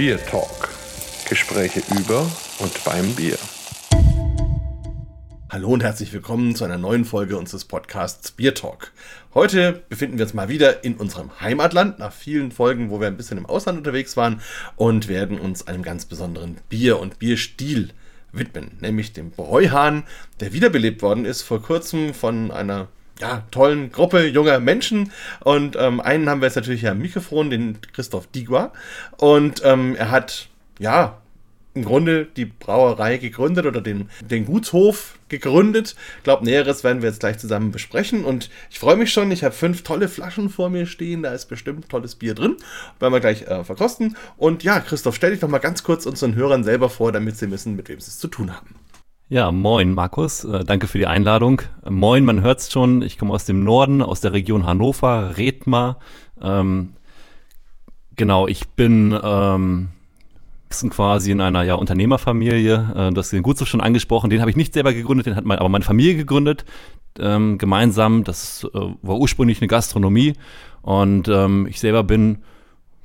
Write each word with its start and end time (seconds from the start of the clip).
Bier 0.00 0.16
Talk. 0.24 0.70
Gespräche 1.28 1.82
über 1.94 2.22
und 2.58 2.84
beim 2.84 3.14
Bier. 3.14 3.36
Hallo 5.50 5.68
und 5.68 5.82
herzlich 5.82 6.10
willkommen 6.14 6.56
zu 6.56 6.64
einer 6.64 6.78
neuen 6.78 7.04
Folge 7.04 7.36
unseres 7.36 7.66
Podcasts 7.66 8.30
Bier 8.30 8.54
Talk. 8.54 8.92
Heute 9.34 9.82
befinden 9.90 10.16
wir 10.16 10.24
uns 10.24 10.32
mal 10.32 10.48
wieder 10.48 10.84
in 10.84 10.94
unserem 10.94 11.38
Heimatland, 11.42 11.98
nach 11.98 12.14
vielen 12.14 12.50
Folgen, 12.50 12.88
wo 12.88 12.98
wir 12.98 13.08
ein 13.08 13.18
bisschen 13.18 13.36
im 13.36 13.44
Ausland 13.44 13.76
unterwegs 13.76 14.16
waren 14.16 14.40
und 14.76 15.06
werden 15.06 15.38
uns 15.38 15.66
einem 15.66 15.82
ganz 15.82 16.06
besonderen 16.06 16.56
Bier 16.70 16.98
und 16.98 17.18
Bierstil 17.18 17.90
widmen, 18.32 18.78
nämlich 18.80 19.12
dem 19.12 19.30
Bräuhahn, 19.30 20.04
der 20.40 20.54
wiederbelebt 20.54 21.02
worden 21.02 21.26
ist 21.26 21.42
vor 21.42 21.60
kurzem 21.60 22.14
von 22.14 22.50
einer 22.50 22.88
ja, 23.20 23.44
tollen 23.50 23.92
Gruppe 23.92 24.26
junger 24.26 24.60
Menschen. 24.60 25.12
Und 25.40 25.76
ähm, 25.78 26.00
einen 26.00 26.28
haben 26.28 26.40
wir 26.40 26.46
jetzt 26.46 26.56
natürlich 26.56 26.88
am 26.88 26.98
Mikrofon, 26.98 27.50
den 27.50 27.78
Christoph 27.92 28.26
Digua. 28.28 28.72
Und 29.18 29.62
ähm, 29.64 29.94
er 29.96 30.10
hat, 30.10 30.48
ja, 30.78 31.18
im 31.72 31.84
Grunde 31.84 32.26
die 32.36 32.46
Brauerei 32.46 33.18
gegründet 33.18 33.64
oder 33.64 33.80
den, 33.80 34.08
den 34.20 34.44
Gutshof 34.44 35.18
gegründet. 35.28 35.94
Ich 36.18 36.24
glaube, 36.24 36.44
Näheres 36.44 36.82
werden 36.82 37.00
wir 37.00 37.08
jetzt 37.08 37.20
gleich 37.20 37.38
zusammen 37.38 37.70
besprechen. 37.70 38.24
Und 38.24 38.50
ich 38.70 38.80
freue 38.80 38.96
mich 38.96 39.12
schon, 39.12 39.30
ich 39.30 39.44
habe 39.44 39.54
fünf 39.54 39.82
tolle 39.82 40.08
Flaschen 40.08 40.48
vor 40.50 40.68
mir 40.68 40.86
stehen. 40.86 41.22
Da 41.22 41.32
ist 41.32 41.46
bestimmt 41.46 41.88
tolles 41.88 42.16
Bier 42.16 42.34
drin. 42.34 42.56
Werden 42.98 43.12
wir 43.12 43.20
gleich 43.20 43.42
äh, 43.42 43.62
verkosten. 43.62 44.16
Und 44.36 44.64
ja, 44.64 44.80
Christoph, 44.80 45.14
stell 45.14 45.30
dich 45.30 45.40
doch 45.40 45.48
mal 45.48 45.58
ganz 45.58 45.84
kurz 45.84 46.06
unseren 46.06 46.34
Hörern 46.34 46.64
selber 46.64 46.90
vor, 46.90 47.12
damit 47.12 47.36
sie 47.36 47.50
wissen, 47.52 47.76
mit 47.76 47.88
wem 47.88 48.00
sie 48.00 48.08
es 48.08 48.18
zu 48.18 48.26
tun 48.26 48.54
haben. 48.54 48.79
Ja, 49.32 49.52
moin 49.52 49.94
Markus, 49.94 50.42
äh, 50.42 50.64
danke 50.64 50.88
für 50.88 50.98
die 50.98 51.06
Einladung. 51.06 51.62
Moin, 51.88 52.24
man 52.24 52.42
hört's 52.42 52.72
schon, 52.72 53.00
ich 53.00 53.16
komme 53.16 53.32
aus 53.32 53.44
dem 53.44 53.62
Norden, 53.62 54.02
aus 54.02 54.20
der 54.20 54.32
Region 54.32 54.66
Hannover, 54.66 55.36
Redmar. 55.36 56.00
Ähm, 56.42 56.94
genau, 58.16 58.48
ich 58.48 58.70
bin 58.70 59.16
ähm, 59.22 59.90
quasi 60.68 61.30
in 61.30 61.40
einer 61.40 61.62
ja, 61.62 61.76
Unternehmerfamilie. 61.76 62.92
Äh, 62.92 63.12
du 63.12 63.18
hast 63.18 63.30
den 63.30 63.44
Gutshof 63.44 63.68
schon 63.68 63.80
angesprochen, 63.80 64.30
den 64.30 64.40
habe 64.40 64.50
ich 64.50 64.56
nicht 64.56 64.74
selber 64.74 64.92
gegründet, 64.92 65.26
den 65.26 65.36
hat 65.36 65.44
mein, 65.44 65.60
aber 65.60 65.68
meine 65.68 65.84
Familie 65.84 66.16
gegründet, 66.16 66.64
ähm, 67.20 67.56
gemeinsam. 67.56 68.24
Das 68.24 68.68
äh, 68.74 68.80
war 68.80 69.16
ursprünglich 69.16 69.60
eine 69.60 69.68
Gastronomie 69.68 70.32
und 70.82 71.28
ähm, 71.28 71.68
ich 71.68 71.78
selber 71.78 72.02
bin 72.02 72.38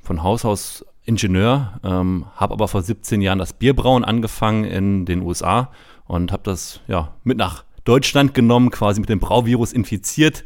von 0.02 0.24
Haus 0.24 0.44
aus 0.44 0.84
Ingenieur, 1.04 1.78
ähm, 1.84 2.26
habe 2.34 2.54
aber 2.54 2.66
vor 2.66 2.82
17 2.82 3.20
Jahren 3.20 3.38
das 3.38 3.52
Bierbrauen 3.52 4.04
angefangen 4.04 4.64
in 4.64 5.04
den 5.04 5.22
USA 5.22 5.70
und 6.06 6.32
habe 6.32 6.42
das 6.44 6.80
ja 6.88 7.14
mit 7.24 7.38
nach 7.38 7.64
Deutschland 7.84 8.34
genommen, 8.34 8.70
quasi 8.70 9.00
mit 9.00 9.08
dem 9.08 9.20
Brauvirus 9.20 9.72
infiziert. 9.72 10.44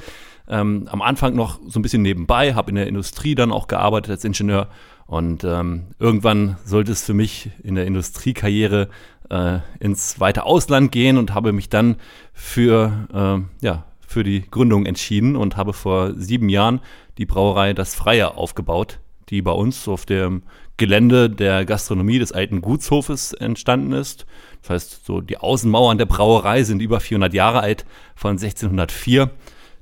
Ähm, 0.49 0.89
am 0.91 1.01
Anfang 1.01 1.35
noch 1.35 1.59
so 1.69 1.79
ein 1.79 1.83
bisschen 1.83 2.03
nebenbei, 2.03 2.55
habe 2.55 2.71
in 2.71 2.77
der 2.77 2.87
Industrie 2.87 3.35
dann 3.35 3.53
auch 3.53 3.69
gearbeitet 3.69 4.11
als 4.11 4.25
Ingenieur 4.25 4.69
und 5.07 5.45
ähm, 5.45 5.87
irgendwann 5.99 6.57
sollte 6.65 6.93
es 6.93 7.05
für 7.05 7.15
mich 7.15 7.51
in 7.63 7.75
der 7.75 7.87
Industriekarriere 7.87 8.89
äh, 9.29 9.59
ins 9.79 10.21
weite 10.21 10.45
Ausland 10.45 10.93
gehen 10.93 11.19
und 11.19 11.35
habe 11.35 11.53
mich 11.53 11.69
dann 11.69 11.97
für 12.33 13.09
äh, 13.13 13.65
ja 13.65 13.85
für 14.07 14.25
die 14.25 14.43
Gründung 14.51 14.87
entschieden 14.87 15.37
und 15.37 15.57
habe 15.57 15.73
vor 15.73 16.15
sieben 16.15 16.49
Jahren 16.49 16.81
die 17.17 17.27
Brauerei 17.27 17.75
Das 17.75 17.95
Freie 17.95 18.37
aufgebaut, 18.37 18.99
die 19.29 19.41
bei 19.41 19.53
uns 19.53 19.87
auf 19.87 20.05
dem 20.05 20.43
Gelände 20.79 21.31
der 21.31 21.65
Gastronomie 21.65 22.19
des 22.19 22.33
alten 22.33 22.61
Gutshofes 22.61 23.33
entstanden 23.35 23.93
ist. 23.93 24.27
Das 24.63 24.71
heißt, 24.71 25.07
so 25.07 25.21
die 25.21 25.39
Außenmauern 25.39 25.99
der 25.99 26.07
Brauerei 26.07 26.63
sind 26.63 26.83
über 26.83 27.01
400 27.01 27.33
Jahre 27.33 27.61
alt, 27.61 27.87
von 28.15 28.33
1604. 28.33 29.31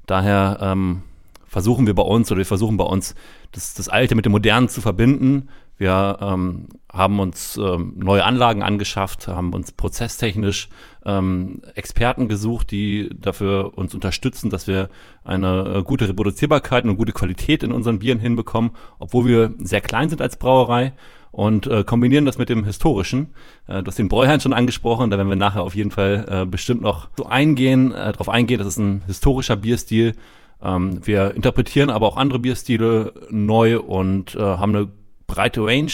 Daher 0.06 0.58
ähm, 0.60 1.02
versuchen 1.46 1.86
wir 1.86 1.94
bei 1.94 2.02
uns 2.02 2.30
oder 2.30 2.38
wir 2.38 2.46
versuchen 2.46 2.76
bei 2.76 2.84
uns 2.84 3.14
das, 3.52 3.74
das 3.74 3.88
Alte 3.88 4.14
mit 4.14 4.24
dem 4.24 4.32
Modernen 4.32 4.68
zu 4.68 4.80
verbinden. 4.80 5.48
Wir 5.78 6.18
ähm, 6.20 6.66
haben 6.92 7.20
uns 7.20 7.56
ähm, 7.56 7.94
neue 7.96 8.24
Anlagen 8.24 8.62
angeschafft, 8.62 9.28
haben 9.28 9.52
uns 9.52 9.70
prozesstechnisch 9.70 10.68
ähm, 11.06 11.62
Experten 11.74 12.26
gesucht, 12.26 12.72
die 12.72 13.10
dafür 13.14 13.78
uns 13.78 13.94
unterstützen, 13.94 14.50
dass 14.50 14.66
wir 14.66 14.90
eine 15.24 15.76
äh, 15.76 15.82
gute 15.84 16.08
Reproduzierbarkeit 16.08 16.84
und 16.84 16.96
gute 16.96 17.12
Qualität 17.12 17.62
in 17.62 17.70
unseren 17.70 18.00
Bieren 18.00 18.18
hinbekommen, 18.18 18.72
obwohl 18.98 19.26
wir 19.26 19.54
sehr 19.58 19.80
klein 19.80 20.08
sind 20.08 20.20
als 20.20 20.36
Brauerei 20.36 20.92
und 21.30 21.66
äh, 21.66 21.84
kombinieren 21.84 22.24
das 22.24 22.38
mit 22.38 22.48
dem 22.48 22.64
Historischen. 22.64 23.34
Äh, 23.66 23.82
du 23.82 23.88
hast 23.88 23.98
den 23.98 24.08
Bräuhain 24.08 24.40
schon 24.40 24.52
angesprochen, 24.52 25.10
da 25.10 25.16
werden 25.16 25.28
wir 25.28 25.36
nachher 25.36 25.62
auf 25.62 25.74
jeden 25.74 25.90
Fall 25.90 26.26
äh, 26.28 26.46
bestimmt 26.46 26.82
noch 26.82 27.08
so 27.16 27.26
eingehen, 27.26 27.92
äh, 27.92 28.12
darauf 28.12 28.28
eingehen. 28.28 28.58
Das 28.58 28.66
ist 28.66 28.78
ein 28.78 29.02
historischer 29.06 29.56
Bierstil. 29.56 30.14
Ähm, 30.62 31.06
wir 31.06 31.34
interpretieren 31.34 31.90
aber 31.90 32.06
auch 32.06 32.16
andere 32.16 32.38
Bierstile 32.38 33.12
neu 33.30 33.80
und 33.80 34.34
äh, 34.34 34.40
haben 34.40 34.74
eine 34.74 34.88
breite 35.26 35.64
Range. 35.64 35.92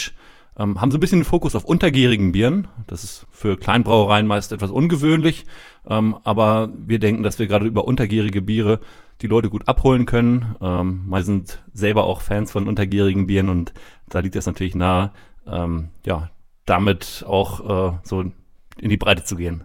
Ähm, 0.56 0.80
haben 0.80 0.92
so 0.92 0.98
ein 0.98 1.00
bisschen 1.00 1.20
den 1.20 1.24
Fokus 1.24 1.56
auf 1.56 1.64
untergärigen 1.64 2.30
Bieren. 2.30 2.68
Das 2.86 3.02
ist 3.02 3.26
für 3.32 3.56
Kleinbrauereien 3.56 4.26
meist 4.26 4.52
etwas 4.52 4.70
ungewöhnlich. 4.70 5.46
Ähm, 5.88 6.16
aber 6.22 6.70
wir 6.86 7.00
denken, 7.00 7.24
dass 7.24 7.38
wir 7.38 7.48
gerade 7.48 7.66
über 7.66 7.86
untergärige 7.86 8.40
Biere 8.40 8.80
die 9.20 9.26
Leute 9.26 9.50
gut 9.50 9.68
abholen 9.68 10.06
können. 10.06 10.54
Ähm, 10.60 11.04
wir 11.08 11.22
sind 11.22 11.62
selber 11.72 12.04
auch 12.04 12.20
Fans 12.20 12.52
von 12.52 12.68
untergärigen 12.68 13.26
Bieren 13.26 13.48
und 13.48 13.72
da 14.09 14.20
liegt 14.20 14.37
es 14.37 14.47
natürlich 14.47 14.75
nahe, 14.75 15.12
ähm, 15.47 15.88
ja, 16.04 16.31
damit 16.66 17.25
auch 17.26 17.94
äh, 17.94 17.98
so 18.03 18.20
in 18.20 18.91
die 18.91 18.97
Breite 18.97 19.25
zu 19.25 19.37
gehen. 19.37 19.65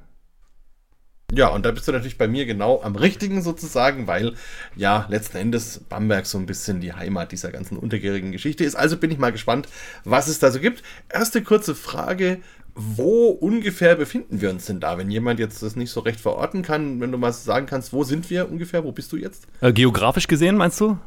Ja, 1.31 1.49
und 1.49 1.63
da 1.63 1.71
bist 1.71 1.87
du 1.87 1.91
natürlich 1.91 2.17
bei 2.17 2.27
mir 2.27 2.45
genau 2.47 2.81
am 2.81 2.95
richtigen 2.95 3.43
sozusagen, 3.43 4.07
weil 4.07 4.33
ja 4.75 5.05
letzten 5.09 5.37
Endes 5.37 5.79
Bamberg 5.87 6.25
so 6.25 6.39
ein 6.39 6.47
bisschen 6.47 6.81
die 6.81 6.93
Heimat 6.93 7.31
dieser 7.31 7.51
ganzen 7.51 7.77
untergärigen 7.77 8.31
Geschichte 8.31 8.63
ist. 8.63 8.75
Also 8.75 8.97
bin 8.97 9.11
ich 9.11 9.19
mal 9.19 9.31
gespannt, 9.31 9.67
was 10.03 10.27
es 10.27 10.39
da 10.39 10.49
so 10.49 10.59
gibt. 10.59 10.81
Erste 11.07 11.43
kurze 11.43 11.75
Frage. 11.75 12.39
Wo 12.81 13.27
ungefähr 13.27 13.95
befinden 13.95 14.41
wir 14.41 14.49
uns 14.49 14.65
denn 14.65 14.79
da? 14.79 14.97
Wenn 14.97 15.11
jemand 15.11 15.39
jetzt 15.39 15.61
das 15.61 15.75
nicht 15.75 15.91
so 15.91 15.99
recht 15.99 16.19
verorten 16.19 16.61
kann, 16.61 17.01
wenn 17.01 17.11
du 17.11 17.17
mal 17.17 17.33
sagen 17.33 17.65
kannst, 17.65 17.91
wo 17.93 18.03
sind 18.03 18.29
wir 18.29 18.49
ungefähr? 18.49 18.83
Wo 18.83 18.91
bist 18.91 19.11
du 19.11 19.17
jetzt? 19.17 19.47
Äh, 19.59 19.73
geografisch 19.73 20.27
gesehen, 20.27 20.55
meinst 20.55 20.79
du? 20.79 20.97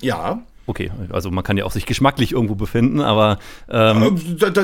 Ja. 0.00 0.42
Okay, 0.66 0.90
also 1.10 1.30
man 1.30 1.44
kann 1.44 1.58
ja 1.58 1.64
auch 1.64 1.72
sich 1.72 1.84
geschmacklich 1.84 2.32
irgendwo 2.32 2.54
befinden, 2.54 3.00
aber 3.00 3.38
ähm, 3.68 4.18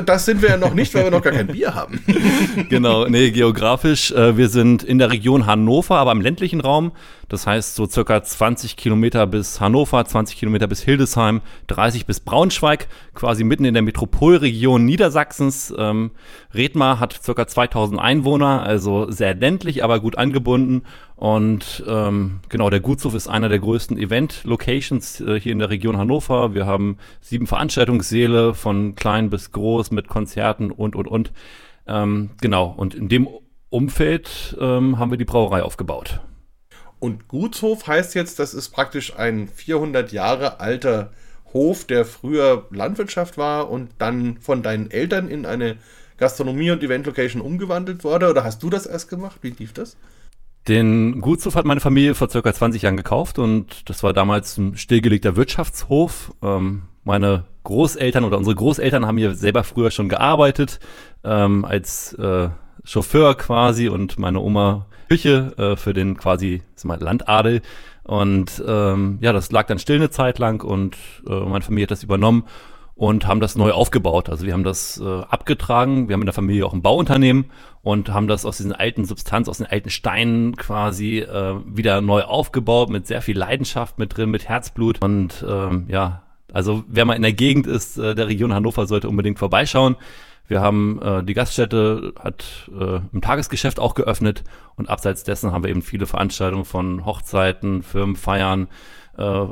das 0.05 0.25
sind 0.25 0.41
wir 0.41 0.49
ja 0.49 0.57
noch 0.57 0.73
nicht, 0.73 0.95
weil 0.95 1.03
wir 1.03 1.11
noch 1.11 1.21
gar 1.21 1.33
kein 1.33 1.47
Bier 1.47 1.75
haben. 1.75 2.03
genau, 2.69 3.07
nee, 3.07 3.29
geografisch, 3.29 4.11
äh, 4.11 4.35
wir 4.35 4.49
sind 4.49 4.81
in 4.83 4.97
der 4.97 5.11
Region 5.11 5.45
Hannover, 5.45 5.97
aber 5.97 6.11
im 6.11 6.21
ländlichen 6.21 6.59
Raum. 6.59 6.91
Das 7.31 7.47
heißt 7.47 7.75
so 7.75 7.87
circa 7.87 8.21
20 8.21 8.75
Kilometer 8.75 9.25
bis 9.25 9.61
Hannover, 9.61 10.03
20 10.03 10.37
Kilometer 10.37 10.67
bis 10.67 10.81
Hildesheim, 10.81 11.39
30 11.67 12.05
bis 12.05 12.19
Braunschweig, 12.19 12.89
quasi 13.13 13.45
mitten 13.45 13.63
in 13.63 13.73
der 13.73 13.83
Metropolregion 13.83 14.83
Niedersachsens. 14.83 15.73
Ähm, 15.77 16.11
Redmar 16.53 16.99
hat 16.99 17.13
circa 17.23 17.47
2000 17.47 18.01
Einwohner, 18.01 18.63
also 18.63 19.09
sehr 19.09 19.33
ländlich, 19.33 19.81
aber 19.81 20.01
gut 20.01 20.17
angebunden. 20.17 20.81
Und 21.15 21.85
ähm, 21.87 22.41
genau, 22.49 22.69
der 22.69 22.81
Gutshof 22.81 23.15
ist 23.15 23.29
einer 23.29 23.47
der 23.47 23.59
größten 23.59 23.97
Event-Locations 23.97 25.21
äh, 25.21 25.39
hier 25.39 25.53
in 25.53 25.59
der 25.59 25.69
Region 25.69 25.95
Hannover. 25.95 26.53
Wir 26.53 26.65
haben 26.65 26.97
sieben 27.21 27.47
Veranstaltungssäle 27.47 28.53
von 28.53 28.95
klein 28.95 29.29
bis 29.29 29.53
groß 29.53 29.91
mit 29.91 30.09
Konzerten 30.09 30.69
und, 30.69 30.97
und, 30.97 31.07
und. 31.07 31.31
Ähm, 31.87 32.31
genau, 32.41 32.73
und 32.75 32.93
in 32.93 33.07
dem 33.07 33.29
Umfeld 33.69 34.57
ähm, 34.59 34.99
haben 34.99 35.11
wir 35.11 35.17
die 35.17 35.23
Brauerei 35.23 35.63
aufgebaut. 35.63 36.19
Und 37.01 37.27
Gutshof 37.27 37.87
heißt 37.87 38.13
jetzt, 38.13 38.37
das 38.37 38.53
ist 38.53 38.69
praktisch 38.69 39.17
ein 39.17 39.47
400 39.47 40.11
Jahre 40.11 40.59
alter 40.59 41.11
Hof, 41.51 41.83
der 41.85 42.05
früher 42.05 42.67
Landwirtschaft 42.69 43.39
war 43.39 43.71
und 43.71 43.89
dann 43.97 44.37
von 44.39 44.61
deinen 44.61 44.91
Eltern 44.91 45.27
in 45.27 45.47
eine 45.47 45.77
Gastronomie 46.17 46.69
und 46.69 46.83
Event-Location 46.83 47.41
umgewandelt 47.41 48.03
wurde? 48.03 48.29
Oder 48.29 48.43
hast 48.43 48.61
du 48.61 48.69
das 48.69 48.85
erst 48.85 49.09
gemacht? 49.09 49.39
Wie 49.41 49.49
lief 49.49 49.73
das? 49.73 49.97
Den 50.67 51.19
Gutshof 51.21 51.55
hat 51.55 51.65
meine 51.65 51.81
Familie 51.81 52.13
vor 52.13 52.29
circa 52.29 52.53
20 52.53 52.83
Jahren 52.83 52.97
gekauft 52.97 53.39
und 53.39 53.89
das 53.89 54.03
war 54.03 54.13
damals 54.13 54.59
ein 54.59 54.77
stillgelegter 54.77 55.35
Wirtschaftshof. 55.35 56.31
Ähm, 56.43 56.83
meine 57.03 57.45
Großeltern 57.63 58.23
oder 58.23 58.37
unsere 58.37 58.55
Großeltern 58.55 59.07
haben 59.07 59.17
hier 59.17 59.33
selber 59.33 59.63
früher 59.63 59.89
schon 59.89 60.07
gearbeitet 60.07 60.79
ähm, 61.23 61.65
als 61.65 62.13
äh, 62.13 62.49
Chauffeur 62.83 63.35
quasi 63.35 63.89
und 63.89 64.19
meine 64.19 64.39
Oma 64.39 64.85
Küche 65.11 65.53
äh, 65.57 65.75
für 65.75 65.93
den 65.93 66.15
quasi 66.15 66.61
mal, 66.85 66.97
Landadel. 66.97 67.61
Und 68.03 68.63
ähm, 68.65 69.17
ja, 69.19 69.33
das 69.33 69.51
lag 69.51 69.67
dann 69.67 69.77
still 69.77 69.97
eine 69.97 70.09
Zeit 70.09 70.39
lang 70.39 70.63
und 70.63 70.95
äh, 71.27 71.37
meine 71.37 71.65
Familie 71.65 71.83
hat 71.83 71.91
das 71.91 72.03
übernommen 72.03 72.45
und 72.95 73.27
haben 73.27 73.41
das 73.41 73.57
neu 73.57 73.71
aufgebaut. 73.71 74.29
Also 74.29 74.45
wir 74.45 74.53
haben 74.53 74.63
das 74.63 75.01
äh, 75.03 75.21
abgetragen, 75.23 76.07
wir 76.07 76.13
haben 76.13 76.21
in 76.21 76.27
der 76.27 76.33
Familie 76.33 76.65
auch 76.65 76.71
ein 76.71 76.81
Bauunternehmen 76.81 77.51
und 77.81 78.13
haben 78.13 78.29
das 78.29 78.45
aus 78.45 78.55
diesen 78.55 78.71
alten 78.71 79.03
Substanz, 79.03 79.49
aus 79.49 79.57
den 79.57 79.67
alten 79.67 79.89
Steinen 79.89 80.55
quasi 80.55 81.19
äh, 81.19 81.55
wieder 81.65 81.99
neu 81.99 82.21
aufgebaut 82.21 82.89
mit 82.89 83.05
sehr 83.05 83.21
viel 83.21 83.37
Leidenschaft 83.37 83.99
mit 83.99 84.15
drin, 84.15 84.29
mit 84.29 84.47
Herzblut 84.47 85.01
und 85.01 85.45
ähm, 85.45 85.87
ja, 85.89 86.21
also 86.53 86.85
wer 86.87 87.03
mal 87.03 87.15
in 87.15 87.21
der 87.21 87.33
Gegend 87.33 87.67
ist, 87.67 87.97
äh, 87.97 88.15
der 88.15 88.27
Region 88.27 88.53
Hannover 88.53 88.87
sollte 88.87 89.09
unbedingt 89.09 89.39
vorbeischauen. 89.39 89.97
Wir 90.51 90.59
haben 90.59 91.01
äh, 91.01 91.23
die 91.23 91.33
Gaststätte 91.33 92.11
hat 92.19 92.69
äh, 92.77 92.99
im 93.13 93.21
Tagesgeschäft 93.21 93.79
auch 93.79 93.95
geöffnet 93.95 94.43
und 94.75 94.89
abseits 94.89 95.23
dessen 95.23 95.53
haben 95.53 95.63
wir 95.63 95.69
eben 95.69 95.81
viele 95.81 96.05
Veranstaltungen 96.05 96.65
von 96.65 97.05
Hochzeiten, 97.05 97.83
Firmenfeiern, 97.83 98.67
äh, 99.17 99.45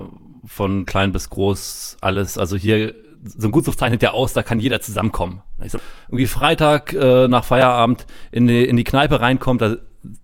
von 0.43 0.85
klein 0.85 1.13
bis 1.13 1.29
groß, 1.29 1.99
alles. 2.01 2.37
Also 2.37 2.57
hier 2.57 2.95
so 3.23 3.47
ein 3.47 3.51
Gutshof 3.51 3.77
zeichnet 3.77 4.03
ja 4.03 4.11
aus, 4.11 4.33
da 4.33 4.43
kann 4.43 4.59
jeder 4.59 4.81
zusammenkommen. 4.81 5.41
Also 5.57 5.79
irgendwie 6.09 6.27
Freitag 6.27 6.91
äh, 6.91 7.29
nach 7.29 7.45
Feierabend 7.45 8.05
in 8.33 8.47
die, 8.47 8.65
in 8.65 8.75
die 8.75 8.83
Kneipe 8.83 9.21
reinkommt, 9.21 9.61
da 9.61 9.77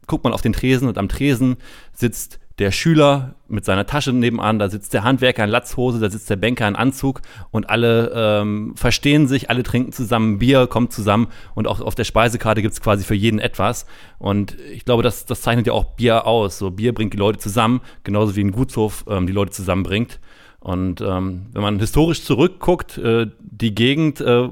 guckt 0.08 0.26
man 0.26 0.34
auf 0.34 0.42
den 0.42 0.52
Tresen 0.52 0.90
und 0.90 0.98
am 0.98 1.08
Tresen 1.08 1.56
sitzt 1.94 2.42
der 2.60 2.72
Schüler 2.72 3.36
mit 3.48 3.66
seiner 3.66 3.86
Tasche 3.86 4.14
nebenan, 4.14 4.60
da 4.60 4.70
sitzt 4.70 4.94
der 4.94 5.04
Handwerker 5.04 5.44
in 5.44 5.50
Latzhose, 5.50 6.00
da 6.00 6.10
sitzt 6.10 6.30
der 6.30 6.38
Banker 6.38 6.68
in 6.68 6.76
Anzug 6.76 7.22
und 7.52 7.70
alle 7.70 8.12
ähm, 8.16 8.74
verstehen 8.78 9.28
sich, 9.28 9.50
alle 9.50 9.64
trinken 9.64 9.92
zusammen 9.92 10.40
Bier, 10.40 10.68
kommt 10.68 10.94
zusammen 10.94 11.28
und 11.54 11.68
auch 11.68 11.82
auf 11.82 11.96
der 11.96 12.06
Speisekarte 12.06 12.62
gibt's 12.62 12.82
quasi 12.82 13.04
für 13.04 13.14
jeden 13.14 13.40
etwas. 13.40 13.86
Und 14.20 14.58
ich 14.72 14.86
glaube, 14.86 15.04
das, 15.04 15.26
das 15.26 15.42
zeichnet 15.42 15.68
ja 15.68 15.74
auch 15.74 15.96
Bier 15.96 16.26
aus. 16.26 16.58
So 16.58 16.72
Bier 16.72 16.94
bringt 16.94 17.14
die 17.14 17.18
Leute 17.18 17.40
zusammen, 17.40 17.82
genauso 18.04 18.36
wie 18.36 18.44
ein 18.44 18.52
Gutshof 18.52 19.04
ähm, 19.10 19.28
die 19.28 19.34
Leute 19.34 19.52
zusammenbringt. 19.52 20.20
Und 20.60 21.02
ähm, 21.02 21.48
wenn 21.52 21.62
man 21.62 21.80
historisch 21.80 22.24
zurückguckt, 22.24 22.98
äh, 22.98 23.28
die 23.40 23.76
Gegend 23.76 24.22
äh, 24.22 24.50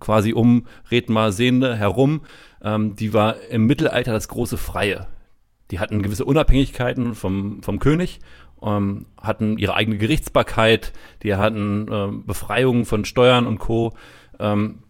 quasi 0.00 0.32
um 0.32 0.66
Redmar 0.90 1.30
Sehende 1.30 1.76
herum, 1.76 2.22
ähm, 2.62 2.96
die 2.96 3.12
war 3.12 3.36
im 3.50 3.66
Mittelalter 3.66 4.12
das 4.12 4.28
große 4.28 4.56
Freie. 4.56 5.06
Die 5.70 5.78
hatten 5.78 6.02
gewisse 6.02 6.24
Unabhängigkeiten 6.24 7.14
vom, 7.14 7.62
vom 7.62 7.78
König, 7.78 8.20
ähm, 8.62 9.06
hatten 9.20 9.58
ihre 9.58 9.74
eigene 9.74 9.98
Gerichtsbarkeit, 9.98 10.92
die 11.22 11.34
hatten 11.34 11.86
ähm, 11.90 12.26
Befreiungen 12.26 12.84
von 12.84 13.04
Steuern 13.04 13.46
und 13.46 13.58
Co. 13.58 13.94
Ähm, 14.38 14.80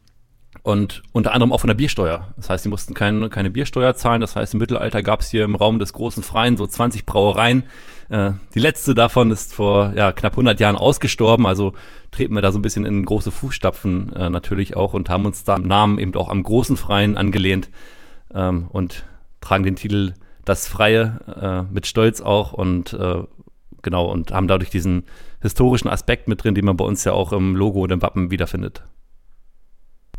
und 0.62 1.02
unter 1.12 1.34
anderem 1.34 1.52
auch 1.52 1.60
von 1.60 1.68
der 1.68 1.74
Biersteuer. 1.74 2.32
Das 2.36 2.48
heißt, 2.48 2.62
sie 2.62 2.70
mussten 2.70 2.94
keine, 2.94 3.28
keine 3.28 3.50
Biersteuer 3.50 3.94
zahlen. 3.94 4.22
Das 4.22 4.34
heißt, 4.34 4.54
im 4.54 4.60
Mittelalter 4.60 5.02
gab 5.02 5.20
es 5.20 5.30
hier 5.30 5.44
im 5.44 5.56
Raum 5.56 5.78
des 5.78 5.92
großen 5.92 6.22
Freien 6.22 6.56
so 6.56 6.66
20 6.66 7.04
Brauereien. 7.04 7.64
Äh, 8.08 8.32
die 8.54 8.60
letzte 8.60 8.94
davon 8.94 9.30
ist 9.30 9.52
vor 9.52 9.92
ja, 9.94 10.12
knapp 10.12 10.32
100 10.32 10.60
Jahren 10.60 10.76
ausgestorben. 10.76 11.46
Also 11.46 11.74
treten 12.12 12.34
wir 12.34 12.40
da 12.40 12.50
so 12.50 12.58
ein 12.58 12.62
bisschen 12.62 12.86
in 12.86 13.04
große 13.04 13.30
Fußstapfen 13.30 14.14
äh, 14.14 14.30
natürlich 14.30 14.74
auch 14.74 14.94
und 14.94 15.10
haben 15.10 15.26
uns 15.26 15.44
da 15.44 15.56
im 15.56 15.66
Namen 15.66 15.98
eben 15.98 16.14
auch 16.14 16.30
am 16.30 16.42
großen 16.42 16.78
Freien 16.78 17.18
angelehnt 17.18 17.68
ähm, 18.32 18.68
und 18.68 19.04
tragen 19.42 19.64
den 19.64 19.76
Titel 19.76 20.14
Das 20.44 20.68
Freie 20.68 21.66
äh, 21.68 21.72
mit 21.72 21.86
Stolz 21.86 22.20
auch 22.20 22.52
und 22.52 22.92
äh, 22.92 23.22
genau 23.82 24.10
und 24.10 24.32
haben 24.32 24.48
dadurch 24.48 24.70
diesen 24.70 25.04
historischen 25.40 25.88
Aspekt 25.88 26.28
mit 26.28 26.42
drin, 26.42 26.54
den 26.54 26.64
man 26.64 26.76
bei 26.76 26.84
uns 26.84 27.04
ja 27.04 27.12
auch 27.12 27.32
im 27.32 27.54
Logo 27.56 27.82
und 27.82 27.92
im 27.92 28.02
Wappen 28.02 28.30
wiederfindet. 28.30 28.82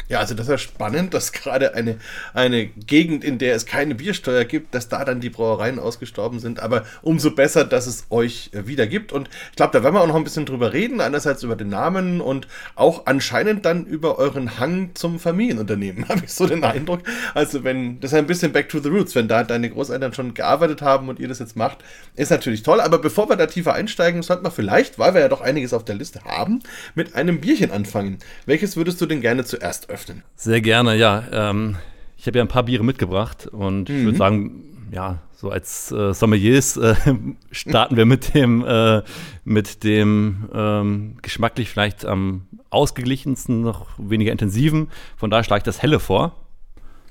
Ja, 0.08 0.20
also 0.20 0.36
das 0.36 0.46
ist 0.46 0.52
ja 0.52 0.58
spannend, 0.60 1.16
dass 1.16 1.32
gerade 1.32 1.74
eine, 1.74 1.98
eine 2.36 2.68
Gegend, 2.68 3.24
in 3.24 3.40
der 3.40 3.56
es 3.56 3.66
keine 3.66 3.96
Biersteuer 3.96 4.46
gibt, 4.46 4.76
dass 4.76 4.88
da 4.88 5.04
dann 5.04 5.20
die 5.20 5.32
Brauereien 5.32 5.80
ausgestorben 5.80 6.40
sind. 6.40 6.60
Aber 6.60 6.86
umso 7.02 7.32
besser, 7.32 7.66
dass 7.66 7.88
es 7.88 8.06
euch 8.12 8.52
äh, 8.54 8.68
wieder 8.68 8.86
gibt. 8.86 9.12
Und 9.12 9.30
ich 9.50 9.56
glaube, 9.56 9.74
da 9.74 9.84
werden 9.84 9.96
wir 9.96 10.02
auch 10.02 10.08
noch 10.08 10.16
ein 10.16 10.24
bisschen 10.24 10.46
drüber 10.46 10.74
reden. 10.74 11.02
Einerseits 11.02 11.42
über 11.42 11.56
den 11.56 11.70
Namen 11.70 12.22
und 12.22 12.48
auch 12.76 13.08
anscheinend 13.08 13.66
dann 13.66 13.86
über 13.86 14.20
euren 14.20 14.60
Hang 14.60 14.92
zum 14.94 15.20
Familienunternehmen, 15.20 16.08
habe 16.10 16.22
ich 16.26 16.34
so 16.34 16.46
den 16.46 16.64
Eindruck. 16.64 17.02
Also 17.34 17.64
wenn, 17.64 18.00
das 18.00 18.12
ist 18.12 18.18
ein 18.18 18.28
bisschen 18.28 18.52
back 18.52 18.70
to 18.70 18.80
the 18.80 18.90
roots, 18.90 19.16
wenn 19.16 19.28
da 19.28 19.44
deine 19.44 19.72
Großeltern 19.72 20.14
schon 20.14 20.36
gearbeitet 20.36 20.84
haben 20.84 21.10
und 21.10 21.20
ihr 21.20 21.28
das 21.28 21.40
jetzt 21.40 21.56
macht, 21.56 21.80
ist 22.16 22.30
natürlich 22.30 22.62
toll. 22.62 22.80
Aber 22.80 23.00
bevor 23.00 23.28
wir 23.28 23.38
da 23.38 23.48
tiefer 23.48 23.74
einsteigen, 23.74 24.22
sollten 24.22 24.46
wir 24.46 24.52
vielleicht, 24.52 25.00
weil 25.00 25.16
wir 25.16 25.22
ja 25.22 25.30
doch 25.30 25.42
einiges 25.42 25.74
auf 25.74 25.84
der 25.84 25.96
Liste 25.96 26.24
haben, 26.26 26.60
mit 26.94 27.16
einem 27.16 27.42
Bierchen 27.42 27.72
anfangen. 27.72 28.20
Welches 28.46 28.78
würdest 28.78 29.02
du 29.02 29.08
denn 29.08 29.22
gerne 29.22 29.46
zuerst 29.46 29.85
öffnen? 29.90 30.18
öffnen. 30.18 30.24
Sehr 30.36 30.62
gerne, 30.62 30.96
ja. 30.96 31.24
Ähm, 31.32 31.78
ich 32.18 32.28
habe 32.28 32.38
ja 32.38 32.44
ein 32.44 32.50
paar 32.50 32.64
Biere 32.64 32.84
mitgebracht 32.84 33.48
und 33.48 33.90
mhm. 33.90 33.96
ich 33.98 34.06
würde 34.06 34.18
sagen, 34.18 34.88
ja, 34.92 35.20
so 35.36 35.50
als 35.50 35.92
äh, 35.92 36.14
Sommeliers 36.14 36.78
äh, 36.78 36.96
starten 37.52 37.98
wir 37.98 38.06
mit 38.06 38.34
dem, 38.34 38.66
äh, 38.66 39.04
mit 39.44 39.84
dem 39.84 40.50
ähm, 40.54 41.18
geschmacklich 41.22 41.70
vielleicht 41.70 42.06
am 42.06 42.48
ausgeglichensten, 42.70 43.62
noch 43.62 43.88
weniger 43.98 44.32
intensiven. 44.32 44.90
Von 45.18 45.30
daher 45.30 45.44
schlage 45.44 45.60
ich 45.60 45.66
das 45.66 45.82
Helle 45.82 46.00
vor. 46.00 46.36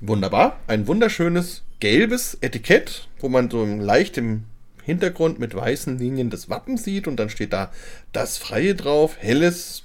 Wunderbar. 0.01 0.59
Ein 0.67 0.87
wunderschönes 0.87 1.63
gelbes 1.79 2.37
Etikett, 2.41 3.07
wo 3.19 3.29
man 3.29 3.49
so 3.49 3.65
leicht 3.65 4.17
im 4.17 4.43
Hintergrund 4.83 5.39
mit 5.39 5.55
weißen 5.55 5.97
Linien 5.97 6.29
das 6.29 6.49
Wappen 6.49 6.77
sieht 6.77 7.07
und 7.07 7.15
dann 7.17 7.29
steht 7.29 7.53
da 7.53 7.71
das 8.11 8.37
Freie 8.37 8.75
drauf, 8.75 9.17
helles 9.19 9.84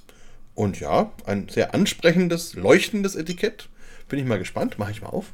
und 0.55 0.79
ja, 0.79 1.11
ein 1.25 1.49
sehr 1.49 1.73
ansprechendes, 1.73 2.53
leuchtendes 2.53 3.15
Etikett. 3.15 3.69
Bin 4.09 4.19
ich 4.19 4.25
mal 4.25 4.39
gespannt. 4.39 4.77
Mache 4.77 4.91
ich 4.91 5.01
mal 5.01 5.09
auf. 5.09 5.31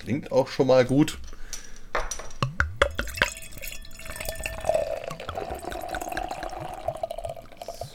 Klingt 0.00 0.30
auch 0.30 0.48
schon 0.48 0.66
mal 0.66 0.84
gut. 0.84 1.18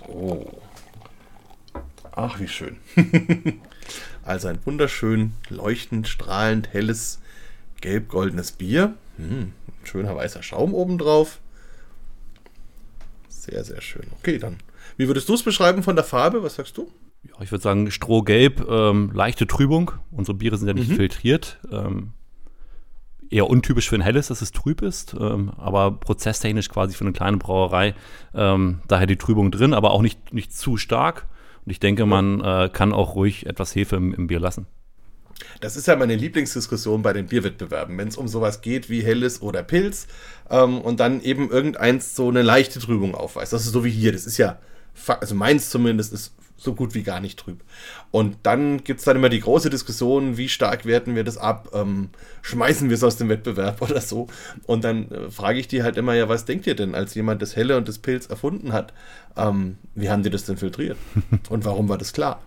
So. 0.08 0.62
Ach, 2.12 2.40
wie 2.40 2.48
schön. 2.48 2.78
also 4.24 4.48
ein 4.48 4.60
wunderschön 4.66 5.34
leuchtend, 5.50 6.08
strahlend, 6.08 6.74
helles, 6.74 7.20
gelb-goldenes 7.80 8.54
Bier. 8.54 8.96
Hm, 9.18 9.54
schöner 9.84 10.16
weißer 10.16 10.44
Schaum 10.44 10.74
obendrauf. 10.74 11.40
Sehr, 13.30 13.64
sehr 13.64 13.82
schön. 13.82 14.08
Okay, 14.20 14.38
dann 14.38 14.58
wie 14.98 15.08
würdest 15.08 15.30
du 15.30 15.34
es 15.34 15.44
beschreiben 15.44 15.84
von 15.84 15.96
der 15.96 16.06
Farbe? 16.06 16.44
Was 16.44 16.56
sagst 16.56 16.78
du? 16.78 16.92
Ja, 17.24 17.36
ich 17.42 17.52
würde 17.52 17.64
sagen, 17.64 17.92
Strohgelb, 17.92 18.68
ähm, 18.70 19.12
leichte 19.14 19.48
Trübung. 19.48 19.92
Unsere 20.12 20.36
Biere 20.38 20.58
sind 20.58 20.68
ja 20.68 20.74
nicht 20.74 20.90
mhm. 20.90 20.96
filtriert. 20.96 21.60
Ähm, 21.72 22.14
eher 23.32 23.50
untypisch 23.50 23.90
für 23.90 23.96
ein 23.96 24.02
helles, 24.02 24.28
dass 24.28 24.42
es 24.42 24.52
trüb 24.52 24.82
ist, 24.82 25.16
ähm, 25.20 25.52
aber 25.58 25.92
prozesstechnisch 25.92 26.70
quasi 26.70 26.94
für 26.94 27.06
eine 27.06 27.14
kleine 27.14 27.38
Brauerei 27.38 27.96
ähm, 28.36 28.82
daher 28.88 29.08
die 29.08 29.18
Trübung 29.18 29.52
drin, 29.52 29.74
aber 29.74 29.92
auch 29.92 30.02
nicht, 30.02 30.34
nicht 30.34 30.54
zu 30.54 30.78
stark. 30.78 31.28
Und 31.66 31.72
ich 31.72 31.80
denke, 31.80 32.06
man 32.06 32.42
äh, 32.42 32.70
kann 32.72 32.92
auch 32.92 33.16
ruhig 33.16 33.46
etwas 33.46 33.74
Hefe 33.74 33.96
im, 33.96 34.14
im 34.14 34.28
Bier 34.28 34.40
lassen. 34.40 34.68
Das 35.60 35.76
ist 35.76 35.88
ja 35.88 35.96
meine 35.96 36.16
Lieblingsdiskussion 36.16 37.02
bei 37.02 37.14
den 37.14 37.28
Bierwettbewerben, 37.28 37.98
wenn 37.98 38.08
es 38.08 38.18
um 38.18 38.28
sowas 38.28 38.62
geht 38.62 38.90
wie 38.90 39.04
Helles 39.04 39.42
oder 39.42 39.64
Pilz 39.64 40.08
ähm, 40.50 40.80
und 40.80 41.00
dann 41.00 41.22
eben 41.22 41.50
irgendeins 41.50 42.16
so 42.16 42.30
eine 42.30 42.42
leichte 42.42 42.80
Trübung 42.80 43.16
aufweist. 43.16 43.54
Das 43.54 43.66
ist 43.66 43.72
so 43.72 43.84
wie 43.84 43.90
hier, 43.90 44.12
das 44.12 44.26
ist 44.26 44.38
ja 44.38 44.60
also 45.08 45.36
meins 45.36 45.70
zumindest 45.70 46.14
ist 46.14 46.34
so 46.62 46.76
gut 46.76 46.94
wie 46.94 47.02
gar 47.02 47.20
nicht 47.20 47.40
trüb. 47.40 47.64
Und 48.12 48.38
dann 48.44 48.84
gibt 48.84 49.00
es 49.00 49.06
dann 49.06 49.16
immer 49.16 49.30
die 49.30 49.40
große 49.40 49.72
Diskussion, 49.72 50.38
wie 50.38 50.48
stark 50.48 50.86
werten 50.86 51.16
wir 51.16 51.24
das 51.24 51.38
ab, 51.38 51.70
ähm, 51.74 52.10
schmeißen 52.44 52.90
wir 52.90 52.96
es 52.96 53.04
aus 53.04 53.18
dem 53.18 53.30
Wettbewerb 53.30 53.82
oder 53.90 54.00
so. 54.00 54.28
Und 54.68 54.84
dann 54.84 55.10
äh, 55.10 55.32
frage 55.32 55.60
ich 55.60 55.68
die 55.68 55.82
halt 55.82 55.98
immer, 55.98 56.14
ja, 56.14 56.30
was 56.30 56.46
denkt 56.46 56.68
ihr 56.68 56.76
denn, 56.76 56.94
als 56.94 57.16
jemand 57.16 57.42
das 57.42 57.56
Helle 57.56 57.78
und 57.78 57.88
das 57.88 57.98
Pilz 57.98 58.28
erfunden 58.28 58.74
hat? 58.74 58.94
Ähm, 59.36 59.78
wie 59.96 60.10
haben 60.10 60.22
die 60.22 60.30
das 60.30 60.46
denn 60.46 60.58
filtriert? 60.58 60.98
und 61.50 61.66
warum 61.66 61.90
war 61.90 61.98
das 61.98 62.14
klar? 62.14 62.42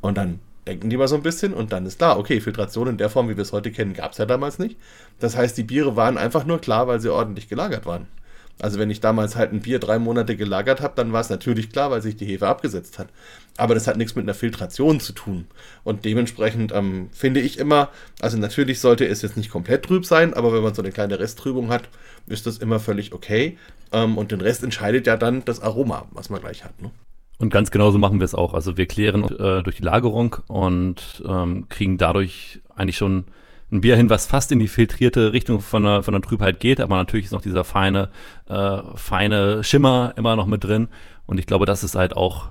Und 0.00 0.16
dann 0.16 0.38
denken 0.68 0.90
die 0.90 0.96
mal 0.96 1.08
so 1.08 1.16
ein 1.16 1.22
bisschen 1.22 1.54
und 1.54 1.72
dann 1.72 1.86
ist 1.86 1.98
klar, 1.98 2.18
okay, 2.18 2.40
Filtration 2.40 2.88
in 2.88 2.98
der 2.98 3.10
Form, 3.10 3.28
wie 3.28 3.36
wir 3.36 3.42
es 3.42 3.52
heute 3.52 3.72
kennen, 3.72 3.94
gab 3.94 4.12
es 4.12 4.18
ja 4.18 4.26
damals 4.26 4.60
nicht. 4.60 4.76
Das 5.18 5.36
heißt, 5.36 5.56
die 5.58 5.64
Biere 5.64 5.96
waren 5.96 6.18
einfach 6.18 6.44
nur 6.44 6.60
klar, 6.60 6.86
weil 6.86 7.00
sie 7.00 7.12
ordentlich 7.12 7.48
gelagert 7.48 7.84
waren. 7.84 8.06
Also 8.60 8.78
wenn 8.78 8.90
ich 8.90 9.00
damals 9.00 9.36
halt 9.36 9.52
ein 9.52 9.60
Bier 9.60 9.78
drei 9.78 9.98
Monate 9.98 10.36
gelagert 10.36 10.80
habe, 10.80 10.94
dann 10.96 11.12
war 11.12 11.20
es 11.20 11.30
natürlich 11.30 11.70
klar, 11.70 11.90
weil 11.90 12.02
sich 12.02 12.16
die 12.16 12.26
Hefe 12.26 12.46
abgesetzt 12.46 12.98
hat. 12.98 13.08
Aber 13.56 13.74
das 13.74 13.86
hat 13.86 13.96
nichts 13.96 14.14
mit 14.14 14.24
einer 14.24 14.34
Filtration 14.34 15.00
zu 15.00 15.12
tun. 15.12 15.46
Und 15.84 16.04
dementsprechend 16.04 16.72
ähm, 16.72 17.08
finde 17.12 17.40
ich 17.40 17.58
immer, 17.58 17.90
also 18.20 18.36
natürlich 18.38 18.80
sollte 18.80 19.06
es 19.06 19.22
jetzt 19.22 19.36
nicht 19.36 19.50
komplett 19.50 19.84
trüb 19.84 20.04
sein, 20.04 20.34
aber 20.34 20.52
wenn 20.52 20.62
man 20.62 20.74
so 20.74 20.82
eine 20.82 20.92
kleine 20.92 21.18
Resttrübung 21.18 21.70
hat, 21.70 21.88
ist 22.26 22.46
das 22.46 22.58
immer 22.58 22.80
völlig 22.80 23.12
okay. 23.12 23.58
Ähm, 23.92 24.18
und 24.18 24.32
den 24.32 24.40
Rest 24.40 24.62
entscheidet 24.62 25.06
ja 25.06 25.16
dann 25.16 25.44
das 25.44 25.60
Aroma, 25.60 26.06
was 26.12 26.30
man 26.30 26.40
gleich 26.40 26.64
hat. 26.64 26.80
Ne? 26.82 26.90
Und 27.38 27.50
ganz 27.50 27.70
genauso 27.70 27.98
machen 27.98 28.18
wir 28.18 28.24
es 28.24 28.34
auch. 28.34 28.54
Also 28.54 28.76
wir 28.76 28.86
klären 28.86 29.24
äh, 29.24 29.62
durch 29.62 29.76
die 29.76 29.84
Lagerung 29.84 30.36
und 30.48 31.22
ähm, 31.26 31.68
kriegen 31.68 31.96
dadurch 31.96 32.60
eigentlich 32.74 32.96
schon 32.96 33.26
ein 33.70 33.80
Bier 33.80 33.96
hin, 33.96 34.10
was 34.10 34.26
fast 34.26 34.50
in 34.52 34.58
die 34.58 34.68
filtrierte 34.68 35.32
Richtung 35.32 35.60
von 35.60 35.82
der, 35.82 36.02
von 36.02 36.12
der 36.12 36.22
Trübheit 36.22 36.60
geht, 36.60 36.80
aber 36.80 36.96
natürlich 36.96 37.26
ist 37.26 37.32
noch 37.32 37.42
dieser 37.42 37.64
feine, 37.64 38.08
äh, 38.48 38.78
feine 38.94 39.62
Schimmer 39.62 40.14
immer 40.16 40.36
noch 40.36 40.46
mit 40.46 40.64
drin. 40.64 40.88
Und 41.26 41.38
ich 41.38 41.46
glaube, 41.46 41.66
das 41.66 41.84
ist 41.84 41.94
halt 41.94 42.16
auch 42.16 42.48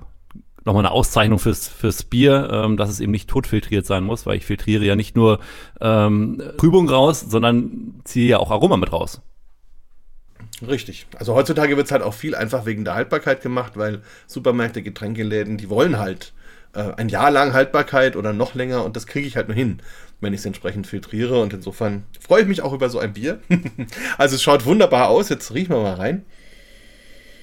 nochmal 0.64 0.84
eine 0.84 0.92
Auszeichnung 0.92 1.38
fürs, 1.38 1.66
fürs 1.66 2.04
Bier, 2.04 2.48
ähm, 2.52 2.76
dass 2.76 2.90
es 2.90 3.00
eben 3.00 3.10
nicht 3.10 3.28
totfiltriert 3.28 3.86
sein 3.86 4.04
muss, 4.04 4.26
weil 4.26 4.36
ich 4.36 4.46
filtriere 4.46 4.84
ja 4.84 4.94
nicht 4.94 5.16
nur 5.16 5.40
ähm, 5.80 6.40
Trübung 6.58 6.88
raus, 6.88 7.24
sondern 7.28 8.00
ziehe 8.04 8.28
ja 8.28 8.38
auch 8.38 8.50
Aroma 8.50 8.76
mit 8.76 8.92
raus. 8.92 9.20
Richtig. 10.66 11.06
Also 11.16 11.34
heutzutage 11.34 11.76
wird 11.76 11.86
es 11.86 11.92
halt 11.92 12.02
auch 12.02 12.14
viel 12.14 12.34
einfach 12.34 12.66
wegen 12.66 12.84
der 12.84 12.94
Haltbarkeit 12.94 13.42
gemacht, 13.42 13.72
weil 13.76 14.02
Supermärkte, 14.26 14.82
Getränkeläden, 14.82 15.56
die 15.56 15.70
wollen 15.70 15.98
halt 15.98 16.32
äh, 16.74 16.92
ein 16.96 17.08
Jahr 17.08 17.30
lang 17.30 17.52
Haltbarkeit 17.52 18.16
oder 18.16 18.32
noch 18.32 18.54
länger 18.54 18.84
und 18.84 18.96
das 18.96 19.06
kriege 19.06 19.26
ich 19.26 19.36
halt 19.36 19.48
nur 19.48 19.56
hin, 19.56 19.80
wenn 20.20 20.32
ich 20.32 20.40
es 20.40 20.46
entsprechend 20.46 20.86
filtriere 20.86 21.40
und 21.40 21.52
insofern 21.52 22.04
freue 22.20 22.42
ich 22.42 22.48
mich 22.48 22.62
auch 22.62 22.72
über 22.72 22.88
so 22.88 22.98
ein 22.98 23.12
Bier. 23.12 23.40
also 24.18 24.34
es 24.34 24.42
schaut 24.42 24.64
wunderbar 24.64 25.08
aus, 25.08 25.28
jetzt 25.28 25.54
riechen 25.54 25.70
wir 25.70 25.82
mal 25.82 25.94
rein. 25.94 26.24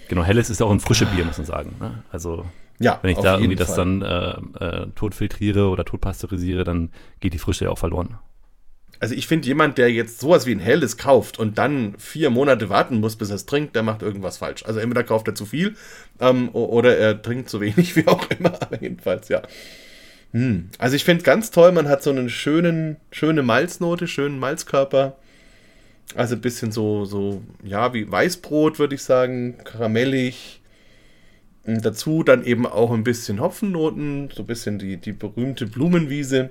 Genau, 0.08 0.24
helles 0.24 0.50
ist 0.50 0.62
auch 0.62 0.72
ein 0.72 0.80
frisches 0.80 1.10
Bier, 1.10 1.26
muss 1.26 1.38
man 1.38 1.48
sagen. 1.48 1.76
Ne? 1.80 2.04
Also 2.12 2.46
ja, 2.80 3.00
wenn 3.02 3.12
ich 3.12 3.18
da 3.18 3.38
irgendwie 3.38 3.56
Fall. 3.56 3.66
das 3.66 3.76
dann 3.76 4.02
äh, 4.02 4.64
äh, 4.64 4.88
tot 4.96 5.16
filtriere 5.16 5.70
oder 5.70 5.86
tot 5.86 6.02
pasteurisiere, 6.02 6.64
dann 6.64 6.92
geht 7.22 7.34
die 7.34 7.40
Frische 7.40 7.66
ja 7.66 7.72
auch 7.72 7.78
verloren. 7.78 8.18
also 9.00 9.16
ich 9.16 9.28
finde, 9.28 9.48
jemand, 9.48 9.78
der 9.78 9.92
jetzt 9.92 10.20
sowas 10.20 10.46
wie 10.46 10.52
ein 10.52 10.60
Helles 10.60 10.98
kauft 10.98 11.40
und 11.40 11.58
dann 11.58 11.96
vier 11.98 12.30
Monate 12.30 12.70
warten 12.70 13.00
muss, 13.00 13.16
bis 13.16 13.30
er 13.30 13.38
es 13.38 13.46
trinkt, 13.46 13.76
der 13.76 13.84
macht 13.84 14.02
irgendwas 14.02 14.38
falsch. 14.38 14.64
Also 14.66 14.80
entweder 14.80 15.04
kauft 15.04 15.28
er 15.28 15.36
zu 15.36 15.46
viel 15.46 15.76
ähm, 16.20 16.50
oder 16.50 16.98
er 16.98 17.22
trinkt 17.22 17.50
zu 17.50 17.62
wenig, 17.62 17.96
wie 17.96 18.08
auch 18.08 18.30
immer. 18.30 18.62
Aber 18.62 18.82
jedenfalls, 18.82 19.30
ja. 19.30 19.42
Hm. 20.36 20.68
Also 20.80 20.98
ich 20.98 21.06
finde 21.06 21.20
es 21.20 21.24
ganz 21.24 21.50
toll, 21.50 21.72
man 21.72 21.88
hat 21.88 22.04
so 22.04 22.10
einen 22.10 22.30
schönen, 22.30 22.98
schöne 23.10 23.42
Malznote, 23.42 24.06
schönen 24.06 24.38
Malzkörper. 24.38 25.16
Also 26.14 26.36
ein 26.36 26.42
bisschen 26.42 26.74
so, 26.74 27.06
so, 27.06 27.42
ja, 27.64 27.94
wie 27.94 28.12
Weißbrot, 28.12 28.78
würde 28.78 28.96
ich 28.96 29.04
sagen, 29.04 29.58
karamellig. 29.64 30.62
Und 31.64 31.86
dazu 31.86 32.22
dann 32.22 32.44
eben 32.44 32.66
auch 32.66 32.92
ein 32.92 33.06
bisschen 33.06 33.40
Hopfennoten, 33.40 34.30
so 34.30 34.44
ein 34.44 34.46
bisschen 34.46 34.78
die, 34.78 34.98
die 34.98 35.14
berühmte 35.14 35.68
Blumenwiese. 35.68 36.50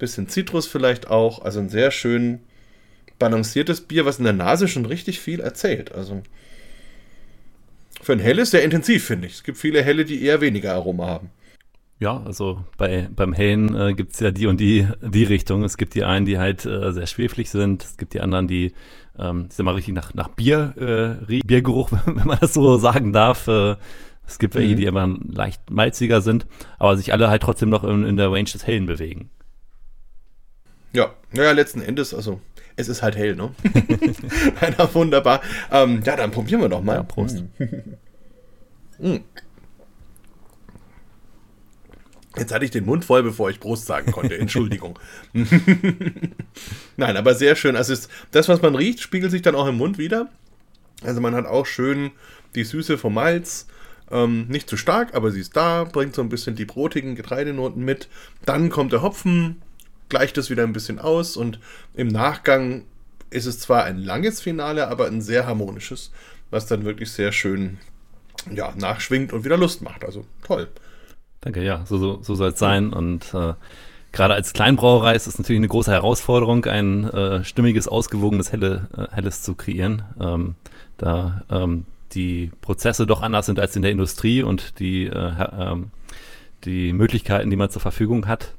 Bisschen 0.00 0.28
Zitrus 0.28 0.66
vielleicht 0.66 1.06
auch. 1.06 1.42
Also 1.42 1.60
ein 1.60 1.68
sehr 1.68 1.92
schön 1.92 2.40
balanciertes 3.20 3.82
Bier, 3.82 4.06
was 4.06 4.18
in 4.18 4.24
der 4.24 4.32
Nase 4.32 4.66
schon 4.66 4.86
richtig 4.86 5.20
viel 5.20 5.38
erzählt. 5.38 5.92
Also 5.92 6.24
für 8.02 8.12
ein 8.14 8.18
helles 8.18 8.50
sehr 8.50 8.64
intensiv, 8.64 9.04
finde 9.04 9.28
ich. 9.28 9.34
Es 9.34 9.44
gibt 9.44 9.58
viele 9.58 9.84
helle, 9.84 10.04
die 10.04 10.24
eher 10.24 10.40
weniger 10.40 10.74
Aroma 10.74 11.06
haben. 11.06 11.30
Ja, 12.02 12.20
also 12.24 12.64
bei, 12.78 13.08
beim 13.14 13.32
Hellen 13.32 13.76
äh, 13.76 13.94
gibt 13.94 14.14
es 14.14 14.18
ja 14.18 14.32
die 14.32 14.48
und 14.48 14.58
die, 14.58 14.88
die 15.02 15.22
Richtung. 15.22 15.62
Es 15.62 15.76
gibt 15.76 15.94
die 15.94 16.02
einen, 16.02 16.26
die 16.26 16.36
halt 16.36 16.66
äh, 16.66 16.92
sehr 16.92 17.06
schweflig 17.06 17.48
sind. 17.48 17.84
Es 17.84 17.96
gibt 17.96 18.12
die 18.12 18.20
anderen, 18.20 18.48
die, 18.48 18.72
ähm, 19.16 19.46
ich 19.48 19.54
sag 19.54 19.62
mal, 19.62 19.76
richtig 19.76 19.94
nach, 19.94 20.12
nach 20.12 20.26
Bier, 20.26 21.20
äh, 21.28 21.40
Biergeruch, 21.44 21.92
wenn 22.06 22.26
man 22.26 22.38
das 22.40 22.54
so 22.54 22.76
sagen 22.76 23.12
darf. 23.12 23.46
Äh, 23.46 23.76
es 24.26 24.40
gibt 24.40 24.56
welche, 24.56 24.72
mhm. 24.72 24.78
die 24.78 24.86
immer 24.86 25.16
leicht 25.28 25.70
malziger 25.70 26.22
sind, 26.22 26.48
aber 26.80 26.96
sich 26.96 27.12
alle 27.12 27.30
halt 27.30 27.40
trotzdem 27.40 27.68
noch 27.68 27.84
in, 27.84 28.04
in 28.04 28.16
der 28.16 28.32
Range 28.32 28.50
des 28.50 28.66
Hellen 28.66 28.86
bewegen. 28.86 29.30
Ja, 30.92 31.12
naja, 31.30 31.52
letzten 31.52 31.82
Endes, 31.82 32.14
also 32.14 32.40
es 32.74 32.88
ist 32.88 33.02
halt 33.02 33.14
hell, 33.14 33.36
ne? 33.36 33.54
Na, 34.76 34.92
wunderbar. 34.92 35.40
Ähm, 35.70 36.02
ja, 36.04 36.16
dann 36.16 36.32
probieren 36.32 36.62
wir 36.62 36.68
doch 36.68 36.82
mal. 36.82 36.96
Ja, 36.96 37.02
Prost. 37.04 37.44
mm. 38.98 39.18
Jetzt 42.36 42.52
hatte 42.52 42.64
ich 42.64 42.70
den 42.70 42.86
Mund 42.86 43.04
voll, 43.04 43.22
bevor 43.22 43.50
ich 43.50 43.60
Brust 43.60 43.86
sagen 43.86 44.10
konnte. 44.10 44.38
Entschuldigung. 44.38 44.98
Nein, 46.96 47.16
aber 47.16 47.34
sehr 47.34 47.56
schön. 47.56 47.76
Also 47.76 47.94
das, 48.30 48.48
was 48.48 48.62
man 48.62 48.74
riecht, 48.74 49.00
spiegelt 49.00 49.30
sich 49.30 49.42
dann 49.42 49.54
auch 49.54 49.66
im 49.66 49.76
Mund 49.76 49.98
wieder. 49.98 50.30
Also 51.02 51.20
man 51.20 51.34
hat 51.34 51.46
auch 51.46 51.66
schön 51.66 52.10
die 52.54 52.64
Süße 52.64 52.96
vom 52.96 53.14
Malz. 53.14 53.66
Ähm, 54.10 54.46
nicht 54.48 54.68
zu 54.68 54.76
stark, 54.76 55.14
aber 55.14 55.30
sie 55.30 55.40
ist 55.40 55.56
da, 55.56 55.84
bringt 55.84 56.14
so 56.14 56.22
ein 56.22 56.28
bisschen 56.28 56.54
die 56.54 56.64
brotigen 56.64 57.14
Getreidenoten 57.14 57.84
mit. 57.84 58.08
Dann 58.44 58.68
kommt 58.68 58.92
der 58.92 59.02
Hopfen, 59.02 59.62
gleicht 60.08 60.36
es 60.36 60.50
wieder 60.50 60.64
ein 60.64 60.74
bisschen 60.74 60.98
aus 60.98 61.36
und 61.36 61.58
im 61.94 62.08
Nachgang 62.08 62.84
ist 63.30 63.46
es 63.46 63.58
zwar 63.58 63.84
ein 63.84 63.96
langes 63.96 64.42
Finale, 64.42 64.88
aber 64.88 65.06
ein 65.06 65.22
sehr 65.22 65.46
harmonisches, 65.46 66.12
was 66.50 66.66
dann 66.66 66.84
wirklich 66.84 67.10
sehr 67.10 67.32
schön 67.32 67.78
ja, 68.50 68.74
nachschwingt 68.76 69.32
und 69.32 69.44
wieder 69.44 69.56
Lust 69.56 69.80
macht. 69.80 70.04
Also 70.04 70.26
toll. 70.44 70.68
Danke, 71.42 71.62
ja, 71.62 71.84
so, 71.86 71.98
so, 71.98 72.20
so 72.22 72.34
soll 72.36 72.50
es 72.50 72.58
sein. 72.58 72.92
Und 72.92 73.34
äh, 73.34 73.54
gerade 74.12 74.34
als 74.34 74.52
Kleinbrauerei 74.52 75.14
ist 75.14 75.26
es 75.26 75.38
natürlich 75.38 75.58
eine 75.58 75.68
große 75.68 75.90
Herausforderung, 75.90 76.64
ein 76.64 77.04
äh, 77.04 77.44
stimmiges, 77.44 77.88
ausgewogenes 77.88 78.52
Helle, 78.52 78.88
äh, 78.96 79.14
Helles 79.14 79.42
zu 79.42 79.54
kreieren. 79.54 80.02
Ähm, 80.20 80.54
da 80.98 81.42
ähm, 81.50 81.84
die 82.12 82.52
Prozesse 82.60 83.06
doch 83.06 83.22
anders 83.22 83.46
sind 83.46 83.58
als 83.58 83.74
in 83.74 83.82
der 83.82 83.90
Industrie 83.90 84.42
und 84.42 84.78
die, 84.78 85.06
äh, 85.06 85.32
ähm, 85.58 85.90
die 86.64 86.92
Möglichkeiten, 86.92 87.50
die 87.50 87.56
man 87.56 87.70
zur 87.70 87.82
Verfügung 87.82 88.28
hat. 88.28 88.54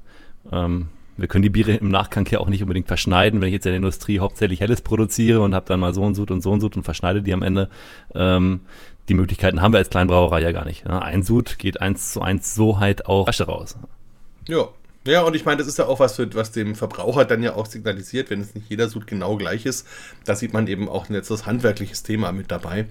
Ähm, 0.52 0.90
wir 1.16 1.28
können 1.28 1.44
die 1.44 1.50
Biere 1.50 1.74
im 1.74 1.90
Nachgang 1.90 2.28
ja 2.32 2.40
auch 2.40 2.50
nicht 2.50 2.64
unbedingt 2.64 2.88
verschneiden. 2.88 3.40
Wenn 3.40 3.48
ich 3.48 3.54
jetzt 3.54 3.66
in 3.66 3.72
der 3.72 3.78
Industrie 3.78 4.20
hauptsächlich 4.20 4.60
Helles 4.60 4.82
produziere 4.82 5.42
und 5.42 5.56
habe 5.56 5.68
dann 5.68 5.80
mal 5.80 5.94
so 5.94 6.02
und 6.02 6.16
so 6.16 6.24
und 6.24 6.42
so 6.42 6.52
und 6.52 6.60
so 6.60 6.70
und 6.74 6.84
verschneide 6.84 7.22
die 7.22 7.34
am 7.34 7.44
Ende, 7.44 7.70
ähm, 8.14 8.62
die 9.10 9.14
Möglichkeiten 9.14 9.62
haben 9.62 9.74
wir 9.74 9.80
als 9.80 9.90
Kleinbrauerei 9.90 10.42
ja 10.42 10.52
gar 10.52 10.66
nicht. 10.66 10.86
Ne? 10.86 11.02
Ein 11.02 11.24
Sud 11.24 11.60
geht 11.60 11.82
eins 11.82 12.14
zu 12.14 12.22
eins 12.22 12.56
so 12.56 12.80
halt 12.80 13.06
auch 13.06 13.28
Asche 13.28 13.46
raus. 13.46 13.76
Ja. 14.48 14.70
Ja, 15.06 15.24
und 15.24 15.36
ich 15.36 15.44
meine, 15.44 15.58
das 15.58 15.68
ist 15.68 15.78
ja 15.78 15.86
auch 15.88 16.00
was, 16.00 16.16
für, 16.16 16.34
was 16.34 16.54
dem 16.54 16.76
Verbraucher 16.76 17.26
dann 17.26 17.44
ja 17.44 17.56
auch 17.56 17.66
signalisiert, 17.66 18.30
wenn 18.30 18.40
es 18.40 18.56
nicht 18.56 18.70
jeder 18.70 18.88
Sud 18.88 19.06
genau 19.06 19.36
gleich 19.36 19.66
ist. 19.66 19.86
Da 20.24 20.34
sieht 20.34 20.54
man 20.54 20.66
eben 20.68 20.88
auch 20.88 21.10
ein 21.10 21.14
letztes 21.14 21.46
handwerkliches 21.46 22.04
Thema 22.04 22.32
mit 22.32 22.52
dabei. 22.52 22.86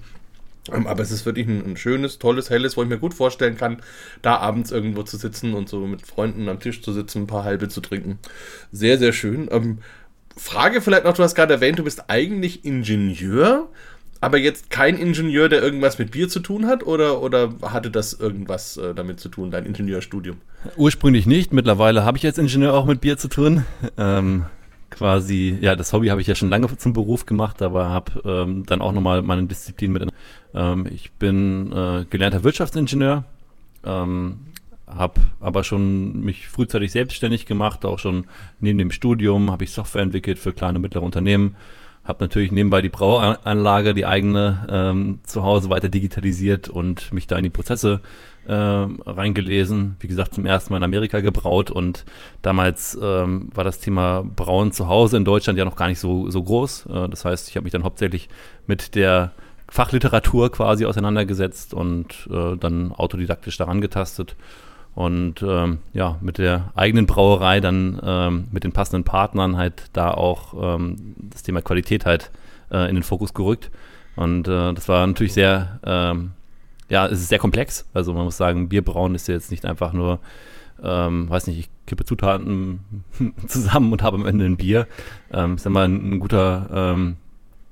Ähm, 0.70 0.86
aber 0.86 1.02
es 1.02 1.10
ist 1.10 1.24
wirklich 1.24 1.46
ein, 1.46 1.64
ein, 1.64 1.76
schönes, 1.78 2.18
tolles, 2.18 2.50
helles, 2.50 2.76
wo 2.76 2.82
ich 2.82 2.88
mir 2.88 2.98
gut 2.98 3.14
vorstellen 3.14 3.56
kann, 3.56 3.82
da 4.20 4.36
abends 4.36 4.70
irgendwo 4.70 5.02
zu 5.02 5.16
sitzen 5.16 5.54
und 5.54 5.70
so 5.70 5.86
mit 5.86 6.06
Freunden 6.06 6.50
am 6.50 6.60
Tisch 6.60 6.82
zu 6.82 6.92
sitzen, 6.92 7.22
ein 7.22 7.26
paar 7.26 7.44
halbe 7.44 7.68
zu 7.68 7.80
trinken. 7.80 8.18
Sehr, 8.70 8.98
sehr 8.98 9.12
schön. 9.12 9.48
Ähm, 9.50 9.78
Frage 10.36 10.80
vielleicht 10.80 11.04
noch, 11.04 11.14
du 11.14 11.22
hast 11.22 11.34
gerade 11.34 11.54
erwähnt, 11.54 11.78
du 11.78 11.84
bist 11.84 12.04
eigentlich 12.08 12.64
Ingenieur 12.64 13.68
aber 14.22 14.38
jetzt 14.38 14.70
kein 14.70 14.96
Ingenieur, 14.96 15.48
der 15.48 15.60
irgendwas 15.62 15.98
mit 15.98 16.12
Bier 16.12 16.28
zu 16.28 16.38
tun 16.38 16.66
hat? 16.66 16.86
Oder, 16.86 17.20
oder 17.20 17.54
hatte 17.60 17.90
das 17.90 18.12
irgendwas 18.12 18.76
äh, 18.76 18.94
damit 18.94 19.18
zu 19.18 19.28
tun, 19.28 19.50
dein 19.50 19.66
Ingenieurstudium? 19.66 20.36
Ursprünglich 20.76 21.26
nicht. 21.26 21.52
Mittlerweile 21.52 22.04
habe 22.04 22.18
ich 22.18 22.24
als 22.24 22.38
Ingenieur 22.38 22.72
auch 22.72 22.86
mit 22.86 23.00
Bier 23.00 23.18
zu 23.18 23.26
tun. 23.26 23.64
Ähm, 23.98 24.44
quasi, 24.90 25.58
ja, 25.60 25.74
das 25.74 25.92
Hobby 25.92 26.06
habe 26.06 26.20
ich 26.20 26.28
ja 26.28 26.36
schon 26.36 26.50
lange 26.50 26.74
zum 26.78 26.92
Beruf 26.92 27.26
gemacht, 27.26 27.60
aber 27.62 27.88
habe 27.88 28.22
ähm, 28.24 28.64
dann 28.64 28.80
auch 28.80 28.92
nochmal 28.92 29.22
meine 29.22 29.42
Disziplin 29.48 29.90
mit. 29.90 30.08
Ähm, 30.54 30.86
ich 30.88 31.10
bin 31.12 31.72
äh, 31.72 32.04
gelernter 32.08 32.44
Wirtschaftsingenieur. 32.44 33.24
Ähm, 33.84 34.38
habe 34.86 35.20
aber 35.40 35.64
schon 35.64 36.20
mich 36.20 36.46
frühzeitig 36.46 36.92
selbstständig 36.92 37.46
gemacht, 37.46 37.84
auch 37.84 37.98
schon 37.98 38.26
neben 38.60 38.78
dem 38.78 38.92
Studium 38.92 39.50
habe 39.50 39.64
ich 39.64 39.72
Software 39.72 40.02
entwickelt 40.02 40.38
für 40.38 40.52
kleine 40.52 40.76
und 40.76 40.82
mittlere 40.82 41.02
Unternehmen 41.02 41.56
habe 42.04 42.24
natürlich 42.24 42.50
nebenbei 42.50 42.82
die 42.82 42.88
Brauanlage, 42.88 43.94
die 43.94 44.06
eigene, 44.06 44.66
ähm, 44.68 45.20
zu 45.22 45.44
Hause 45.44 45.70
weiter 45.70 45.88
digitalisiert 45.88 46.68
und 46.68 47.12
mich 47.12 47.26
da 47.26 47.36
in 47.36 47.44
die 47.44 47.50
Prozesse 47.50 48.00
äh, 48.46 48.52
reingelesen. 48.54 49.96
Wie 50.00 50.08
gesagt, 50.08 50.34
zum 50.34 50.44
ersten 50.44 50.72
Mal 50.72 50.78
in 50.78 50.84
Amerika 50.84 51.20
gebraut 51.20 51.70
und 51.70 52.04
damals 52.42 52.98
ähm, 53.00 53.50
war 53.54 53.62
das 53.62 53.78
Thema 53.78 54.24
Brauen 54.24 54.72
zu 54.72 54.88
Hause 54.88 55.16
in 55.16 55.24
Deutschland 55.24 55.58
ja 55.58 55.64
noch 55.64 55.76
gar 55.76 55.88
nicht 55.88 56.00
so, 56.00 56.28
so 56.28 56.42
groß. 56.42 56.86
Äh, 56.86 57.08
das 57.08 57.24
heißt, 57.24 57.48
ich 57.48 57.56
habe 57.56 57.64
mich 57.64 57.72
dann 57.72 57.84
hauptsächlich 57.84 58.28
mit 58.66 58.96
der 58.96 59.30
Fachliteratur 59.68 60.50
quasi 60.50 60.84
auseinandergesetzt 60.84 61.72
und 61.72 62.28
äh, 62.30 62.56
dann 62.56 62.92
autodidaktisch 62.92 63.56
daran 63.56 63.80
getastet 63.80 64.34
und 64.94 65.42
ähm, 65.42 65.78
ja, 65.92 66.18
mit 66.20 66.38
der 66.38 66.72
eigenen 66.74 67.06
Brauerei 67.06 67.60
dann 67.60 68.00
ähm, 68.04 68.48
mit 68.52 68.64
den 68.64 68.72
passenden 68.72 69.04
Partnern 69.04 69.56
halt 69.56 69.84
da 69.92 70.10
auch 70.10 70.54
ähm, 70.76 71.14
das 71.30 71.42
Thema 71.42 71.62
Qualität 71.62 72.04
halt 72.04 72.30
äh, 72.70 72.88
in 72.88 72.96
den 72.96 73.02
Fokus 73.02 73.32
gerückt. 73.32 73.70
Und 74.16 74.48
äh, 74.48 74.74
das 74.74 74.88
war 74.88 75.06
natürlich 75.06 75.32
sehr, 75.32 75.80
ähm, 75.84 76.32
ja, 76.90 77.06
es 77.06 77.20
ist 77.20 77.28
sehr 77.28 77.38
komplex. 77.38 77.86
Also 77.94 78.12
man 78.12 78.24
muss 78.24 78.36
sagen, 78.36 78.68
Bierbrauen 78.68 79.14
ist 79.14 79.28
ja 79.28 79.34
jetzt 79.34 79.50
nicht 79.50 79.64
einfach 79.64 79.94
nur, 79.94 80.18
ähm, 80.82 81.30
weiß 81.30 81.46
nicht, 81.46 81.58
ich 81.58 81.70
kippe 81.86 82.04
Zutaten 82.04 83.04
zusammen 83.46 83.92
und 83.92 84.02
habe 84.02 84.18
am 84.18 84.26
Ende 84.26 84.44
ein 84.44 84.58
Bier. 84.58 84.86
Ähm, 85.32 85.54
ich 85.54 85.62
sag 85.62 85.72
mal, 85.72 85.86
ein, 85.86 86.12
ein 86.12 86.20
guter 86.20 86.68
ähm, 86.70 87.16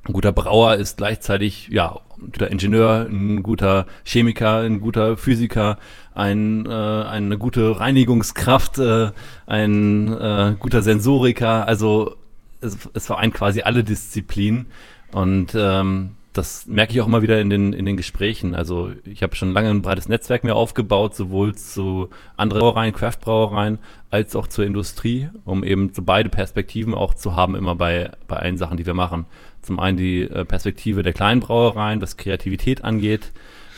ein 0.08 0.12
guter 0.12 0.32
Brauer 0.32 0.76
ist 0.76 0.96
gleichzeitig, 0.96 1.68
ja, 1.68 2.00
guter 2.20 2.50
Ingenieur, 2.50 3.06
ein 3.10 3.42
guter 3.42 3.86
Chemiker, 4.04 4.58
ein 4.58 4.80
guter 4.80 5.16
Physiker, 5.16 5.78
ein, 6.14 6.66
äh, 6.66 6.70
eine 6.70 7.38
gute 7.38 7.80
Reinigungskraft, 7.80 8.78
äh, 8.78 9.10
ein 9.46 10.08
äh, 10.12 10.54
guter 10.58 10.82
Sensoriker. 10.82 11.66
Also 11.66 12.16
es, 12.60 12.76
es 12.94 13.06
vereint 13.06 13.34
quasi 13.34 13.62
alle 13.62 13.84
Disziplinen. 13.84 14.66
Und 15.12 15.54
ähm, 15.54 16.10
das 16.32 16.66
merke 16.66 16.92
ich 16.92 17.00
auch 17.00 17.06
immer 17.06 17.22
wieder 17.22 17.40
in 17.40 17.50
den, 17.50 17.72
in 17.72 17.86
den 17.86 17.96
Gesprächen. 17.96 18.54
Also 18.54 18.92
ich 19.04 19.22
habe 19.22 19.34
schon 19.34 19.52
lange 19.52 19.70
ein 19.70 19.82
breites 19.82 20.08
Netzwerk 20.08 20.44
mir 20.44 20.54
aufgebaut, 20.54 21.16
sowohl 21.16 21.56
zu 21.56 22.08
anderen 22.36 22.60
Brauereien, 22.60 22.92
Craft-Brauereien, 22.92 23.78
als 24.10 24.36
auch 24.36 24.46
zur 24.46 24.64
Industrie, 24.64 25.28
um 25.44 25.64
eben 25.64 25.92
so 25.92 26.02
beide 26.02 26.28
Perspektiven 26.28 26.94
auch 26.94 27.14
zu 27.14 27.34
haben, 27.34 27.56
immer 27.56 27.74
bei, 27.74 28.12
bei 28.28 28.36
allen 28.36 28.58
Sachen, 28.58 28.76
die 28.76 28.86
wir 28.86 28.94
machen. 28.94 29.26
Zum 29.62 29.80
einen 29.80 29.96
die 29.96 30.22
äh, 30.22 30.44
Perspektive 30.44 31.02
der 31.02 31.12
kleinen 31.12 31.40
Brauereien, 31.40 32.00
was 32.00 32.16
Kreativität 32.16 32.84
angeht, 32.84 33.32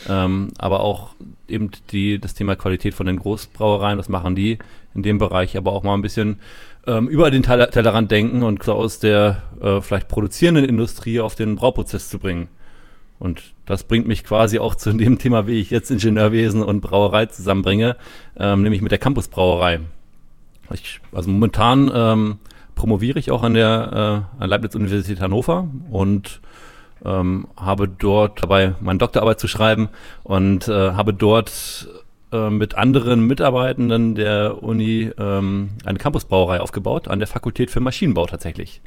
ähm, 0.09 0.49
aber 0.57 0.81
auch 0.81 1.15
eben 1.47 1.71
die, 1.91 2.19
das 2.19 2.33
Thema 2.33 2.55
Qualität 2.55 2.93
von 2.93 3.05
den 3.05 3.19
Großbrauereien, 3.19 3.97
was 3.97 4.09
machen 4.09 4.35
die 4.35 4.59
in 4.95 5.03
dem 5.03 5.17
Bereich, 5.17 5.57
aber 5.57 5.71
auch 5.71 5.83
mal 5.83 5.93
ein 5.93 6.01
bisschen 6.01 6.39
ähm, 6.85 7.07
über 7.07 7.31
den 7.31 7.43
Teller 7.43 7.69
Tellerrand 7.69 8.11
denken 8.11 8.43
und 8.43 8.67
aus 8.67 8.99
der 8.99 9.43
äh, 9.61 9.81
vielleicht 9.81 10.07
produzierenden 10.07 10.65
Industrie 10.65 11.19
auf 11.19 11.35
den 11.35 11.55
Brauprozess 11.55 12.09
zu 12.09 12.19
bringen. 12.19 12.47
Und 13.19 13.53
das 13.65 13.83
bringt 13.83 14.07
mich 14.07 14.23
quasi 14.23 14.59
auch 14.59 14.75
zu 14.75 14.91
dem 14.91 15.17
Thema, 15.17 15.47
wie 15.47 15.59
ich 15.59 15.69
jetzt 15.69 15.89
Ingenieurwesen 15.91 16.61
und 16.61 16.81
Brauerei 16.81 17.27
zusammenbringe, 17.27 17.95
ähm, 18.37 18.63
nämlich 18.63 18.81
mit 18.81 18.91
der 18.91 18.99
Campusbrauerei. 18.99 19.79
Ich, 20.73 20.99
also 21.11 21.29
momentan 21.29 21.91
ähm, 21.93 22.39
promoviere 22.75 23.19
ich 23.19 23.31
auch 23.31 23.43
an 23.43 23.53
der 23.53 24.27
äh, 24.39 24.45
Leibniz-Universität 24.45 25.21
Hannover 25.21 25.67
und 25.89 26.41
ähm, 27.05 27.47
habe 27.57 27.87
dort 27.87 28.43
dabei 28.43 28.75
meine 28.81 28.99
Doktorarbeit 28.99 29.39
zu 29.39 29.47
schreiben 29.47 29.89
und 30.23 30.67
äh, 30.67 30.91
habe 30.91 31.13
dort 31.13 31.87
äh, 32.31 32.49
mit 32.49 32.75
anderen 32.75 33.27
Mitarbeitenden 33.27 34.15
der 34.15 34.63
Uni 34.63 35.11
ähm, 35.17 35.69
eine 35.85 35.97
Campusbrauerei 35.97 36.61
aufgebaut, 36.61 37.07
an 37.07 37.19
der 37.19 37.27
Fakultät 37.27 37.69
für 37.71 37.79
Maschinenbau 37.79 38.25
tatsächlich. 38.25 38.81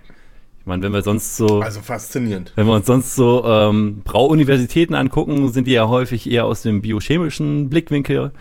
Ich 0.66 0.68
meine, 0.68 0.82
wenn 0.82 0.92
wir 0.92 1.02
sonst 1.02 1.37
so. 1.37 1.61
Also 1.61 1.80
faszinierend. 1.80 2.52
Wenn 2.56 2.66
wir 2.66 2.75
uns 2.75 2.87
sonst 2.87 3.14
so 3.14 3.44
ähm, 3.46 4.02
Brauuniversitäten 4.02 4.96
angucken, 4.96 5.52
sind 5.52 5.68
die 5.68 5.73
ja 5.73 5.87
häufig 5.87 6.28
eher 6.28 6.44
aus 6.44 6.62
dem 6.62 6.82
biochemischen 6.82 7.70
Blickwinkel, 7.70 8.32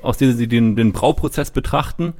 aus 0.00 0.18
dem 0.18 0.36
sie 0.36 0.46
den, 0.46 0.76
den 0.76 0.92
Brauprozess 0.92 1.50
betrachten. 1.50 2.12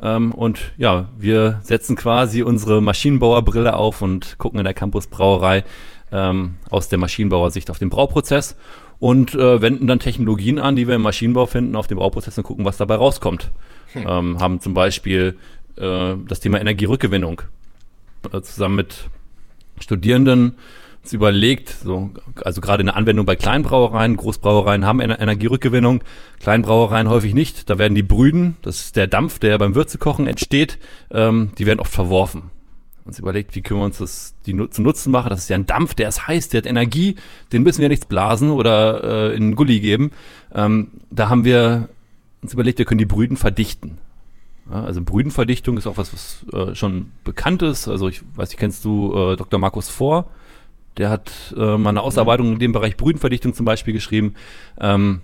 Ähm, 0.00 0.32
und 0.32 0.72
ja, 0.78 1.10
wir 1.18 1.60
setzen 1.62 1.94
quasi 1.94 2.42
unsere 2.42 2.80
Maschinenbauerbrille 2.80 3.76
auf 3.76 4.00
und 4.00 4.38
gucken 4.38 4.58
in 4.58 4.64
der 4.64 4.72
Campusbrauerei 4.72 5.64
ähm, 6.12 6.56
aus 6.70 6.88
der 6.88 6.98
Maschinenbauersicht 6.98 7.70
auf 7.70 7.78
den 7.78 7.90
Brauprozess 7.90 8.56
und 8.98 9.34
äh, 9.34 9.60
wenden 9.60 9.86
dann 9.86 9.98
Technologien 9.98 10.58
an, 10.58 10.76
die 10.76 10.86
wir 10.86 10.94
im 10.94 11.02
Maschinenbau 11.02 11.46
finden, 11.46 11.74
auf 11.74 11.86
dem 11.86 11.98
Brauprozess 11.98 12.38
und 12.38 12.44
gucken, 12.44 12.64
was 12.64 12.76
dabei 12.76 12.96
rauskommt. 12.96 13.50
Hm. 13.92 14.06
Ähm, 14.06 14.40
haben 14.40 14.60
zum 14.60 14.74
Beispiel 14.74 15.36
äh, 15.76 16.14
das 16.28 16.40
Thema 16.40 16.60
Energierückgewinnung 16.60 17.42
äh, 18.32 18.40
zusammen 18.42 18.76
mit 18.76 19.08
Studierenden 19.80 20.56
uns 21.02 21.12
überlegt, 21.12 21.68
so, 21.68 22.10
also 22.44 22.60
gerade 22.60 22.82
in 22.82 22.86
der 22.86 22.96
Anwendung 22.96 23.26
bei 23.26 23.34
Kleinbrauereien, 23.36 24.16
Großbrauereien 24.16 24.86
haben 24.86 25.00
Ener 25.00 25.20
Energierückgewinnung, 25.20 26.04
Kleinbrauereien 26.40 27.08
häufig 27.08 27.34
nicht. 27.34 27.68
Da 27.68 27.78
werden 27.78 27.94
die 27.94 28.02
Brüden, 28.02 28.56
das 28.62 28.80
ist 28.80 28.96
der 28.96 29.08
Dampf, 29.08 29.38
der 29.38 29.58
beim 29.58 29.74
Würzekochen 29.74 30.26
entsteht, 30.26 30.78
ähm, 31.10 31.50
die 31.58 31.66
werden 31.66 31.80
oft 31.80 31.92
verworfen. 31.92 32.50
Uns 33.04 33.18
überlegt, 33.18 33.54
wie 33.56 33.62
können 33.62 33.80
wir 33.80 33.84
uns 33.84 33.98
das 33.98 34.34
die 34.46 34.56
zu 34.70 34.80
Nutzen 34.80 35.10
machen. 35.10 35.30
Das 35.30 35.40
ist 35.40 35.48
ja 35.48 35.56
ein 35.56 35.66
Dampf, 35.66 35.94
der 35.94 36.08
ist 36.08 36.28
heiß, 36.28 36.50
der 36.50 36.58
hat 36.58 36.66
Energie, 36.66 37.16
den 37.52 37.62
müssen 37.62 37.80
wir 37.80 37.88
nichts 37.88 38.06
blasen 38.06 38.50
oder 38.50 39.30
äh, 39.32 39.36
in 39.36 39.42
einen 39.42 39.56
Gully 39.56 39.80
geben. 39.80 40.12
Ähm, 40.54 40.88
da 41.10 41.28
haben 41.28 41.44
wir 41.44 41.88
uns 42.42 42.52
überlegt, 42.52 42.78
wir 42.78 42.84
können 42.84 42.98
die 42.98 43.06
Brüden 43.06 43.36
verdichten. 43.36 43.98
Ja, 44.70 44.84
also 44.84 45.02
Brüdenverdichtung 45.02 45.76
ist 45.76 45.86
auch 45.86 45.96
was, 45.96 46.12
was 46.12 46.46
äh, 46.52 46.74
schon 46.74 47.12
bekannt 47.24 47.62
ist. 47.62 47.88
Also 47.88 48.08
ich 48.08 48.22
weiß 48.36 48.50
nicht, 48.50 48.58
kennst 48.58 48.84
du 48.84 49.12
äh, 49.14 49.36
Dr. 49.36 49.58
Markus 49.58 49.88
Vor? 49.88 50.26
Der 50.98 51.10
hat 51.10 51.32
äh, 51.56 51.76
mal 51.76 51.90
eine 51.90 52.02
Ausarbeitung 52.02 52.52
in 52.52 52.58
dem 52.58 52.72
Bereich 52.72 52.96
Brüdenverdichtung 52.96 53.54
zum 53.54 53.64
Beispiel 53.64 53.94
geschrieben. 53.94 54.34
Ähm, 54.78 55.22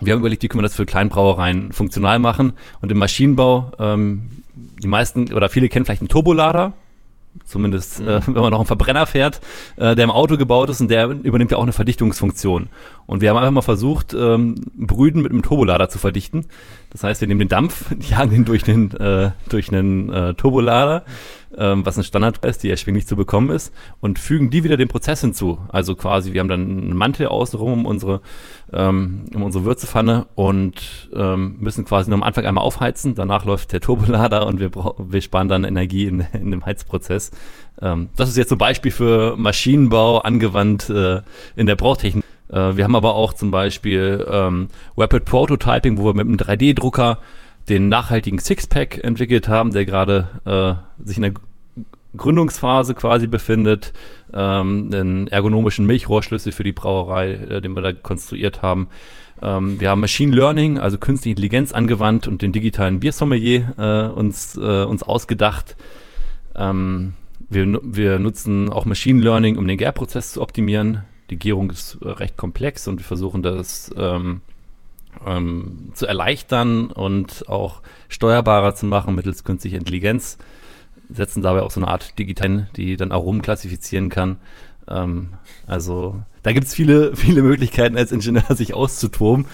wir 0.00 0.12
haben 0.12 0.20
überlegt, 0.20 0.42
wie 0.42 0.48
können 0.48 0.60
wir 0.60 0.68
das 0.68 0.76
für 0.76 0.86
Kleinbrauereien 0.86 1.72
funktional 1.72 2.18
machen. 2.18 2.54
Und 2.80 2.90
im 2.90 2.98
Maschinenbau, 2.98 3.72
ähm, 3.78 4.30
die 4.54 4.88
meisten 4.88 5.32
oder 5.32 5.48
viele 5.48 5.68
kennen 5.68 5.84
vielleicht 5.84 6.00
einen 6.00 6.08
Turbolader. 6.08 6.72
Zumindest, 7.44 8.00
äh, 8.00 8.20
wenn 8.26 8.34
man 8.34 8.50
noch 8.50 8.58
einen 8.58 8.66
Verbrenner 8.66 9.06
fährt, 9.06 9.40
äh, 9.76 9.94
der 9.94 10.04
im 10.04 10.10
Auto 10.10 10.36
gebaut 10.36 10.70
ist 10.70 10.80
und 10.80 10.90
der 10.90 11.08
übernimmt 11.08 11.50
ja 11.50 11.58
auch 11.58 11.62
eine 11.62 11.72
Verdichtungsfunktion. 11.72 12.68
Und 13.06 13.20
wir 13.20 13.30
haben 13.30 13.36
einfach 13.36 13.50
mal 13.50 13.62
versucht, 13.62 14.14
ähm, 14.14 14.56
Brüden 14.74 15.22
mit 15.22 15.32
einem 15.32 15.42
Turbolader 15.42 15.88
zu 15.88 15.98
verdichten. 15.98 16.46
Das 16.90 17.04
heißt, 17.04 17.20
wir 17.20 17.28
nehmen 17.28 17.40
den 17.40 17.48
Dampf, 17.48 17.94
jagen 18.10 18.34
ihn 18.34 18.44
durch 18.44 18.62
den, 18.62 18.90
äh, 18.92 19.30
durch 19.48 19.72
einen 19.72 20.12
äh, 20.12 20.34
Turbolader, 20.34 21.04
ähm, 21.56 21.84
was 21.86 21.96
ein 21.96 22.04
Standard 22.04 22.44
ist, 22.44 22.62
die 22.62 22.70
erschwinglich 22.70 23.06
zu 23.06 23.16
bekommen 23.16 23.50
ist, 23.50 23.72
und 24.00 24.18
fügen 24.18 24.50
die 24.50 24.64
wieder 24.64 24.76
dem 24.76 24.88
Prozess 24.88 25.20
hinzu. 25.20 25.58
Also 25.68 25.94
quasi, 25.94 26.32
wir 26.32 26.40
haben 26.40 26.48
dann 26.48 26.60
einen 26.60 26.96
Mantel 26.96 27.28
außenrum 27.28 27.72
um 27.72 27.86
unsere, 27.86 28.20
ähm, 28.72 29.24
um 29.34 29.42
unsere 29.42 29.64
Würzepfanne 29.64 30.26
und 30.34 31.10
ähm, 31.14 31.56
müssen 31.60 31.84
quasi 31.84 32.10
nur 32.10 32.18
am 32.18 32.22
Anfang 32.22 32.44
einmal 32.44 32.64
aufheizen. 32.64 33.14
Danach 33.14 33.44
läuft 33.44 33.72
der 33.72 33.80
Turbolader 33.80 34.46
und 34.46 34.60
wir, 34.60 34.70
wir 34.72 35.20
sparen 35.22 35.48
dann 35.48 35.64
Energie 35.64 36.06
in, 36.06 36.20
in 36.32 36.50
dem 36.50 36.66
Heizprozess. 36.66 37.30
Ähm, 37.80 38.10
das 38.16 38.28
ist 38.28 38.36
jetzt 38.36 38.52
ein 38.52 38.58
Beispiel 38.58 38.92
für 38.92 39.36
Maschinenbau 39.36 40.18
angewandt 40.18 40.90
äh, 40.90 41.22
in 41.56 41.66
der 41.66 41.76
Brauchtechnik. 41.76 42.24
Äh, 42.50 42.76
wir 42.76 42.84
haben 42.84 42.96
aber 42.96 43.14
auch 43.14 43.32
zum 43.32 43.50
Beispiel 43.50 44.26
ähm, 44.30 44.68
Rapid 44.96 45.24
Prototyping, 45.24 45.98
wo 45.98 46.04
wir 46.06 46.14
mit 46.14 46.26
einem 46.26 46.36
3D-Drucker 46.36 47.18
den 47.68 47.88
nachhaltigen 47.88 48.38
Sixpack 48.38 49.02
entwickelt 49.04 49.48
haben, 49.48 49.72
der 49.72 49.84
gerade 49.84 50.28
äh, 50.44 51.06
sich 51.06 51.16
in 51.16 51.22
der 51.22 51.32
Gründungsphase 52.16 52.94
quasi 52.94 53.28
befindet, 53.28 53.92
ähm, 54.32 54.90
einen 54.92 55.28
ergonomischen 55.28 55.86
Milchrohrschlüssel 55.86 56.52
für 56.52 56.64
die 56.64 56.72
Brauerei, 56.72 57.32
äh, 57.32 57.60
den 57.60 57.74
wir 57.74 57.82
da 57.82 57.92
konstruiert 57.92 58.62
haben. 58.62 58.88
Ähm, 59.40 59.80
wir 59.80 59.90
haben 59.90 60.00
Machine 60.00 60.34
Learning, 60.34 60.78
also 60.78 60.98
künstliche 60.98 61.30
Intelligenz 61.32 61.72
angewandt 61.72 62.26
und 62.26 62.42
den 62.42 62.52
digitalen 62.52 62.98
Biersommelier 62.98 63.74
äh, 63.78 64.18
uns, 64.18 64.56
äh, 64.56 64.84
uns 64.84 65.04
ausgedacht. 65.04 65.76
Ähm, 66.56 67.14
wir, 67.48 67.80
wir 67.82 68.18
nutzen 68.18 68.70
auch 68.70 68.84
Machine 68.84 69.22
Learning, 69.22 69.56
um 69.56 69.66
den 69.68 69.78
Gärprozess 69.78 70.32
zu 70.32 70.42
optimieren 70.42 71.04
die 71.30 71.38
Gärung 71.38 71.70
ist 71.70 71.98
äh, 72.02 72.08
recht 72.08 72.36
komplex 72.36 72.88
und 72.88 72.98
wir 72.98 73.04
versuchen 73.04 73.42
das 73.42 73.90
ähm, 73.96 74.42
ähm, 75.26 75.92
zu 75.94 76.06
erleichtern 76.06 76.90
und 76.90 77.48
auch 77.48 77.82
steuerbarer 78.08 78.74
zu 78.74 78.86
machen 78.86 79.14
mittels 79.14 79.44
künstlicher 79.44 79.78
Intelligenz. 79.78 80.38
Setzen 81.08 81.42
dabei 81.42 81.62
auch 81.62 81.70
so 81.70 81.80
eine 81.80 81.88
Art 81.88 82.18
Digital, 82.18 82.68
die 82.76 82.96
dann 82.96 83.12
Aromen 83.12 83.42
klassifizieren 83.42 84.10
kann. 84.10 84.36
Ähm, 84.88 85.30
also 85.66 86.20
da 86.42 86.52
gibt 86.52 86.66
es 86.66 86.74
viele, 86.74 87.16
viele 87.16 87.42
Möglichkeiten 87.42 87.96
als 87.96 88.12
Ingenieur 88.12 88.54
sich 88.54 88.74
auszutoben. 88.74 89.46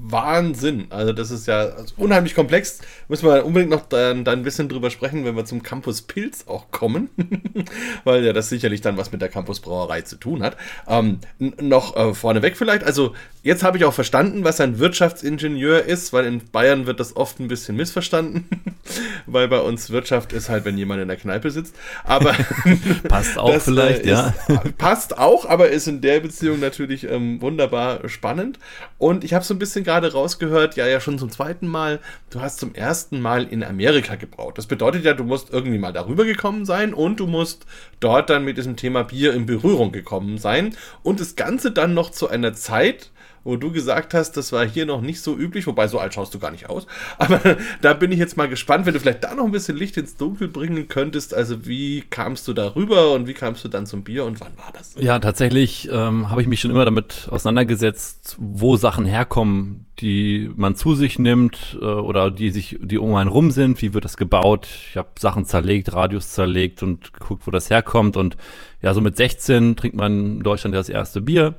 Wahnsinn. 0.00 0.86
Also 0.90 1.12
das 1.12 1.30
ist 1.30 1.46
ja 1.46 1.72
unheimlich 1.96 2.34
komplex. 2.34 2.78
Müssen 3.08 3.26
wir 3.26 3.44
unbedingt 3.44 3.70
noch 3.70 3.86
dann, 3.86 4.24
dann 4.24 4.40
ein 4.40 4.42
bisschen 4.44 4.68
drüber 4.68 4.90
sprechen, 4.90 5.24
wenn 5.24 5.34
wir 5.34 5.44
zum 5.44 5.62
Campus 5.62 6.02
Pilz 6.02 6.44
auch 6.46 6.70
kommen. 6.70 7.10
Weil 8.04 8.24
ja 8.24 8.32
das 8.32 8.48
sicherlich 8.48 8.80
dann 8.80 8.96
was 8.96 9.10
mit 9.10 9.20
der 9.20 9.28
Campus 9.28 9.60
Brauerei 9.60 10.02
zu 10.02 10.16
tun 10.16 10.42
hat. 10.42 10.56
Ähm, 10.86 11.18
noch 11.38 11.96
äh, 11.96 12.14
vorneweg 12.14 12.56
vielleicht. 12.56 12.84
Also 12.84 13.14
jetzt 13.42 13.64
habe 13.64 13.76
ich 13.76 13.84
auch 13.84 13.92
verstanden, 13.92 14.44
was 14.44 14.60
ein 14.60 14.78
Wirtschaftsingenieur 14.78 15.84
ist, 15.84 16.12
weil 16.12 16.26
in 16.26 16.42
Bayern 16.52 16.86
wird 16.86 17.00
das 17.00 17.16
oft 17.16 17.40
ein 17.40 17.48
bisschen 17.48 17.76
missverstanden. 17.76 18.46
weil 19.26 19.48
bei 19.48 19.60
uns 19.60 19.90
Wirtschaft 19.90 20.32
ist 20.32 20.48
halt, 20.48 20.64
wenn 20.64 20.78
jemand 20.78 21.02
in 21.02 21.08
der 21.08 21.16
Kneipe 21.16 21.50
sitzt. 21.50 21.74
Aber 22.04 22.34
passt 23.08 23.36
auch 23.36 23.52
das, 23.52 23.64
vielleicht, 23.64 24.04
äh, 24.04 24.12
ist, 24.12 24.32
ja. 24.48 24.62
passt 24.78 25.18
auch, 25.18 25.44
aber 25.44 25.70
ist 25.70 25.88
in 25.88 26.00
der 26.00 26.20
Beziehung 26.20 26.60
natürlich 26.60 27.04
ähm, 27.04 27.40
wunderbar 27.40 28.08
spannend. 28.08 28.58
Und 28.98 29.24
ich 29.24 29.34
habe 29.34 29.44
so 29.44 29.54
ein 29.54 29.58
bisschen 29.58 29.84
gerade 29.88 30.12
rausgehört, 30.12 30.76
ja, 30.76 30.86
ja, 30.86 31.00
schon 31.00 31.18
zum 31.18 31.30
zweiten 31.30 31.66
Mal, 31.66 32.00
du 32.28 32.42
hast 32.42 32.60
zum 32.60 32.74
ersten 32.74 33.22
Mal 33.22 33.44
in 33.44 33.64
Amerika 33.64 34.16
gebraut. 34.16 34.58
Das 34.58 34.66
bedeutet 34.66 35.02
ja, 35.02 35.14
du 35.14 35.24
musst 35.24 35.50
irgendwie 35.50 35.78
mal 35.78 35.94
darüber 35.94 36.26
gekommen 36.26 36.66
sein 36.66 36.92
und 36.92 37.20
du 37.20 37.26
musst 37.26 37.64
dort 37.98 38.28
dann 38.28 38.44
mit 38.44 38.58
diesem 38.58 38.76
Thema 38.76 39.04
Bier 39.04 39.32
in 39.32 39.46
Berührung 39.46 39.90
gekommen 39.90 40.36
sein. 40.36 40.76
Und 41.02 41.20
das 41.20 41.36
Ganze 41.36 41.70
dann 41.70 41.94
noch 41.94 42.10
zu 42.10 42.28
einer 42.28 42.52
Zeit, 42.52 43.10
wo 43.48 43.56
du 43.56 43.72
gesagt 43.72 44.12
hast, 44.12 44.32
das 44.32 44.52
war 44.52 44.68
hier 44.68 44.84
noch 44.84 45.00
nicht 45.00 45.22
so 45.22 45.34
üblich, 45.34 45.66
wobei 45.66 45.88
so 45.88 45.98
alt 45.98 46.12
schaust 46.12 46.34
du 46.34 46.38
gar 46.38 46.50
nicht 46.50 46.68
aus. 46.68 46.86
Aber 47.18 47.40
da 47.80 47.94
bin 47.94 48.12
ich 48.12 48.18
jetzt 48.18 48.36
mal 48.36 48.46
gespannt, 48.46 48.84
wenn 48.84 48.92
du 48.92 49.00
vielleicht 49.00 49.24
da 49.24 49.34
noch 49.34 49.46
ein 49.46 49.52
bisschen 49.52 49.74
Licht 49.74 49.96
ins 49.96 50.18
Dunkel 50.18 50.48
bringen 50.48 50.86
könntest. 50.86 51.32
Also 51.32 51.66
wie 51.66 52.02
kamst 52.02 52.46
du 52.46 52.52
darüber 52.52 53.12
und 53.12 53.26
wie 53.26 53.32
kamst 53.32 53.64
du 53.64 53.68
dann 53.68 53.86
zum 53.86 54.04
Bier 54.04 54.26
und 54.26 54.38
wann 54.42 54.52
war 54.58 54.70
das? 54.74 54.94
Ja, 54.98 55.18
tatsächlich 55.18 55.88
ähm, 55.90 56.28
habe 56.28 56.42
ich 56.42 56.46
mich 56.46 56.60
schon 56.60 56.70
immer 56.70 56.84
damit 56.84 57.26
auseinandergesetzt, 57.30 58.36
wo 58.38 58.76
Sachen 58.76 59.06
herkommen, 59.06 59.86
die 59.98 60.50
man 60.54 60.76
zu 60.76 60.94
sich 60.94 61.18
nimmt 61.18 61.78
äh, 61.80 61.86
oder 61.86 62.30
die 62.30 62.50
sich, 62.50 62.78
die 62.82 62.98
um 62.98 63.14
einen 63.14 63.30
rum 63.30 63.50
sind. 63.50 63.80
Wie 63.80 63.94
wird 63.94 64.04
das 64.04 64.18
gebaut? 64.18 64.68
Ich 64.90 64.98
habe 64.98 65.08
Sachen 65.18 65.46
zerlegt, 65.46 65.94
Radius 65.94 66.32
zerlegt 66.32 66.82
und 66.82 67.14
geguckt, 67.14 67.46
wo 67.46 67.50
das 67.50 67.70
herkommt. 67.70 68.18
Und 68.18 68.36
ja, 68.82 68.92
so 68.92 69.00
mit 69.00 69.16
16 69.16 69.74
trinkt 69.74 69.96
man 69.96 70.36
in 70.36 70.40
Deutschland 70.40 70.76
das 70.76 70.90
erste 70.90 71.22
Bier. 71.22 71.54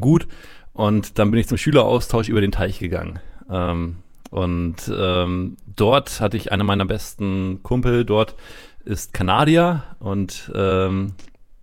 Gut. 0.00 0.26
Und 0.76 1.18
dann 1.18 1.30
bin 1.30 1.40
ich 1.40 1.48
zum 1.48 1.56
Schüleraustausch 1.56 2.28
über 2.28 2.42
den 2.42 2.52
Teich 2.52 2.78
gegangen. 2.78 3.18
Ähm, 3.50 3.96
und 4.30 4.76
ähm, 4.94 5.56
dort 5.74 6.20
hatte 6.20 6.36
ich 6.36 6.52
einen 6.52 6.66
meiner 6.66 6.84
besten 6.84 7.62
Kumpel, 7.62 8.04
dort 8.04 8.34
ist 8.84 9.14
Kanadier 9.14 9.84
und 10.00 10.52
ähm, 10.54 11.14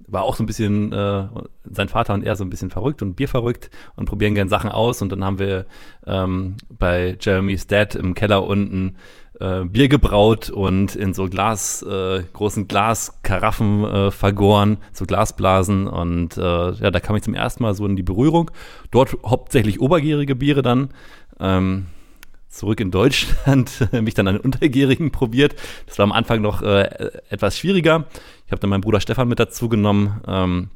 war 0.08 0.24
auch 0.24 0.36
so 0.36 0.42
ein 0.42 0.48
bisschen, 0.48 0.92
äh, 0.92 1.28
sein 1.64 1.90
Vater 1.90 2.16
und 2.16 2.24
er 2.24 2.36
so 2.36 2.44
ein 2.44 2.50
bisschen 2.50 2.72
verrückt 2.72 3.04
und 3.04 3.14
bierverrückt 3.14 3.70
und 3.96 4.06
probieren 4.06 4.34
gern 4.34 4.50
Sachen 4.50 4.72
aus. 4.72 5.04
Und 5.04 5.12
dann 5.12 5.24
haben 5.24 5.38
wir 5.38 5.68
ähm, 6.08 6.56
bei 6.70 7.16
Jeremy's 7.22 7.68
Dad 7.68 7.94
im 7.94 8.16
Keller 8.16 8.44
unten 8.44 8.96
äh, 9.44 9.66
Bier 9.66 9.90
gebraut 9.90 10.50
und 10.50 10.96
in 10.96 11.14
so 11.14 11.28
Glas, 11.28 11.82
äh, 11.84 12.24
großen 12.32 12.68
Glaskaraffen 12.68 13.84
äh, 13.84 14.12
vergoren, 14.12 14.78
so 14.94 15.06
Glasblasen. 15.06 15.88
Und 15.88 16.38
äh, 16.38 16.72
ja, 16.72 16.92
da 16.92 17.00
kam 17.02 17.18
ich 17.18 17.24
zum 17.24 17.36
ersten 17.36 17.64
Mal 17.64 17.74
so 17.74 17.86
in 17.86 17.98
die 17.98 18.04
Berührung. 18.04 18.52
Dort 18.90 19.18
hauptsächlich 19.26 19.82
obergärige 19.82 20.36
Biere 20.36 20.62
dann. 20.62 20.90
Ähm, 21.40 21.88
zurück 22.48 22.80
in 22.80 22.92
Deutschland 22.92 23.90
mich 23.92 24.14
dann 24.14 24.28
an 24.28 24.36
den 24.36 24.42
Untergärigen 24.42 25.12
probiert. 25.12 25.56
Das 25.88 25.98
war 25.98 26.04
am 26.04 26.14
Anfang 26.14 26.42
noch 26.42 26.62
äh, 26.62 26.84
etwas 27.30 27.58
schwieriger. 27.58 28.06
Ich 28.46 28.52
habe 28.52 28.62
dann 28.62 28.70
meinen 28.70 28.82
Bruder 28.82 29.02
Stefan 29.02 29.28
mit 29.28 29.40
dazu 29.40 29.68
genommen. 29.68 30.22
Ähm, 30.26 30.70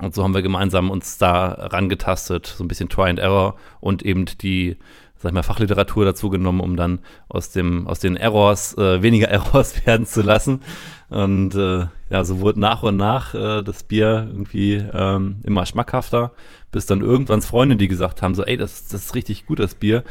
und 0.00 0.14
so 0.14 0.22
haben 0.22 0.34
wir 0.34 0.42
gemeinsam 0.42 0.90
uns 0.90 1.18
da 1.18 1.48
rangetastet, 1.48 2.46
so 2.46 2.64
ein 2.64 2.68
bisschen 2.68 2.88
Try 2.88 3.10
and 3.10 3.18
Error 3.18 3.56
und 3.80 4.02
eben 4.04 4.26
die 4.40 4.76
sag 5.18 5.30
ich 5.30 5.34
mal, 5.34 5.42
Fachliteratur 5.42 6.04
dazu 6.04 6.30
genommen, 6.30 6.60
um 6.60 6.76
dann 6.76 7.00
aus 7.28 7.50
dem, 7.50 7.86
aus 7.86 7.98
den 7.98 8.16
Errors 8.16 8.76
äh, 8.78 9.02
weniger 9.02 9.28
Errors 9.30 9.84
werden 9.86 10.06
zu 10.06 10.22
lassen. 10.22 10.60
Und 11.08 11.54
äh, 11.54 11.86
ja, 12.10 12.24
so 12.24 12.40
wurde 12.40 12.60
nach 12.60 12.82
und 12.82 12.96
nach 12.96 13.34
äh, 13.34 13.62
das 13.62 13.82
Bier 13.82 14.28
irgendwie 14.30 14.74
ähm, 14.92 15.40
immer 15.44 15.66
schmackhafter, 15.66 16.32
bis 16.70 16.86
dann 16.86 17.00
irgendwann 17.00 17.42
Freunde, 17.42 17.76
die 17.76 17.88
gesagt 17.88 18.22
haben, 18.22 18.34
so, 18.34 18.44
ey, 18.44 18.56
das, 18.56 18.88
das 18.88 19.06
ist 19.06 19.14
richtig 19.14 19.46
gut, 19.46 19.58
das 19.58 19.74
Bier. 19.74 20.04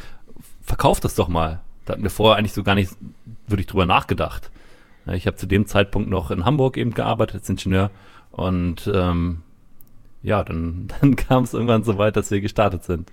verkauf 0.61 0.99
das 0.99 1.15
doch 1.15 1.27
mal. 1.27 1.61
Da 1.85 1.93
hatten 1.93 2.03
wir 2.03 2.09
vorher 2.09 2.37
eigentlich 2.37 2.53
so 2.53 2.63
gar 2.63 2.75
nicht 2.75 2.91
wirklich 3.47 3.67
drüber 3.67 3.85
nachgedacht. 3.85 4.51
Ich 5.13 5.25
habe 5.25 5.37
zu 5.37 5.45
dem 5.45 5.67
Zeitpunkt 5.67 6.09
noch 6.09 6.31
in 6.31 6.43
Hamburg 6.43 6.75
eben 6.75 6.93
gearbeitet 6.93 7.37
als 7.37 7.49
Ingenieur 7.49 7.91
und 8.31 8.91
ähm, 8.93 9.41
ja, 10.21 10.43
dann, 10.43 10.89
dann 11.01 11.15
kam 11.15 11.43
es 11.43 11.53
irgendwann 11.53 11.83
so 11.83 11.97
weit, 11.97 12.17
dass 12.17 12.31
wir 12.31 12.41
gestartet 12.41 12.83
sind. 12.83 13.09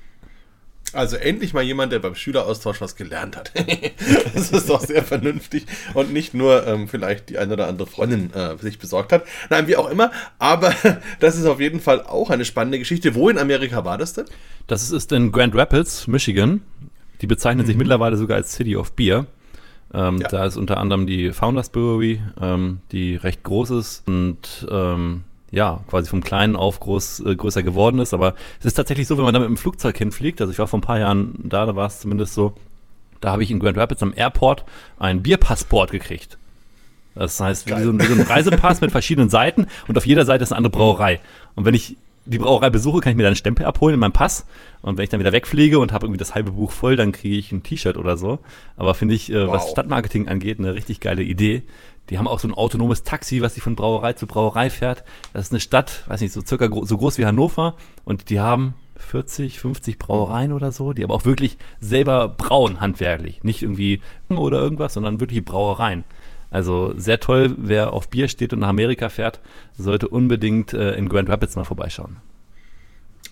Also 0.92 1.16
endlich 1.16 1.54
mal 1.54 1.62
jemand, 1.62 1.92
der 1.92 1.98
beim 1.98 2.14
Schüleraustausch 2.14 2.80
was 2.80 2.94
gelernt 2.94 3.36
hat. 3.36 3.52
das 4.34 4.52
ist 4.52 4.68
doch 4.68 4.80
sehr 4.80 5.02
vernünftig 5.02 5.66
und 5.94 6.12
nicht 6.12 6.34
nur 6.34 6.66
ähm, 6.66 6.88
vielleicht 6.88 7.30
die 7.30 7.38
eine 7.38 7.54
oder 7.54 7.66
andere 7.66 7.88
Freundin 7.88 8.32
äh, 8.32 8.56
sich 8.58 8.78
besorgt 8.78 9.12
hat. 9.12 9.24
Nein, 9.50 9.66
wie 9.66 9.76
auch 9.76 9.90
immer. 9.90 10.12
Aber 10.38 10.72
das 11.20 11.36
ist 11.36 11.46
auf 11.46 11.60
jeden 11.60 11.80
Fall 11.80 12.02
auch 12.02 12.30
eine 12.30 12.44
spannende 12.44 12.78
Geschichte. 12.78 13.14
Wo 13.14 13.28
in 13.28 13.38
Amerika 13.38 13.84
war 13.84 13.98
das 13.98 14.12
denn? 14.12 14.26
Das 14.66 14.90
ist 14.90 15.10
in 15.12 15.32
Grand 15.32 15.54
Rapids, 15.56 16.06
Michigan. 16.06 16.62
Die 17.20 17.26
bezeichnen 17.26 17.62
mhm. 17.62 17.66
sich 17.66 17.76
mittlerweile 17.76 18.16
sogar 18.16 18.36
als 18.36 18.54
City 18.54 18.76
of 18.76 18.92
Beer. 18.92 19.26
Ähm, 19.92 20.18
ja. 20.18 20.28
Da 20.28 20.44
ist 20.44 20.56
unter 20.56 20.78
anderem 20.78 21.06
die 21.06 21.32
Founders 21.32 21.70
Brewery, 21.70 22.20
ähm, 22.40 22.80
die 22.90 23.16
recht 23.16 23.42
groß 23.44 23.70
ist 23.70 24.08
und 24.08 24.66
ähm, 24.70 25.22
ja, 25.54 25.80
quasi 25.88 26.08
vom 26.08 26.22
Kleinen 26.22 26.56
auf 26.56 26.80
groß, 26.80 27.20
äh, 27.20 27.36
größer 27.36 27.62
geworden 27.62 28.00
ist. 28.00 28.12
Aber 28.12 28.34
es 28.58 28.66
ist 28.66 28.74
tatsächlich 28.74 29.06
so, 29.06 29.16
wenn 29.16 29.24
man 29.24 29.34
da 29.34 29.40
mit 29.40 29.48
dem 29.48 29.56
Flugzeug 29.56 29.96
hinfliegt, 29.96 30.40
also 30.40 30.52
ich 30.52 30.58
war 30.58 30.66
vor 30.66 30.78
ein 30.78 30.82
paar 30.82 30.98
Jahren 30.98 31.34
da, 31.42 31.66
da 31.66 31.76
war 31.76 31.86
es 31.86 32.00
zumindest 32.00 32.34
so, 32.34 32.54
da 33.20 33.30
habe 33.32 33.42
ich 33.42 33.50
in 33.50 33.60
Grand 33.60 33.78
Rapids 33.78 34.02
am 34.02 34.12
Airport 34.14 34.64
ein 34.98 35.22
Bierpassport 35.22 35.90
gekriegt. 35.90 36.38
Das 37.14 37.38
heißt, 37.38 37.66
wie 37.66 37.82
so, 37.82 37.90
ein, 37.90 38.00
wie 38.00 38.06
so, 38.06 38.14
ein, 38.14 38.20
Reisepass 38.28 38.80
mit 38.80 38.90
verschiedenen 38.90 39.30
Seiten 39.30 39.66
und 39.86 39.96
auf 39.96 40.06
jeder 40.06 40.24
Seite 40.24 40.42
ist 40.42 40.52
eine 40.52 40.58
andere 40.58 40.72
Brauerei. 40.72 41.20
Und 41.54 41.64
wenn 41.64 41.74
ich 41.74 41.96
die 42.26 42.38
Brauerei 42.38 42.70
besuche, 42.70 43.00
kann 43.00 43.10
ich 43.10 43.16
mir 43.16 43.22
dann 43.22 43.30
einen 43.30 43.36
Stempel 43.36 43.66
abholen 43.66 43.94
in 43.94 44.00
meinem 44.00 44.12
Pass. 44.12 44.46
Und 44.82 44.96
wenn 44.96 45.04
ich 45.04 45.10
dann 45.10 45.20
wieder 45.20 45.32
wegfliege 45.32 45.78
und 45.78 45.92
habe 45.92 46.06
irgendwie 46.06 46.18
das 46.18 46.34
halbe 46.34 46.52
Buch 46.52 46.72
voll, 46.72 46.96
dann 46.96 47.12
kriege 47.12 47.36
ich 47.36 47.52
ein 47.52 47.62
T-Shirt 47.62 47.96
oder 47.96 48.16
so. 48.16 48.38
Aber 48.76 48.94
finde 48.94 49.14
ich, 49.14 49.30
äh, 49.30 49.46
wow. 49.46 49.54
was 49.54 49.70
Stadtmarketing 49.70 50.28
angeht, 50.28 50.58
eine 50.58 50.74
richtig 50.74 51.00
geile 51.00 51.22
Idee. 51.22 51.62
Die 52.10 52.18
haben 52.18 52.28
auch 52.28 52.38
so 52.38 52.48
ein 52.48 52.54
autonomes 52.54 53.02
Taxi, 53.02 53.40
was 53.40 53.54
sie 53.54 53.60
von 53.60 53.76
Brauerei 53.76 54.12
zu 54.12 54.26
Brauerei 54.26 54.70
fährt. 54.70 55.04
Das 55.32 55.46
ist 55.46 55.52
eine 55.52 55.60
Stadt, 55.60 56.04
weiß 56.06 56.20
nicht, 56.20 56.32
so 56.32 56.42
circa 56.42 56.66
gro 56.66 56.84
so 56.84 56.98
groß 56.98 57.18
wie 57.18 57.26
Hannover. 57.26 57.76
Und 58.04 58.28
die 58.30 58.40
haben 58.40 58.74
40, 58.96 59.58
50 59.58 59.98
Brauereien 59.98 60.52
oder 60.52 60.72
so, 60.72 60.92
die 60.92 61.04
aber 61.04 61.14
auch 61.14 61.24
wirklich 61.24 61.56
selber 61.80 62.28
brauen, 62.28 62.80
handwerklich. 62.80 63.42
Nicht 63.42 63.62
irgendwie 63.62 64.00
oder 64.28 64.58
irgendwas, 64.58 64.94
sondern 64.94 65.20
wirklich 65.20 65.44
Brauereien. 65.44 66.04
Also 66.50 66.92
sehr 66.96 67.18
toll, 67.20 67.54
wer 67.58 67.92
auf 67.92 68.08
Bier 68.08 68.28
steht 68.28 68.52
und 68.52 68.60
nach 68.60 68.68
Amerika 68.68 69.08
fährt, 69.08 69.40
sollte 69.76 70.08
unbedingt 70.08 70.72
äh, 70.72 70.94
in 70.94 71.08
Grand 71.08 71.28
Rapids 71.28 71.56
mal 71.56 71.64
vorbeischauen. 71.64 72.18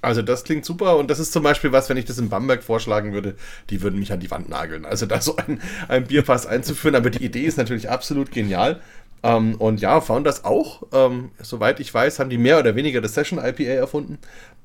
Also 0.03 0.21
das 0.21 0.43
klingt 0.43 0.65
super 0.65 0.97
und 0.97 1.09
das 1.11 1.21
ist 1.21 1.33
zum 1.33 1.45
Beispiel 1.45 1.71
was, 1.71 1.89
wenn 1.89 1.97
ich 1.97 2.05
das 2.05 2.19
in 2.19 2.29
Bamberg 2.29 2.65
vorschlagen 2.65 3.13
würde, 3.13 3.37
die 3.71 3.83
würden 3.83 4.01
mich 4.01 4.13
an 4.13 4.19
die 4.19 4.31
Wand 4.33 4.49
nageln. 4.49 4.85
Also 4.85 5.07
da 5.07 5.21
so 5.21 5.37
ein, 5.37 5.61
ein 5.87 6.07
Bierpass 6.07 6.45
einzuführen, 6.45 6.97
aber 6.97 7.09
die 7.09 7.25
Idee 7.25 7.43
ist 7.45 7.57
natürlich 7.57 7.89
absolut 7.89 8.33
genial. 8.33 8.81
Ähm, 9.23 9.55
und 9.55 9.81
ja, 9.81 10.01
Founders 10.01 10.45
auch, 10.45 10.83
ähm, 10.93 11.31
soweit 11.41 11.79
ich 11.79 11.95
weiß, 11.95 12.19
haben 12.19 12.31
die 12.31 12.39
mehr 12.39 12.59
oder 12.59 12.75
weniger 12.75 13.01
das 13.01 13.15
Session 13.15 13.39
IPA 13.39 13.63
erfunden. 13.63 14.19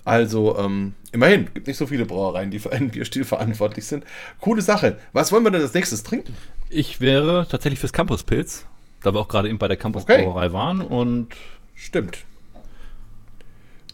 Also 0.03 0.57
ähm, 0.57 0.93
immerhin, 1.11 1.49
gibt 1.53 1.67
nicht 1.67 1.77
so 1.77 1.85
viele 1.85 2.05
Brauereien, 2.05 2.49
die 2.49 2.57
für 2.57 2.71
einen 2.71 2.89
Bierstil 2.89 3.23
verantwortlich 3.23 3.85
sind. 3.85 4.05
Coole 4.39 4.63
Sache. 4.63 4.97
Was 5.13 5.31
wollen 5.31 5.43
wir 5.43 5.51
denn 5.51 5.61
als 5.61 5.73
nächstes 5.75 6.01
trinken? 6.01 6.33
Ich 6.69 6.99
wäre 6.99 7.45
tatsächlich 7.47 7.79
fürs 7.79 7.93
Campuspilz, 7.93 8.65
da 9.03 9.13
wir 9.13 9.19
auch 9.19 9.27
gerade 9.27 9.49
eben 9.49 9.59
bei 9.59 9.67
der 9.67 9.77
Campusbrauerei 9.77 10.45
okay. 10.45 10.53
waren 10.53 10.81
und 10.81 11.27
stimmt. 11.75 12.25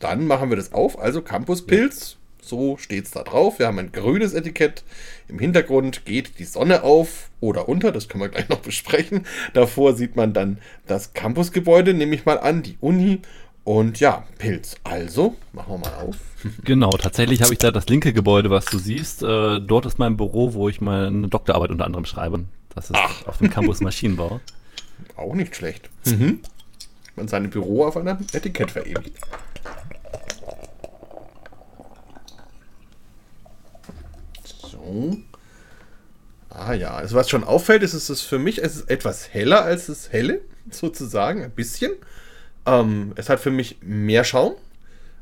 Dann 0.04 0.28
machen 0.28 0.50
wir 0.50 0.58
das 0.58 0.74
auf. 0.74 1.00
Also 1.00 1.22
Campuspilz, 1.22 2.18
so 2.42 2.76
steht 2.76 3.06
es 3.06 3.12
da 3.12 3.24
drauf. 3.24 3.58
Wir 3.58 3.68
haben 3.68 3.80
ein 3.80 3.94
grünes 3.94 4.34
Etikett. 4.34 4.84
Im 5.30 5.40
Hintergrund 5.40 6.06
geht 6.06 6.40
die 6.40 6.44
Sonne 6.44 6.84
auf 6.84 7.30
oder 7.40 7.70
unter, 7.70 7.94
das 7.94 8.10
können 8.10 8.22
wir 8.22 8.28
gleich 8.28 8.50
noch 8.50 8.60
besprechen. 8.62 9.26
Davor 9.54 9.94
sieht 9.94 10.18
man 10.18 10.34
dann 10.34 10.58
das 10.88 11.14
Campusgebäude, 11.14 11.94
nehme 11.94 12.16
ich 12.16 12.26
mal 12.26 12.38
an, 12.38 12.64
die 12.64 12.76
Uni. 12.82 13.22
Und 13.64 14.02
ja, 14.02 14.26
Pilz. 14.40 14.76
Also, 14.84 15.36
machen 15.54 15.76
wir 15.76 15.78
mal 15.78 15.94
auf. 16.06 16.18
Genau, 16.66 16.90
tatsächlich 16.90 17.42
habe 17.42 17.54
ich 17.54 17.60
da 17.60 17.72
das 17.72 17.88
linke 17.88 18.12
Gebäude, 18.12 18.50
was 18.50 18.66
du 18.66 18.78
siehst. 18.78 19.24
Äh, 19.24 19.62
dort 19.62 19.86
ist 19.86 19.98
mein 19.98 20.18
Büro, 20.18 20.54
wo 20.54 20.68
ich 20.68 20.82
meine 20.82 21.30
Doktorarbeit 21.30 21.70
unter 21.70 21.86
anderem 21.86 22.04
schreibe. 22.04 22.44
Das 22.76 22.90
ist 22.90 22.98
Ach. 22.98 23.26
auf 23.28 23.38
dem 23.38 23.50
Campus 23.50 23.80
Maschinenbau. 23.80 24.42
Auch 25.16 25.34
nicht 25.34 25.56
schlecht. 25.56 25.90
Mhm. 26.06 26.42
Man 27.16 27.30
sein 27.30 27.50
Büro 27.50 27.86
auf 27.86 27.96
einem 27.96 28.18
Etikett 28.34 28.72
verewigt. 28.72 29.18
So. 34.70 35.18
Ah 36.50 36.74
ja, 36.74 36.92
also 36.92 37.16
was 37.16 37.30
schon 37.30 37.44
auffällt, 37.44 37.84
ist, 37.84 37.94
ist 37.94 38.10
es 38.10 38.22
für 38.22 38.40
mich 38.40 38.62
es 38.62 38.76
ist 38.76 38.90
etwas 38.90 39.34
heller 39.34 39.64
als 39.64 39.88
das 39.88 40.12
helle, 40.12 40.42
sozusagen, 40.70 41.44
ein 41.44 41.52
bisschen. 41.52 41.94
Ähm, 42.66 43.14
es 43.16 43.30
hat 43.30 43.40
für 43.40 43.52
mich 43.52 43.78
mehr 43.82 44.24
Schaum. 44.24 44.56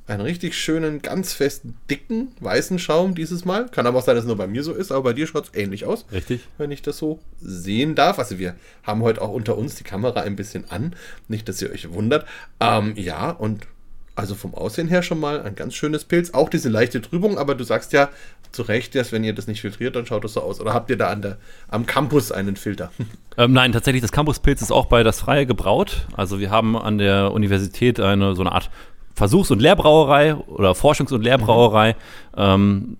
Einen 0.08 0.22
richtig 0.22 0.58
schönen, 0.58 1.02
ganz 1.02 1.32
festen, 1.32 1.78
dicken, 1.90 2.34
weißen 2.42 2.80
Schaum 2.80 3.16
dieses 3.16 3.46
Mal. 3.46 3.70
Kann 3.70 3.88
aber 3.88 4.00
auch 4.00 4.04
sein, 4.04 4.16
dass 4.16 4.26
es 4.26 4.28
nur 4.28 4.36
bei 4.36 4.48
mir 4.48 4.64
so 4.64 4.74
ist, 4.74 4.92
aber 4.92 5.04
bei 5.04 5.14
dir 5.14 5.26
schaut 5.26 5.46
es 5.46 5.58
ähnlich 5.58 5.86
aus. 5.86 6.06
Richtig. 6.12 6.48
Wenn 6.58 6.72
ich 6.72 6.82
das 6.82 6.98
so 6.98 7.20
sehen 7.40 7.96
darf. 7.96 8.20
Also 8.20 8.38
wir 8.38 8.56
haben 8.84 9.04
heute 9.04 9.22
auch 9.22 9.32
unter 9.32 9.58
uns 9.58 9.76
die 9.76 9.84
Kamera 9.84 10.22
ein 10.22 10.36
bisschen 10.36 10.70
an. 10.70 10.96
Nicht, 11.28 11.48
dass 11.48 11.62
ihr 11.62 11.72
euch 11.72 11.94
wundert. 11.94 12.26
Ähm, 12.60 12.94
ja, 12.98 13.30
und 13.30 13.68
also 14.16 14.36
vom 14.36 14.54
Aussehen 14.54 14.88
her 14.88 15.04
schon 15.04 15.20
mal 15.20 15.42
ein 15.42 15.56
ganz 15.56 15.74
schönes 15.74 16.04
Pilz. 16.06 16.32
Auch 16.32 16.50
diese 16.50 16.70
leichte 16.70 17.02
Trübung, 17.02 17.38
aber 17.38 17.56
du 17.56 17.64
sagst 17.64 17.94
ja 17.94 18.10
zu 18.52 18.64
Recht, 18.64 18.96
dass 18.96 19.12
wenn 19.12 19.24
ihr 19.24 19.34
das 19.34 19.48
nicht 19.48 19.62
filtriert, 19.62 19.96
dann 19.96 20.06
schaut 20.06 20.24
das 20.24 20.34
so 20.34 20.42
aus. 20.42 20.60
Oder 20.60 20.74
habt 20.74 20.90
ihr 20.90 20.98
da 20.98 21.08
an 21.08 21.22
der, 21.22 21.38
am 21.70 21.86
Campus 21.86 22.32
einen 22.32 22.56
Filter? 22.56 22.92
Ähm, 23.38 23.54
nein, 23.54 23.72
tatsächlich, 23.72 24.02
das 24.02 24.12
Campuspilz 24.12 24.62
ist 24.62 24.74
auch 24.74 24.88
bei 24.88 25.04
das 25.04 25.22
Freie 25.22 25.46
gebraut. 25.46 26.06
Also 26.18 26.42
wir 26.42 26.50
haben 26.50 26.76
an 26.76 26.98
der 26.98 27.32
Universität 27.32 27.98
eine 27.98 28.36
so 28.36 28.42
eine 28.42 28.52
Art 28.52 28.70
Versuchs- 29.16 29.52
und 29.52 29.62
Lehrbrauerei 29.62 30.36
oder 30.36 30.74
Forschungs- 30.74 31.14
und 31.14 31.24
Lehrbrauerei. 31.24 31.96
Mhm. 32.34 32.38
Ähm, 32.38 32.98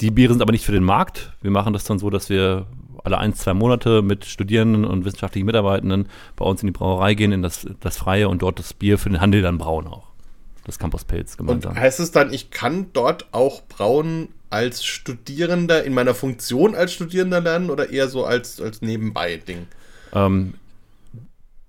die 0.00 0.10
Biere 0.10 0.32
sind 0.32 0.42
aber 0.42 0.50
nicht 0.50 0.64
für 0.64 0.72
den 0.72 0.82
Markt. 0.82 1.32
Wir 1.42 1.52
machen 1.52 1.72
das 1.72 1.84
dann 1.84 2.00
so, 2.00 2.10
dass 2.10 2.28
wir 2.28 2.66
alle 3.04 3.18
ein, 3.18 3.34
zwei 3.34 3.54
Monate 3.54 4.02
mit 4.02 4.24
Studierenden 4.24 4.84
und 4.84 5.04
wissenschaftlichen 5.04 5.46
Mitarbeitenden 5.46 6.08
bei 6.34 6.44
uns 6.44 6.60
in 6.62 6.66
die 6.66 6.72
Brauerei 6.72 7.14
gehen, 7.14 7.30
in 7.30 7.42
das, 7.42 7.66
das 7.78 7.98
Freie 7.98 8.28
und 8.28 8.42
dort 8.42 8.58
das 8.58 8.74
Bier 8.74 8.98
für 8.98 9.10
den 9.10 9.20
Handel 9.20 9.42
dann 9.42 9.58
brauen 9.58 9.86
auch. 9.86 10.07
Das 10.68 10.78
Campus 10.78 11.04
Pilz 11.04 11.36
gemeinsam. 11.36 11.72
Und 11.72 11.80
heißt 11.80 11.98
es 11.98 12.10
dann, 12.10 12.30
ich 12.32 12.50
kann 12.50 12.92
dort 12.92 13.28
auch 13.32 13.62
brauen 13.62 14.28
als 14.50 14.84
Studierender, 14.84 15.82
in 15.82 15.94
meiner 15.94 16.14
Funktion 16.14 16.74
als 16.74 16.92
Studierender 16.92 17.40
lernen 17.40 17.70
oder 17.70 17.90
eher 17.90 18.08
so 18.08 18.24
als, 18.24 18.60
als 18.60 18.82
Nebenbei-Ding? 18.82 19.66
Ähm, 20.12 20.54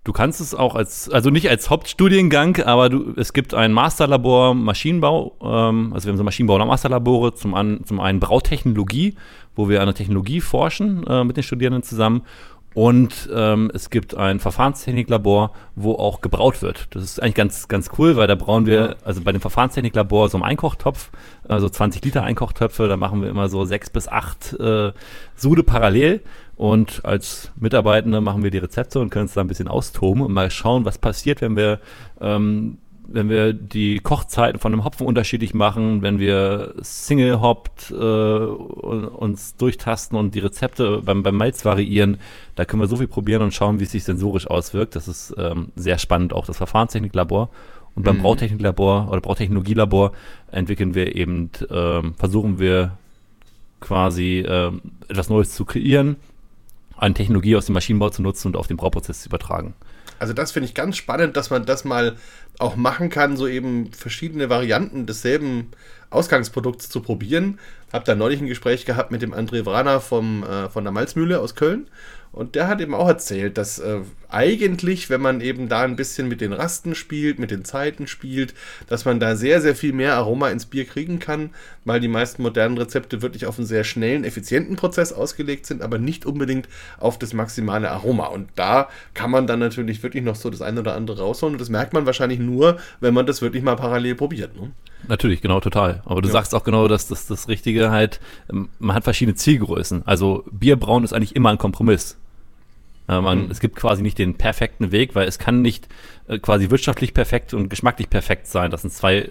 Du 0.05 0.13
kannst 0.13 0.41
es 0.41 0.55
auch 0.55 0.75
als, 0.75 1.09
also 1.09 1.29
nicht 1.29 1.49
als 1.49 1.69
Hauptstudiengang, 1.69 2.57
aber 2.63 2.89
du, 2.89 3.13
es 3.17 3.31
gibt 3.31 3.53
ein 3.53 3.73
Masterlabor 3.73 4.55
Maschinenbau, 4.55 5.35
ähm, 5.41 5.91
also 5.93 6.07
wir 6.07 6.13
haben 6.13 6.17
so 6.17 6.23
Maschinenbau- 6.23 6.59
und 6.59 6.67
Masterlabore, 6.67 7.35
zum, 7.35 7.53
an, 7.53 7.81
zum 7.85 7.99
einen 7.99 8.19
Brautechnologie, 8.19 9.15
wo 9.55 9.69
wir 9.69 9.81
an 9.81 9.87
der 9.87 9.95
Technologie 9.95 10.41
forschen 10.41 11.05
äh, 11.05 11.23
mit 11.25 11.37
den 11.37 11.43
Studierenden 11.43 11.83
zusammen 11.83 12.23
und 12.73 13.29
ähm, 13.33 13.71
es 13.73 13.89
gibt 13.89 14.15
ein 14.15 14.39
Verfahrenstechniklabor, 14.39 15.51
wo 15.75 15.93
auch 15.93 16.21
gebraut 16.21 16.61
wird. 16.61 16.87
Das 16.91 17.03
ist 17.03 17.21
eigentlich 17.21 17.35
ganz, 17.35 17.67
ganz 17.67 17.89
cool, 17.97 18.15
weil 18.15 18.27
da 18.27 18.35
brauen 18.35 18.67
wir, 18.67 18.97
also 19.03 19.21
bei 19.21 19.31
dem 19.31 19.41
Verfahrenstechniklabor 19.41 20.29
so 20.29 20.37
einen 20.37 20.43
Einkochtopf, 20.43 21.09
also 21.47 21.67
20 21.67 22.03
Liter 22.05 22.23
Einkochtöpfe, 22.23 22.87
da 22.87 22.95
machen 22.95 23.21
wir 23.21 23.29
immer 23.29 23.49
so 23.49 23.65
sechs 23.65 23.89
bis 23.89 24.07
acht 24.07 24.53
äh, 24.59 24.91
Sude 25.35 25.63
parallel. 25.63 26.21
Und 26.55 27.05
als 27.05 27.51
Mitarbeitende 27.55 28.19
machen 28.19 28.43
wir 28.43 28.51
die 28.51 28.57
Rezepte 28.57 28.99
und 28.99 29.09
können 29.09 29.23
uns 29.23 29.33
da 29.33 29.41
ein 29.41 29.47
bisschen 29.47 29.69
austoben 29.69 30.21
und 30.21 30.33
mal 30.33 30.51
schauen, 30.51 30.83
was 30.83 30.97
passiert, 30.97 31.41
wenn 31.41 31.55
wir 31.55 31.79
ähm, 32.19 32.77
wenn 33.11 33.29
wir 33.29 33.53
die 33.53 33.99
Kochzeiten 33.99 34.59
von 34.59 34.73
einem 34.73 34.83
Hopfen 34.83 35.07
unterschiedlich 35.07 35.53
machen, 35.53 36.01
wenn 36.01 36.19
wir 36.19 36.75
Single 36.81 37.41
hoppt 37.41 37.91
äh, 37.91 37.95
uns 37.95 39.55
durchtasten 39.55 40.17
und 40.17 40.35
die 40.35 40.39
Rezepte 40.39 41.01
beim, 41.03 41.23
beim 41.23 41.35
Malz 41.35 41.65
variieren, 41.65 42.19
da 42.55 42.65
können 42.65 42.81
wir 42.81 42.87
so 42.87 42.97
viel 42.97 43.07
probieren 43.07 43.41
und 43.41 43.53
schauen, 43.53 43.79
wie 43.79 43.83
es 43.83 43.91
sich 43.91 44.03
sensorisch 44.03 44.47
auswirkt. 44.47 44.95
Das 44.95 45.07
ist 45.07 45.33
ähm, 45.37 45.71
sehr 45.75 45.97
spannend, 45.97 46.33
auch 46.33 46.45
das 46.45 46.57
Verfahrenstechniklabor. 46.57 47.49
Und 47.95 48.03
beim 48.03 48.17
mhm. 48.17 48.21
Brautechniklabor 48.21 49.09
oder 49.09 49.21
Brautechnologielabor 49.21 50.13
entwickeln 50.51 50.93
wir 50.95 51.15
eben, 51.15 51.49
ähm, 51.69 52.13
versuchen 52.15 52.59
wir 52.59 52.97
quasi 53.79 54.45
ähm, 54.47 54.81
etwas 55.07 55.29
Neues 55.29 55.53
zu 55.53 55.65
kreieren, 55.65 56.17
eine 56.97 57.13
Technologie 57.13 57.55
aus 57.55 57.65
dem 57.65 57.73
Maschinenbau 57.73 58.09
zu 58.09 58.21
nutzen 58.21 58.47
und 58.47 58.57
auf 58.57 58.67
den 58.67 58.77
Brauprozess 58.77 59.21
zu 59.21 59.29
übertragen. 59.29 59.73
Also 60.19 60.33
das 60.33 60.51
finde 60.51 60.67
ich 60.67 60.75
ganz 60.75 60.97
spannend, 60.97 61.37
dass 61.37 61.49
man 61.49 61.65
das 61.65 61.85
mal 61.85 62.17
auch 62.59 62.75
machen 62.75 63.09
kann, 63.09 63.37
so 63.37 63.47
eben 63.47 63.91
verschiedene 63.91 64.49
Varianten 64.49 65.05
desselben 65.05 65.71
Ausgangsprodukts 66.09 66.89
zu 66.89 67.01
probieren. 67.01 67.59
Hab 67.91 68.05
da 68.05 68.15
neulich 68.15 68.41
ein 68.41 68.47
Gespräch 68.47 68.85
gehabt 68.85 69.11
mit 69.11 69.21
dem 69.21 69.33
André 69.33 69.65
Wraner 69.65 70.01
vom, 70.01 70.43
äh, 70.43 70.69
von 70.69 70.83
der 70.83 70.91
Malzmühle 70.91 71.39
aus 71.39 71.55
Köln 71.55 71.87
Und 72.31 72.55
der 72.55 72.67
hat 72.67 72.81
eben 72.81 72.93
auch 72.93 73.07
erzählt, 73.07 73.57
dass 73.57 73.79
äh, 73.79 74.01
eigentlich, 74.29 75.09
wenn 75.09 75.21
man 75.21 75.41
eben 75.41 75.69
da 75.69 75.81
ein 75.81 75.95
bisschen 75.95 76.27
mit 76.27 76.41
den 76.41 76.53
Rasten 76.53 76.95
spielt, 76.95 77.39
mit 77.39 77.51
den 77.51 77.65
Zeiten 77.65 78.07
spielt, 78.07 78.53
dass 78.87 79.05
man 79.05 79.19
da 79.19 79.35
sehr, 79.35 79.59
sehr 79.61 79.75
viel 79.75 79.91
mehr 79.91 80.15
Aroma 80.15 80.49
ins 80.49 80.67
Bier 80.67 80.85
kriegen 80.85 81.19
kann, 81.19 81.49
weil 81.83 81.99
die 81.99 82.07
meisten 82.07 82.43
modernen 82.43 82.77
Rezepte 82.77 83.21
wirklich 83.21 83.45
auf 83.45 83.57
einen 83.57 83.67
sehr 83.67 83.83
schnellen, 83.83 84.23
effizienten 84.23 84.75
Prozess 84.75 85.11
ausgelegt 85.13 85.65
sind, 85.65 85.81
aber 85.81 85.97
nicht 85.97 86.25
unbedingt 86.25 86.69
auf 86.99 87.17
das 87.17 87.33
maximale 87.33 87.89
Aroma. 87.89 88.27
Und 88.27 88.49
da 88.55 88.89
kann 89.13 89.31
man 89.31 89.47
dann 89.47 89.59
natürlich 89.59 90.03
wirklich 90.03 90.23
noch 90.23 90.35
so 90.35 90.49
das 90.49 90.61
eine 90.61 90.81
oder 90.81 90.95
andere 90.95 91.19
rausholen. 91.19 91.55
Und 91.55 91.61
das 91.61 91.69
merkt 91.69 91.93
man 91.93 92.05
wahrscheinlich 92.05 92.39
nur, 92.39 92.77
wenn 92.99 93.13
man 93.13 93.25
das 93.25 93.41
wirklich 93.41 93.63
mal 93.63 93.75
parallel 93.75 94.15
probiert. 94.15 94.55
Ne? 94.55 94.71
Natürlich, 95.07 95.41
genau, 95.41 95.59
total. 95.59 96.01
Aber 96.05 96.21
du 96.21 96.27
ja. 96.27 96.33
sagst 96.33 96.53
auch 96.53 96.63
genau, 96.63 96.87
dass 96.87 97.07
das, 97.07 97.25
das 97.27 97.47
Richtige 97.47 97.89
halt, 97.89 98.19
ähm, 98.51 98.69
man 98.79 98.95
hat 98.95 99.03
verschiedene 99.03 99.35
Zielgrößen. 99.35 100.03
Also 100.05 100.43
Bierbrauen 100.51 101.03
ist 101.03 101.13
eigentlich 101.13 101.35
immer 101.35 101.49
ein 101.49 101.57
Kompromiss. 101.57 102.17
Äh, 103.09 103.19
man, 103.19 103.45
mhm. 103.45 103.51
Es 103.51 103.59
gibt 103.59 103.75
quasi 103.75 104.01
nicht 104.03 104.19
den 104.19 104.35
perfekten 104.35 104.91
Weg, 104.91 105.15
weil 105.15 105.27
es 105.27 105.39
kann 105.39 105.61
nicht 105.61 105.87
äh, 106.27 106.37
quasi 106.37 106.69
wirtschaftlich 106.69 107.13
perfekt 107.13 107.53
und 107.53 107.69
geschmacklich 107.69 108.09
perfekt 108.09 108.47
sein. 108.47 108.69
Das 108.71 108.83
sind 108.83 108.91
zwei 108.91 109.29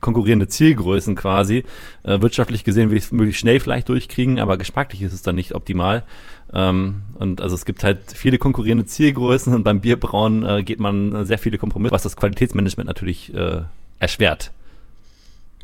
konkurrierende 0.00 0.46
Zielgrößen 0.46 1.16
quasi. 1.16 1.64
Äh, 2.02 2.20
wirtschaftlich 2.20 2.62
gesehen 2.64 2.90
will 2.90 2.98
ich 2.98 3.04
es 3.04 3.12
möglichst 3.12 3.40
schnell 3.40 3.58
vielleicht 3.58 3.88
durchkriegen, 3.88 4.38
aber 4.38 4.58
geschmacklich 4.58 5.00
ist 5.00 5.14
es 5.14 5.22
dann 5.22 5.36
nicht 5.36 5.54
optimal. 5.54 6.02
Ähm, 6.52 7.02
und 7.18 7.40
also 7.40 7.54
es 7.54 7.64
gibt 7.64 7.82
halt 7.82 8.00
viele 8.14 8.36
konkurrierende 8.36 8.84
Zielgrößen 8.84 9.54
und 9.54 9.64
beim 9.64 9.80
Bierbrauen 9.80 10.44
äh, 10.44 10.62
geht 10.62 10.78
man 10.78 11.24
sehr 11.24 11.38
viele 11.38 11.56
Kompromisse, 11.56 11.92
was 11.92 12.02
das 12.02 12.16
Qualitätsmanagement 12.16 12.86
natürlich 12.86 13.32
äh, 13.34 13.62
erschwert. 13.98 14.52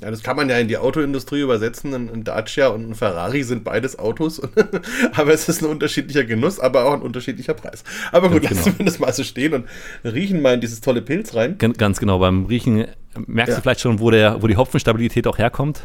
Ja, 0.02 0.10
das 0.10 0.22
kann 0.22 0.36
man 0.36 0.48
ja 0.48 0.58
in 0.58 0.68
die 0.68 0.78
Autoindustrie 0.78 1.40
übersetzen. 1.40 1.92
Ein, 1.94 2.24
Dacia 2.24 2.68
und 2.68 2.90
ein 2.90 2.94
Ferrari 2.94 3.42
sind 3.42 3.64
beides 3.64 3.98
Autos. 3.98 4.40
aber 5.14 5.32
es 5.32 5.48
ist 5.48 5.62
ein 5.62 5.68
unterschiedlicher 5.68 6.24
Genuss, 6.24 6.58
aber 6.58 6.86
auch 6.86 6.94
ein 6.94 7.02
unterschiedlicher 7.02 7.54
Preis. 7.54 7.84
Aber 8.10 8.30
gut, 8.30 8.42
Ganz 8.42 8.56
lassen 8.56 8.64
genau. 8.64 8.78
wir 8.78 8.86
das 8.86 8.98
mal 8.98 9.12
so 9.12 9.24
stehen 9.24 9.52
und 9.52 9.66
riechen 10.04 10.40
mal 10.40 10.54
in 10.54 10.60
dieses 10.60 10.80
tolle 10.80 11.02
Pilz 11.02 11.34
rein. 11.34 11.58
Ganz 11.58 12.00
genau. 12.00 12.18
Beim 12.18 12.46
Riechen 12.46 12.86
merkst 13.26 13.50
ja. 13.50 13.56
du 13.56 13.62
vielleicht 13.62 13.80
schon, 13.80 14.00
wo, 14.00 14.10
der, 14.10 14.42
wo 14.42 14.46
die 14.46 14.56
Hopfenstabilität 14.56 15.26
auch 15.26 15.36
herkommt. 15.36 15.82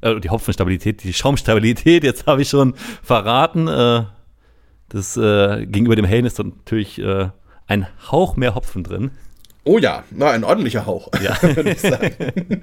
Äh, 0.00 0.20
die 0.20 0.30
Hopfenstabilität, 0.30 1.02
die 1.02 1.12
Schaumstabilität, 1.12 2.04
jetzt 2.04 2.26
habe 2.26 2.42
ich 2.42 2.48
schon 2.48 2.74
verraten. 3.02 3.66
Äh, 3.66 4.04
das 4.88 5.16
äh, 5.16 5.66
gegenüber 5.66 5.96
dem 5.96 6.04
Hellen 6.04 6.24
ist 6.24 6.38
natürlich 6.38 7.00
äh, 7.00 7.28
ein 7.66 7.86
Hauch 8.10 8.36
mehr 8.36 8.54
Hopfen 8.54 8.84
drin. 8.84 9.10
Oh 9.64 9.78
ja, 9.78 10.04
na, 10.10 10.30
ein 10.30 10.44
ordentlicher 10.44 10.86
Hauch, 10.86 11.08
ja. 11.22 11.36
würde 11.56 11.72
ich 11.72 11.80
sagen. 11.80 12.62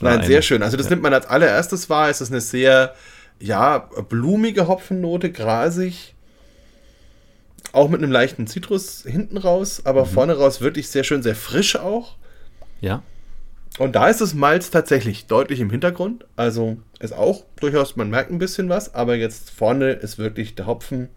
Nein, 0.00 0.24
sehr 0.24 0.42
schön. 0.42 0.62
Also 0.62 0.76
das 0.76 0.86
ja. 0.86 0.90
nimmt 0.90 1.02
man 1.02 1.14
als 1.14 1.26
allererstes 1.26 1.88
wahr. 1.90 2.08
Es 2.08 2.20
ist 2.20 2.30
eine 2.30 2.40
sehr, 2.40 2.94
ja, 3.40 3.78
blumige 4.08 4.66
Hopfennote, 4.68 5.30
grasig. 5.30 6.14
Auch 7.72 7.88
mit 7.88 8.02
einem 8.02 8.12
leichten 8.12 8.46
Zitrus 8.46 9.02
hinten 9.06 9.36
raus, 9.36 9.82
aber 9.84 10.04
mhm. 10.04 10.10
vorne 10.10 10.36
raus 10.36 10.60
wirklich 10.60 10.88
sehr 10.88 11.04
schön, 11.04 11.22
sehr 11.22 11.34
frisch 11.34 11.76
auch. 11.76 12.16
Ja. 12.80 13.02
Und 13.78 13.96
da 13.96 14.08
ist 14.08 14.20
das 14.20 14.34
Malz 14.34 14.70
tatsächlich 14.70 15.26
deutlich 15.26 15.58
im 15.58 15.70
Hintergrund. 15.70 16.26
Also 16.36 16.76
ist 17.00 17.12
auch 17.12 17.44
durchaus, 17.56 17.96
man 17.96 18.10
merkt 18.10 18.30
ein 18.30 18.38
bisschen 18.38 18.68
was, 18.68 18.94
aber 18.94 19.16
jetzt 19.16 19.50
vorne 19.50 19.92
ist 19.92 20.18
wirklich 20.18 20.54
der 20.54 20.66
Hopfen. 20.66 21.08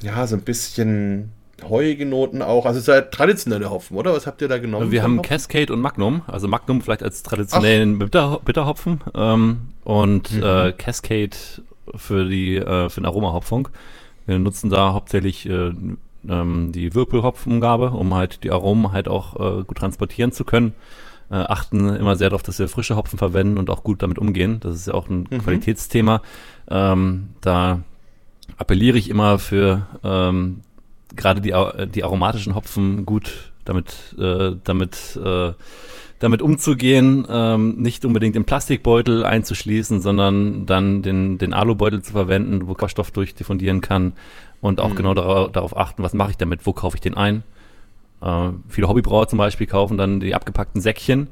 Ja, 0.00 0.26
so 0.26 0.36
ein 0.36 0.42
bisschen 0.42 1.32
heuige 1.62 2.06
Noten 2.06 2.42
auch. 2.42 2.66
Also 2.66 2.78
es 2.78 2.88
ist 2.88 2.94
ja 2.94 3.00
traditionelle 3.02 3.70
Hopfen, 3.70 3.96
oder? 3.96 4.12
Was 4.12 4.26
habt 4.26 4.42
ihr 4.42 4.48
da 4.48 4.58
genommen? 4.58 4.90
Wir 4.90 5.02
haben 5.02 5.18
Hopfen? 5.18 5.28
Cascade 5.28 5.72
und 5.72 5.80
Magnum. 5.80 6.22
Also 6.26 6.48
Magnum 6.48 6.80
vielleicht 6.80 7.02
als 7.02 7.22
traditionellen 7.22 7.98
Bitter, 7.98 8.40
Bitterhopfen 8.44 9.00
ähm, 9.14 9.68
und 9.84 10.32
mhm. 10.32 10.42
äh, 10.42 10.72
Cascade 10.72 11.36
für 11.94 12.24
die 12.24 12.56
äh, 12.56 12.88
für 12.88 13.00
den 13.00 13.06
Aromahopfung. 13.06 13.68
Wir 14.26 14.38
nutzen 14.38 14.70
da 14.70 14.92
hauptsächlich 14.92 15.48
äh, 15.48 15.72
ähm, 16.28 16.72
die 16.72 16.94
Würpelhopfengabe, 16.94 17.90
um 17.90 18.14
halt 18.14 18.44
die 18.44 18.50
Aromen 18.50 18.92
halt 18.92 19.08
auch 19.08 19.34
äh, 19.36 19.64
gut 19.64 19.78
transportieren 19.78 20.32
zu 20.32 20.44
können. 20.44 20.72
Äh, 21.30 21.36
achten 21.36 21.88
immer 21.88 22.16
sehr 22.16 22.30
darauf, 22.30 22.42
dass 22.42 22.58
wir 22.58 22.68
frische 22.68 22.96
Hopfen 22.96 23.18
verwenden 23.18 23.58
und 23.58 23.70
auch 23.70 23.82
gut 23.82 24.02
damit 24.02 24.18
umgehen. 24.18 24.60
Das 24.60 24.74
ist 24.74 24.86
ja 24.86 24.94
auch 24.94 25.08
ein 25.08 25.26
mhm. 25.30 25.38
Qualitätsthema. 25.38 26.22
Ähm, 26.68 27.30
da 27.40 27.80
appelliere 28.56 28.98
ich 28.98 29.10
immer 29.10 29.38
für 29.38 29.86
ähm, 30.02 30.60
gerade 31.16 31.40
die, 31.40 31.54
die 31.90 32.04
aromatischen 32.04 32.54
Hopfen 32.54 33.06
gut 33.06 33.52
damit, 33.64 34.14
äh, 34.18 34.52
damit, 34.64 35.18
äh, 35.22 35.52
damit 36.18 36.42
umzugehen, 36.42 37.26
ähm, 37.28 37.76
nicht 37.76 38.04
unbedingt 38.04 38.36
im 38.36 38.44
Plastikbeutel 38.44 39.24
einzuschließen, 39.24 40.00
sondern 40.00 40.66
dann 40.66 41.02
den, 41.02 41.38
den 41.38 41.52
Alubeutel 41.52 42.02
zu 42.02 42.12
verwenden, 42.12 42.66
wo 42.66 42.74
Sauerstoff 42.74 43.10
durchdiffundieren 43.10 43.80
kann 43.80 44.12
und 44.60 44.80
auch 44.80 44.90
mhm. 44.90 44.96
genau 44.96 45.14
darauf, 45.14 45.52
darauf 45.52 45.76
achten, 45.76 46.02
was 46.02 46.14
mache 46.14 46.30
ich 46.30 46.36
damit, 46.36 46.66
wo 46.66 46.72
kaufe 46.72 46.96
ich 46.96 47.00
den 47.00 47.16
ein. 47.16 47.42
Äh, 48.20 48.50
viele 48.68 48.88
Hobbybrauer 48.88 49.28
zum 49.28 49.38
Beispiel 49.38 49.66
kaufen 49.66 49.98
dann 49.98 50.20
die 50.20 50.34
abgepackten 50.34 50.80
Säckchen 50.80 51.28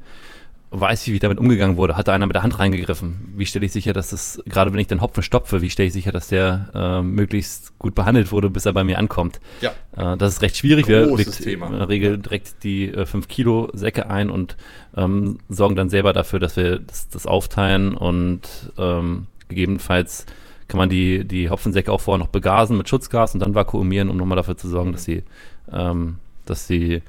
weiß 0.73 1.07
ich, 1.07 1.13
wie 1.13 1.19
damit 1.19 1.39
umgegangen 1.39 1.77
wurde. 1.77 1.97
Hat 1.97 2.09
da 2.09 2.15
einer 2.15 2.27
mit 2.27 2.35
der 2.35 2.43
Hand 2.43 2.59
reingegriffen? 2.59 3.33
Wie 3.37 3.45
stelle 3.45 3.67
ich 3.67 3.73
sicher, 3.73 3.93
dass 3.93 4.09
das, 4.11 4.43
gerade 4.47 4.73
wenn 4.73 4.81
ich 4.81 4.87
den 4.87 5.03
Hopfen 5.03 5.23
stopfe, 5.23 5.61
wie 5.61 5.71
stelle 5.71 5.89
ich 5.89 5.93
sicher, 5.93 6.13
dass 6.13 6.29
der 6.29 6.71
äh, 6.75 7.03
möglichst 7.03 7.79
gut 7.79 7.95
behandelt 7.95 8.33
wurde, 8.33 8.49
bis 8.49 8.65
er 8.65 8.73
bei 8.73 8.83
mir 8.83 8.99
ankommt? 8.99 9.41
Ja. 9.61 9.73
Äh, 9.97 10.17
das 10.17 10.35
ist 10.35 10.43
recht 10.43 10.57
schwierig. 10.57 10.87
Großes 10.87 11.45
Wir 11.45 11.55
in 11.55 11.79
der 11.79 11.89
Regel 11.89 12.19
direkt 12.19 12.65
die 12.65 12.89
äh, 12.89 13.05
5 13.05 13.29
Kilo 13.29 13.71
Säcke 13.75 14.09
ein 14.09 14.31
und 14.31 14.57
ähm, 14.97 15.39
sorgen 15.49 15.77
dann 15.77 15.91
selber 15.91 16.13
dafür, 16.13 16.41
dass 16.41 16.57
wir 16.57 16.79
das, 16.79 17.09
das 17.09 17.27
aufteilen 17.27 17.95
und 17.95 18.73
ähm, 18.79 19.27
gegebenenfalls 19.49 20.27
kann 20.69 20.79
man 20.79 20.89
die, 20.89 21.27
die 21.27 21.51
Hopfensäcke 21.51 21.93
auch 21.93 22.01
vorher 22.01 22.19
noch 22.19 22.31
begasen 22.31 22.79
mit 22.79 22.89
Schutzgas 22.89 23.35
und 23.35 23.41
dann 23.41 23.55
vakuumieren, 23.55 24.09
um 24.09 24.17
nochmal 24.17 24.37
dafür 24.37 24.57
zu 24.57 24.69
sorgen, 24.69 24.93
dass 24.93 25.05
sie, 25.05 25.23
ähm, 25.71 26.17
dass 26.47 26.67
sie 26.67 27.03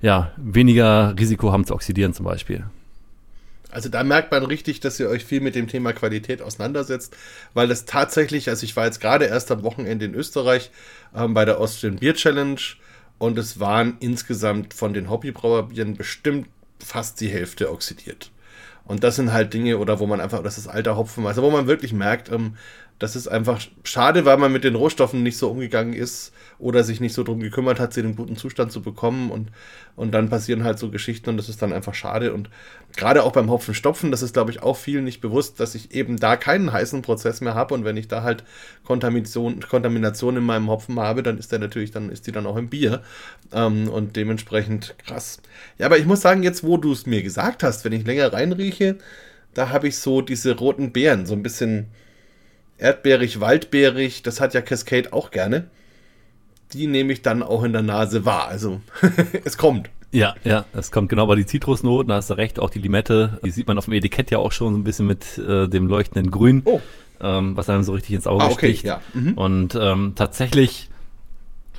ja, 0.00 0.30
weniger 0.36 1.14
Risiko 1.18 1.50
haben 1.50 1.64
zu 1.64 1.74
oxidieren 1.74 2.12
zum 2.12 2.26
Beispiel. 2.26 2.64
Also 3.74 3.88
da 3.88 4.04
merkt 4.04 4.30
man 4.30 4.44
richtig, 4.44 4.80
dass 4.80 5.00
ihr 5.00 5.08
euch 5.08 5.24
viel 5.24 5.40
mit 5.40 5.56
dem 5.56 5.66
Thema 5.66 5.92
Qualität 5.92 6.40
auseinandersetzt, 6.40 7.16
weil 7.54 7.66
das 7.66 7.84
tatsächlich, 7.84 8.48
also 8.48 8.64
ich 8.64 8.76
war 8.76 8.86
jetzt 8.86 9.00
gerade 9.00 9.24
erst 9.24 9.50
am 9.50 9.64
Wochenende 9.64 10.04
in 10.04 10.14
Österreich 10.14 10.70
ähm, 11.14 11.34
bei 11.34 11.44
der 11.44 11.58
Austrian 11.58 11.96
Beer 11.96 12.14
Challenge 12.14 12.60
und 13.18 13.36
es 13.36 13.58
waren 13.58 13.96
insgesamt 13.98 14.74
von 14.74 14.94
den 14.94 15.10
Hobbybrauerbieren 15.10 15.96
bestimmt 15.96 16.48
fast 16.78 17.20
die 17.20 17.28
Hälfte 17.28 17.70
oxidiert. 17.70 18.30
Und 18.84 19.02
das 19.02 19.16
sind 19.16 19.32
halt 19.32 19.54
Dinge, 19.54 19.78
oder 19.78 19.98
wo 19.98 20.06
man 20.06 20.20
einfach, 20.20 20.42
das 20.42 20.58
ist 20.58 20.68
alter 20.68 20.96
Hopfen, 20.96 21.26
also 21.26 21.42
wo 21.42 21.50
man 21.50 21.66
wirklich 21.66 21.92
merkt, 21.92 22.30
ähm, 22.30 22.56
das 23.00 23.16
ist 23.16 23.26
einfach 23.26 23.60
schade, 23.82 24.24
weil 24.24 24.36
man 24.36 24.52
mit 24.52 24.62
den 24.62 24.76
Rohstoffen 24.76 25.22
nicht 25.22 25.36
so 25.36 25.50
umgegangen 25.50 25.94
ist 25.94 26.32
oder 26.58 26.84
sich 26.84 27.00
nicht 27.00 27.12
so 27.12 27.24
drum 27.24 27.40
gekümmert 27.40 27.80
hat, 27.80 27.92
sie 27.92 28.00
in 28.00 28.06
einen 28.06 28.16
guten 28.16 28.36
Zustand 28.36 28.70
zu 28.70 28.82
bekommen. 28.82 29.32
Und, 29.32 29.50
und 29.96 30.12
dann 30.12 30.30
passieren 30.30 30.62
halt 30.62 30.78
so 30.78 30.90
Geschichten 30.90 31.30
und 31.30 31.36
das 31.36 31.48
ist 31.48 31.60
dann 31.60 31.72
einfach 31.72 31.94
schade. 31.94 32.32
Und 32.32 32.50
gerade 32.96 33.24
auch 33.24 33.32
beim 33.32 33.50
Hopfenstopfen, 33.50 34.12
das 34.12 34.22
ist 34.22 34.32
glaube 34.32 34.52
ich 34.52 34.62
auch 34.62 34.76
vielen 34.76 35.02
nicht 35.02 35.20
bewusst, 35.20 35.58
dass 35.58 35.74
ich 35.74 35.92
eben 35.92 36.18
da 36.18 36.36
keinen 36.36 36.72
heißen 36.72 37.02
Prozess 37.02 37.40
mehr 37.40 37.54
habe. 37.54 37.74
Und 37.74 37.84
wenn 37.84 37.96
ich 37.96 38.06
da 38.06 38.22
halt 38.22 38.44
Kontamination, 38.84 39.60
Kontamination 39.60 40.36
in 40.36 40.44
meinem 40.44 40.68
Hopfen 40.68 40.98
habe, 41.00 41.24
dann 41.24 41.36
ist 41.36 41.50
der 41.50 41.58
natürlich, 41.58 41.90
dann 41.90 42.10
ist 42.10 42.28
die 42.28 42.32
dann 42.32 42.46
auch 42.46 42.56
im 42.56 42.68
Bier. 42.68 43.02
Ähm, 43.52 43.88
und 43.88 44.14
dementsprechend 44.14 44.94
krass. 45.04 45.40
Ja, 45.78 45.86
aber 45.86 45.98
ich 45.98 46.06
muss 46.06 46.20
sagen, 46.20 46.44
jetzt 46.44 46.62
wo 46.62 46.76
du 46.76 46.92
es 46.92 47.06
mir 47.06 47.24
gesagt 47.24 47.64
hast, 47.64 47.84
wenn 47.84 47.92
ich 47.92 48.06
länger 48.06 48.32
reinrieche, 48.32 48.98
da 49.52 49.70
habe 49.70 49.88
ich 49.88 49.98
so 49.98 50.20
diese 50.20 50.56
roten 50.56 50.92
Beeren, 50.92 51.26
so 51.26 51.34
ein 51.34 51.42
bisschen 51.42 51.88
erdbeerig, 52.78 53.40
waldbeerig, 53.40 54.22
das 54.22 54.40
hat 54.40 54.54
ja 54.54 54.60
Cascade 54.60 55.12
auch 55.12 55.30
gerne. 55.30 55.70
Die 56.72 56.86
nehme 56.86 57.12
ich 57.12 57.22
dann 57.22 57.42
auch 57.42 57.62
in 57.62 57.72
der 57.72 57.82
Nase 57.82 58.24
wahr. 58.24 58.48
Also 58.48 58.80
es 59.44 59.56
kommt. 59.56 59.90
Ja, 60.10 60.34
ja, 60.44 60.64
es 60.72 60.92
kommt 60.92 61.08
genau 61.08 61.26
bei 61.26 61.34
die 61.34 61.46
Zitrusnoten, 61.46 62.08
da 62.08 62.16
hast 62.16 62.30
du 62.30 62.34
recht, 62.34 62.60
auch 62.60 62.70
die 62.70 62.78
Limette, 62.78 63.40
die 63.44 63.50
sieht 63.50 63.66
man 63.66 63.78
auf 63.78 63.86
dem 63.86 63.94
Etikett 63.94 64.30
ja 64.30 64.38
auch 64.38 64.52
schon 64.52 64.72
so 64.72 64.78
ein 64.78 64.84
bisschen 64.84 65.08
mit 65.08 65.38
äh, 65.38 65.66
dem 65.66 65.88
leuchtenden 65.88 66.30
Grün, 66.30 66.62
oh. 66.66 66.80
ähm, 67.20 67.56
was 67.56 67.68
einem 67.68 67.82
so 67.82 67.94
richtig 67.94 68.14
ins 68.14 68.28
Auge 68.28 68.44
ah, 68.44 68.48
okay, 68.48 68.68
sticht. 68.68 68.84
Ja. 68.84 69.00
Mhm. 69.12 69.34
Und 69.34 69.74
ähm, 69.74 70.12
tatsächlich 70.14 70.88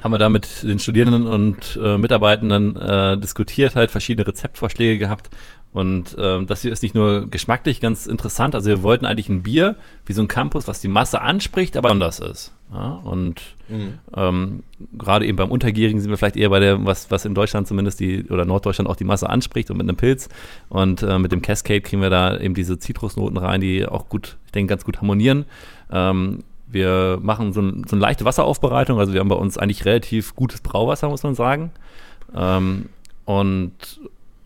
haben 0.03 0.11
wir 0.11 0.17
da 0.17 0.27
mit 0.27 0.63
den 0.63 0.79
Studierenden 0.79 1.27
und 1.27 1.79
äh, 1.81 1.97
Mitarbeitenden 1.97 2.75
äh, 2.75 3.17
diskutiert, 3.17 3.75
halt 3.75 3.91
verschiedene 3.91 4.27
Rezeptvorschläge 4.27 4.97
gehabt 4.97 5.29
und 5.75 6.15
ähm, 6.17 6.47
das 6.47 6.61
hier 6.61 6.71
ist 6.71 6.83
nicht 6.83 6.95
nur 6.95 7.27
geschmacklich 7.29 7.81
ganz 7.81 8.07
interessant, 8.07 8.55
also 8.55 8.69
wir 8.69 8.81
wollten 8.81 9.05
eigentlich 9.05 9.27
ein 9.27 9.43
Bier 9.43 9.75
wie 10.05 10.13
so 10.13 10.21
ein 10.21 10.29
Campus, 10.29 10.69
was 10.69 10.79
die 10.79 10.87
Masse 10.87 11.19
anspricht, 11.19 11.75
aber 11.75 11.91
anders 11.91 12.19
ist. 12.19 12.53
Ja? 12.71 13.01
Und 13.03 13.41
mhm. 13.67 13.99
ähm, 14.15 14.63
gerade 14.97 15.25
eben 15.25 15.35
beim 15.35 15.51
Untergierigen 15.51 15.99
sind 15.99 16.09
wir 16.09 16.17
vielleicht 16.17 16.37
eher 16.37 16.49
bei 16.49 16.61
der, 16.61 16.85
was, 16.85 17.11
was 17.11 17.25
in 17.25 17.35
Deutschland 17.35 17.67
zumindest 17.67 17.99
die, 17.99 18.23
oder 18.29 18.45
Norddeutschland 18.45 18.89
auch 18.89 18.95
die 18.95 19.03
Masse 19.03 19.29
anspricht 19.29 19.69
und 19.69 19.75
mit 19.75 19.85
einem 19.89 19.97
Pilz. 19.97 20.29
Und 20.69 21.03
äh, 21.03 21.19
mit 21.19 21.33
dem 21.33 21.41
Cascade 21.41 21.81
kriegen 21.81 22.01
wir 22.01 22.09
da 22.09 22.37
eben 22.37 22.53
diese 22.53 22.79
Zitrusnoten 22.79 23.35
rein, 23.35 23.59
die 23.59 23.85
auch 23.85 24.07
gut, 24.07 24.37
ich 24.45 24.53
denke, 24.53 24.69
ganz 24.69 24.85
gut 24.85 24.99
harmonieren. 24.99 25.43
Ähm, 25.91 26.45
wir 26.67 27.19
machen 27.21 27.51
so, 27.51 27.59
ein, 27.59 27.83
so 27.85 27.97
eine 27.97 28.01
leichte 28.01 28.23
Wasseraufbereitung, 28.23 28.97
also 28.97 29.11
wir 29.11 29.19
haben 29.19 29.27
bei 29.27 29.35
uns 29.35 29.57
eigentlich 29.57 29.83
relativ 29.83 30.37
gutes 30.37 30.61
Brauwasser, 30.61 31.09
muss 31.09 31.23
man 31.23 31.35
sagen. 31.35 31.71
Ähm, 32.33 32.85
und 33.25 33.99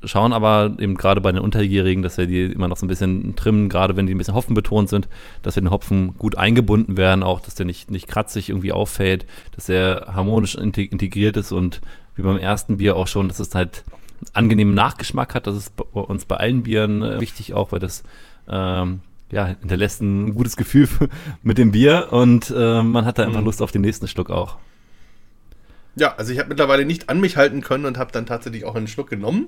schauen 0.03 0.33
aber 0.33 0.75
eben 0.79 0.95
gerade 0.95 1.21
bei 1.21 1.31
den 1.31 1.41
Unterjährigen, 1.41 2.03
dass 2.03 2.17
wir 2.17 2.25
die 2.25 2.45
immer 2.45 2.67
noch 2.67 2.77
so 2.77 2.85
ein 2.85 2.89
bisschen 2.89 3.35
trimmen, 3.35 3.69
gerade 3.69 3.95
wenn 3.95 4.07
die 4.07 4.13
ein 4.13 4.17
bisschen 4.17 4.35
Hopfen 4.35 4.53
betont 4.53 4.89
sind, 4.89 5.07
dass 5.41 5.55
wir 5.55 5.61
den 5.61 5.71
Hopfen 5.71 6.17
gut 6.17 6.37
eingebunden 6.37 6.97
werden, 6.97 7.23
auch 7.23 7.41
dass 7.41 7.55
der 7.55 7.65
nicht, 7.65 7.91
nicht 7.91 8.07
kratzig 8.07 8.49
irgendwie 8.49 8.71
auffällt, 8.71 9.25
dass 9.55 9.67
er 9.69 10.07
harmonisch 10.13 10.55
integriert 10.55 11.37
ist 11.37 11.51
und 11.51 11.81
wie 12.15 12.21
beim 12.21 12.37
ersten 12.37 12.77
Bier 12.77 12.95
auch 12.95 13.07
schon, 13.07 13.27
dass 13.27 13.39
es 13.39 13.53
halt 13.55 13.83
angenehmen 14.33 14.73
Nachgeschmack 14.73 15.35
hat. 15.35 15.47
Das 15.47 15.55
ist 15.55 15.75
bei 15.75 15.83
uns 15.99 16.25
bei 16.25 16.37
allen 16.37 16.63
Bieren 16.63 17.01
äh, 17.01 17.19
wichtig 17.19 17.53
auch, 17.53 17.71
weil 17.71 17.79
das 17.79 18.03
ähm, 18.49 19.01
ja, 19.31 19.45
hinterlässt 19.45 20.01
ein 20.01 20.33
gutes 20.33 20.57
Gefühl 20.57 20.87
mit 21.43 21.57
dem 21.57 21.71
Bier 21.71 22.07
und 22.11 22.53
äh, 22.55 22.83
man 22.83 23.05
hat 23.05 23.17
da 23.17 23.23
einfach 23.23 23.39
mhm. 23.39 23.45
Lust 23.45 23.61
auf 23.61 23.71
den 23.71 23.81
nächsten 23.81 24.07
Schluck 24.07 24.29
auch. 24.29 24.57
Ja, 25.95 26.15
also 26.15 26.31
ich 26.31 26.39
habe 26.39 26.49
mittlerweile 26.49 26.85
nicht 26.85 27.09
an 27.09 27.19
mich 27.19 27.35
halten 27.35 27.61
können 27.61 27.85
und 27.85 27.97
habe 27.97 28.11
dann 28.11 28.25
tatsächlich 28.25 28.63
auch 28.63 28.75
einen 28.75 28.87
Schluck 28.87 29.09
genommen. 29.09 29.47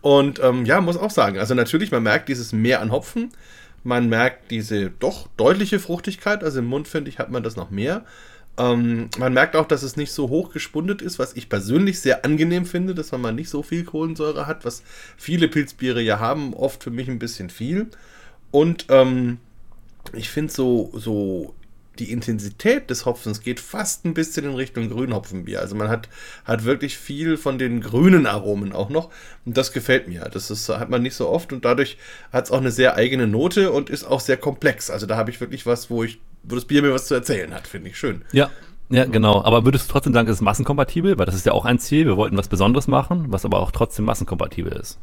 Und 0.00 0.40
ähm, 0.42 0.64
ja, 0.64 0.80
muss 0.80 0.96
auch 0.96 1.10
sagen, 1.10 1.38
also 1.38 1.54
natürlich, 1.54 1.90
man 1.90 2.02
merkt 2.02 2.28
dieses 2.28 2.52
Mehr 2.52 2.80
an 2.80 2.92
Hopfen, 2.92 3.30
man 3.84 4.08
merkt 4.08 4.50
diese 4.50 4.90
doch 4.90 5.28
deutliche 5.36 5.78
Fruchtigkeit, 5.78 6.44
also 6.44 6.60
im 6.60 6.66
Mund 6.66 6.88
finde 6.88 7.10
ich, 7.10 7.18
hat 7.18 7.30
man 7.30 7.42
das 7.42 7.56
noch 7.56 7.70
mehr. 7.70 8.04
Ähm, 8.58 9.08
man 9.18 9.32
merkt 9.32 9.54
auch, 9.54 9.66
dass 9.66 9.82
es 9.82 9.96
nicht 9.96 10.12
so 10.12 10.28
hoch 10.28 10.52
gespundet 10.52 11.00
ist, 11.00 11.18
was 11.18 11.36
ich 11.36 11.48
persönlich 11.48 12.00
sehr 12.00 12.24
angenehm 12.24 12.66
finde, 12.66 12.94
dass 12.94 13.12
man 13.12 13.20
mal 13.20 13.32
nicht 13.32 13.48
so 13.48 13.62
viel 13.62 13.84
Kohlensäure 13.84 14.46
hat, 14.46 14.64
was 14.64 14.82
viele 15.16 15.48
Pilzbiere 15.48 16.02
ja 16.02 16.18
haben, 16.18 16.54
oft 16.54 16.82
für 16.82 16.90
mich 16.90 17.08
ein 17.08 17.20
bisschen 17.20 17.50
viel. 17.50 17.86
Und 18.50 18.86
ähm, 18.88 19.38
ich 20.12 20.28
finde 20.28 20.52
so, 20.52 20.90
so 20.94 21.54
die 21.98 22.12
Intensität 22.12 22.90
des 22.90 23.06
Hopfens 23.06 23.40
geht 23.40 23.60
fast 23.60 24.04
ein 24.04 24.14
bisschen 24.14 24.44
in 24.44 24.54
Richtung 24.54 24.88
Grünhopfenbier. 24.88 25.60
Also 25.60 25.74
man 25.74 25.88
hat, 25.88 26.08
hat 26.44 26.64
wirklich 26.64 26.96
viel 26.96 27.36
von 27.36 27.58
den 27.58 27.80
grünen 27.80 28.26
Aromen 28.26 28.72
auch 28.72 28.88
noch. 28.88 29.10
Und 29.44 29.56
das 29.56 29.72
gefällt 29.72 30.08
mir. 30.08 30.28
Das 30.32 30.50
ist, 30.50 30.68
hat 30.68 30.90
man 30.90 31.02
nicht 31.02 31.14
so 31.14 31.28
oft 31.28 31.52
und 31.52 31.64
dadurch 31.64 31.98
hat 32.32 32.44
es 32.44 32.50
auch 32.50 32.58
eine 32.58 32.70
sehr 32.70 32.96
eigene 32.96 33.26
Note 33.26 33.72
und 33.72 33.90
ist 33.90 34.04
auch 34.04 34.20
sehr 34.20 34.36
komplex. 34.36 34.90
Also 34.90 35.06
da 35.06 35.16
habe 35.16 35.30
ich 35.30 35.40
wirklich 35.40 35.66
was, 35.66 35.90
wo 35.90 36.04
ich, 36.04 36.20
wo 36.42 36.54
das 36.54 36.64
Bier 36.64 36.82
mir 36.82 36.92
was 36.92 37.06
zu 37.06 37.14
erzählen 37.14 37.52
hat, 37.52 37.66
finde 37.66 37.90
ich 37.90 37.98
schön. 37.98 38.22
Ja, 38.32 38.50
ja, 38.90 39.04
genau. 39.04 39.42
Aber 39.44 39.64
würdest 39.64 39.88
du 39.88 39.92
trotzdem 39.92 40.14
sagen, 40.14 40.28
es 40.28 40.36
ist 40.36 40.40
massenkompatibel? 40.40 41.18
Weil 41.18 41.26
das 41.26 41.34
ist 41.34 41.44
ja 41.44 41.52
auch 41.52 41.66
ein 41.66 41.78
Ziel. 41.78 42.06
Wir 42.06 42.16
wollten 42.16 42.38
was 42.38 42.48
Besonderes 42.48 42.88
machen, 42.88 43.26
was 43.28 43.44
aber 43.44 43.60
auch 43.60 43.70
trotzdem 43.70 44.06
massenkompatibel 44.06 44.72
ist 44.72 44.98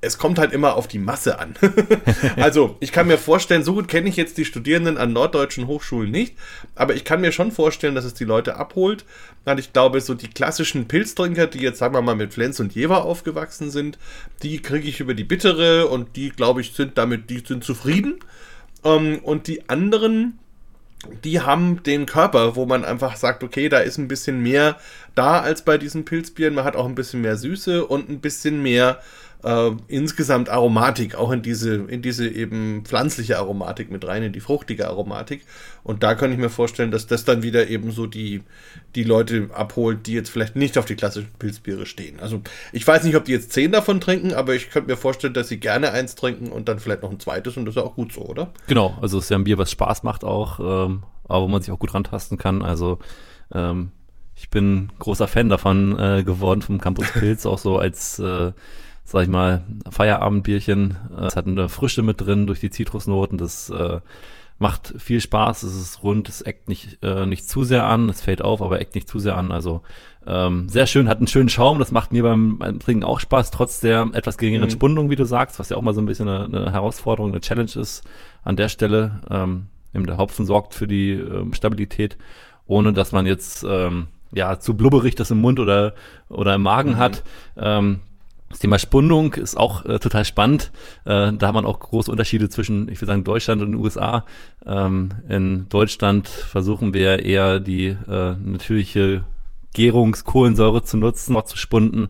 es 0.00 0.16
kommt 0.16 0.38
halt 0.38 0.52
immer 0.52 0.76
auf 0.76 0.86
die 0.86 1.00
Masse 1.00 1.40
an. 1.40 1.54
also, 2.36 2.76
ich 2.78 2.92
kann 2.92 3.08
mir 3.08 3.18
vorstellen, 3.18 3.64
so 3.64 3.74
gut 3.74 3.88
kenne 3.88 4.08
ich 4.08 4.16
jetzt 4.16 4.38
die 4.38 4.44
Studierenden 4.44 4.96
an 4.96 5.12
norddeutschen 5.12 5.66
Hochschulen 5.66 6.10
nicht, 6.10 6.36
aber 6.76 6.94
ich 6.94 7.04
kann 7.04 7.20
mir 7.20 7.32
schon 7.32 7.50
vorstellen, 7.50 7.96
dass 7.96 8.04
es 8.04 8.14
die 8.14 8.24
Leute 8.24 8.56
abholt. 8.56 9.04
Und 9.44 9.58
ich 9.58 9.72
glaube, 9.72 10.00
so 10.00 10.14
die 10.14 10.28
klassischen 10.28 10.86
Pilztrinker, 10.86 11.48
die 11.48 11.60
jetzt, 11.60 11.78
sagen 11.78 11.94
wir 11.94 12.02
mal, 12.02 12.14
mit 12.14 12.32
Flens 12.32 12.60
und 12.60 12.74
Jever 12.74 13.04
aufgewachsen 13.04 13.70
sind, 13.70 13.98
die 14.42 14.62
kriege 14.62 14.88
ich 14.88 15.00
über 15.00 15.14
die 15.14 15.24
bittere 15.24 15.88
und 15.88 16.14
die, 16.16 16.30
glaube 16.30 16.60
ich, 16.60 16.74
sind 16.74 16.96
damit, 16.96 17.28
die 17.28 17.42
sind 17.44 17.64
zufrieden. 17.64 18.20
Ähm, 18.84 19.18
und 19.24 19.48
die 19.48 19.68
anderen, 19.68 20.38
die 21.24 21.40
haben 21.40 21.82
den 21.82 22.06
Körper, 22.06 22.54
wo 22.54 22.66
man 22.66 22.84
einfach 22.84 23.16
sagt, 23.16 23.42
okay, 23.42 23.68
da 23.68 23.78
ist 23.78 23.98
ein 23.98 24.06
bisschen 24.06 24.40
mehr 24.42 24.76
da 25.16 25.40
als 25.40 25.62
bei 25.62 25.76
diesen 25.76 26.04
Pilzbieren. 26.04 26.54
Man 26.54 26.64
hat 26.64 26.76
auch 26.76 26.86
ein 26.86 26.94
bisschen 26.94 27.22
mehr 27.22 27.36
Süße 27.36 27.84
und 27.84 28.08
ein 28.08 28.20
bisschen 28.20 28.62
mehr 28.62 29.00
äh, 29.44 29.70
insgesamt 29.86 30.48
Aromatik, 30.48 31.14
auch 31.14 31.30
in 31.30 31.42
diese, 31.42 31.74
in 31.74 32.02
diese 32.02 32.28
eben 32.28 32.84
pflanzliche 32.84 33.38
Aromatik 33.38 33.90
mit 33.90 34.06
rein, 34.06 34.22
in 34.22 34.32
die 34.32 34.40
fruchtige 34.40 34.88
Aromatik. 34.88 35.42
Und 35.84 36.02
da 36.02 36.14
kann 36.14 36.32
ich 36.32 36.38
mir 36.38 36.50
vorstellen, 36.50 36.90
dass 36.90 37.06
das 37.06 37.24
dann 37.24 37.42
wieder 37.42 37.68
eben 37.68 37.92
so 37.92 38.06
die, 38.06 38.42
die 38.94 39.04
Leute 39.04 39.50
abholt, 39.52 40.06
die 40.06 40.12
jetzt 40.12 40.30
vielleicht 40.30 40.56
nicht 40.56 40.76
auf 40.76 40.86
die 40.86 40.96
klassischen 40.96 41.30
Pilzbiere 41.38 41.86
stehen. 41.86 42.20
Also 42.20 42.42
ich 42.72 42.86
weiß 42.86 43.04
nicht, 43.04 43.16
ob 43.16 43.24
die 43.24 43.32
jetzt 43.32 43.52
zehn 43.52 43.72
davon 43.72 44.00
trinken, 44.00 44.34
aber 44.34 44.54
ich 44.54 44.70
könnte 44.70 44.90
mir 44.90 44.96
vorstellen, 44.96 45.34
dass 45.34 45.48
sie 45.48 45.58
gerne 45.58 45.92
eins 45.92 46.14
trinken 46.14 46.48
und 46.48 46.68
dann 46.68 46.78
vielleicht 46.78 47.02
noch 47.02 47.10
ein 47.10 47.20
zweites 47.20 47.56
und 47.56 47.64
das 47.64 47.72
ist 47.72 47.80
ja 47.80 47.86
auch 47.86 47.94
gut 47.94 48.12
so, 48.12 48.22
oder? 48.22 48.52
Genau, 48.66 48.98
also 49.00 49.18
es 49.18 49.24
ist 49.24 49.30
ja 49.30 49.38
ein 49.38 49.44
Bier, 49.44 49.58
was 49.58 49.70
Spaß 49.70 50.02
macht 50.02 50.24
auch, 50.24 50.58
ähm, 50.60 51.04
aber 51.24 51.42
wo 51.44 51.48
man 51.48 51.62
sich 51.62 51.70
auch 51.70 51.78
gut 51.78 51.94
rantasten 51.94 52.38
kann. 52.38 52.62
Also 52.62 52.98
ähm, 53.54 53.92
ich 54.34 54.50
bin 54.50 54.90
großer 54.98 55.28
Fan 55.28 55.48
davon 55.48 55.98
äh, 55.98 56.22
geworden 56.22 56.62
vom 56.62 56.80
Campus 56.80 57.10
Pilz, 57.12 57.44
auch 57.46 57.58
so 57.58 57.78
als 57.78 58.18
äh, 58.18 58.52
sag 59.08 59.22
ich 59.22 59.28
mal, 59.28 59.62
Feierabendbierchen. 59.90 60.96
Äh, 61.18 61.24
es 61.24 61.36
hat 61.36 61.46
eine 61.46 61.70
Frische 61.70 62.02
mit 62.02 62.20
drin 62.20 62.46
durch 62.46 62.60
die 62.60 62.68
Zitrusnoten. 62.68 63.38
Das 63.38 63.70
äh, 63.70 64.00
macht 64.58 64.94
viel 64.98 65.22
Spaß. 65.22 65.62
Es 65.62 65.74
ist 65.74 66.02
rund, 66.02 66.28
es 66.28 66.42
eckt 66.42 66.68
nicht, 66.68 66.98
äh, 67.02 67.24
nicht 67.24 67.48
zu 67.48 67.64
sehr 67.64 67.84
an. 67.84 68.10
Es 68.10 68.20
fällt 68.20 68.42
auf, 68.42 68.60
aber 68.60 68.80
eckt 68.82 68.94
nicht 68.94 69.08
zu 69.08 69.18
sehr 69.18 69.38
an. 69.38 69.50
Also 69.50 69.80
ähm, 70.26 70.68
sehr 70.68 70.86
schön, 70.86 71.08
hat 71.08 71.18
einen 71.18 71.26
schönen 71.26 71.48
Schaum. 71.48 71.78
Das 71.78 71.90
macht 71.90 72.12
mir 72.12 72.22
beim, 72.22 72.58
beim 72.58 72.80
Trinken 72.80 73.02
auch 73.02 73.18
Spaß, 73.18 73.50
trotz 73.50 73.80
der 73.80 74.10
etwas 74.12 74.36
geringeren 74.36 74.66
mhm. 74.66 74.72
Spundung, 74.72 75.08
wie 75.08 75.16
du 75.16 75.24
sagst, 75.24 75.58
was 75.58 75.70
ja 75.70 75.78
auch 75.78 75.82
mal 75.82 75.94
so 75.94 76.02
ein 76.02 76.06
bisschen 76.06 76.28
eine, 76.28 76.44
eine 76.44 76.72
Herausforderung, 76.72 77.30
eine 77.32 77.40
Challenge 77.40 77.72
ist 77.76 78.06
an 78.44 78.56
der 78.56 78.68
Stelle. 78.68 79.20
Ähm, 79.30 79.68
der 79.94 80.18
Hopfen 80.18 80.44
sorgt 80.44 80.74
für 80.74 80.86
die 80.86 81.12
ähm, 81.12 81.54
Stabilität, 81.54 82.18
ohne 82.66 82.92
dass 82.92 83.10
man 83.10 83.24
jetzt 83.24 83.64
ähm, 83.66 84.08
ja 84.32 84.60
zu 84.60 84.74
blubberig 84.74 85.14
das 85.14 85.30
im 85.30 85.40
Mund 85.40 85.58
oder 85.58 85.94
oder 86.28 86.54
im 86.54 86.62
Magen 86.62 86.90
mhm. 86.90 86.98
hat. 86.98 87.24
Ähm, 87.56 88.00
das 88.48 88.60
Thema 88.60 88.78
Spundung 88.78 89.34
ist 89.34 89.56
auch 89.56 89.84
äh, 89.84 89.98
total 89.98 90.24
spannend. 90.24 90.70
Äh, 91.04 91.32
da 91.32 91.48
hat 91.48 91.54
man 91.54 91.66
auch 91.66 91.80
große 91.80 92.10
Unterschiede 92.10 92.48
zwischen, 92.48 92.88
ich 92.88 93.00
würde 93.00 93.12
sagen, 93.12 93.24
Deutschland 93.24 93.60
und 93.60 93.72
den 93.72 93.80
USA. 93.80 94.24
Ähm, 94.64 95.10
in 95.28 95.68
Deutschland 95.68 96.28
versuchen 96.28 96.94
wir 96.94 97.24
eher 97.24 97.60
die 97.60 97.88
äh, 97.88 98.34
natürliche 98.42 99.24
Gärungskohlensäure 99.74 100.82
zu 100.82 100.96
nutzen, 100.96 101.36
auch 101.36 101.44
zu 101.44 101.58
spunden, 101.58 102.08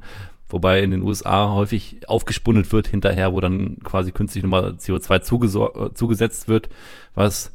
wobei 0.48 0.80
in 0.80 0.92
den 0.92 1.02
USA 1.02 1.52
häufig 1.52 2.08
aufgespundet 2.08 2.72
wird 2.72 2.86
hinterher, 2.86 3.32
wo 3.32 3.40
dann 3.40 3.78
quasi 3.82 4.12
künstlich 4.12 4.44
nochmal 4.44 4.76
CO2 4.78 5.92
zugesetzt 5.92 6.48
wird, 6.48 6.68
was 7.14 7.52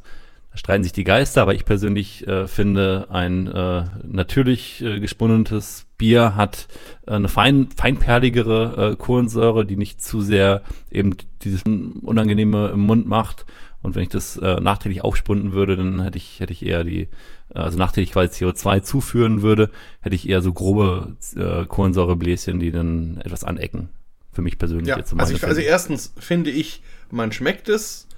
streiten 0.54 0.84
sich 0.84 0.92
die 0.92 1.04
Geister, 1.04 1.42
aber 1.42 1.54
ich 1.54 1.64
persönlich 1.64 2.26
äh, 2.26 2.46
finde, 2.46 3.08
ein 3.10 3.46
äh, 3.48 3.84
natürlich 4.04 4.82
äh, 4.82 5.00
gespunnenes 5.00 5.86
Bier 5.98 6.36
hat 6.36 6.68
äh, 7.06 7.12
eine 7.12 7.28
fein, 7.28 7.68
feinperligere 7.76 8.92
äh, 8.92 8.96
Kohlensäure, 8.96 9.66
die 9.66 9.76
nicht 9.76 10.02
zu 10.02 10.20
sehr 10.20 10.62
eben 10.90 11.16
dieses 11.42 11.62
Unangenehme 11.64 12.68
im 12.68 12.80
Mund 12.80 13.06
macht. 13.06 13.46
Und 13.82 13.94
wenn 13.94 14.04
ich 14.04 14.08
das 14.08 14.38
äh, 14.38 14.60
nachträglich 14.60 15.04
aufspunden 15.04 15.52
würde, 15.52 15.76
dann 15.76 16.00
hätte 16.00 16.16
ich, 16.16 16.40
hätte 16.40 16.54
ich 16.54 16.64
eher 16.64 16.84
die, 16.84 17.08
also 17.52 17.76
nachträglich 17.76 18.12
quasi 18.12 18.46
CO2 18.46 18.82
zuführen 18.82 19.42
würde, 19.42 19.70
hätte 20.00 20.14
ich 20.14 20.26
eher 20.26 20.40
so 20.40 20.54
grobe 20.54 21.16
äh, 21.36 21.66
Kohlensäurebläschen, 21.66 22.60
die 22.60 22.70
dann 22.70 23.20
etwas 23.22 23.44
anecken. 23.44 23.90
Für 24.32 24.40
mich 24.40 24.56
persönlich 24.56 24.88
ja, 24.88 24.96
jetzt. 24.96 25.12
Also, 25.18 25.34
ich, 25.34 25.44
also 25.44 25.60
erstens 25.60 26.14
finde 26.18 26.50
ich, 26.50 26.82
man 27.10 27.30
schmeckt 27.30 27.68
es, 27.68 28.08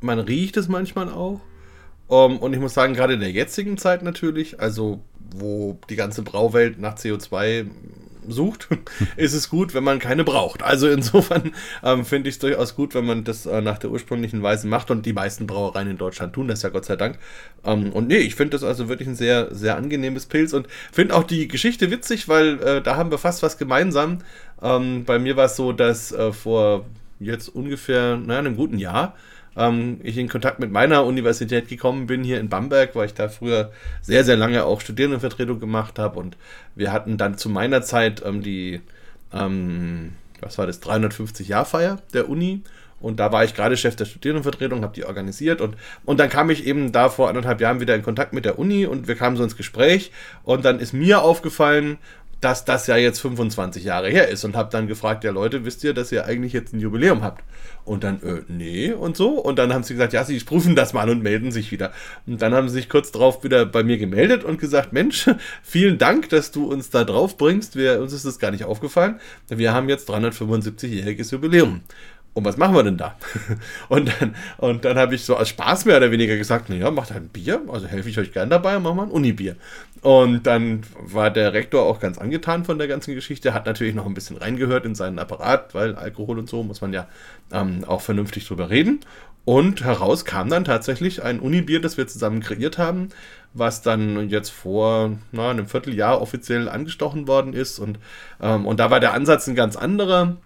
man 0.00 0.18
riecht 0.18 0.56
es 0.56 0.68
manchmal 0.68 1.08
auch. 1.08 1.40
Um, 2.08 2.32
ähm, 2.32 2.38
und 2.38 2.52
ich 2.54 2.58
muss 2.58 2.74
sagen, 2.74 2.94
gerade 2.94 3.14
in 3.14 3.20
der 3.20 3.30
jetzigen 3.30 3.76
Zeit 3.76 4.02
natürlich, 4.02 4.60
also 4.60 5.00
wo 5.36 5.78
die 5.90 5.96
ganze 5.96 6.22
Brauwelt 6.22 6.78
nach 6.78 6.96
CO2 6.96 7.66
sucht, 8.28 8.68
ist 9.16 9.34
es 9.34 9.48
gut, 9.48 9.74
wenn 9.74 9.84
man 9.84 9.98
keine 9.98 10.24
braucht. 10.24 10.62
Also 10.62 10.88
insofern 10.88 11.52
ähm, 11.82 12.04
finde 12.04 12.28
ich 12.28 12.36
es 12.36 12.38
durchaus 12.38 12.74
gut, 12.74 12.94
wenn 12.94 13.04
man 13.04 13.24
das 13.24 13.46
äh, 13.46 13.60
nach 13.60 13.78
der 13.78 13.90
ursprünglichen 13.90 14.42
Weise 14.42 14.66
macht 14.66 14.90
und 14.90 15.06
die 15.06 15.12
meisten 15.12 15.46
Brauereien 15.46 15.90
in 15.90 15.98
Deutschland 15.98 16.32
tun 16.32 16.48
das 16.48 16.62
ja 16.62 16.68
Gott 16.68 16.84
sei 16.84 16.96
Dank. 16.96 17.18
Ähm, 17.64 17.92
und 17.92 18.08
nee, 18.08 18.18
ich 18.18 18.34
finde 18.34 18.50
das 18.50 18.64
also 18.64 18.88
wirklich 18.88 19.08
ein 19.08 19.16
sehr, 19.16 19.54
sehr 19.54 19.76
angenehmes 19.76 20.26
Pilz 20.26 20.52
und 20.52 20.66
finde 20.92 21.14
auch 21.14 21.24
die 21.24 21.48
Geschichte 21.48 21.90
witzig, 21.90 22.28
weil 22.28 22.60
äh, 22.62 22.82
da 22.82 22.96
haben 22.96 23.10
wir 23.10 23.18
fast 23.18 23.42
was 23.42 23.58
gemeinsam. 23.58 24.18
Ähm, 24.62 25.04
bei 25.04 25.18
mir 25.18 25.36
war 25.36 25.46
es 25.46 25.56
so, 25.56 25.72
dass 25.72 26.12
äh, 26.12 26.32
vor 26.32 26.84
jetzt 27.20 27.48
ungefähr, 27.48 28.16
naja, 28.16 28.40
einem 28.40 28.56
guten 28.56 28.78
Jahr 28.78 29.14
ähm, 29.58 30.00
ich 30.02 30.16
in 30.16 30.28
Kontakt 30.28 30.60
mit 30.60 30.70
meiner 30.70 31.04
Universität 31.04 31.68
gekommen 31.68 32.06
bin, 32.06 32.22
hier 32.22 32.40
in 32.40 32.48
Bamberg, 32.48 32.94
weil 32.94 33.06
ich 33.06 33.14
da 33.14 33.28
früher 33.28 33.72
sehr, 34.00 34.24
sehr 34.24 34.36
lange 34.36 34.64
auch 34.64 34.80
Studierendenvertretung 34.80 35.58
gemacht 35.58 35.98
habe. 35.98 36.18
Und 36.18 36.36
wir 36.76 36.92
hatten 36.92 37.18
dann 37.18 37.36
zu 37.36 37.50
meiner 37.50 37.82
Zeit 37.82 38.22
ähm, 38.24 38.42
die, 38.42 38.80
ähm, 39.32 40.12
was 40.40 40.56
war 40.56 40.66
das, 40.66 40.80
350-Jahr-Feier 40.80 41.98
der 42.14 42.28
Uni. 42.30 42.62
Und 43.00 43.20
da 43.20 43.30
war 43.30 43.44
ich 43.44 43.54
gerade 43.54 43.76
Chef 43.76 43.96
der 43.96 44.06
Studierendenvertretung, 44.06 44.82
habe 44.82 44.94
die 44.94 45.04
organisiert 45.04 45.60
und, 45.60 45.76
und 46.04 46.18
dann 46.18 46.28
kam 46.28 46.50
ich 46.50 46.66
eben 46.66 46.90
da 46.90 47.08
vor 47.08 47.28
anderthalb 47.28 47.60
Jahren 47.60 47.78
wieder 47.78 47.94
in 47.94 48.02
Kontakt 48.02 48.32
mit 48.32 48.44
der 48.44 48.58
Uni 48.58 48.86
und 48.86 49.06
wir 49.06 49.14
kamen 49.14 49.36
so 49.36 49.44
ins 49.44 49.56
Gespräch 49.56 50.10
und 50.42 50.64
dann 50.64 50.80
ist 50.80 50.94
mir 50.94 51.22
aufgefallen, 51.22 51.98
dass 52.40 52.64
das 52.64 52.86
ja 52.86 52.96
jetzt 52.96 53.20
25 53.20 53.84
Jahre 53.84 54.08
her 54.08 54.28
ist 54.28 54.44
und 54.44 54.56
habe 54.56 54.70
dann 54.70 54.86
gefragt, 54.86 55.24
ja 55.24 55.30
Leute, 55.30 55.64
wisst 55.64 55.82
ihr, 55.82 55.94
dass 55.94 56.12
ihr 56.12 56.24
eigentlich 56.24 56.52
jetzt 56.52 56.72
ein 56.72 56.80
Jubiläum 56.80 57.22
habt? 57.22 57.42
Und 57.88 58.04
dann, 58.04 58.22
äh, 58.22 58.42
nee 58.48 58.92
und 58.92 59.16
so. 59.16 59.30
Und 59.40 59.58
dann 59.58 59.72
haben 59.72 59.82
sie 59.82 59.94
gesagt, 59.94 60.12
ja, 60.12 60.22
sie 60.22 60.38
prüfen 60.40 60.76
das 60.76 60.92
mal 60.92 61.08
und 61.08 61.22
melden 61.22 61.50
sich 61.50 61.72
wieder. 61.72 61.92
Und 62.26 62.42
dann 62.42 62.52
haben 62.52 62.68
sie 62.68 62.74
sich 62.74 62.90
kurz 62.90 63.12
drauf 63.12 63.42
wieder 63.44 63.64
bei 63.64 63.82
mir 63.82 63.96
gemeldet 63.96 64.44
und 64.44 64.60
gesagt, 64.60 64.92
Mensch, 64.92 65.30
vielen 65.62 65.96
Dank, 65.96 66.28
dass 66.28 66.50
du 66.50 66.70
uns 66.70 66.90
da 66.90 67.04
drauf 67.04 67.38
bringst. 67.38 67.76
Wir, 67.76 68.02
uns 68.02 68.12
ist 68.12 68.26
das 68.26 68.38
gar 68.38 68.50
nicht 68.50 68.64
aufgefallen. 68.64 69.20
Wir 69.48 69.72
haben 69.72 69.88
jetzt 69.88 70.10
375-jähriges 70.10 71.32
Jubiläum. 71.32 71.80
und 72.34 72.44
was 72.44 72.58
machen 72.58 72.74
wir 72.74 72.82
denn 72.82 72.98
da? 72.98 73.16
und 73.88 74.12
dann, 74.20 74.34
und 74.58 74.84
dann 74.84 74.98
habe 74.98 75.14
ich 75.14 75.24
so 75.24 75.36
als 75.36 75.48
Spaß 75.48 75.86
mehr 75.86 75.96
oder 75.96 76.10
weniger 76.10 76.36
gesagt, 76.36 76.68
naja, 76.68 76.90
macht 76.90 77.10
halt 77.10 77.22
ein 77.22 77.28
Bier, 77.30 77.62
also 77.68 77.86
helfe 77.86 78.10
ich 78.10 78.18
euch 78.18 78.32
gern 78.32 78.50
dabei 78.50 78.78
machen 78.78 78.96
wir 78.96 79.02
ein 79.04 79.10
Unibier. 79.10 79.56
Und 80.00 80.46
dann 80.46 80.82
war 81.00 81.30
der 81.30 81.52
Rektor 81.52 81.84
auch 81.84 81.98
ganz 81.98 82.18
angetan 82.18 82.64
von 82.64 82.78
der 82.78 82.86
ganzen 82.86 83.14
Geschichte, 83.14 83.52
hat 83.52 83.66
natürlich 83.66 83.94
noch 83.94 84.06
ein 84.06 84.14
bisschen 84.14 84.36
reingehört 84.36 84.84
in 84.84 84.94
seinen 84.94 85.18
Apparat, 85.18 85.74
weil 85.74 85.96
Alkohol 85.96 86.38
und 86.38 86.48
so 86.48 86.62
muss 86.62 86.80
man 86.80 86.92
ja 86.92 87.08
ähm, 87.52 87.84
auch 87.84 88.00
vernünftig 88.00 88.46
drüber 88.46 88.70
reden. 88.70 89.00
Und 89.44 89.82
heraus 89.82 90.24
kam 90.26 90.50
dann 90.50 90.64
tatsächlich 90.64 91.22
ein 91.22 91.40
Unibier, 91.40 91.80
das 91.80 91.96
wir 91.96 92.06
zusammen 92.06 92.40
kreiert 92.40 92.76
haben, 92.76 93.08
was 93.54 93.80
dann 93.80 94.28
jetzt 94.28 94.50
vor 94.50 95.16
na, 95.32 95.50
einem 95.50 95.66
Vierteljahr 95.66 96.20
offiziell 96.20 96.68
angestochen 96.68 97.26
worden 97.26 97.54
ist. 97.54 97.78
Und, 97.78 97.98
ähm, 98.42 98.66
und 98.66 98.78
da 98.78 98.90
war 98.90 99.00
der 99.00 99.14
Ansatz 99.14 99.46
ein 99.46 99.54
ganz 99.54 99.74
anderer. 99.74 100.36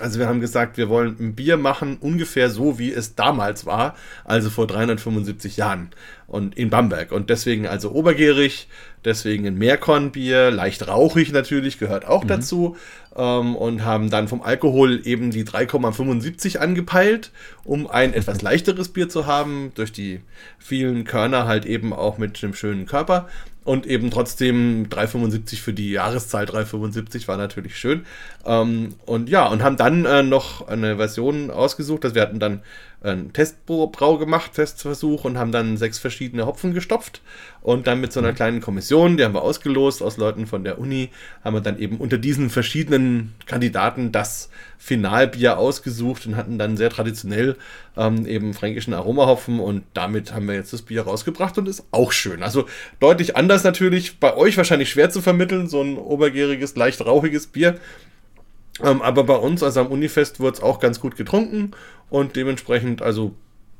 Also 0.00 0.18
wir 0.18 0.28
haben 0.28 0.40
gesagt, 0.40 0.76
wir 0.76 0.88
wollen 0.88 1.16
ein 1.18 1.34
Bier 1.34 1.56
machen, 1.56 1.96
ungefähr 2.00 2.50
so, 2.50 2.78
wie 2.78 2.92
es 2.92 3.14
damals 3.14 3.66
war, 3.66 3.96
also 4.24 4.50
vor 4.50 4.66
375 4.66 5.56
Jahren 5.56 5.90
und 6.26 6.56
in 6.56 6.70
Bamberg. 6.70 7.10
Und 7.10 7.30
deswegen 7.30 7.66
also 7.66 7.90
obergärig, 7.92 8.68
deswegen 9.04 9.46
ein 9.46 9.56
Meerkornbier, 9.56 10.50
leicht 10.50 10.86
rauchig 10.86 11.32
natürlich, 11.32 11.78
gehört 11.78 12.06
auch 12.06 12.24
mhm. 12.24 12.28
dazu. 12.28 12.76
Ähm, 13.16 13.56
und 13.56 13.84
haben 13.84 14.10
dann 14.10 14.28
vom 14.28 14.42
Alkohol 14.42 15.00
eben 15.04 15.30
die 15.30 15.44
3,75 15.44 16.58
angepeilt, 16.58 17.32
um 17.64 17.88
ein 17.88 18.12
etwas 18.12 18.42
leichteres 18.42 18.90
Bier 18.90 19.08
zu 19.08 19.26
haben, 19.26 19.72
durch 19.74 19.90
die 19.90 20.20
vielen 20.58 21.04
Körner 21.04 21.46
halt 21.46 21.66
eben 21.66 21.92
auch 21.92 22.18
mit 22.18 22.42
einem 22.44 22.54
schönen 22.54 22.86
Körper 22.86 23.28
und 23.68 23.86
eben 23.86 24.10
trotzdem 24.10 24.88
3,75 24.88 25.60
für 25.60 25.74
die 25.74 25.90
Jahreszahl 25.90 26.46
3,75 26.46 27.28
war 27.28 27.36
natürlich 27.36 27.76
schön. 27.76 28.06
Ähm, 28.46 28.94
und 29.04 29.28
ja, 29.28 29.46
und 29.46 29.62
haben 29.62 29.76
dann 29.76 30.06
äh, 30.06 30.22
noch 30.22 30.66
eine 30.66 30.96
Version 30.96 31.50
ausgesucht. 31.50 32.04
Also 32.04 32.14
wir 32.14 32.22
hatten 32.22 32.40
dann 32.40 32.62
einen 33.00 33.32
Testbrau 33.32 34.18
gemacht, 34.18 34.54
Testversuch 34.54 35.24
und 35.24 35.38
haben 35.38 35.52
dann 35.52 35.76
sechs 35.76 36.00
verschiedene 36.00 36.46
Hopfen 36.46 36.74
gestopft 36.74 37.22
und 37.60 37.86
dann 37.86 38.00
mit 38.00 38.12
so 38.12 38.18
einer 38.18 38.32
mhm. 38.32 38.36
kleinen 38.36 38.60
Kommission, 38.60 39.16
die 39.16 39.24
haben 39.24 39.34
wir 39.34 39.42
ausgelost 39.42 40.02
aus 40.02 40.16
Leuten 40.16 40.48
von 40.48 40.64
der 40.64 40.80
Uni, 40.80 41.10
haben 41.44 41.54
wir 41.54 41.60
dann 41.60 41.78
eben 41.78 41.98
unter 41.98 42.18
diesen 42.18 42.50
verschiedenen 42.50 43.34
Kandidaten 43.46 44.10
das 44.10 44.50
Finalbier 44.78 45.58
ausgesucht 45.58 46.26
und 46.26 46.36
hatten 46.36 46.58
dann 46.58 46.76
sehr 46.76 46.90
traditionell 46.90 47.56
ähm, 47.96 48.26
eben 48.26 48.52
fränkischen 48.52 48.94
Aromahopfen 48.94 49.60
und 49.60 49.84
damit 49.94 50.34
haben 50.34 50.48
wir 50.48 50.54
jetzt 50.54 50.72
das 50.72 50.82
Bier 50.82 51.02
rausgebracht 51.02 51.56
und 51.56 51.68
ist 51.68 51.84
auch 51.92 52.10
schön. 52.10 52.42
Also 52.42 52.66
deutlich 52.98 53.36
anders 53.36 53.62
natürlich, 53.62 54.18
bei 54.18 54.36
euch 54.36 54.56
wahrscheinlich 54.56 54.90
schwer 54.90 55.10
zu 55.10 55.22
vermitteln, 55.22 55.68
so 55.68 55.80
ein 55.82 55.98
obergäriges, 55.98 56.74
leicht 56.74 57.04
rauchiges 57.04 57.46
Bier. 57.46 57.78
Ähm, 58.82 59.02
aber 59.02 59.24
bei 59.24 59.34
uns, 59.34 59.62
also 59.62 59.80
am 59.80 59.88
Unifest, 59.88 60.38
wurde 60.38 60.58
es 60.58 60.62
auch 60.62 60.78
ganz 60.78 61.00
gut 61.00 61.16
getrunken 61.16 61.72
und 62.10 62.36
dementsprechend, 62.36 63.02
also 63.02 63.34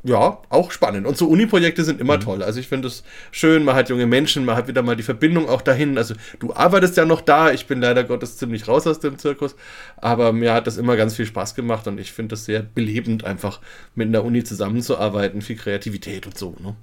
ja, 0.04 0.38
auch 0.48 0.70
spannend. 0.70 1.06
Und 1.06 1.16
so 1.16 1.26
Uni-Projekte 1.26 1.82
sind 1.82 2.00
immer 2.00 2.16
mhm. 2.16 2.20
toll. 2.20 2.42
Also 2.42 2.60
ich 2.60 2.68
finde 2.68 2.88
es 2.88 3.02
schön, 3.32 3.64
man 3.64 3.74
hat 3.74 3.90
junge 3.90 4.06
Menschen, 4.06 4.44
man 4.44 4.56
hat 4.56 4.68
wieder 4.68 4.82
mal 4.82 4.94
die 4.94 5.02
Verbindung 5.02 5.48
auch 5.48 5.60
dahin. 5.60 5.98
Also 5.98 6.14
du 6.38 6.54
arbeitest 6.54 6.96
ja 6.96 7.04
noch 7.04 7.20
da, 7.20 7.50
ich 7.50 7.66
bin 7.66 7.80
leider 7.80 8.04
Gottes 8.04 8.36
ziemlich 8.36 8.68
raus 8.68 8.86
aus 8.86 9.00
dem 9.00 9.18
Zirkus, 9.18 9.56
aber 9.96 10.32
mir 10.32 10.52
hat 10.54 10.66
das 10.66 10.76
immer 10.76 10.96
ganz 10.96 11.16
viel 11.16 11.26
Spaß 11.26 11.54
gemacht 11.56 11.86
und 11.88 11.98
ich 11.98 12.12
finde 12.12 12.36
es 12.36 12.44
sehr 12.44 12.62
belebend, 12.62 13.24
einfach 13.24 13.60
mit 13.96 14.12
der 14.12 14.24
Uni 14.24 14.44
zusammenzuarbeiten, 14.44 15.42
viel 15.42 15.56
Kreativität 15.56 16.26
und 16.26 16.38
so. 16.38 16.54
Ne? 16.62 16.76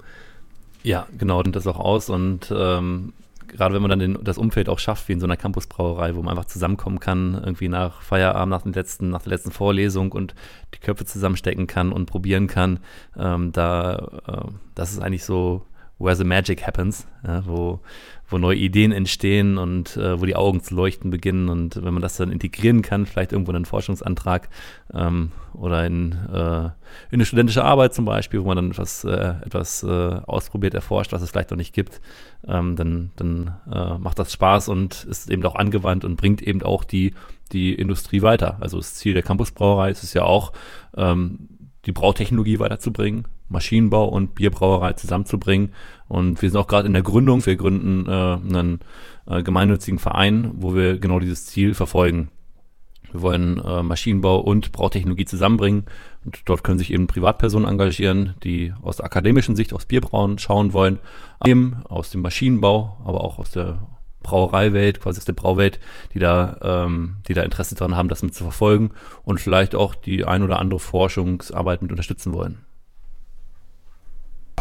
Ja, 0.83 1.07
genau, 1.17 1.39
und 1.39 1.55
das 1.55 1.65
auch 1.67 1.79
aus 1.79 2.09
und 2.09 2.53
ähm, 2.55 3.13
gerade 3.47 3.73
wenn 3.73 3.81
man 3.81 3.89
dann 3.89 3.99
den, 3.99 4.23
das 4.23 4.37
Umfeld 4.37 4.69
auch 4.69 4.79
schafft, 4.79 5.07
wie 5.07 5.13
in 5.13 5.19
so 5.19 5.25
einer 5.25 5.37
Campusbrauerei, 5.37 6.15
wo 6.15 6.21
man 6.21 6.31
einfach 6.31 6.49
zusammenkommen 6.49 6.99
kann, 6.99 7.33
irgendwie 7.33 7.69
nach 7.69 8.01
Feierabend, 8.01 8.51
nach, 8.51 8.61
den 8.63 8.73
letzten, 8.73 9.09
nach 9.09 9.23
der 9.23 9.31
letzten 9.31 9.51
Vorlesung 9.51 10.11
und 10.11 10.35
die 10.73 10.79
Köpfe 10.79 11.05
zusammenstecken 11.05 11.67
kann 11.67 11.91
und 11.91 12.05
probieren 12.05 12.47
kann, 12.47 12.79
ähm, 13.17 13.51
da, 13.51 14.09
äh, 14.27 14.51
das 14.75 14.91
ist 14.91 14.99
eigentlich 14.99 15.23
so 15.23 15.65
where 15.97 16.15
the 16.15 16.23
magic 16.23 16.65
happens, 16.65 17.07
ja, 17.25 17.45
wo, 17.45 17.79
wo 18.27 18.37
neue 18.37 18.57
Ideen 18.57 18.91
entstehen 18.91 19.57
und 19.57 19.97
äh, 19.97 20.19
wo 20.19 20.25
die 20.25 20.35
Augen 20.35 20.61
zu 20.61 20.75
leuchten 20.75 21.11
beginnen. 21.11 21.49
Und 21.49 21.83
wenn 21.83 21.93
man 21.93 22.01
das 22.01 22.17
dann 22.17 22.31
integrieren 22.31 22.81
kann, 22.81 23.05
vielleicht 23.05 23.31
irgendwo 23.31 23.51
in 23.51 23.57
einen 23.57 23.65
Forschungsantrag 23.65 24.49
ähm, 24.93 25.31
oder 25.53 25.85
in, 25.85 26.11
äh, 26.11 26.65
in 26.65 26.71
eine 27.11 27.25
studentische 27.25 27.63
Arbeit 27.63 27.93
zum 27.93 28.05
Beispiel, 28.05 28.41
wo 28.41 28.47
man 28.47 28.55
dann 28.57 28.71
etwas, 28.71 29.03
äh, 29.03 29.35
etwas 29.45 29.83
äh, 29.83 29.87
ausprobiert, 29.87 30.73
erforscht, 30.73 31.11
was 31.11 31.21
es 31.21 31.29
vielleicht 31.29 31.51
noch 31.51 31.57
nicht 31.57 31.73
gibt, 31.73 32.01
ähm, 32.47 32.75
dann, 32.75 33.11
dann 33.15 33.55
äh, 33.71 33.97
macht 33.97 34.19
das 34.19 34.33
Spaß 34.33 34.69
und 34.69 35.03
ist 35.05 35.29
eben 35.29 35.45
auch 35.45 35.55
angewandt 35.55 36.03
und 36.03 36.15
bringt 36.15 36.41
eben 36.41 36.63
auch 36.63 36.83
die, 36.83 37.13
die 37.51 37.73
Industrie 37.73 38.21
weiter. 38.21 38.57
Also 38.59 38.77
das 38.77 38.95
Ziel 38.95 39.13
der 39.13 39.23
Campusbrauerei 39.23 39.91
ist 39.91 40.03
es 40.03 40.13
ja 40.13 40.23
auch, 40.23 40.51
ähm, 40.97 41.49
die 41.85 41.91
Brautechnologie 41.91 42.59
weiterzubringen, 42.59 43.27
Maschinenbau 43.49 44.05
und 44.05 44.35
Bierbrauerei 44.35 44.93
zusammenzubringen. 44.93 45.73
Und 46.07 46.41
wir 46.41 46.49
sind 46.49 46.59
auch 46.59 46.67
gerade 46.67 46.87
in 46.87 46.93
der 46.93 47.03
Gründung. 47.03 47.45
Wir 47.45 47.55
gründen 47.55 48.07
äh, 48.07 48.11
einen 48.11 48.79
äh, 49.27 49.43
gemeinnützigen 49.43 49.99
Verein, 49.99 50.51
wo 50.55 50.75
wir 50.75 50.99
genau 50.99 51.19
dieses 51.19 51.45
Ziel 51.45 51.73
verfolgen. 51.73 52.29
Wir 53.11 53.21
wollen 53.21 53.59
äh, 53.59 53.83
Maschinenbau 53.83 54.39
und 54.39 54.71
Brautechnologie 54.71 55.25
zusammenbringen. 55.25 55.85
Und 56.25 56.41
dort 56.45 56.63
können 56.63 56.79
sich 56.79 56.91
eben 56.91 57.07
Privatpersonen 57.07 57.69
engagieren, 57.69 58.35
die 58.43 58.73
aus 58.81 58.97
der 58.97 59.05
akademischen 59.05 59.55
Sicht 59.55 59.73
aus 59.73 59.85
Bierbrauen 59.85 60.37
schauen 60.37 60.73
wollen, 60.73 60.99
eben 61.45 61.77
aus 61.85 62.09
dem 62.09 62.21
Maschinenbau, 62.21 62.97
aber 63.05 63.23
auch 63.23 63.39
aus 63.39 63.51
der 63.51 63.87
Brauereiwelt, 64.25 64.99
quasi 64.99 65.19
aus 65.19 65.25
der 65.25 65.33
Brauwelt, 65.33 65.79
die 66.13 66.19
da, 66.19 66.57
ähm, 66.61 67.17
die 67.27 67.35
da 67.35 67.43
Interesse 67.43 67.75
daran 67.75 67.95
haben, 67.95 68.09
das 68.09 68.23
mit 68.23 68.33
zu 68.33 68.43
verfolgen 68.43 68.89
und 69.23 69.39
vielleicht 69.39 69.75
auch 69.75 69.93
die 69.93 70.25
ein 70.25 70.41
oder 70.41 70.59
andere 70.59 70.79
Forschungsarbeit 70.79 71.83
mit 71.83 71.91
unterstützen 71.91 72.33
wollen. 72.33 72.65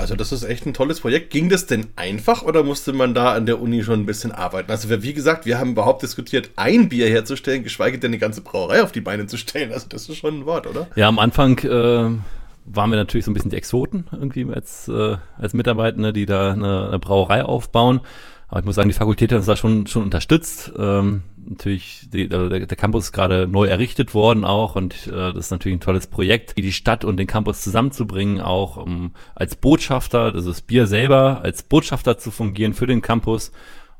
Also 0.04 0.16
das 0.16 0.32
ist 0.32 0.44
echt 0.44 0.66
ein 0.66 0.74
tolles 0.74 1.00
Projekt. 1.00 1.30
Ging 1.30 1.48
das 1.48 1.64
denn 1.64 1.86
einfach 1.96 2.42
oder 2.42 2.62
musste 2.62 2.92
man 2.92 3.14
da 3.14 3.32
an 3.32 3.46
der 3.46 3.58
Uni 3.58 3.82
schon 3.82 4.00
ein 4.00 4.06
bisschen 4.06 4.32
arbeiten? 4.32 4.70
Also 4.70 4.90
wie 5.02 5.14
gesagt, 5.14 5.46
wir 5.46 5.58
haben 5.58 5.70
überhaupt 5.70 6.02
diskutiert, 6.02 6.50
ein 6.56 6.90
Bier 6.90 7.08
herzustellen, 7.08 7.62
geschweige 7.62 7.98
denn 7.98 8.10
eine 8.10 8.18
ganze 8.18 8.42
Brauerei 8.42 8.82
auf 8.82 8.92
die 8.92 9.00
Beine 9.00 9.26
zu 9.26 9.38
stellen. 9.38 9.72
Also 9.72 9.86
das 9.88 10.10
ist 10.10 10.18
schon 10.18 10.40
ein 10.40 10.44
Wort, 10.44 10.66
oder? 10.66 10.88
Ja, 10.94 11.08
am 11.08 11.18
Anfang 11.18 11.58
äh, 11.60 11.70
waren 11.70 12.90
wir 12.90 12.96
natürlich 12.96 13.24
so 13.24 13.30
ein 13.30 13.34
bisschen 13.34 13.50
die 13.50 13.56
Exoten 13.56 14.06
irgendwie 14.12 14.46
als, 14.52 14.88
äh, 14.88 15.16
als 15.38 15.54
Mitarbeitende, 15.54 16.12
die 16.12 16.26
da 16.26 16.52
eine, 16.52 16.88
eine 16.88 16.98
Brauerei 16.98 17.42
aufbauen. 17.42 18.02
Aber 18.48 18.60
ich 18.60 18.66
muss 18.66 18.74
sagen, 18.74 18.90
die 18.90 18.94
Fakultät 18.94 19.32
hat 19.32 19.38
uns 19.38 19.46
da 19.46 19.56
schon, 19.56 19.86
schon 19.86 20.02
unterstützt. 20.02 20.70
Ähm, 20.78 21.22
natürlich, 21.48 22.08
die, 22.12 22.28
der, 22.28 22.48
der 22.48 22.76
Campus 22.76 23.04
ist 23.04 23.12
gerade 23.12 23.46
neu 23.46 23.66
errichtet 23.66 24.14
worden 24.14 24.44
auch 24.44 24.76
und 24.76 25.06
äh, 25.06 25.32
das 25.32 25.46
ist 25.46 25.50
natürlich 25.50 25.76
ein 25.78 25.80
tolles 25.80 26.06
Projekt, 26.06 26.56
die 26.56 26.72
Stadt 26.72 27.04
und 27.04 27.16
den 27.16 27.26
Campus 27.26 27.62
zusammenzubringen, 27.62 28.40
auch 28.40 28.76
um 28.76 29.12
als 29.34 29.56
Botschafter, 29.56 30.32
also 30.34 30.50
das 30.50 30.62
Bier 30.62 30.86
selber 30.86 31.40
als 31.42 31.62
Botschafter 31.62 32.18
zu 32.18 32.30
fungieren 32.30 32.74
für 32.74 32.86
den 32.86 33.02
Campus 33.02 33.52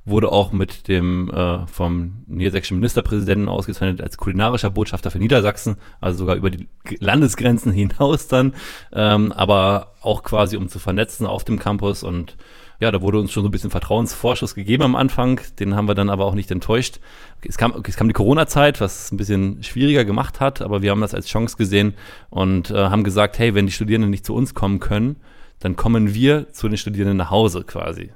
wurde 0.05 0.31
auch 0.31 0.53
mit 0.53 0.89
dem 0.89 1.31
äh, 1.31 1.67
vom 1.67 2.25
niedersächsischen 2.27 2.79
Ministerpräsidenten 2.79 3.49
ausgezeichnet 3.49 4.03
als 4.03 4.19
kulinarischer 4.19 4.71
Botschafter 4.71 5.11
für 5.11 5.19
Niedersachsen, 5.19 5.77
also 6.01 6.19
sogar 6.19 6.37
über 6.37 6.51
die 6.51 6.69
Landesgrenzen 6.99 7.73
hinaus 7.73 8.29
dann, 8.29 8.55
ähm, 8.93 9.33
aber 9.33 9.95
auch 10.03 10.23
quasi 10.23 10.57
um 10.57 10.69
zu 10.69 10.79
vernetzen 10.79 11.27
auf 11.27 11.45
dem 11.45 11.59
Campus 11.59 12.03
und 12.03 12.37
ja, 12.81 12.91
da 12.91 13.01
wurde 13.01 13.21
uns 13.21 13.33
schon 13.33 13.43
so 13.43 13.49
ein 13.49 13.53
bisschen 13.53 13.71
Vertrauensvorschuss 13.71 14.55
gegeben 14.55 14.83
am 14.83 14.97
Anfang, 14.97 15.41
den 15.59 15.75
haben 15.77 15.89
wir 15.89 15.95
dann 15.95 16.11
aber 16.11 16.25
auch 16.25 16.35
nicht 16.35 16.51
enttäuscht. 16.51 17.01
Es 17.47 17.57
kam, 17.57 17.73
es 17.87 17.97
kam 17.97 18.09
die 18.09 18.15
Corona-Zeit, 18.15 18.81
was 18.81 19.05
es 19.05 19.13
ein 19.13 19.17
bisschen 19.17 19.63
schwieriger 19.63 20.05
gemacht 20.05 20.41
hat, 20.41 20.61
aber 20.61 20.83
wir 20.83 20.91
haben 20.91 21.01
das 21.01 21.15
als 21.15 21.27
Chance 21.27 21.57
gesehen 21.57 21.95
und 22.31 22.71
äh, 22.71 22.75
haben 22.75 23.05
gesagt, 23.05 23.39
hey, 23.39 23.55
wenn 23.55 23.67
die 23.67 23.73
Studierenden 23.73 24.11
nicht 24.11 24.27
zu 24.27 24.35
uns 24.35 24.55
kommen 24.55 24.81
können, 24.81 25.17
dann 25.61 25.77
kommen 25.77 26.15
wir 26.15 26.53
zu 26.53 26.69
den 26.69 26.77
Studierenden 26.77 27.17
nach 27.17 27.31
Hause 27.31 27.65
quasi. 27.65 28.11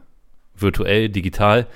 Virtuell, 0.57 1.09
digital. 1.09 1.67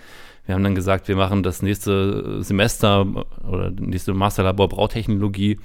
Wir 0.45 0.57
haben 0.57 0.65
dann 0.65 0.75
gesagt, 0.75 1.07
wir 1.07 1.17
machen 1.17 1.45
das 1.45 1.63
nächste 1.63 2.43
Semester 2.43 3.07
oder 3.49 3.71
nächste 3.71 4.13
Masterlabor 4.13 4.69
Brautechnologie. 4.69 5.61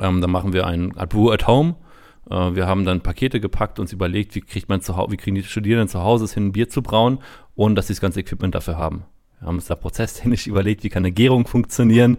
Ähm, 0.00 0.22
dann 0.22 0.30
machen 0.30 0.54
wir 0.54 0.66
ein 0.66 0.88
Brew 1.08 1.30
at 1.30 1.46
Home 1.46 1.76
wir 2.24 2.66
haben 2.66 2.84
dann 2.84 3.00
Pakete 3.00 3.40
gepackt, 3.40 3.78
uns 3.78 3.92
überlegt, 3.92 4.34
wie 4.34 4.40
kriegt 4.40 4.68
man 4.68 4.80
zu 4.80 4.96
wie 5.08 5.16
kriegen 5.16 5.34
die 5.34 5.42
Studierenden 5.42 5.88
zu 5.88 6.02
Hause 6.02 6.32
hin, 6.32 6.46
ein 6.46 6.52
Bier 6.52 6.68
zu 6.68 6.82
brauen, 6.82 7.18
ohne 7.56 7.74
dass 7.74 7.88
sie 7.88 7.94
das 7.94 8.00
ganze 8.00 8.20
Equipment 8.20 8.54
dafür 8.54 8.78
haben. 8.78 9.04
Wir 9.42 9.48
haben 9.48 9.56
uns 9.56 9.66
da 9.66 9.74
prozesstechnisch 9.74 10.46
überlegt, 10.46 10.84
wie 10.84 10.88
kann 10.88 11.02
eine 11.02 11.12
Gärung 11.12 11.46
funktionieren, 11.46 12.18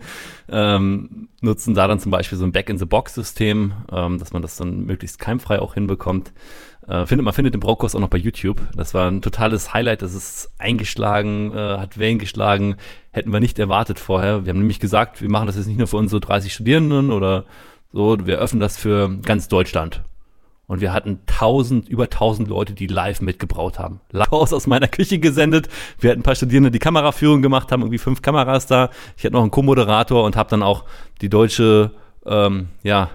ähm, 0.49 1.29
nutzen 1.41 1.73
da 1.73 1.87
dann 1.87 1.99
zum 1.99 2.11
Beispiel 2.11 2.37
so 2.37 2.43
ein 2.43 2.51
Back-in-the-Box-System, 2.51 3.73
ähm, 3.91 4.19
dass 4.19 4.33
man 4.33 4.41
das 4.41 4.57
dann 4.57 4.85
möglichst 4.85 5.19
keimfrei 5.19 5.59
auch 5.59 5.73
hinbekommt. 5.73 6.33
Äh, 6.85 7.05
findet, 7.05 7.23
man 7.23 7.33
findet 7.33 7.53
den 7.53 7.61
Braukurs 7.61 7.95
auch 7.95 8.01
noch 8.01 8.09
bei 8.09 8.17
YouTube. 8.17 8.61
Das 8.75 8.93
war 8.93 9.09
ein 9.09 9.21
totales 9.21 9.73
Highlight, 9.73 10.01
das 10.01 10.13
ist 10.13 10.51
eingeschlagen, 10.57 11.53
äh, 11.53 11.77
hat 11.77 11.97
Wellen 11.97 12.19
geschlagen, 12.19 12.75
hätten 13.11 13.31
wir 13.31 13.39
nicht 13.39 13.57
erwartet 13.57 13.99
vorher. 13.99 14.45
Wir 14.45 14.49
haben 14.49 14.59
nämlich 14.59 14.81
gesagt, 14.81 15.21
wir 15.21 15.29
machen 15.29 15.47
das 15.47 15.55
jetzt 15.55 15.67
nicht 15.67 15.77
nur 15.77 15.87
für 15.87 15.97
unsere 15.97 16.19
30 16.19 16.53
Studierenden 16.53 17.11
oder 17.11 17.45
so, 17.93 18.17
wir 18.25 18.39
öffnen 18.39 18.59
das 18.59 18.75
für 18.75 19.17
ganz 19.21 19.47
Deutschland. 19.47 20.01
Und 20.65 20.81
wir 20.81 20.93
hatten 20.93 21.19
tausend, 21.27 21.87
über 21.87 22.09
tausend 22.09 22.47
Leute, 22.47 22.73
die 22.73 22.87
live 22.87 23.21
mitgebraut 23.21 23.77
haben. 23.77 23.99
Live 24.11 24.31
aus 24.31 24.65
meiner 24.65 24.87
Küche 24.87 25.19
gesendet. 25.19 25.69
Wir 25.99 26.09
hatten 26.09 26.21
ein 26.21 26.23
paar 26.23 26.35
Studierende, 26.35 26.71
die 26.71 26.79
Kameraführung 26.79 27.41
gemacht 27.41 27.71
haben, 27.71 27.81
irgendwie 27.81 27.99
fünf 27.99 28.21
Kameras 28.21 28.65
da. 28.65 28.89
Ich 29.15 29.23
hatte 29.23 29.33
noch 29.33 29.41
einen 29.41 29.51
Co-Moderator 29.51 30.23
und 30.23 30.35
habe 30.35 30.49
dann 30.49 30.63
auch 30.63 30.85
die 31.21 31.29
deutsche, 31.29 31.91
ähm, 32.25 32.69
ja, 32.81 33.09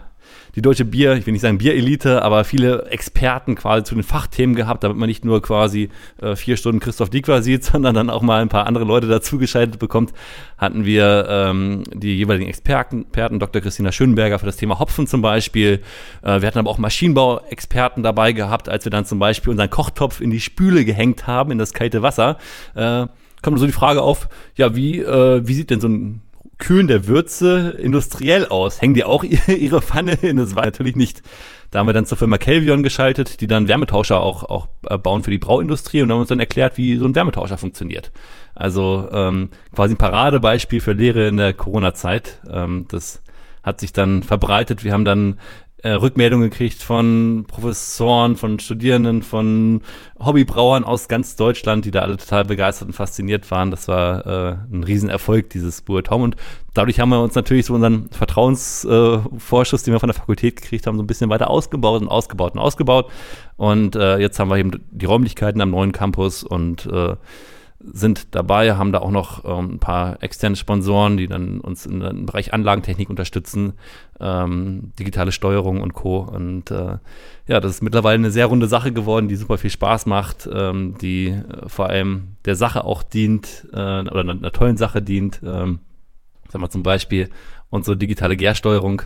die 0.55 0.63
deutsche 0.63 0.85
Bier, 0.85 1.15
ich 1.15 1.27
will 1.27 1.33
nicht 1.33 1.43
sagen 1.43 1.59
Bierelite, 1.59 2.23
aber 2.23 2.45
viele 2.45 2.87
Experten 2.87 3.55
quasi 3.55 3.85
zu 3.85 3.95
den 3.95 4.05
Fachthemen 4.05 4.55
gehabt, 4.55 4.85
damit 4.85 4.97
man 4.97 5.09
nicht 5.09 5.25
nur 5.25 5.43
quasi 5.43 5.91
äh, 6.21 6.37
vier 6.37 6.57
Stunden 6.57 6.81
Christoph 6.81 7.11
Diekwa 7.11 7.43
sieht, 7.43 7.65
sondern 7.79 7.95
dann 7.95 8.11
auch 8.11 8.23
mal 8.23 8.43
ein 8.43 8.49
paar 8.49 8.67
andere 8.67 8.85
Leute 8.85 9.07
dazugeschaltet 9.07 9.79
bekommt, 9.79 10.13
hatten 10.57 10.85
wir 10.85 11.27
ähm, 11.29 11.85
die 11.93 12.17
jeweiligen 12.17 12.49
Experten, 12.49 13.03
Experten, 13.03 13.39
Dr. 13.39 13.63
Christina 13.63 13.93
Schönberger 13.93 14.39
für 14.39 14.47
das 14.47 14.57
Thema 14.57 14.79
Hopfen 14.79 15.07
zum 15.07 15.23
Beispiel. 15.23 15.81
Äh, 16.23 16.41
wir 16.41 16.47
hatten 16.47 16.59
aber 16.59 16.71
auch 16.71 16.79
Maschinenbauexperten 16.79 18.03
dabei 18.03 18.33
gehabt, 18.33 18.69
als 18.69 18.85
wir 18.85 18.91
dann 18.91 19.05
zum 19.05 19.19
Beispiel 19.19 19.51
unseren 19.51 19.71
Kochtopf 19.71 20.21
in 20.21 20.31
die 20.31 20.41
Spüle 20.41 20.85
gehängt 20.85 21.27
haben, 21.27 21.51
in 21.51 21.59
das 21.59 21.73
kalte 21.73 22.03
Wasser. 22.03 22.39
Äh, 22.75 23.07
kommt 23.43 23.59
so 23.59 23.67
die 23.67 23.73
Frage 23.73 24.03
auf, 24.03 24.29
ja, 24.57 24.75
wie, 24.75 25.01
äh, 25.01 25.47
wie 25.47 25.55
sieht 25.55 25.71
denn 25.71 25.81
so 25.81 25.89
ein 25.89 26.23
Kühlen 26.59 26.89
der 26.89 27.07
Würze 27.07 27.77
industriell 27.79 28.47
aus? 28.47 28.81
Hängen 28.81 28.95
die 28.95 29.05
auch 29.05 29.25
ihre 29.47 29.83
Pfanne 29.83 30.13
in? 30.23 30.37
Das 30.37 30.57
war 30.57 30.65
natürlich 30.65 30.97
nicht. 30.97 31.23
Da 31.71 31.81
haben 31.81 31.87
wir 31.87 31.93
dann 31.93 32.07
zur 32.07 32.19
Firma 32.19 32.39
Kelvion 32.39 32.83
geschaltet, 32.83 33.41
die 33.41 33.47
dann 33.47 33.69
Wärmetauscher 33.69 34.21
auch, 34.21 34.43
auch 34.43 34.69
äh, 34.89 34.97
bauen 34.97 35.23
für 35.23 35.31
die 35.31 35.39
Brauindustrie 35.39 36.03
und 36.03 36.11
haben 36.11 36.21
uns 36.21 36.29
dann 36.29 36.41
erklärt, 36.41 36.79
wie 36.79 36.97
so 36.97 37.05
ein 37.05 37.15
Wärmetauscher 37.15 37.59
funktioniert. 37.59 38.11
Also 38.55 39.09
ähm, 39.13 39.51
quasi 39.75 39.95
ein 39.95 39.99
Paradebeispiel 39.99 40.81
für 40.81 40.93
Lehre 40.93 41.29
in 41.29 41.37
der 41.37 41.53
Corona-Zeit. 41.53 42.41
Ähm, 42.51 42.87
das 42.89 43.23
hat 43.63 43.81
sich 43.81 43.93
dann 43.93 44.23
verbreitet. 44.23 44.83
Wir 44.83 44.93
haben 44.95 45.05
dann 45.05 45.39
äh, 45.83 45.91
Rückmeldungen 45.91 46.51
gekriegt 46.51 46.83
von 46.83 47.45
Professoren, 47.47 48.37
von 48.37 48.59
Studierenden, 48.59 49.22
von 49.22 49.83
Hobbybrauern 50.18 50.83
aus 50.83 51.07
ganz 51.07 51.37
Deutschland, 51.37 51.85
die 51.85 51.93
da 51.93 52.01
alle 52.01 52.16
total 52.16 52.45
begeistert 52.45 52.89
und 52.89 52.95
fasziniert 52.95 53.49
waren. 53.51 53.70
Das 53.70 53.87
war 53.87 54.26
äh, 54.26 54.57
ein 54.72 54.83
Riesenerfolg, 54.83 55.51
dieses 55.51 55.85
Tom. 55.85 56.22
Und 56.22 56.37
dadurch 56.74 56.99
haben 56.99 57.11
wir 57.11 57.22
uns 57.22 57.37
natürlich 57.37 57.66
so 57.66 57.74
unseren 57.74 58.09
Vertrauensvorschuss, 58.11 59.83
äh, 59.83 59.85
den 59.85 59.95
wir 59.95 60.01
von 60.01 60.09
der 60.09 60.16
Fakultät 60.16 60.57
gekriegt 60.57 60.87
haben, 60.87 60.97
so 60.97 61.03
ein 61.03 61.07
bisschen 61.07 61.31
weiter 61.31 61.49
ausgebaut 61.49 62.03
und 62.03 62.09
ausgebaut 62.09 62.55
und 62.55 62.59
ausgebaut. 62.59 63.11
Und 63.57 63.95
äh, 63.95 64.18
jetzt 64.18 64.41
haben 64.41 64.51
wir 64.51 64.57
eben 64.57 64.72
die 64.91 65.07
Räumlichkeiten 65.07 65.61
am 65.61 65.70
neuen 65.70 65.93
Campus 65.93 66.43
und 66.43 66.87
äh, 66.87 67.14
sind 67.81 68.35
dabei, 68.35 68.74
haben 68.74 68.91
da 68.91 68.99
auch 68.99 69.11
noch 69.11 69.45
ähm, 69.45 69.74
ein 69.74 69.79
paar 69.79 70.22
externe 70.22 70.57
Sponsoren, 70.57 71.16
die 71.16 71.29
dann 71.29 71.61
uns 71.61 71.87
im 71.87 72.26
Bereich 72.26 72.53
Anlagentechnik 72.53 73.09
unterstützen, 73.09 73.74
ähm, 74.18 74.93
digitale 74.99 75.31
Steuerung 75.31 75.81
und 75.81 75.95
Co. 75.95 76.18
Und 76.18 76.72
äh, 76.72 76.99
ja, 77.47 77.61
das 77.61 77.72
ist 77.72 77.83
mittlerweile 77.83 78.16
eine 78.16 78.33
sehr 78.33 78.47
runde 78.47 78.66
Sache 78.66 78.93
geworden, 78.93 79.29
die 79.29 79.37
super 79.37 79.59
viel 79.59 79.70
Spaß 79.70 80.07
macht, 80.07 80.49
ähm, 80.53 80.97
die 81.01 81.29
äh, 81.29 81.68
vor 81.68 81.87
allem 81.87 82.37
der 82.45 82.57
Sache 82.57 82.85
auch 82.85 83.05
dient 83.05 83.68
äh, 83.72 83.76
oder 83.76 84.20
einer, 84.20 84.33
einer, 84.33 84.53
tollen 84.53 84.76
Sache 84.76 85.01
dient. 85.01 85.41
Ähm, 85.45 85.79
sagen 86.49 86.64
wir 86.64 86.70
zum 86.70 86.83
Beispiel 86.83 87.31
unsere 87.70 87.97
digitale 87.97 88.37
Gärsteuerung. 88.37 89.03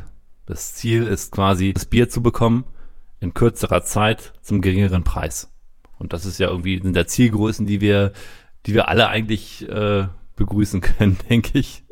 Das 0.47 0.75
Ziel 0.75 1.07
ist 1.07 1.33
quasi, 1.33 1.75
das 1.75 1.85
Bier 1.85 2.09
zu 2.09 2.23
bekommen 2.23 2.65
in 3.21 3.35
kürzerer 3.35 3.83
Zeit 3.83 4.33
zum 4.41 4.63
geringeren 4.63 5.05
Preis. 5.05 5.53
Und 5.99 6.13
das 6.13 6.27
ist 6.27 6.41
ja 6.41 6.49
irgendwie 6.49 6.81
sind 6.83 6.97
der 6.97 7.07
Zielgrößen, 7.07 7.65
die 7.65 7.81
wir 7.81 8.13
die 8.67 8.75
wir 8.75 8.89
alle 8.89 9.09
eigentlich 9.09 9.69
äh, 9.69 10.07
begrüßen 10.37 10.81
können, 10.81 11.19
denke 11.29 11.59
ich. 11.59 11.83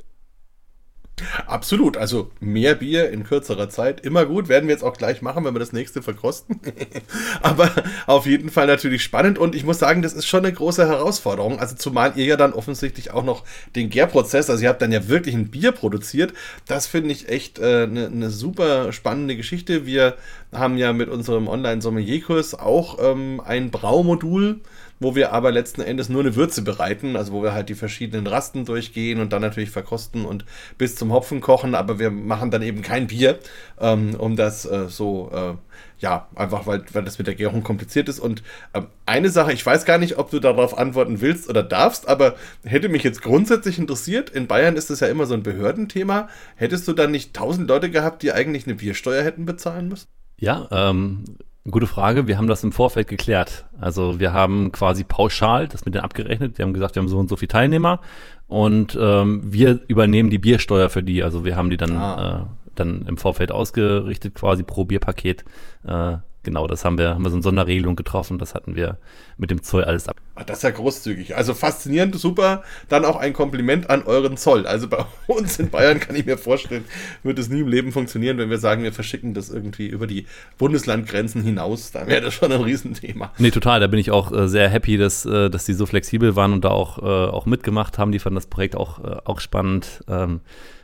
Absolut, 1.47 1.97
also 1.97 2.31
mehr 2.41 2.75
Bier 2.75 3.11
in 3.11 3.25
kürzerer 3.25 3.69
Zeit, 3.69 4.01
immer 4.01 4.25
gut, 4.25 4.49
werden 4.49 4.69
wir 4.69 4.75
jetzt 4.75 4.83
auch 4.83 4.97
gleich 4.97 5.23
machen, 5.23 5.45
wenn 5.45 5.55
wir 5.55 5.59
das 5.59 5.73
nächste 5.73 6.03
verkosten. 6.03 6.61
Aber 7.43 7.71
auf 8.07 8.27
jeden 8.27 8.51
Fall 8.51 8.67
natürlich 8.67 9.03
spannend 9.03 9.39
und 9.39 9.55
ich 9.55 9.65
muss 9.65 9.79
sagen, 9.79 10.03
das 10.03 10.13
ist 10.13 10.27
schon 10.27 10.45
eine 10.45 10.53
große 10.53 10.87
Herausforderung. 10.87 11.59
Also 11.59 11.77
zumal 11.77 12.13
ihr 12.17 12.25
ja 12.25 12.37
dann 12.37 12.53
offensichtlich 12.53 13.11
auch 13.11 13.25
noch 13.25 13.45
den 13.77 13.91
Gärprozess, 13.91 14.49
also 14.51 14.63
ihr 14.63 14.69
habt 14.69 14.83
dann 14.83 14.93
ja 14.93 15.09
wirklich 15.09 15.35
ein 15.35 15.51
Bier 15.51 15.73
produziert. 15.73 16.33
Das 16.67 16.87
finde 16.87 17.13
ich 17.13 17.29
echt 17.29 17.59
äh, 17.59 17.83
eine, 17.83 18.07
eine 18.07 18.31
super 18.31 18.93
spannende 18.93 19.37
Geschichte. 19.37 19.87
Wir 19.87 20.17
haben 20.53 20.79
ja 20.79 20.93
mit 20.93 21.09
unserem 21.09 21.49
Online-Sommelierkurs 21.49 22.55
auch 22.55 22.99
ähm, 23.01 23.41
ein 23.45 23.71
Braumodul 23.71 24.61
wo 25.01 25.15
wir 25.17 25.33
aber 25.33 25.51
letzten 25.51 25.81
Endes 25.81 26.09
nur 26.09 26.21
eine 26.21 26.37
Würze 26.37 26.63
bereiten, 26.63 27.17
also 27.17 27.33
wo 27.33 27.43
wir 27.43 27.55
halt 27.55 27.71
die 27.71 27.75
verschiedenen 27.75 28.27
Rasten 28.27 28.67
durchgehen 28.67 29.21
und 29.21 29.33
dann 29.33 29.41
natürlich 29.41 29.71
verkosten 29.71 30.27
und 30.27 30.45
bis 30.79 30.95
zum 30.95 31.13
Hopfen 31.13 31.41
kochen, 31.41 31.75
aber 31.75 31.99
wir 31.99 32.11
machen 32.11 32.51
dann 32.51 32.63
eben 32.63 32.83
kein 32.83 33.07
Bier, 33.07 33.39
ähm, 33.81 34.15
um 34.15 34.37
das 34.37 34.67
äh, 34.67 34.89
so, 34.89 35.31
äh, 35.33 35.55
ja, 35.99 36.29
einfach 36.35 36.67
weil, 36.67 36.85
weil 36.93 37.05
das 37.05 37.19
mit 37.19 37.27
der 37.27 37.35
Gärung 37.35 37.63
kompliziert 37.63 38.09
ist. 38.09 38.21
Und 38.21 38.43
äh, 38.75 38.83
eine 39.07 39.31
Sache, 39.31 39.53
ich 39.53 39.65
weiß 39.65 39.87
gar 39.87 39.99
nicht, 39.99 40.19
ob 40.19 40.31
du 40.31 40.39
darauf 40.39 40.77
antworten 40.77 41.21
willst 41.21 41.49
oder 41.49 41.63
darfst, 41.63 42.07
aber 42.07 42.37
hätte 42.65 42.91
mich 42.91 43.03
jetzt 43.03 43.23
grundsätzlich 43.23 43.79
interessiert, 43.79 44.31
in 44.31 44.47
Bayern 44.47 44.77
ist 44.77 44.91
das 44.91 45.01
ja 45.01 45.09
immer 45.09 45.27
so 45.27 45.35
ein 45.35 45.43
Behördenthema, 45.43 46.29
hättest 46.57 46.87
du 46.87 46.93
dann 46.93 47.11
nicht 47.11 47.35
tausend 47.35 47.69
Leute 47.69 47.91
gehabt, 47.91 48.23
die 48.23 48.33
eigentlich 48.33 48.67
eine 48.67 48.75
Biersteuer 48.75 49.25
hätten 49.25 49.47
bezahlen 49.47 49.89
müssen? 49.89 50.07
Ja, 50.39 50.69
ähm, 50.71 51.25
Gute 51.69 51.87
Frage. 51.87 52.27
Wir 52.27 52.39
haben 52.39 52.47
das 52.47 52.65
im 52.65 52.73
Vorfeld 52.73 53.07
geklärt. 53.07 53.67
Also 53.79 54.19
wir 54.19 54.33
haben 54.33 54.73
quasi 54.73 55.05
pauschal 55.05 55.69
das 55.69 55.85
mit 55.85 55.95
denen 55.95 56.05
abgerechnet. 56.05 56.57
Wir 56.57 56.65
haben 56.65 56.73
gesagt, 56.73 56.95
wir 56.95 57.03
haben 57.03 57.09
so 57.09 57.19
und 57.19 57.29
so 57.29 57.37
viele 57.37 57.49
Teilnehmer 57.49 58.01
und 58.47 58.97
ähm, 58.99 59.43
wir 59.45 59.81
übernehmen 59.87 60.31
die 60.31 60.39
Biersteuer 60.39 60.89
für 60.89 61.03
die. 61.03 61.23
Also 61.23 61.45
wir 61.45 61.57
haben 61.57 61.69
die 61.69 61.77
dann, 61.77 61.97
ah. 61.97 62.49
äh, 62.49 62.71
dann 62.75 63.05
im 63.07 63.19
Vorfeld 63.19 63.53
ausgerichtet, 63.53 64.35
quasi 64.35 64.63
pro 64.63 64.87
Bierpaket. 64.87 65.45
Äh, 65.87 66.17
genau, 66.43 66.67
das 66.67 66.85
haben 66.85 66.99
wir, 66.99 67.11
haben 67.11 67.23
wir 67.23 67.31
so 67.31 67.37
eine 67.37 67.43
Sonderregelung 67.43 67.97
getroffen, 67.97 68.39
das 68.39 68.55
hatten 68.55 68.77
wir 68.77 68.99
mit 69.37 69.51
dem 69.51 69.63
Zoll 69.63 69.85
alles 69.85 70.09
ab. 70.09 70.17
Ah, 70.35 70.45
das 70.45 70.59
ist 70.59 70.63
ja 70.63 70.71
großzügig. 70.71 71.37
Also 71.37 71.55
faszinierend, 71.55 72.19
super. 72.19 72.63
Dann 72.89 73.05
auch 73.05 73.17
ein 73.17 73.33
Kompliment 73.33 73.91
an 73.91 74.03
euren 74.05 74.37
Zoll. 74.37 74.67
Also 74.67 74.89
bei 74.89 75.05
uns 75.27 75.59
in 75.59 75.71
Bayern 75.71 76.01
kann 76.01 76.17
ich 76.17 76.27
mir 76.27 76.39
vorstellen, 76.39 76.85
wird 77.23 77.39
es 77.39 77.49
nie 77.49 77.61
im 77.61 77.69
Leben 77.69 77.93
funktionieren, 77.93 78.39
wenn 78.39 78.51
wir 78.51 78.59
sagen, 78.59 78.83
wir 78.83 78.93
verschicken 78.93 79.35
das 79.35 79.51
irgendwie 79.51 79.87
über 79.87 80.07
die 80.07 80.27
Bundeslandgrenzen 80.59 81.43
hinaus. 81.43 81.93
Da 81.93 82.07
wäre 82.07 82.23
das 82.23 82.35
schon 82.35 82.53
ein 82.53 82.63
Riesenthema. 82.63 83.33
Nee, 83.39 83.51
total. 83.51 83.81
Da 83.81 83.87
bin 83.87 83.99
ich 83.99 84.11
auch 84.11 84.33
äh, 84.33 84.49
sehr 84.49 84.69
happy, 84.69 84.97
dass, 84.97 85.27
äh, 85.27 85.51
dass 85.51 85.65
die 85.65 85.75
so 85.75 85.87
flexibel 85.87 86.37
waren 86.37 86.53
und 86.53 86.65
da 86.65 86.71
auch, 86.71 86.99
äh, 86.99 87.31
auch 87.31 87.47
mitgemacht 87.47 87.99
haben. 87.99 88.13
Die 88.13 88.19
fanden 88.19 88.37
das 88.37 88.47
Projekt 88.47 88.77
auch, 88.77 89.05
äh, 89.05 89.17
auch 89.25 89.41
spannend. 89.41 90.03
Ähm, 90.09 90.41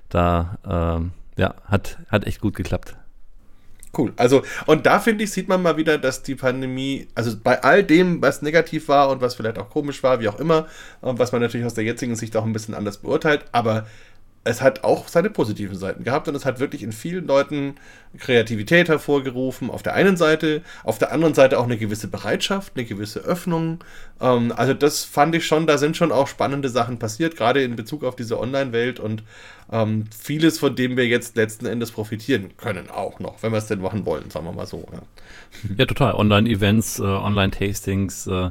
da, 0.08 0.58
ähm, 0.68 1.12
ja, 1.36 1.54
hat, 1.64 1.98
hat 2.08 2.26
echt 2.26 2.40
gut 2.40 2.54
geklappt. 2.54 2.96
Cool. 3.96 4.12
Also, 4.16 4.42
und 4.66 4.84
da 4.84 5.00
finde 5.00 5.24
ich, 5.24 5.30
sieht 5.30 5.48
man 5.48 5.62
mal 5.62 5.76
wieder, 5.76 5.96
dass 5.98 6.22
die 6.22 6.34
Pandemie, 6.34 7.08
also 7.14 7.34
bei 7.42 7.62
all 7.62 7.82
dem, 7.82 8.20
was 8.20 8.42
negativ 8.42 8.88
war 8.88 9.08
und 9.08 9.20
was 9.20 9.34
vielleicht 9.34 9.58
auch 9.58 9.70
komisch 9.70 10.02
war, 10.02 10.20
wie 10.20 10.28
auch 10.28 10.38
immer, 10.38 10.66
was 11.00 11.32
man 11.32 11.40
natürlich 11.40 11.66
aus 11.66 11.74
der 11.74 11.84
jetzigen 11.84 12.16
Sicht 12.16 12.36
auch 12.36 12.44
ein 12.44 12.52
bisschen 12.52 12.74
anders 12.74 12.98
beurteilt, 12.98 13.44
aber 13.52 13.86
es 14.46 14.62
hat 14.62 14.84
auch 14.84 15.08
seine 15.08 15.28
positiven 15.28 15.76
Seiten 15.76 16.04
gehabt 16.04 16.28
und 16.28 16.34
es 16.34 16.44
hat 16.44 16.60
wirklich 16.60 16.82
in 16.82 16.92
vielen 16.92 17.26
Leuten 17.26 17.74
Kreativität 18.16 18.88
hervorgerufen. 18.88 19.70
Auf 19.70 19.82
der 19.82 19.94
einen 19.94 20.16
Seite, 20.16 20.62
auf 20.84 20.98
der 20.98 21.12
anderen 21.12 21.34
Seite 21.34 21.58
auch 21.58 21.64
eine 21.64 21.76
gewisse 21.76 22.06
Bereitschaft, 22.08 22.72
eine 22.76 22.84
gewisse 22.84 23.20
Öffnung. 23.20 23.80
Ähm, 24.20 24.52
also 24.56 24.72
das 24.72 25.04
fand 25.04 25.34
ich 25.34 25.46
schon, 25.46 25.66
da 25.66 25.78
sind 25.78 25.96
schon 25.96 26.12
auch 26.12 26.28
spannende 26.28 26.68
Sachen 26.68 26.98
passiert, 26.98 27.36
gerade 27.36 27.62
in 27.62 27.74
Bezug 27.74 28.04
auf 28.04 28.14
diese 28.14 28.38
Online-Welt 28.38 29.00
und 29.00 29.24
ähm, 29.72 30.04
vieles, 30.16 30.60
von 30.60 30.76
dem 30.76 30.96
wir 30.96 31.06
jetzt 31.06 31.36
letzten 31.36 31.66
Endes 31.66 31.90
profitieren 31.90 32.56
können, 32.56 32.88
auch 32.88 33.18
noch, 33.18 33.42
wenn 33.42 33.50
wir 33.50 33.58
es 33.58 33.66
denn 33.66 33.80
machen 33.80 34.06
wollen, 34.06 34.30
sagen 34.30 34.46
wir 34.46 34.52
mal 34.52 34.66
so. 34.66 34.86
Ja, 34.92 35.00
ja 35.78 35.86
total. 35.86 36.14
Online-Events, 36.14 37.00
äh, 37.00 37.02
Online-Tastings. 37.02 38.28
Äh, 38.28 38.50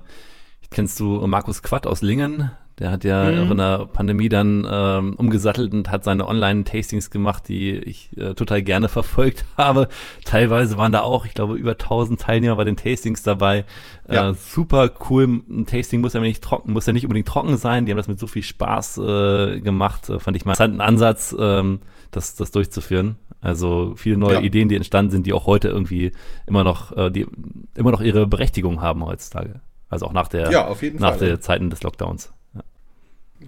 kennst 0.71 0.99
du 0.99 1.25
Markus 1.25 1.63
Quatt 1.63 1.87
aus 1.87 2.01
Lingen? 2.01 2.51
Der 2.80 2.91
hat 2.91 3.05
ja 3.05 3.32
mhm. 3.32 3.51
in 3.51 3.57
der 3.57 3.86
Pandemie 3.86 4.28
dann 4.28 4.67
ähm, 4.69 5.13
umgesattelt 5.15 5.73
und 5.73 5.89
hat 5.89 6.03
seine 6.03 6.28
Online-Tastings 6.28 7.09
gemacht, 7.09 7.47
die 7.47 7.71
ich 7.71 8.09
äh, 8.17 8.34
total 8.34 8.61
gerne 8.63 8.89
verfolgt 8.89 9.45
habe. 9.55 9.88
Teilweise 10.26 10.78
waren 10.78 10.91
da 10.91 11.01
auch, 11.01 11.26
ich 11.26 11.34
glaube, 11.34 11.55
über 11.55 11.71
1000 11.71 12.19
Teilnehmer 12.19 12.57
bei 12.57 12.65
den 12.65 12.76
Tastings 12.76 13.23
dabei. 13.23 13.63
Ja. 14.11 14.32
Äh, 14.32 14.34
super 14.34 14.91
cool. 15.09 15.23
Ein 15.49 15.65
Tasting 15.65 16.01
muss 16.01 16.13
ja 16.13 16.19
nicht 16.19 16.43
trocken, 16.43 16.73
muss 16.73 16.86
ja 16.86 16.91
nicht 16.91 17.05
unbedingt 17.05 17.28
trocken 17.28 17.55
sein. 17.55 17.86
Die 17.86 17.93
haben 17.93 17.97
das 17.97 18.09
mit 18.09 18.19
so 18.19 18.28
viel 18.28 18.43
Spaß 18.43 18.97
äh, 18.97 19.61
gemacht. 19.61 20.09
Äh, 20.09 20.19
fand 20.19 20.36
ich 20.36 20.43
mal 20.43 20.55
einen 20.59 20.82
Ansatz, 20.82 21.34
ähm, 21.39 21.80
das, 22.11 22.36
das 22.36 22.51
durchzuführen. 22.51 23.15
Also 23.39 23.93
viele 23.95 24.17
neue 24.17 24.36
ja. 24.36 24.41
Ideen, 24.41 24.67
die 24.67 24.76
entstanden 24.76 25.11
sind, 25.11 25.28
die 25.28 25.34
auch 25.34 25.45
heute 25.45 25.69
irgendwie 25.69 26.11
immer 26.45 26.65
noch, 26.65 26.91
äh, 26.97 27.09
die 27.09 27.26
immer 27.76 27.91
noch 27.91 28.01
ihre 28.01 28.28
Berechtigung 28.28 28.82
haben 28.82 29.05
heutzutage. 29.05 29.61
Also 29.88 30.07
auch 30.07 30.13
nach 30.13 30.28
der, 30.28 30.51
ja, 30.51 30.67
nach 30.97 31.15
Fall. 31.15 31.19
der 31.19 31.39
Zeiten 31.39 31.69
des 31.69 31.84
Lockdowns. 31.84 32.34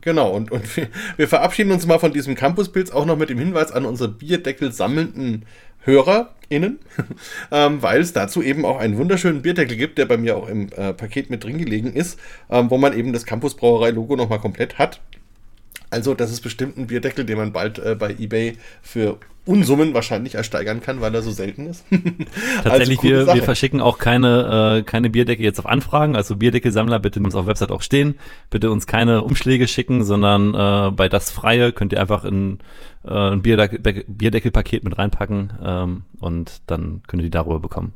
Genau, 0.01 0.31
und, 0.31 0.51
und 0.51 0.77
wir, 0.77 0.87
wir, 1.17 1.27
verabschieden 1.27 1.71
uns 1.71 1.85
mal 1.85 1.99
von 1.99 2.13
diesem 2.13 2.35
Campuspilz 2.35 2.91
auch 2.91 3.05
noch 3.05 3.17
mit 3.17 3.29
dem 3.29 3.39
Hinweis 3.39 3.71
an 3.71 3.85
unsere 3.85 4.09
Bierdeckel 4.09 4.71
sammelnden 4.71 5.45
HörerInnen, 5.81 6.79
ähm, 7.51 7.81
weil 7.81 8.01
es 8.01 8.13
dazu 8.13 8.41
eben 8.43 8.65
auch 8.65 8.77
einen 8.77 8.97
wunderschönen 8.97 9.41
Bierdeckel 9.41 9.77
gibt, 9.77 9.97
der 9.97 10.05
bei 10.05 10.17
mir 10.17 10.37
auch 10.37 10.47
im 10.47 10.69
äh, 10.73 10.93
Paket 10.93 11.29
mit 11.29 11.43
drin 11.43 11.57
gelegen 11.57 11.93
ist, 11.93 12.19
ähm, 12.49 12.69
wo 12.69 12.77
man 12.77 12.97
eben 12.97 13.13
das 13.13 13.25
Campus 13.25 13.55
Brauerei 13.55 13.91
Logo 13.91 14.15
nochmal 14.15 14.39
komplett 14.39 14.77
hat. 14.77 15.01
Also, 15.89 16.13
das 16.13 16.31
ist 16.31 16.41
bestimmt 16.41 16.77
ein 16.77 16.88
Bierdeckel, 16.88 17.25
den 17.25 17.38
man 17.38 17.53
bald 17.53 17.79
äh, 17.79 17.95
bei 17.97 18.11
eBay 18.11 18.57
für 18.81 19.19
Unsummen 19.47 19.93
wahrscheinlich 19.93 20.35
ersteigern 20.35 20.81
kann, 20.81 20.99
weil 20.99 21.15
er 21.15 21.21
so 21.21 21.31
selten 21.31 21.67
ist. 21.67 21.85
Tatsächlich, 22.63 22.99
also, 22.99 23.27
wir, 23.27 23.33
wir 23.33 23.43
verschicken 23.43 23.79
auch 23.79 23.97
keine, 23.97 24.79
äh, 24.79 24.83
keine 24.83 25.09
Bierdecke 25.09 25.41
jetzt 25.41 25.57
auf 25.59 25.65
Anfragen. 25.65 26.17
Also 26.17 26.35
Bierdeckelsammler, 26.35 26.99
bitte 26.99 27.21
uns 27.21 27.33
auf 27.33 27.45
der 27.45 27.51
Website 27.51 27.71
auch 27.71 27.81
stehen. 27.81 28.15
Bitte 28.49 28.69
uns 28.69 28.88
keine 28.88 29.21
Umschläge 29.21 29.67
schicken, 29.67 30.03
sondern 30.03 30.53
äh, 30.53 30.91
bei 30.91 31.07
das 31.07 31.31
Freie 31.31 31.71
könnt 31.71 31.93
ihr 31.93 32.01
einfach 32.01 32.25
in, 32.25 32.59
äh, 33.05 33.13
ein 33.13 33.41
Bierdeckel, 33.41 34.03
Bierdeckelpaket 34.07 34.83
mit 34.83 34.97
reinpacken 34.97 35.53
ähm, 35.63 36.03
und 36.19 36.61
dann 36.67 37.01
könnt 37.07 37.21
ihr 37.21 37.27
die 37.27 37.31
darüber 37.31 37.61
bekommen. 37.61 37.93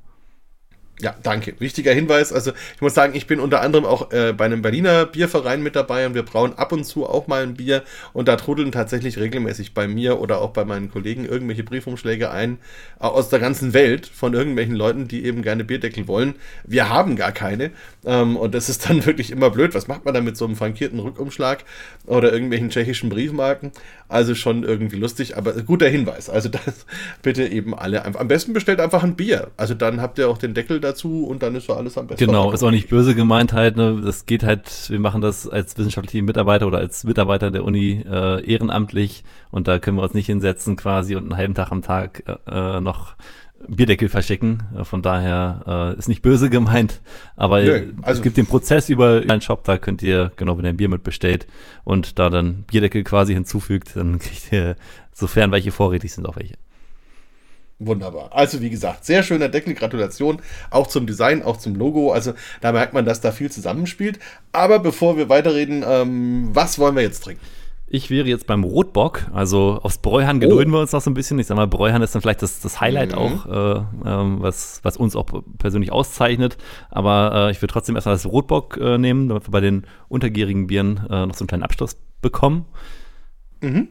Ja, 1.02 1.16
danke. 1.24 1.56
Wichtiger 1.58 1.94
Hinweis. 1.94 2.32
Also 2.32 2.52
ich 2.76 2.82
muss 2.82 2.94
sagen, 2.94 3.16
ich 3.16 3.26
bin 3.26 3.40
unter 3.40 3.62
anderem 3.62 3.86
auch 3.86 4.12
äh, 4.12 4.34
bei 4.34 4.46
einem 4.46 4.62
Berliner 4.62 5.08
Bierverein 5.08 5.64
mit 5.64 5.76
dabei 5.76 6.06
und 6.06 6.14
wir 6.14 6.22
brauen 6.22 6.54
ab 6.54 6.72
und 6.72 6.84
zu 6.84 7.08
auch 7.08 7.26
mal 7.26 7.42
ein 7.42 7.56
Bier 7.56 7.82
und 8.14 8.28
da 8.28 8.36
trudeln 8.36 8.72
tatsächlich 8.72 9.18
regelmäßig 9.18 9.74
bei 9.74 9.88
mir 9.88 10.20
oder 10.20 10.42
auch 10.42 10.52
bei 10.52 10.64
meinen 10.64 10.92
Kollegen 10.92 11.26
irgendwelche 11.26 11.64
Briefumschläge 11.64 12.30
ein 12.30 12.60
aus 13.00 13.30
der 13.30 13.40
ganzen 13.40 13.74
Welt 13.74 14.06
von 14.06 14.36
irgendwelchen 14.36 14.76
Leuten, 14.76 15.08
die 15.08 15.26
eben 15.26 15.42
gerne 15.42 15.64
Bierdeckel 15.64 16.08
wollen. 16.08 16.36
Wir 16.66 16.90
haben 16.90 17.16
gar 17.16 17.32
keine 17.32 17.72
ähm, 18.06 18.38
und 18.38 18.54
das 18.54 18.70
ist 18.70 18.88
dann 18.88 19.04
wirklich 19.08 19.32
immer 19.32 19.50
blöd. 19.50 19.74
Was 19.74 19.88
macht 19.88 20.06
man 20.06 20.14
da 20.14 20.22
mit 20.22 20.38
so 20.38 20.46
einem 20.46 20.56
frankierten 20.56 21.00
Rückumschlag 21.00 21.64
oder 22.06 22.32
irgendwelchen 22.32 22.70
tschechischen 22.70 23.10
Briefmarken? 23.10 23.72
Also 24.08 24.36
schon 24.36 24.64
irgendwie 24.64 24.98
lustig, 24.98 25.36
aber 25.36 25.54
guter 25.64 25.88
Hinweis. 25.88 26.30
Also 26.30 26.50
das 26.66 26.86
bitte 27.24 27.48
eben 27.48 27.74
alle. 27.74 28.06
Am 28.06 28.28
besten 28.28 28.54
bestellt 28.54 28.80
einfach 28.80 29.04
ein 29.04 29.16
Bier. 29.16 29.50
Also 29.58 29.74
dann 29.74 30.00
habt 30.00 30.20
ihr 30.20 30.30
auch 30.30 30.38
den 30.38 30.54
Deckel 30.54 30.80
da 30.80 30.91
dazu 30.92 31.26
und 31.26 31.44
dann 31.44 31.56
ist 31.56 31.68
so 31.68 31.74
alles 31.74 31.98
am 31.98 32.08
besten. 32.08 32.26
Genau, 32.26 32.52
ist 32.52 32.64
auch 32.64 32.72
nicht 32.72 32.90
böse 32.90 33.16
gemeint 33.16 33.54
halt. 33.54 33.78
Ne? 33.78 34.02
Das 34.04 34.26
geht 34.26 34.44
halt, 34.44 34.90
wir 34.90 35.00
machen 35.00 35.22
das 35.22 35.48
als 35.48 35.78
wissenschaftliche 35.78 36.24
Mitarbeiter 36.24 36.68
oder 36.68 36.80
als 36.80 37.04
Mitarbeiter 37.04 37.52
der 37.52 37.64
Uni 37.64 38.04
äh, 38.10 38.44
ehrenamtlich 38.46 39.24
und 39.50 39.68
da 39.68 39.80
können 39.80 39.98
wir 39.98 40.04
uns 40.04 40.14
nicht 40.14 40.28
hinsetzen 40.28 40.76
quasi 40.76 41.16
und 41.16 41.24
einen 41.24 41.38
halben 41.38 41.54
Tag 41.54 41.72
am 41.72 41.82
Tag 41.82 42.24
äh, 42.48 42.80
noch 42.80 43.16
Bierdeckel 43.68 44.10
verschicken. 44.10 44.64
Äh, 44.78 44.84
von 44.84 45.02
daher 45.02 45.94
äh, 45.96 46.00
ist 46.00 46.08
nicht 46.08 46.22
böse 46.22 46.50
gemeint, 46.50 47.02
aber 47.36 47.62
Nö, 47.62 47.94
also 48.02 48.20
es 48.20 48.24
gibt 48.24 48.38
den 48.38 48.48
Prozess 48.48 48.90
über 48.90 49.24
einen 49.28 49.42
Shop, 49.42 49.64
da 49.64 49.78
könnt 49.78 50.02
ihr, 50.04 50.32
genau, 50.36 50.58
wenn 50.58 50.66
ihr 50.66 50.70
ein 50.70 50.78
Bier 50.78 50.90
mitbestellt 50.90 51.48
und 51.84 52.20
da 52.20 52.30
dann 52.30 52.64
Bierdeckel 52.64 53.04
quasi 53.04 53.34
hinzufügt, 53.34 53.96
dann 53.96 54.20
kriegt 54.20 54.52
ihr, 54.52 54.76
sofern 55.14 55.52
welche 55.52 55.72
vorrätig 55.72 56.14
sind, 56.14 56.28
auch 56.28 56.36
welche. 56.36 56.56
Wunderbar. 57.84 58.30
Also 58.32 58.62
wie 58.62 58.70
gesagt, 58.70 59.06
sehr 59.06 59.24
schöner 59.24 59.50
Deckel. 59.50 59.74
Gratulation 59.74 60.40
auch 60.70 60.86
zum 60.86 61.08
Design, 61.08 61.42
auch 61.42 61.58
zum 61.58 61.74
Logo. 61.74 62.12
Also 62.12 62.34
da 62.62 62.72
merkt 62.72 62.94
man, 62.94 63.06
dass 63.06 63.22
da 63.22 63.32
viel 63.32 63.52
zusammenspielt. 63.52 64.20
Aber 64.52 64.78
bevor 64.78 65.18
wir 65.18 65.30
weiterreden, 65.30 65.84
ähm, 65.88 66.50
was 66.54 66.78
wollen 66.78 66.96
wir 66.96 67.02
jetzt 67.02 67.24
trinken? 67.24 67.44
Ich 67.88 68.12
wäre 68.12 68.28
jetzt 68.28 68.46
beim 68.46 68.64
Rotbock, 68.64 69.26
also 69.34 69.80
aufs 69.82 69.98
Bräuhahn 69.98 70.40
gedulden 70.40 70.72
oh. 70.72 70.78
wir 70.78 70.82
uns 70.82 70.92
noch 70.92 71.02
so 71.02 71.10
ein 71.10 71.16
bisschen. 71.16 71.40
Ich 71.40 71.48
sag 71.48 71.58
mal, 71.58 71.66
Bräuhahn 71.66 72.04
ist 72.04 72.14
dann 72.14 72.22
vielleicht 72.22 72.44
das, 72.44 72.60
das 72.60 72.80
Highlight 72.80 73.14
mhm. 73.14 73.18
auch, 73.18 73.46
äh, 73.48 73.80
äh, 73.80 73.84
was, 74.04 74.80
was 74.84 74.96
uns 74.96 75.16
auch 75.16 75.26
persönlich 75.58 75.92
auszeichnet. 75.92 76.58
Aber 76.92 77.48
äh, 77.48 77.52
ich 77.52 77.64
würde 77.64 77.74
trotzdem 77.74 77.96
erstmal 77.96 78.14
das 78.14 78.28
Rotbock 78.28 78.78
äh, 78.78 79.00
nehmen, 79.00 79.28
damit 79.28 79.48
wir 79.48 79.52
bei 79.52 79.60
den 79.60 79.88
untergierigen 80.08 80.68
Bieren 80.68 81.02
äh, 81.10 81.26
noch 81.26 81.34
so 81.34 81.44
einen 81.44 81.48
kleinen 81.48 81.64
Abschluss 81.64 81.98
bekommen. 82.22 82.66
Mhm. 83.62 83.90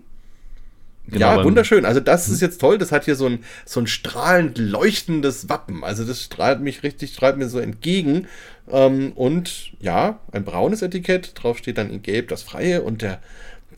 Genau, 1.11 1.39
ja, 1.39 1.45
wunderschön. 1.45 1.85
Also 1.85 2.01
das 2.01 2.29
ist 2.29 2.41
jetzt 2.41 2.61
toll. 2.61 2.79
Das 2.79 2.93
hat 2.93 3.05
hier 3.05 3.17
so 3.17 3.27
ein, 3.27 3.45
so 3.65 3.81
ein 3.81 3.87
strahlend 3.87 4.59
leuchtendes 4.59 5.49
Wappen. 5.49 5.85
Also 5.85 6.05
das 6.05 6.23
strahlt 6.23 6.61
mich 6.61 6.83
richtig, 6.83 7.13
strahlt 7.13 7.37
mir 7.37 7.49
so 7.49 7.59
entgegen. 7.59 8.29
Ähm, 8.71 9.13
und 9.15 9.73
ja, 9.81 10.21
ein 10.33 10.45
braunes 10.45 10.83
Etikett. 10.83 11.33
Drauf 11.35 11.59
steht 11.59 11.79
dann 11.79 11.91
in 11.91 12.03
Gelb 12.03 12.29
das 12.29 12.43
Freie 12.43 12.83
und 12.83 13.03
der, 13.03 13.21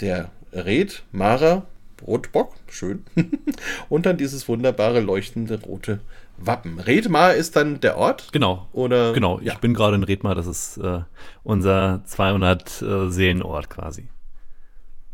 der 0.01 0.31
Red 0.53 1.03
Mara 1.13 1.67
Rotbock. 2.07 2.55
Schön. 2.69 3.05
und 3.89 4.07
dann 4.07 4.17
dieses 4.17 4.49
wunderbare 4.49 5.01
leuchtende 5.01 5.61
rote 5.63 6.01
Wappen. 6.39 6.81
Redmar 6.81 7.35
ist 7.35 7.57
dann 7.57 7.81
der 7.81 7.97
Ort? 7.97 8.29
Genau. 8.33 8.69
Oder? 8.73 9.13
Genau. 9.13 9.41
Ja. 9.41 9.53
Ich 9.53 9.59
bin 9.59 9.75
gerade 9.75 9.97
in 9.97 10.03
Redmar. 10.03 10.35
Das 10.35 10.47
ist 10.47 10.79
äh, 10.79 11.01
unser 11.45 12.03
200 12.05 12.83
äh, 12.83 13.11
Seelenort 13.11 13.71
quasi. 13.71 14.09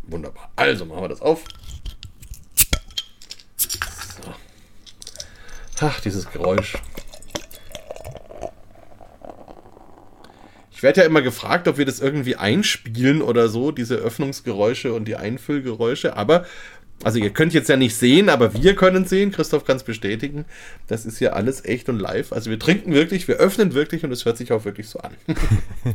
Wunderbar. 0.02 0.50
Also 0.56 0.86
machen 0.86 1.02
wir 1.02 1.08
das 1.08 1.20
auf. 1.20 1.44
Ach, 5.80 6.00
dieses 6.00 6.30
Geräusch. 6.30 6.76
Ich 10.72 10.82
werde 10.82 11.00
ja 11.00 11.06
immer 11.06 11.22
gefragt, 11.22 11.66
ob 11.66 11.78
wir 11.78 11.84
das 11.84 12.00
irgendwie 12.00 12.36
einspielen 12.36 13.20
oder 13.22 13.48
so, 13.48 13.72
diese 13.72 13.96
Öffnungsgeräusche 13.96 14.92
und 14.92 15.06
die 15.06 15.16
Einfüllgeräusche, 15.16 16.16
aber, 16.16 16.46
also 17.02 17.18
ihr 17.18 17.30
könnt 17.30 17.52
jetzt 17.52 17.68
ja 17.68 17.76
nicht 17.76 17.96
sehen, 17.96 18.28
aber 18.28 18.54
wir 18.54 18.76
können 18.76 19.04
sehen, 19.04 19.32
Christoph 19.32 19.64
kann 19.64 19.76
es 19.76 19.82
bestätigen, 19.82 20.44
das 20.86 21.04
ist 21.04 21.18
ja 21.18 21.32
alles 21.32 21.64
echt 21.64 21.88
und 21.88 21.98
live. 21.98 22.32
Also 22.32 22.50
wir 22.50 22.60
trinken 22.60 22.94
wirklich, 22.94 23.26
wir 23.26 23.36
öffnen 23.36 23.74
wirklich 23.74 24.04
und 24.04 24.12
es 24.12 24.24
hört 24.24 24.36
sich 24.36 24.52
auch 24.52 24.64
wirklich 24.64 24.88
so 24.88 25.00
an. 25.00 25.14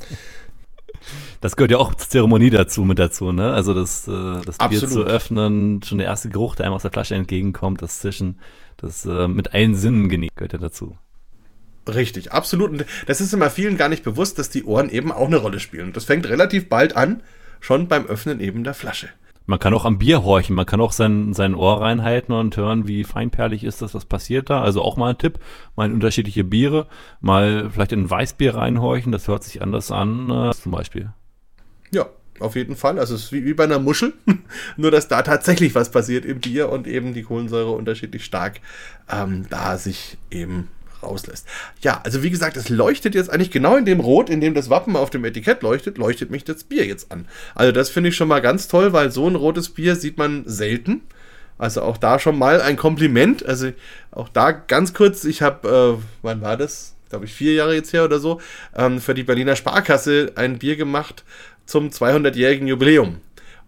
Das 1.42 1.56
gehört 1.56 1.72
ja 1.72 1.78
auch 1.78 1.94
zur 1.96 2.10
Zeremonie 2.10 2.50
dazu, 2.50 2.84
mit 2.84 3.00
dazu, 3.00 3.32
ne? 3.32 3.54
Also 3.54 3.74
das, 3.74 4.08
äh, 4.08 4.42
das 4.46 4.58
Bier 4.58 4.88
zu 4.88 5.04
öffnen, 5.04 5.82
schon 5.84 5.98
der 5.98 6.08
erste 6.08 6.30
Geruch, 6.30 6.56
der 6.56 6.66
einem 6.66 6.76
aus 6.76 6.84
der 6.84 6.92
Flasche 6.92 7.16
entgegenkommt, 7.16 7.82
das 7.82 8.00
Zischen, 8.00 8.40
das 8.78 9.06
äh, 9.06 9.28
mit 9.28 9.54
allen 9.54 9.76
Sinnen 9.76 10.10
genießt, 10.10 10.36
gehört 10.36 10.54
ja 10.54 10.60
dazu. 10.60 10.98
Richtig, 11.88 12.32
absolut. 12.32 12.72
Und 12.72 12.86
das 13.08 13.20
ist 13.20 13.34
immer 13.34 13.50
vielen 13.50 13.78
gar 13.78 13.90
nicht 13.90 14.04
bewusst, 14.04 14.40
dass 14.40 14.50
die 14.50 14.64
Ohren 14.64 14.90
eben 14.90 15.12
auch 15.12 15.28
eine 15.28 15.38
Rolle 15.38 15.60
spielen. 15.60 15.88
Und 15.88 15.98
das 15.98 16.06
fängt 16.06 16.28
relativ 16.28 16.70
bald 16.70 16.96
an, 16.96 17.22
schon 17.60 17.88
beim 17.88 18.06
Öffnen 18.06 18.40
eben 18.40 18.64
der 18.64 18.74
Flasche. 18.74 19.10
Man 19.46 19.60
kann 19.60 19.74
auch 19.74 19.86
am 19.86 19.98
Bier 19.98 20.24
horchen, 20.24 20.56
man 20.56 20.66
kann 20.66 20.80
auch 20.80 20.94
sein, 20.94 21.34
sein 21.34 21.54
Ohr 21.54 21.82
reinhalten 21.82 22.34
und 22.34 22.56
hören, 22.56 22.88
wie 22.88 23.04
feinperlig 23.04 23.64
ist 23.64 23.82
das, 23.82 23.94
was 23.94 24.06
passiert 24.06 24.50
da. 24.50 24.62
Also 24.62 24.82
auch 24.82 24.96
mal 24.96 25.12
ein 25.12 25.18
Tipp, 25.18 25.40
mal 25.76 25.86
in 25.86 25.94
unterschiedliche 25.94 26.44
Biere, 26.44 26.88
mal 27.20 27.70
vielleicht 27.70 27.92
in 27.92 28.04
ein 28.04 28.10
Weißbier 28.10 28.56
reinhorchen, 28.56 29.12
das 29.12 29.28
hört 29.28 29.44
sich 29.44 29.62
anders 29.62 29.92
an, 29.92 30.30
äh, 30.30 30.52
zum 30.54 30.72
Beispiel. 30.72 31.12
Ja, 31.92 32.08
auf 32.40 32.56
jeden 32.56 32.76
Fall. 32.76 33.00
Also 33.00 33.16
es 33.16 33.26
ist 33.26 33.32
wie, 33.32 33.46
wie 33.46 33.54
bei 33.54 33.66
einer 33.66 33.80
Muschel, 33.80 34.14
nur 34.78 34.92
dass 34.92 35.08
da 35.08 35.22
tatsächlich 35.22 35.76
was 35.76 35.92
passiert 35.92 36.26
im 36.26 36.40
Bier 36.40 36.70
und 36.70 36.88
eben 36.88 37.14
die 37.14 37.24
Kohlensäure 37.24 37.72
unterschiedlich 37.72 38.26
stark 38.26 38.62
ähm, 39.12 39.46
da 39.50 39.78
sich 39.78 40.18
eben 40.32 40.70
rauslässt. 41.04 41.48
Ja, 41.82 42.02
also 42.04 42.24
wie 42.24 42.30
gesagt, 42.30 42.58
es 42.58 42.70
leuchtet 42.70 43.16
jetzt 43.16 43.30
eigentlich 43.30 43.52
genau 43.52 43.76
in 43.76 43.86
dem 43.86 44.00
Rot, 44.00 44.30
in 44.30 44.42
dem 44.42 44.54
das 44.54 44.70
Wappen 44.70 44.96
auf 44.96 45.10
dem 45.10 45.26
Etikett 45.26 45.62
leuchtet, 45.62 45.98
leuchtet 45.98 46.32
mich 46.32 46.44
das 46.44 46.64
Bier 46.64 46.86
jetzt 46.86 47.12
an. 47.12 47.28
Also 47.56 47.72
das 47.72 47.90
finde 47.90 48.10
ich 48.10 48.16
schon 48.16 48.28
mal 48.28 48.42
ganz 48.42 48.68
toll, 48.68 48.94
weil 48.94 49.12
so 49.12 49.28
ein 49.28 49.36
rotes 49.36 49.70
Bier 49.70 49.96
sieht 49.96 50.18
man 50.18 50.44
selten. 50.46 51.02
Also 51.58 51.82
auch 51.82 51.98
da 51.98 52.20
schon 52.20 52.38
mal 52.38 52.62
ein 52.62 52.78
Kompliment. 52.78 53.46
Also 53.46 53.72
auch 54.12 54.30
da 54.30 54.52
ganz 54.52 54.94
kurz, 54.94 55.24
ich 55.26 55.42
habe, 55.42 56.00
äh, 56.00 56.04
wann 56.22 56.42
war 56.42 56.58
das? 56.58 56.96
Glaube 57.10 57.26
ich, 57.26 57.34
vier 57.34 57.54
Jahre 57.54 57.76
jetzt 57.76 57.94
her 57.94 58.06
oder 58.06 58.20
so, 58.20 58.42
ähm, 58.76 59.00
für 59.00 59.14
die 59.14 59.24
Berliner 59.24 59.56
Sparkasse 59.56 60.32
ein 60.36 60.58
Bier 60.58 60.76
gemacht 60.76 61.24
zum 61.66 61.90
200-jährigen 61.90 62.68
Jubiläum. 62.68 63.18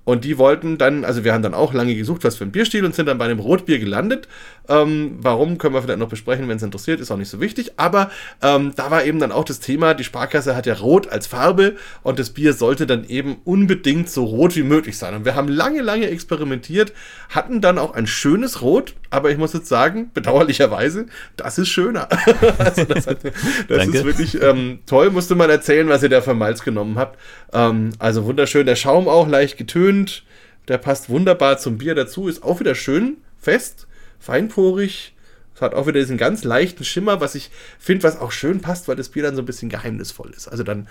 Und 0.03 0.23
die 0.23 0.37
wollten 0.37 0.77
dann, 0.77 1.03
also 1.03 1.23
wir 1.23 1.33
haben 1.33 1.41
dann 1.41 1.55
auch 1.55 1.73
lange 1.73 1.95
gesucht, 1.95 2.23
was 2.23 2.35
für 2.37 2.43
ein 2.43 2.51
Bierstil 2.51 2.85
und 2.85 2.93
sind 2.93 3.07
dann 3.07 3.17
bei 3.17 3.25
einem 3.25 3.39
Rotbier 3.39 3.79
gelandet. 3.79 4.27
Ähm, 4.69 5.17
warum 5.19 5.57
können 5.57 5.73
wir 5.73 5.81
vielleicht 5.81 5.99
noch 5.99 6.09
besprechen, 6.09 6.47
wenn 6.47 6.57
es 6.57 6.63
interessiert, 6.63 6.99
ist 6.99 7.11
auch 7.11 7.17
nicht 7.17 7.29
so 7.29 7.39
wichtig. 7.39 7.73
Aber 7.77 8.09
ähm, 8.41 8.73
da 8.75 8.91
war 8.91 9.03
eben 9.03 9.19
dann 9.19 9.31
auch 9.31 9.43
das 9.43 9.59
Thema, 9.59 9.93
die 9.93 10.03
Sparkasse 10.03 10.55
hat 10.55 10.65
ja 10.65 10.75
Rot 10.75 11.07
als 11.07 11.27
Farbe 11.27 11.75
und 12.03 12.19
das 12.19 12.31
Bier 12.31 12.53
sollte 12.53 12.87
dann 12.87 13.07
eben 13.07 13.37
unbedingt 13.43 14.09
so 14.09 14.23
rot 14.23 14.55
wie 14.55 14.63
möglich 14.63 14.97
sein. 14.97 15.13
Und 15.13 15.25
wir 15.25 15.35
haben 15.35 15.47
lange, 15.47 15.81
lange 15.81 16.09
experimentiert, 16.09 16.93
hatten 17.29 17.61
dann 17.61 17.77
auch 17.77 17.93
ein 17.93 18.07
schönes 18.07 18.61
Rot, 18.61 18.93
aber 19.09 19.31
ich 19.31 19.37
muss 19.37 19.53
jetzt 19.53 19.67
sagen, 19.67 20.11
bedauerlicherweise, 20.13 21.05
das 21.37 21.57
ist 21.57 21.69
schöner. 21.69 22.07
also 22.57 22.83
das, 22.85 23.07
hat, 23.07 23.19
das 23.67 23.87
ist 23.87 24.05
wirklich 24.05 24.41
ähm, 24.41 24.79
toll, 24.85 25.09
musste 25.11 25.35
man 25.35 25.49
erzählen, 25.49 25.87
was 25.89 26.03
ihr 26.03 26.09
da 26.09 26.21
für 26.21 26.33
Malz 26.33 26.63
genommen 26.63 26.97
habt. 26.97 27.19
Ähm, 27.53 27.91
also 27.99 28.25
wunderschön, 28.25 28.65
der 28.65 28.75
Schaum 28.75 29.07
auch 29.07 29.27
leicht 29.27 29.57
getönt, 29.57 30.23
der 30.67 30.77
passt 30.77 31.09
wunderbar 31.09 31.57
zum 31.57 31.77
Bier 31.77 31.95
dazu, 31.95 32.27
ist 32.27 32.43
auch 32.43 32.59
wieder 32.59 32.75
schön 32.75 33.17
fest, 33.39 33.84
feinporig. 34.19 35.13
Es 35.55 35.61
hat 35.61 35.73
auch 35.73 35.87
wieder 35.87 35.99
diesen 35.99 36.17
ganz 36.17 36.43
leichten 36.43 36.83
Schimmer, 36.83 37.21
was 37.21 37.35
ich 37.35 37.49
finde, 37.79 38.03
was 38.03 38.19
auch 38.19 38.31
schön 38.31 38.59
passt, 38.59 38.87
weil 38.87 38.97
das 38.97 39.09
Bier 39.09 39.23
dann 39.23 39.35
so 39.35 39.41
ein 39.41 39.45
bisschen 39.45 39.69
geheimnisvoll 39.69 40.31
ist. 40.31 40.49
Also 40.49 40.63
dann, 40.63 40.87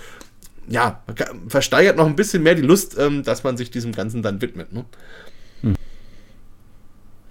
ja, 0.67 1.03
versteigert 1.49 1.97
noch 1.97 2.07
ein 2.07 2.17
bisschen 2.17 2.43
mehr 2.43 2.55
die 2.55 2.63
Lust, 2.63 2.99
ähm, 2.99 3.23
dass 3.23 3.45
man 3.45 3.59
sich 3.59 3.71
diesem 3.71 3.93
Ganzen 3.93 4.23
dann 4.23 4.41
widmet. 4.41 4.73
Ne? 4.73 4.87
Hm. 5.61 5.75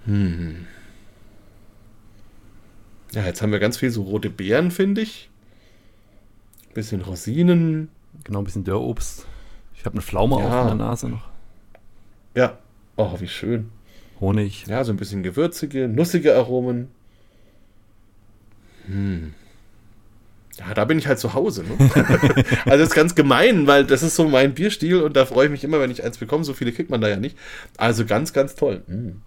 Hm. 0.06 0.66
Ja, 3.12 3.24
jetzt 3.24 3.42
haben 3.42 3.52
wir 3.52 3.58
ganz 3.60 3.76
viel 3.76 3.90
so 3.90 4.02
rote 4.02 4.30
Beeren, 4.30 4.70
finde 4.70 5.00
ich. 5.00 5.30
Bisschen 6.72 7.00
Rosinen. 7.00 7.88
Genau, 8.24 8.40
ein 8.40 8.44
bisschen 8.44 8.64
Dörrobst. 8.64 9.26
Ich 9.74 9.84
habe 9.84 9.94
eine 9.94 10.02
Pflaume 10.02 10.38
ja. 10.38 10.62
auf 10.62 10.66
der 10.66 10.74
Nase 10.74 11.08
noch. 11.08 11.28
Ja. 12.34 12.58
Oh, 12.96 13.14
wie 13.20 13.28
schön. 13.28 13.70
Honig. 14.24 14.66
Ja, 14.66 14.82
so 14.84 14.92
ein 14.92 14.96
bisschen 14.96 15.22
gewürzige, 15.22 15.86
nussige 15.86 16.34
Aromen. 16.34 16.88
Hm. 18.86 19.34
Ja, 20.58 20.72
da 20.72 20.86
bin 20.86 20.98
ich 20.98 21.06
halt 21.06 21.18
zu 21.18 21.34
Hause. 21.34 21.64
Ne? 21.64 21.76
also 22.64 22.78
das 22.78 22.88
ist 22.88 22.94
ganz 22.94 23.14
gemein, 23.14 23.66
weil 23.66 23.84
das 23.84 24.02
ist 24.02 24.16
so 24.16 24.26
mein 24.26 24.54
Bierstil 24.54 25.02
und 25.02 25.14
da 25.14 25.26
freue 25.26 25.44
ich 25.46 25.50
mich 25.50 25.62
immer, 25.64 25.78
wenn 25.80 25.90
ich 25.90 26.02
eins 26.04 26.16
bekomme. 26.16 26.44
So 26.44 26.54
viele 26.54 26.72
kriegt 26.72 26.88
man 26.90 27.02
da 27.02 27.08
ja 27.08 27.16
nicht. 27.16 27.36
Also 27.76 28.06
ganz, 28.06 28.32
ganz 28.32 28.54
toll. 28.54 28.82
Mm. 28.86 29.20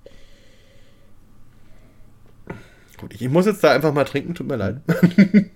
Gut, 2.97 3.13
ich 3.13 3.29
muss 3.29 3.45
jetzt 3.45 3.63
da 3.63 3.73
einfach 3.73 3.93
mal 3.93 4.05
trinken, 4.05 4.33
tut 4.33 4.47
mir 4.47 4.55
leid. 4.55 4.81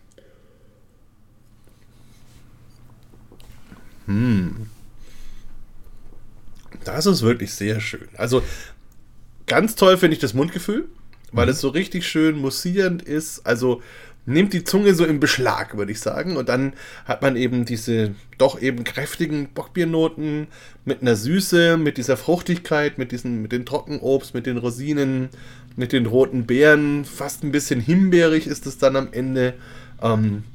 hm. 4.05 4.67
Das 6.83 7.07
ist 7.07 7.23
wirklich 7.23 7.53
sehr 7.53 7.79
schön. 7.79 8.07
Also 8.17 8.43
ganz 9.51 9.75
toll 9.75 9.97
finde 9.97 10.13
ich 10.13 10.21
das 10.21 10.33
Mundgefühl, 10.33 10.87
weil 11.33 11.47
mhm. 11.47 11.51
es 11.51 11.59
so 11.59 11.67
richtig 11.67 12.07
schön 12.07 12.37
mussierend 12.37 13.01
ist. 13.01 13.45
Also 13.45 13.81
nimmt 14.25 14.53
die 14.53 14.63
Zunge 14.63 14.95
so 14.95 15.05
im 15.05 15.19
Beschlag, 15.19 15.75
würde 15.75 15.91
ich 15.91 15.99
sagen. 15.99 16.37
Und 16.37 16.47
dann 16.47 16.71
hat 17.03 17.21
man 17.21 17.35
eben 17.35 17.65
diese 17.65 18.15
doch 18.37 18.61
eben 18.61 18.85
kräftigen 18.85 19.49
Bockbiernoten 19.53 20.47
mit 20.85 21.01
einer 21.01 21.17
Süße, 21.17 21.75
mit 21.75 21.97
dieser 21.97 22.15
Fruchtigkeit, 22.15 22.97
mit, 22.97 23.11
diesen, 23.11 23.41
mit 23.41 23.51
den 23.51 23.65
Trockenobst, 23.65 24.33
mit 24.33 24.45
den 24.45 24.57
Rosinen, 24.57 25.27
mit 25.75 25.91
den 25.91 26.05
roten 26.05 26.45
Beeren. 26.45 27.03
Fast 27.03 27.43
ein 27.43 27.51
bisschen 27.51 27.81
himbeerig 27.81 28.47
ist 28.47 28.65
es 28.65 28.77
dann 28.77 28.95
am 28.95 29.09
Ende. 29.11 29.55
Ähm, 30.01 30.45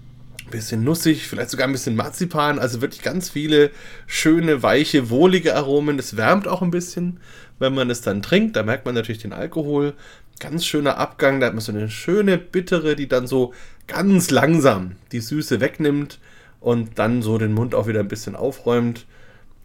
bisschen 0.50 0.84
nussig, 0.84 1.26
vielleicht 1.28 1.50
sogar 1.50 1.66
ein 1.66 1.72
bisschen 1.72 1.96
Marzipan. 1.96 2.58
Also 2.58 2.80
wirklich 2.80 3.02
ganz 3.02 3.30
viele 3.30 3.70
schöne, 4.06 4.62
weiche, 4.62 5.10
wohlige 5.10 5.56
Aromen. 5.56 5.98
Es 5.98 6.16
wärmt 6.16 6.48
auch 6.48 6.62
ein 6.62 6.70
bisschen, 6.70 7.20
wenn 7.58 7.74
man 7.74 7.90
es 7.90 8.00
dann 8.00 8.22
trinkt. 8.22 8.56
Da 8.56 8.62
merkt 8.62 8.86
man 8.86 8.94
natürlich 8.94 9.22
den 9.22 9.32
Alkohol 9.32 9.94
ganz 10.38 10.66
schöner 10.66 10.98
Abgang. 10.98 11.40
Da 11.40 11.46
hat 11.46 11.54
man 11.54 11.62
so 11.62 11.72
eine 11.72 11.88
schöne 11.88 12.38
bittere, 12.38 12.96
die 12.96 13.08
dann 13.08 13.26
so 13.26 13.54
ganz 13.86 14.30
langsam 14.30 14.92
die 15.12 15.20
Süße 15.20 15.60
wegnimmt 15.60 16.18
und 16.60 16.98
dann 16.98 17.22
so 17.22 17.38
den 17.38 17.52
Mund 17.52 17.74
auch 17.74 17.86
wieder 17.86 18.00
ein 18.00 18.08
bisschen 18.08 18.36
aufräumt. 18.36 19.06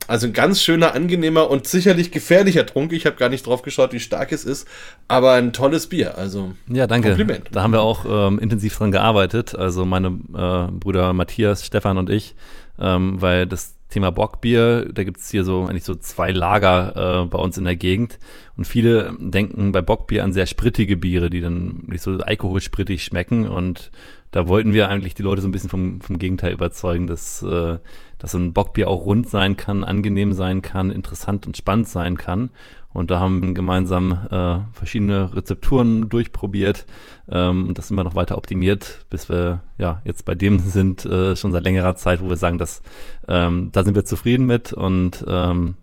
Also 0.08 0.28
ein 0.28 0.34
ganz 0.34 0.62
schöner, 0.62 0.93
angenehmer 0.93 1.49
und 1.49 1.68
sicherlich 1.68 2.12
gefährlicher 2.12 2.66
Trunk. 2.66 2.91
Ich 2.91 3.06
habe 3.06 3.16
gar 3.16 3.30
nicht 3.30 3.45
drauf 3.45 3.62
geschaut, 3.62 3.93
wie 3.93 3.99
stark 3.99 4.32
es 4.32 4.43
ist, 4.43 4.68
aber 5.08 5.34
ein 5.34 5.54
tolles 5.54 5.88
Bier. 5.88 6.18
Also 6.18 6.54
ja, 6.68 6.88
danke. 6.88 7.10
Kompliment. 7.10 7.49
Da 7.52 7.62
haben 7.62 7.72
wir 7.72 7.82
auch 7.82 8.06
ähm, 8.08 8.39
intensiv 8.39 8.78
dran 8.78 8.91
gearbeitet. 8.91 9.56
Also 9.56 9.86
meine 9.86 10.08
äh, 10.08 10.72
Brüder 10.72 11.14
Matthias, 11.14 11.66
Stefan 11.66 11.97
und 11.97 12.10
ich, 12.10 12.36
ähm, 12.80 13.22
weil 13.22 13.45
das 13.45 13.76
Thema 13.91 14.10
Bockbier, 14.10 14.88
da 14.91 15.04
gibt 15.04 15.20
es 15.20 15.30
hier 15.30 15.43
so 15.43 15.66
eigentlich 15.66 15.84
so 15.84 15.95
zwei 15.95 16.32
Lager 16.32 17.24
äh, 17.24 17.26
bei 17.28 17.38
uns 17.38 17.58
in 17.58 17.66
der 17.66 17.76
Gegend. 17.76 18.18
Und 18.58 18.66
viele 18.66 19.14
denken 19.20 19.72
bei 19.72 19.82
Bockbier 19.82 20.24
an 20.24 20.34
sehr 20.34 20.45
sprittige 20.45 20.97
Biere, 20.97 21.30
die 21.30 21.41
dann 21.41 21.84
nicht 21.88 22.02
so 22.02 22.12
alkoholsprittig 22.18 23.04
schmecken. 23.04 23.47
Und 23.47 23.91
da 24.32 24.47
wollten 24.47 24.73
wir 24.73 24.89
eigentlich 24.89 25.13
die 25.13 25.23
Leute 25.23 25.41
so 25.41 25.47
ein 25.47 25.51
bisschen 25.51 25.69
vom, 25.69 26.01
vom 26.01 26.17
Gegenteil 26.17 26.53
überzeugen, 26.53 27.07
dass, 27.07 27.43
äh, 27.43 27.79
dass 28.17 28.32
so 28.32 28.38
ein 28.38 28.53
Bockbier 28.53 28.88
auch 28.88 29.05
rund 29.05 29.29
sein 29.29 29.57
kann, 29.57 29.84
angenehm 29.84 30.34
sein 30.34 30.61
kann, 30.61 30.89
interessant 30.89 31.47
und 31.47 31.57
spannend 31.57 31.88
sein 31.88 32.17
kann. 32.17 32.49
Und 32.93 33.09
da 33.09 33.19
haben 33.19 33.41
wir 33.41 33.53
gemeinsam 33.53 34.11
äh, 34.29 34.59
verschiedene 34.73 35.34
Rezepturen 35.34 36.09
durchprobiert 36.09 36.86
ähm, 37.29 37.67
und 37.67 37.77
das 37.77 37.91
immer 37.91 38.03
noch 38.03 38.15
weiter 38.15 38.38
optimiert, 38.38 39.05
bis 39.09 39.29
wir 39.29 39.61
ja 39.77 40.01
jetzt 40.03 40.25
bei 40.25 40.36
dem 40.36 40.59
sind 40.65 41.05
äh, 41.05 41.36
schon 41.36 41.51
seit 41.51 41.63
längerer 41.63 41.95
Zeit, 41.95 42.21
wo 42.21 42.29
wir 42.29 42.38
sagen, 42.38 42.57
dass 42.57 42.82
ähm, 43.27 43.69
da 43.71 43.84
sind 43.84 43.95
wir 43.95 44.05
zufrieden 44.05 44.45
mit 44.45 44.73
und 44.73 45.23
ähm, 45.27 45.75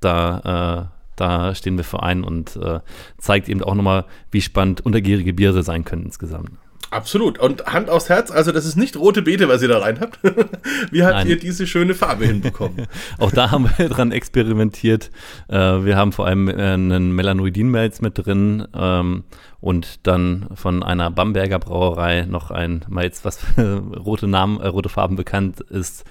da 0.00 0.90
äh, 0.90 0.94
da 1.16 1.54
stehen 1.54 1.76
wir 1.76 1.84
für 1.84 2.02
ein 2.02 2.24
und 2.24 2.56
äh, 2.56 2.80
zeigt 3.18 3.48
eben 3.48 3.62
auch 3.62 3.74
nochmal, 3.74 4.04
wie 4.32 4.40
spannend 4.40 4.84
untergärige 4.84 5.32
Biere 5.32 5.62
sein 5.62 5.84
können 5.84 6.06
insgesamt. 6.06 6.50
Absolut. 6.94 7.40
Und 7.40 7.66
Hand 7.66 7.90
aufs 7.90 8.08
Herz, 8.08 8.30
also 8.30 8.52
das 8.52 8.64
ist 8.64 8.76
nicht 8.76 8.96
rote 8.96 9.22
Beete, 9.22 9.48
was 9.48 9.60
ihr 9.62 9.68
da 9.68 9.78
rein 9.78 9.98
habt. 9.98 10.20
Wie 10.92 11.02
habt 11.02 11.14
Nein. 11.14 11.26
ihr 11.26 11.36
diese 11.36 11.66
schöne 11.66 11.92
Farbe 11.92 12.24
hinbekommen? 12.24 12.86
Auch 13.18 13.32
da 13.32 13.50
haben 13.50 13.68
wir 13.76 13.88
dran 13.88 14.12
experimentiert. 14.12 15.10
Äh, 15.48 15.56
wir 15.56 15.96
haben 15.96 16.12
vor 16.12 16.28
allem 16.28 16.46
äh, 16.46 16.52
einen 16.52 17.10
Melanoidin-Melz 17.10 18.00
mit 18.00 18.24
drin 18.24 18.68
ähm, 18.76 19.24
und 19.58 20.06
dann 20.06 20.46
von 20.54 20.84
einer 20.84 21.10
Bamberger 21.10 21.58
Brauerei 21.58 22.26
noch 22.26 22.52
ein 22.52 22.84
Malz, 22.88 23.24
was 23.24 23.38
für 23.38 23.78
rote 23.96 24.28
Namen, 24.28 24.60
äh, 24.60 24.68
rote 24.68 24.88
Farben 24.88 25.16
bekannt 25.16 25.60
ist. 25.62 26.04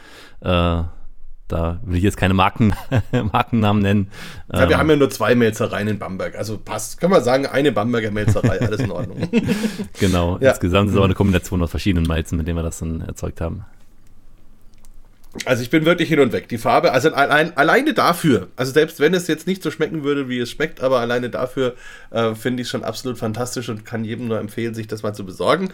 Da 1.47 1.79
will 1.83 1.97
ich 1.97 2.03
jetzt 2.03 2.17
keine 2.17 2.33
Marken, 2.33 2.73
Markennamen 3.31 3.81
nennen. 3.81 4.11
Ja, 4.51 4.61
wir 4.61 4.71
ähm, 4.71 4.77
haben 4.77 4.89
ja 4.89 4.95
nur 4.95 5.09
zwei 5.09 5.35
Melzereien 5.35 5.87
in 5.87 5.99
Bamberg. 5.99 6.35
Also 6.35 6.57
passt, 6.57 6.99
kann 6.99 7.11
man 7.11 7.23
sagen, 7.23 7.45
eine 7.45 7.71
Bamberger 7.71 8.11
Melzerei, 8.11 8.61
alles 8.61 8.79
in 8.79 8.91
Ordnung. 8.91 9.29
genau, 9.99 10.37
ja. 10.39 10.51
insgesamt 10.51 10.89
ist 10.89 10.95
es 10.95 10.99
auch 10.99 11.05
eine 11.05 11.15
Kombination 11.15 11.61
aus 11.61 11.69
verschiedenen 11.69 12.07
Malzen, 12.07 12.37
mit 12.37 12.47
denen 12.47 12.57
wir 12.57 12.63
das 12.63 12.79
dann 12.79 13.01
erzeugt 13.01 13.41
haben. 13.41 13.65
Also 15.45 15.63
ich 15.63 15.71
bin 15.71 15.83
wirklich 15.85 16.09
hin 16.09 16.19
und 16.19 16.31
weg. 16.31 16.47
Die 16.47 16.59
Farbe, 16.59 16.91
also 16.91 17.11
allein, 17.11 17.57
alleine 17.57 17.93
dafür, 17.93 18.49
also 18.55 18.71
selbst 18.71 18.99
wenn 18.99 19.15
es 19.15 19.27
jetzt 19.27 19.47
nicht 19.47 19.63
so 19.63 19.71
schmecken 19.71 20.03
würde, 20.03 20.29
wie 20.29 20.39
es 20.39 20.51
schmeckt, 20.51 20.81
aber 20.81 20.99
alleine 20.99 21.31
dafür 21.31 21.75
äh, 22.11 22.35
finde 22.35 22.61
ich 22.61 22.67
es 22.67 22.71
schon 22.71 22.83
absolut 22.83 23.17
fantastisch 23.17 23.67
und 23.69 23.83
kann 23.83 24.05
jedem 24.05 24.27
nur 24.27 24.39
empfehlen, 24.39 24.75
sich 24.75 24.87
das 24.87 25.01
mal 25.01 25.13
zu 25.13 25.25
besorgen. 25.25 25.69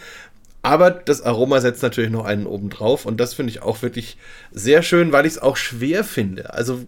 Aber 0.62 0.92
das 0.92 1.22
Aroma 1.22 1.62
setzt 1.62 1.84
natürlich 1.84 2.12
noch 2.12 2.26
einen 2.26 2.46
oben 2.46 2.70
drauf 2.70 3.06
und 3.06 3.20
das 3.20 3.34
finde 3.34 3.52
ich 3.52 3.62
auch 3.62 3.82
wirklich 3.82 4.18
sehr 4.52 4.84
schön, 4.84 5.12
weil 5.12 5.26
ich 5.26 5.34
es 5.34 5.42
auch 5.42 5.56
schwer 5.56 6.04
finde. 6.04 6.54
Also, 6.54 6.86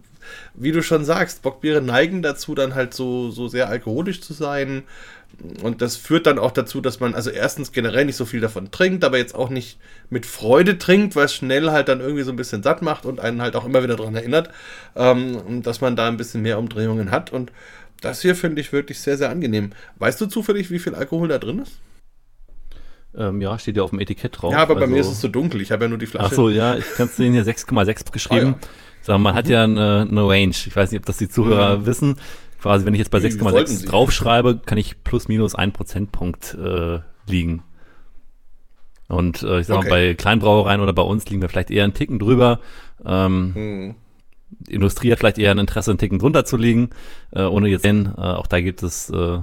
wie 0.54 0.72
du 0.72 0.82
schon 0.82 1.04
sagst, 1.04 1.42
Bockbiere 1.42 1.80
neigen 1.80 2.22
dazu, 2.22 2.54
dann 2.54 2.74
halt 2.74 2.92
so, 2.92 3.30
so 3.30 3.48
sehr 3.48 3.68
alkoholisch 3.68 4.20
zu 4.20 4.34
sein. 4.34 4.82
Und 5.62 5.80
das 5.80 5.96
führt 5.96 6.26
dann 6.26 6.38
auch 6.38 6.50
dazu, 6.50 6.82
dass 6.82 7.00
man 7.00 7.14
also 7.14 7.30
erstens 7.30 7.72
generell 7.72 8.04
nicht 8.04 8.16
so 8.16 8.26
viel 8.26 8.40
davon 8.40 8.70
trinkt, 8.70 9.02
aber 9.02 9.16
jetzt 9.16 9.34
auch 9.34 9.48
nicht 9.48 9.78
mit 10.10 10.26
Freude 10.26 10.76
trinkt, 10.76 11.16
weil 11.16 11.24
es 11.24 11.34
schnell 11.34 11.70
halt 11.70 11.88
dann 11.88 12.00
irgendwie 12.00 12.22
so 12.22 12.30
ein 12.30 12.36
bisschen 12.36 12.62
satt 12.62 12.82
macht 12.82 13.06
und 13.06 13.20
einen 13.20 13.40
halt 13.40 13.56
auch 13.56 13.64
immer 13.64 13.82
wieder 13.82 13.96
daran 13.96 14.14
erinnert, 14.14 14.50
ähm, 14.94 15.62
dass 15.62 15.80
man 15.80 15.96
da 15.96 16.08
ein 16.08 16.18
bisschen 16.18 16.42
mehr 16.42 16.58
Umdrehungen 16.58 17.10
hat. 17.10 17.32
Und 17.32 17.50
das 18.02 18.20
hier 18.20 18.36
finde 18.36 18.60
ich 18.60 18.72
wirklich 18.72 19.00
sehr, 19.00 19.16
sehr 19.16 19.30
angenehm. 19.30 19.70
Weißt 19.98 20.20
du 20.20 20.26
zufällig, 20.26 20.70
wie 20.70 20.78
viel 20.78 20.94
Alkohol 20.94 21.28
da 21.28 21.38
drin 21.38 21.60
ist? 21.60 21.72
Ähm, 23.14 23.40
ja, 23.42 23.58
steht 23.58 23.76
ja 23.76 23.82
auf 23.82 23.90
dem 23.90 24.00
Etikett 24.00 24.40
drauf. 24.40 24.52
Ja, 24.52 24.58
aber 24.58 24.74
bei 24.76 24.86
mir 24.86 25.00
ist 25.00 25.08
es 25.08 25.20
zu 25.20 25.28
dunkel. 25.28 25.60
Ich 25.60 25.70
habe 25.70 25.84
ja 25.84 25.88
nur 25.88 25.98
die 25.98 26.06
Flasche. 26.06 26.28
Ach 26.30 26.32
so, 26.32 26.48
ja, 26.48 26.76
ich 26.76 26.84
kann 26.96 27.06
es 27.06 27.16
sehen 27.16 27.34
hier 27.34 27.44
6,6 27.44 28.10
geschrieben. 28.10 28.54
Ah, 28.58 28.62
ja. 28.62 28.68
Sag, 29.02 29.18
man 29.18 29.34
mhm. 29.34 29.38
hat 29.38 29.48
ja 29.48 29.64
eine, 29.64 30.06
eine, 30.10 30.28
Range. 30.28 30.50
Ich 30.50 30.74
weiß 30.74 30.90
nicht, 30.90 31.00
ob 31.00 31.06
das 31.06 31.18
die 31.18 31.28
Zuhörer 31.28 31.78
mhm. 31.78 31.86
wissen. 31.86 32.16
Quasi, 32.60 32.86
wenn 32.86 32.94
ich 32.94 32.98
jetzt 32.98 33.10
bei 33.10 33.18
6,6 33.18 33.86
draufschreibe, 33.86 34.60
kann 34.64 34.78
ich 34.78 35.02
plus 35.02 35.28
minus 35.28 35.54
ein 35.54 35.72
Prozentpunkt 35.72 36.54
äh, 36.54 37.00
liegen. 37.28 37.64
Und 39.08 39.42
äh, 39.42 39.60
ich 39.60 39.66
sag 39.66 39.78
okay. 39.78 39.88
mal, 39.88 39.94
bei 39.94 40.14
Kleinbrauereien 40.14 40.80
oder 40.80 40.92
bei 40.92 41.02
uns 41.02 41.28
liegen 41.28 41.42
wir 41.42 41.48
vielleicht 41.48 41.70
eher 41.70 41.84
einen 41.84 41.92
Ticken 41.92 42.18
drüber. 42.18 42.60
Ähm, 43.04 43.52
mhm. 43.54 43.94
Industrie 44.68 45.12
hat 45.12 45.18
vielleicht 45.18 45.38
eher 45.38 45.50
ein 45.50 45.58
Interesse, 45.58 45.90
einen 45.90 45.98
Ticken 45.98 46.18
drunter 46.18 46.44
zu 46.44 46.56
liegen, 46.56 46.90
äh, 47.32 47.42
ohne 47.42 47.68
jetzt 47.68 47.82
sehen. 47.82 48.14
Äh, 48.16 48.20
auch 48.20 48.46
da 48.46 48.60
gibt 48.60 48.82
es, 48.82 49.10
äh, 49.10 49.38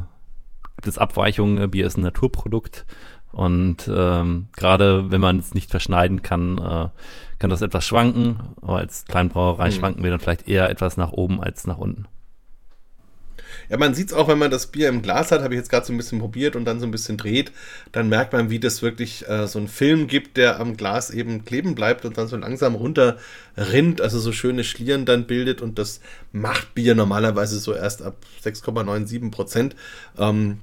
gibt 0.78 0.88
es 0.88 0.98
Abweichungen. 0.98 1.70
Bier 1.70 1.86
ist 1.86 1.98
ein 1.98 2.02
Naturprodukt. 2.02 2.86
Und 3.32 3.90
ähm, 3.94 4.48
gerade 4.56 5.12
wenn 5.12 5.22
man 5.22 5.40
es 5.40 5.54
nicht 5.54 5.70
verschneiden 5.70 6.22
kann, 6.24 6.58
äh, 6.58 6.90
kann 7.38 7.50
das 7.50 7.62
etwas 7.62 7.86
schwanken. 7.86 8.40
Aber 8.62 8.78
als 8.78 9.06
Kleinbrauerei 9.06 9.68
mhm. 9.68 9.74
schwanken 9.74 10.04
wir 10.04 10.12
dann 10.12 10.20
vielleicht 10.20 10.48
eher 10.48 10.70
etwas 10.70 10.98
nach 10.98 11.12
oben 11.12 11.42
als 11.42 11.68
nach 11.68 11.78
unten. 11.78 12.08
Ja, 13.70 13.78
man 13.78 13.94
sieht 13.94 14.08
es 14.08 14.14
auch, 14.14 14.28
wenn 14.28 14.40
man 14.40 14.52
das 14.52 14.68
Bier 14.68 14.90
im 14.90 15.02
Glas 15.02 15.32
hat, 15.32 15.42
habe 15.42 15.54
ich 15.54 15.60
jetzt 15.60 15.70
gerade 15.70 15.86
so 15.86 15.94
ein 15.94 15.98
bisschen 15.98 16.20
probiert 16.20 16.56
und 16.56 16.66
dann 16.66 16.80
so 16.80 16.88
ein 16.88 16.92
bisschen 16.92 17.18
dreht, 17.18 17.52
dann 17.92 18.10
merkt 18.10 18.34
man, 18.34 18.50
wie 18.50 18.60
das 18.60 18.82
wirklich 18.82 19.28
äh, 19.28 19.48
so 19.48 19.60
einen 19.60 19.68
Film 19.68 20.08
gibt, 20.08 20.38
der 20.38 20.60
am 20.60 20.76
Glas 20.76 21.12
eben 21.12 21.46
kleben 21.46 21.76
bleibt 21.76 22.06
und 22.06 22.18
dann 22.18 22.28
so 22.28 22.38
langsam 22.38 22.76
runterrinnt, 22.76 24.02
also 24.02 24.20
so 24.20 24.32
schöne 24.32 24.64
Schlieren 24.64 25.06
dann 25.06 25.28
bildet 25.28 25.62
und 25.62 25.78
das 25.78 26.00
macht 26.32 26.74
Bier 26.74 26.96
normalerweise 26.96 27.60
so 27.60 27.74
erst 27.74 28.02
ab 28.02 28.18
6,97 28.44 29.32
Prozent. 29.32 29.76
Ähm, 30.18 30.60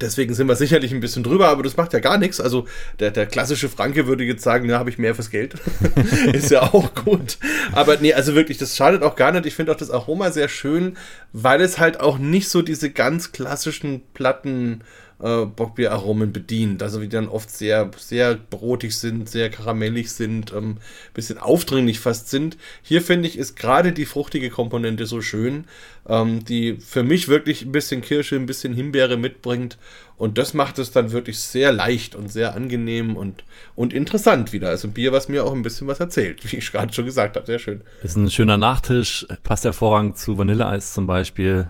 Deswegen 0.00 0.34
sind 0.34 0.48
wir 0.48 0.56
sicherlich 0.56 0.92
ein 0.92 1.00
bisschen 1.00 1.22
drüber, 1.22 1.48
aber 1.48 1.62
das 1.62 1.76
macht 1.76 1.92
ja 1.92 2.00
gar 2.00 2.18
nichts. 2.18 2.40
Also 2.40 2.66
der, 3.00 3.10
der 3.10 3.26
klassische 3.26 3.68
Franke 3.68 4.06
würde 4.06 4.24
jetzt 4.24 4.42
sagen, 4.42 4.68
ja, 4.68 4.78
habe 4.78 4.90
ich 4.90 4.98
mehr 4.98 5.14
fürs 5.14 5.30
Geld. 5.30 5.54
ist 6.32 6.50
ja 6.50 6.62
auch 6.62 6.94
gut. 6.94 7.38
Aber 7.72 7.96
nee, 7.98 8.12
also 8.12 8.34
wirklich, 8.34 8.58
das 8.58 8.76
schadet 8.76 9.02
auch 9.02 9.16
gar 9.16 9.32
nicht. 9.32 9.46
Ich 9.46 9.54
finde 9.54 9.72
auch 9.72 9.76
das 9.76 9.90
Aroma 9.90 10.30
sehr 10.30 10.48
schön, 10.48 10.96
weil 11.32 11.60
es 11.60 11.78
halt 11.78 12.00
auch 12.00 12.18
nicht 12.18 12.48
so 12.48 12.62
diese 12.62 12.90
ganz 12.90 13.32
klassischen 13.32 14.02
Platten 14.14 14.82
äh, 15.20 15.44
Bockbieraromen 15.44 16.32
bedient. 16.32 16.82
Also 16.82 17.00
die 17.00 17.08
dann 17.08 17.28
oft 17.28 17.50
sehr, 17.50 17.90
sehr 17.96 18.34
brotig 18.34 18.96
sind, 18.96 19.28
sehr 19.28 19.50
karamellig 19.50 20.12
sind, 20.12 20.52
ähm, 20.52 20.78
bisschen 21.14 21.38
aufdringlich 21.38 22.00
fast 22.00 22.30
sind. 22.30 22.56
Hier 22.82 23.02
finde 23.02 23.28
ich, 23.28 23.38
ist 23.38 23.56
gerade 23.56 23.92
die 23.92 24.06
fruchtige 24.06 24.50
Komponente 24.50 25.06
so 25.06 25.20
schön, 25.20 25.64
ähm, 26.08 26.44
die 26.44 26.74
für 26.74 27.02
mich 27.02 27.28
wirklich 27.28 27.62
ein 27.62 27.72
bisschen 27.72 28.00
Kirsche, 28.00 28.36
ein 28.36 28.46
bisschen 28.46 28.74
Himbeere 28.74 29.16
mitbringt. 29.16 29.78
Und 30.16 30.36
das 30.36 30.52
macht 30.52 30.80
es 30.80 30.90
dann 30.90 31.12
wirklich 31.12 31.38
sehr 31.38 31.72
leicht 31.72 32.16
und 32.16 32.30
sehr 32.30 32.56
angenehm 32.56 33.16
und, 33.16 33.44
und 33.76 33.92
interessant 33.92 34.52
wieder. 34.52 34.68
Also 34.68 34.88
ein 34.88 34.92
Bier, 34.92 35.12
was 35.12 35.28
mir 35.28 35.44
auch 35.44 35.52
ein 35.52 35.62
bisschen 35.62 35.86
was 35.86 36.00
erzählt, 36.00 36.40
wie 36.52 36.56
ich 36.56 36.72
gerade 36.72 36.92
schon 36.92 37.04
gesagt 37.04 37.36
habe. 37.36 37.46
Sehr 37.46 37.58
schön. 37.58 37.82
Ist 38.02 38.16
ein 38.16 38.30
schöner 38.30 38.56
Nachtisch, 38.56 39.26
passt 39.44 39.64
hervorragend 39.64 40.18
zu 40.18 40.36
Vanilleeis 40.36 40.92
zum 40.92 41.06
Beispiel 41.06 41.68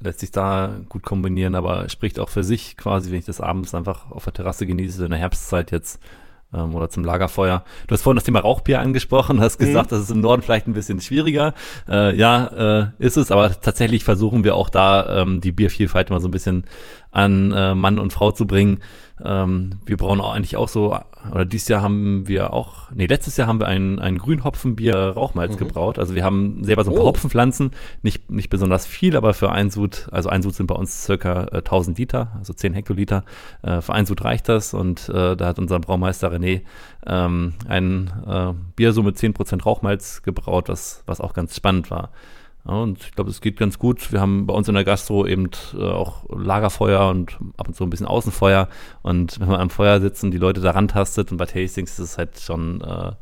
lässt 0.00 0.20
sich 0.20 0.30
da 0.30 0.80
gut 0.88 1.02
kombinieren, 1.02 1.54
aber 1.54 1.88
spricht 1.88 2.20
auch 2.20 2.28
für 2.28 2.44
sich 2.44 2.76
quasi, 2.76 3.10
wenn 3.10 3.18
ich 3.18 3.24
das 3.24 3.40
abends 3.40 3.74
einfach 3.74 4.10
auf 4.10 4.24
der 4.24 4.32
Terrasse 4.32 4.66
genieße, 4.66 5.04
in 5.04 5.10
der 5.10 5.18
Herbstzeit 5.18 5.72
jetzt, 5.72 6.00
ähm, 6.52 6.74
oder 6.74 6.88
zum 6.88 7.04
Lagerfeuer. 7.04 7.64
Du 7.86 7.92
hast 7.92 8.02
vorhin 8.02 8.16
das 8.16 8.24
Thema 8.24 8.40
Rauchbier 8.40 8.80
angesprochen, 8.80 9.40
hast 9.40 9.58
gesagt, 9.58 9.90
mhm. 9.90 9.96
das 9.96 10.04
ist 10.04 10.10
im 10.10 10.20
Norden 10.20 10.42
vielleicht 10.42 10.66
ein 10.66 10.72
bisschen 10.72 11.00
schwieriger. 11.00 11.54
Äh, 11.88 12.16
ja, 12.16 12.46
äh, 12.46 12.86
ist 12.98 13.16
es, 13.16 13.30
aber 13.30 13.60
tatsächlich 13.60 14.04
versuchen 14.04 14.44
wir 14.44 14.54
auch 14.54 14.70
da 14.70 15.22
ähm, 15.22 15.40
die 15.40 15.52
Biervielfalt 15.52 16.10
mal 16.10 16.20
so 16.20 16.28
ein 16.28 16.32
bisschen 16.32 16.64
an 17.10 17.52
äh, 17.52 17.74
Mann 17.74 17.98
und 17.98 18.12
Frau 18.12 18.30
zu 18.32 18.46
bringen. 18.46 18.80
Ähm, 19.24 19.70
wir 19.86 19.96
brauchen 19.96 20.20
auch 20.20 20.34
eigentlich 20.34 20.56
auch 20.56 20.68
so, 20.68 20.96
oder 21.30 21.44
dieses 21.44 21.68
Jahr 21.68 21.82
haben 21.82 22.28
wir 22.28 22.52
auch, 22.52 22.90
nee, 22.92 23.06
letztes 23.06 23.36
Jahr 23.36 23.48
haben 23.48 23.60
wir 23.60 23.66
ein, 23.66 23.98
ein 23.98 24.18
Grünhopfenbier 24.18 24.94
Rauchmalz 24.94 25.54
mhm. 25.54 25.58
gebraut. 25.58 25.98
Also 25.98 26.14
wir 26.14 26.24
haben 26.24 26.62
selber 26.64 26.84
so 26.84 26.90
ein 26.90 26.94
paar 26.94 27.04
oh. 27.04 27.08
Hopfenpflanzen, 27.08 27.72
nicht, 28.02 28.30
nicht 28.30 28.50
besonders 28.50 28.86
viel, 28.86 29.16
aber 29.16 29.34
für 29.34 29.50
ein 29.50 29.70
Sud, 29.70 30.08
also 30.12 30.28
ein 30.28 30.42
Sud 30.42 30.54
sind 30.54 30.66
bei 30.66 30.74
uns 30.74 31.04
circa 31.04 31.44
äh, 31.52 31.58
1000 31.58 31.98
Liter, 31.98 32.32
also 32.38 32.52
10 32.52 32.74
Hektoliter. 32.74 33.24
Äh, 33.62 33.80
für 33.80 33.92
ein 33.92 34.06
Sud 34.06 34.24
reicht 34.24 34.48
das 34.48 34.74
und 34.74 35.08
äh, 35.08 35.36
da 35.36 35.46
hat 35.46 35.58
unser 35.58 35.80
Braumeister 35.80 36.32
René 36.32 36.62
ähm, 37.06 37.54
ein 37.66 38.10
äh, 38.26 38.52
Bier 38.76 38.92
so 38.92 39.02
mit 39.02 39.16
10% 39.16 39.62
Rauchmalz 39.62 40.22
gebraut, 40.22 40.68
was, 40.68 41.02
was 41.06 41.20
auch 41.20 41.32
ganz 41.34 41.56
spannend 41.56 41.90
war. 41.90 42.10
Ja, 42.68 42.74
und 42.74 43.02
ich 43.02 43.12
glaube, 43.12 43.30
es 43.30 43.40
geht 43.40 43.56
ganz 43.56 43.78
gut. 43.78 44.12
Wir 44.12 44.20
haben 44.20 44.46
bei 44.46 44.52
uns 44.52 44.68
in 44.68 44.74
der 44.74 44.84
Gastro 44.84 45.26
eben 45.26 45.50
äh, 45.74 45.82
auch 45.82 46.26
Lagerfeuer 46.28 47.08
und 47.08 47.38
ab 47.56 47.68
und 47.68 47.74
zu 47.74 47.82
ein 47.82 47.90
bisschen 47.90 48.06
Außenfeuer. 48.06 48.68
Und 49.02 49.40
wenn 49.40 49.48
man 49.48 49.60
am 49.60 49.70
Feuer 49.70 50.00
sitzt 50.00 50.22
und 50.22 50.32
die 50.32 50.38
Leute 50.38 50.60
daran 50.60 50.86
tastet 50.86 51.32
und 51.32 51.38
bei 51.38 51.46
Tastings 51.46 51.92
ist 51.92 51.98
es 51.98 52.18
halt 52.18 52.38
schon, 52.38 52.82
äh, 52.82 53.12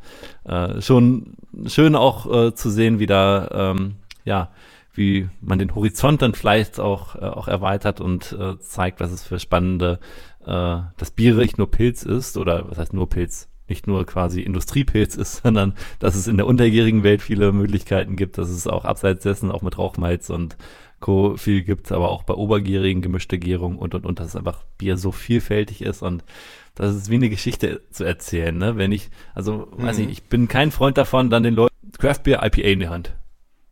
äh, 0.51 0.81
schon 0.81 1.37
schön 1.65 1.95
auch 1.95 2.47
äh, 2.47 2.53
zu 2.55 2.69
sehen, 2.69 2.99
wie 2.99 3.05
da, 3.05 3.47
ähm, 3.51 3.95
ja, 4.25 4.51
wie 4.93 5.29
man 5.39 5.59
den 5.59 5.73
Horizont 5.75 6.21
dann 6.21 6.33
vielleicht 6.33 6.79
auch, 6.79 7.15
äh, 7.15 7.19
auch 7.19 7.47
erweitert 7.47 8.01
und 8.01 8.35
zeigt, 8.59 8.99
was 8.99 9.11
es 9.11 9.23
für 9.23 9.39
spannende, 9.39 9.99
äh, 10.45 10.79
das 10.97 11.11
Bier 11.11 11.35
nicht 11.35 11.57
nur 11.57 11.69
Pilz 11.69 12.03
ist 12.03 12.37
oder 12.37 12.69
was 12.69 12.77
heißt 12.77 12.93
nur 12.93 13.07
Pilz, 13.07 13.47
nicht 13.69 13.87
nur 13.87 14.05
quasi 14.05 14.41
Industriepilz 14.41 15.15
ist, 15.15 15.37
sondern 15.43 15.73
dass 15.99 16.15
es 16.15 16.27
in 16.27 16.37
der 16.37 16.47
unterjährigen 16.47 17.03
Welt 17.03 17.21
viele 17.21 17.51
Möglichkeiten 17.51 18.15
gibt, 18.15 18.37
dass 18.37 18.49
es 18.49 18.67
auch 18.67 18.85
abseits 18.85 19.23
dessen 19.23 19.51
auch 19.51 19.61
mit 19.61 19.77
Rauchmalz 19.77 20.29
und 20.29 20.57
Co. 20.99 21.37
viel 21.37 21.61
gibt, 21.61 21.91
aber 21.91 22.09
auch 22.09 22.23
bei 22.23 22.33
obergärigen 22.33 23.01
gemischte 23.01 23.37
Gärung 23.37 23.77
und 23.77 23.93
und 23.93 24.05
und, 24.05 24.19
dass 24.19 24.29
es 24.29 24.35
einfach 24.35 24.63
Bier 24.77 24.97
so 24.97 25.11
vielfältig 25.11 25.81
ist 25.81 26.01
und 26.01 26.23
das 26.73 26.95
ist 26.95 27.09
wie 27.09 27.15
eine 27.15 27.29
Geschichte 27.29 27.81
zu 27.91 28.03
erzählen, 28.03 28.55
ne? 28.55 28.77
Wenn 28.77 28.91
ich, 28.91 29.09
also 29.33 29.67
mhm. 29.77 29.83
weiß 29.83 29.99
ich, 29.99 30.09
ich 30.09 30.23
bin 30.23 30.47
kein 30.47 30.71
Freund 30.71 30.97
davon, 30.97 31.29
dann 31.29 31.43
den 31.43 31.55
Leuten 31.55 31.73
Craft 31.97 32.21
Beer 32.23 32.43
IPA 32.43 32.67
in 32.67 32.79
die 32.79 32.87
Hand. 32.87 33.15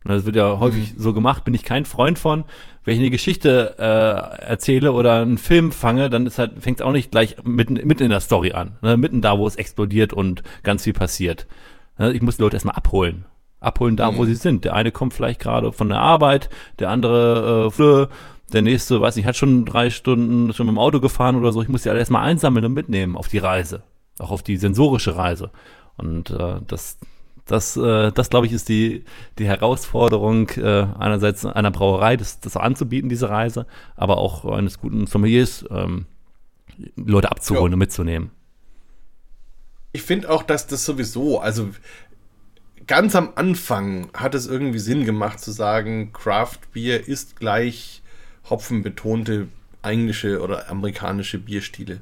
Das 0.08 0.24
wird 0.24 0.36
ja 0.36 0.58
häufig 0.60 0.94
mhm. 0.94 1.00
so 1.00 1.12
gemacht, 1.12 1.44
bin 1.44 1.54
ich 1.54 1.64
kein 1.64 1.84
Freund 1.84 2.18
von. 2.18 2.44
Wenn 2.84 2.94
ich 2.94 3.00
eine 3.00 3.10
Geschichte 3.10 3.74
äh, 3.78 4.44
erzähle 4.44 4.92
oder 4.92 5.20
einen 5.20 5.38
Film 5.38 5.72
fange, 5.72 6.08
dann 6.08 6.26
ist 6.26 6.38
halt, 6.38 6.52
fängt 6.60 6.80
es 6.80 6.86
auch 6.86 6.92
nicht 6.92 7.10
gleich 7.10 7.36
mitten, 7.44 7.74
mitten 7.74 8.04
in 8.04 8.10
der 8.10 8.20
Story 8.20 8.52
an. 8.52 8.76
Ne? 8.82 8.96
Mitten 8.96 9.22
da, 9.22 9.38
wo 9.38 9.46
es 9.46 9.56
explodiert 9.56 10.12
und 10.12 10.42
ganz 10.62 10.84
viel 10.84 10.92
passiert. 10.92 11.46
Ne? 11.98 12.12
Ich 12.12 12.22
muss 12.22 12.36
die 12.36 12.42
Leute 12.42 12.56
erstmal 12.56 12.76
abholen. 12.76 13.24
Abholen 13.58 13.96
da, 13.96 14.10
mhm. 14.10 14.16
wo 14.18 14.24
sie 14.24 14.34
sind. 14.34 14.64
Der 14.64 14.74
eine 14.74 14.92
kommt 14.92 15.14
vielleicht 15.14 15.40
gerade 15.40 15.72
von 15.72 15.88
der 15.88 15.98
Arbeit, 15.98 16.48
der 16.78 16.90
andere 16.90 17.72
äh, 17.76 18.06
der 18.52 18.62
nächste, 18.62 19.00
weiß 19.00 19.16
nicht, 19.16 19.26
hat 19.26 19.36
schon 19.36 19.64
drei 19.64 19.90
Stunden 19.90 20.52
schon 20.52 20.66
mit 20.66 20.74
dem 20.74 20.78
Auto 20.78 21.00
gefahren 21.00 21.36
oder 21.36 21.52
so. 21.52 21.62
Ich 21.62 21.68
muss 21.68 21.82
die 21.82 21.90
alle 21.90 21.98
erstmal 21.98 22.22
einsammeln 22.22 22.64
und 22.64 22.74
mitnehmen 22.74 23.16
auf 23.16 23.28
die 23.28 23.38
Reise. 23.38 23.82
Auch 24.18 24.30
auf 24.30 24.42
die 24.42 24.56
sensorische 24.56 25.16
Reise. 25.16 25.50
Und 25.96 26.30
äh, 26.30 26.60
das, 26.66 26.98
das, 27.46 27.76
äh, 27.76 28.12
das 28.12 28.28
glaube 28.28 28.46
ich, 28.46 28.52
ist 28.52 28.68
die, 28.68 29.04
die 29.38 29.46
Herausforderung 29.46 30.50
äh, 30.50 30.86
einerseits 30.98 31.46
einer 31.46 31.70
Brauerei, 31.70 32.16
das, 32.16 32.40
das 32.40 32.56
anzubieten, 32.56 33.08
diese 33.08 33.30
Reise, 33.30 33.66
aber 33.94 34.18
auch 34.18 34.44
eines 34.44 34.78
guten 34.80 35.06
Sommeliers, 35.06 35.64
ähm, 35.70 36.06
Leute 36.96 37.30
abzuholen 37.30 37.72
ja. 37.72 37.74
und 37.74 37.78
mitzunehmen. 37.78 38.30
Ich 39.92 40.02
finde 40.02 40.30
auch, 40.30 40.42
dass 40.42 40.66
das 40.66 40.84
sowieso, 40.84 41.40
also 41.40 41.70
ganz 42.86 43.14
am 43.14 43.32
Anfang 43.36 44.08
hat 44.12 44.34
es 44.34 44.46
irgendwie 44.46 44.78
Sinn 44.78 45.04
gemacht 45.04 45.40
zu 45.40 45.52
sagen, 45.52 46.12
Craft 46.12 46.58
Beer 46.72 47.08
ist 47.08 47.36
gleich 47.36 48.02
hopfenbetonte 48.50 49.48
englische 49.82 50.42
oder 50.42 50.68
amerikanische 50.68 51.38
Bierstile. 51.38 52.00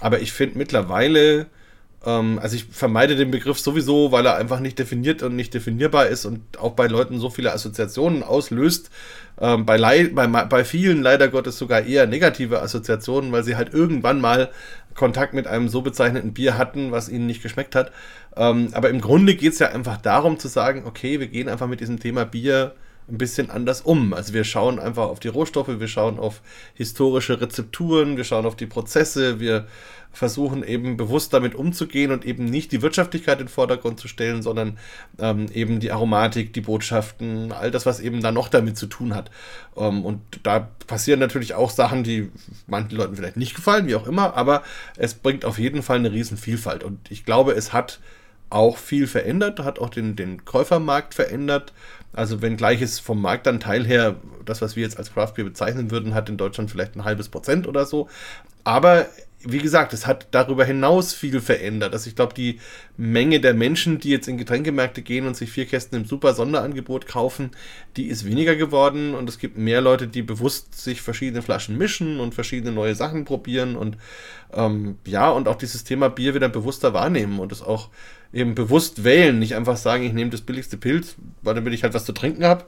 Aber 0.00 0.20
ich 0.20 0.32
finde 0.32 0.58
mittlerweile 0.58 1.46
also 2.04 2.56
ich 2.56 2.64
vermeide 2.64 3.14
den 3.14 3.30
Begriff 3.30 3.60
sowieso, 3.60 4.10
weil 4.10 4.26
er 4.26 4.36
einfach 4.36 4.60
nicht 4.60 4.78
definiert 4.78 5.22
und 5.22 5.36
nicht 5.36 5.54
definierbar 5.54 6.06
ist 6.06 6.24
und 6.24 6.58
auch 6.58 6.72
bei 6.72 6.88
Leuten 6.88 7.20
so 7.20 7.30
viele 7.30 7.52
Assoziationen 7.52 8.22
auslöst. 8.22 8.90
Ähm, 9.40 9.64
bei, 9.64 9.78
bei, 10.08 10.26
bei 10.26 10.64
vielen 10.64 11.02
leider 11.02 11.28
Gottes 11.28 11.58
sogar 11.58 11.82
eher 11.82 12.06
negative 12.06 12.60
Assoziationen, 12.60 13.32
weil 13.32 13.44
sie 13.44 13.56
halt 13.56 13.72
irgendwann 13.72 14.20
mal 14.20 14.50
Kontakt 14.94 15.32
mit 15.32 15.46
einem 15.46 15.68
so 15.68 15.82
bezeichneten 15.82 16.34
Bier 16.34 16.58
hatten, 16.58 16.90
was 16.90 17.08
ihnen 17.08 17.26
nicht 17.26 17.42
geschmeckt 17.42 17.74
hat. 17.74 17.92
Ähm, 18.36 18.68
aber 18.72 18.90
im 18.90 19.00
Grunde 19.00 19.34
geht 19.34 19.52
es 19.52 19.58
ja 19.58 19.68
einfach 19.68 19.96
darum 19.96 20.38
zu 20.38 20.48
sagen, 20.48 20.82
okay, 20.86 21.20
wir 21.20 21.28
gehen 21.28 21.48
einfach 21.48 21.68
mit 21.68 21.80
diesem 21.80 22.00
Thema 22.00 22.24
Bier 22.24 22.74
ein 23.08 23.18
bisschen 23.18 23.50
anders 23.50 23.80
um. 23.80 24.12
Also 24.12 24.32
wir 24.32 24.44
schauen 24.44 24.78
einfach 24.78 25.04
auf 25.08 25.20
die 25.20 25.28
Rohstoffe, 25.28 25.80
wir 25.80 25.88
schauen 25.88 26.18
auf 26.18 26.40
historische 26.74 27.40
Rezepturen, 27.40 28.16
wir 28.16 28.24
schauen 28.24 28.46
auf 28.46 28.56
die 28.56 28.66
Prozesse, 28.66 29.40
wir 29.40 29.66
versuchen 30.12 30.62
eben 30.62 30.96
bewusst 30.96 31.32
damit 31.32 31.54
umzugehen 31.54 32.12
und 32.12 32.24
eben 32.24 32.44
nicht 32.44 32.70
die 32.70 32.82
Wirtschaftlichkeit 32.82 33.40
in 33.40 33.46
den 33.46 33.52
Vordergrund 33.52 33.98
zu 33.98 34.08
stellen, 34.08 34.42
sondern 34.42 34.78
ähm, 35.18 35.46
eben 35.54 35.80
die 35.80 35.90
Aromatik, 35.90 36.52
die 36.52 36.60
Botschaften, 36.60 37.50
all 37.50 37.70
das, 37.70 37.86
was 37.86 37.98
eben 37.98 38.20
da 38.20 38.30
noch 38.30 38.48
damit 38.48 38.76
zu 38.76 38.86
tun 38.86 39.14
hat. 39.14 39.30
Ähm, 39.76 40.04
und 40.04 40.20
da 40.42 40.68
passieren 40.86 41.18
natürlich 41.18 41.54
auch 41.54 41.70
Sachen, 41.70 42.04
die 42.04 42.30
manchen 42.66 42.96
Leuten 42.96 43.16
vielleicht 43.16 43.38
nicht 43.38 43.54
gefallen, 43.54 43.86
wie 43.86 43.94
auch 43.94 44.06
immer, 44.06 44.36
aber 44.36 44.62
es 44.96 45.14
bringt 45.14 45.46
auf 45.46 45.58
jeden 45.58 45.82
Fall 45.82 45.96
eine 45.96 46.12
riesen 46.12 46.36
Vielfalt. 46.36 46.84
Und 46.84 47.10
ich 47.10 47.24
glaube, 47.24 47.52
es 47.52 47.72
hat 47.72 47.98
auch 48.50 48.76
viel 48.76 49.06
verändert, 49.06 49.60
hat 49.60 49.78
auch 49.78 49.88
den, 49.88 50.14
den 50.14 50.44
Käufermarkt 50.44 51.14
verändert. 51.14 51.72
Also 52.12 52.42
wenn 52.42 52.56
gleiches 52.56 52.98
vom 52.98 53.20
Marktanteil 53.20 53.86
her, 53.86 54.16
das, 54.44 54.60
was 54.60 54.76
wir 54.76 54.82
jetzt 54.82 54.98
als 54.98 55.12
Craft 55.12 55.34
Beer 55.34 55.44
bezeichnen 55.44 55.90
würden, 55.90 56.14
hat 56.14 56.28
in 56.28 56.36
Deutschland 56.36 56.70
vielleicht 56.70 56.96
ein 56.96 57.04
halbes 57.04 57.28
Prozent 57.28 57.66
oder 57.66 57.86
so. 57.86 58.08
Aber 58.64 59.06
wie 59.44 59.58
gesagt, 59.58 59.92
es 59.92 60.06
hat 60.06 60.28
darüber 60.30 60.64
hinaus 60.64 61.14
viel 61.14 61.40
verändert. 61.40 61.92
Also 61.92 62.08
ich 62.08 62.16
glaube, 62.16 62.34
die 62.34 62.60
Menge 62.96 63.40
der 63.40 63.54
Menschen, 63.54 63.98
die 63.98 64.10
jetzt 64.10 64.28
in 64.28 64.38
Getränkemärkte 64.38 65.02
gehen 65.02 65.26
und 65.26 65.36
sich 65.36 65.50
vier 65.50 65.66
Kästen 65.66 66.00
im 66.00 66.04
super 66.04 66.34
Sonderangebot 66.34 67.06
kaufen, 67.06 67.50
die 67.96 68.06
ist 68.06 68.24
weniger 68.24 68.56
geworden. 68.56 69.14
Und 69.14 69.28
es 69.28 69.38
gibt 69.38 69.56
mehr 69.58 69.80
Leute, 69.80 70.06
die 70.06 70.22
bewusst 70.22 70.80
sich 70.80 71.02
verschiedene 71.02 71.42
Flaschen 71.42 71.76
mischen 71.76 72.20
und 72.20 72.34
verschiedene 72.34 72.72
neue 72.72 72.94
Sachen 72.94 73.24
probieren 73.24 73.76
und 73.76 73.96
ähm, 74.52 74.98
ja, 75.06 75.30
und 75.30 75.48
auch 75.48 75.56
dieses 75.56 75.84
Thema 75.84 76.08
Bier 76.08 76.34
wieder 76.34 76.48
bewusster 76.48 76.92
wahrnehmen 76.92 77.38
und 77.38 77.52
es 77.52 77.62
auch 77.62 77.88
eben 78.32 78.54
bewusst 78.54 79.04
wählen, 79.04 79.38
nicht 79.38 79.54
einfach 79.54 79.76
sagen, 79.76 80.04
ich 80.04 80.12
nehme 80.12 80.30
das 80.30 80.42
billigste 80.42 80.76
Pilz, 80.76 81.16
weil 81.42 81.54
damit 81.54 81.72
ich 81.72 81.82
halt 81.82 81.94
was 81.94 82.04
zu 82.04 82.12
trinken 82.12 82.44
habe 82.44 82.64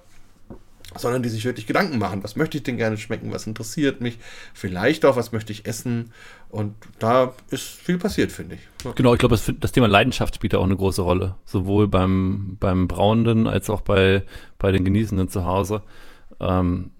sondern 0.96 1.22
die 1.22 1.28
sich 1.28 1.44
wirklich 1.44 1.66
Gedanken 1.66 1.98
machen, 1.98 2.22
was 2.22 2.36
möchte 2.36 2.56
ich 2.56 2.62
denn 2.62 2.76
gerne 2.76 2.96
schmecken, 2.96 3.32
was 3.32 3.46
interessiert 3.46 4.00
mich, 4.00 4.18
vielleicht 4.52 5.04
auch, 5.04 5.16
was 5.16 5.32
möchte 5.32 5.52
ich 5.52 5.66
essen. 5.66 6.12
Und 6.48 6.74
da 6.98 7.34
ist 7.50 7.64
viel 7.64 7.98
passiert, 7.98 8.30
finde 8.30 8.56
ich. 8.56 8.60
Ja. 8.84 8.92
Genau, 8.92 9.12
ich 9.12 9.18
glaube, 9.18 9.34
das, 9.34 9.52
das, 9.58 9.72
Thema 9.72 9.88
Leidenschaft 9.88 10.36
spielt 10.36 10.54
auch 10.54 10.64
eine 10.64 10.76
große 10.76 11.02
Rolle, 11.02 11.34
sowohl 11.44 11.88
beim, 11.88 12.56
beim 12.60 12.86
Brauenden 12.86 13.46
als 13.46 13.70
auch 13.70 13.80
bei, 13.80 14.22
bei 14.58 14.70
den 14.70 14.84
Genießenden 14.84 15.28
zu 15.28 15.44
Hause. 15.44 15.82
Ähm, 16.40 16.90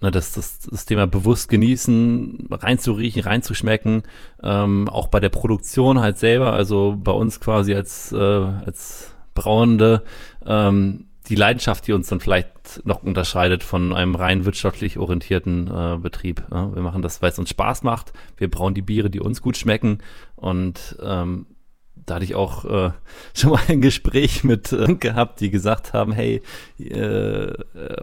na, 0.00 0.10
das, 0.10 0.32
das, 0.32 0.60
das 0.60 0.86
Thema 0.86 1.06
bewusst 1.06 1.48
genießen, 1.50 2.48
reinzuriechen, 2.50 3.22
reinzuschmecken, 3.22 4.02
ähm, 4.42 4.88
auch 4.88 5.08
bei 5.08 5.20
der 5.20 5.28
Produktion 5.28 6.00
halt 6.00 6.18
selber, 6.18 6.54
also 6.54 6.96
bei 6.98 7.12
uns 7.12 7.38
quasi 7.38 7.74
als, 7.74 8.12
äh, 8.12 8.16
als 8.16 9.14
Brauende, 9.34 10.02
ähm, 10.46 11.06
die 11.30 11.36
Leidenschaft, 11.36 11.86
die 11.86 11.92
uns 11.92 12.08
dann 12.08 12.18
vielleicht 12.18 12.84
noch 12.84 13.04
unterscheidet 13.04 13.62
von 13.62 13.92
einem 13.92 14.16
rein 14.16 14.44
wirtschaftlich 14.44 14.98
orientierten 14.98 15.68
äh, 15.68 15.96
Betrieb. 15.96 16.42
Ja? 16.50 16.74
Wir 16.74 16.82
machen 16.82 17.02
das, 17.02 17.22
weil 17.22 17.30
es 17.30 17.38
uns 17.38 17.50
Spaß 17.50 17.84
macht. 17.84 18.12
Wir 18.36 18.50
brauen 18.50 18.74
die 18.74 18.82
Biere, 18.82 19.10
die 19.10 19.20
uns 19.20 19.40
gut 19.40 19.56
schmecken. 19.56 19.98
Und 20.34 20.98
ähm, 21.00 21.46
da 21.94 22.16
hatte 22.16 22.24
ich 22.24 22.34
auch 22.34 22.64
äh, 22.64 22.90
schon 23.34 23.50
mal 23.50 23.60
ein 23.68 23.80
Gespräch 23.80 24.42
mit 24.42 24.72
äh, 24.72 24.96
gehabt, 24.96 25.40
die 25.40 25.50
gesagt 25.50 25.92
haben, 25.92 26.10
hey, 26.10 26.42
äh, 26.80 27.52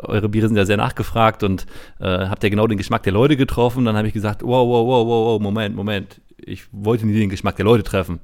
eure 0.03 0.29
Biere 0.29 0.47
sind 0.47 0.55
ja 0.55 0.65
sehr 0.65 0.77
nachgefragt 0.77 1.43
und 1.43 1.65
äh, 1.99 2.05
habt 2.05 2.45
ihr 2.45 2.49
genau 2.49 2.67
den 2.67 2.77
Geschmack 2.77 3.03
der 3.03 3.13
Leute 3.13 3.35
getroffen? 3.35 3.83
Dann 3.83 3.97
habe 3.97 4.07
ich 4.07 4.13
gesagt, 4.13 4.41
wow, 4.41 4.65
wow, 4.65 4.87
wow, 4.87 5.05
wow, 5.05 5.25
wow, 5.25 5.41
Moment, 5.41 5.75
Moment. 5.75 6.21
Ich 6.37 6.63
wollte 6.71 7.05
nie 7.05 7.19
den 7.19 7.29
Geschmack 7.29 7.57
der 7.57 7.65
Leute 7.65 7.83
treffen. 7.83 8.21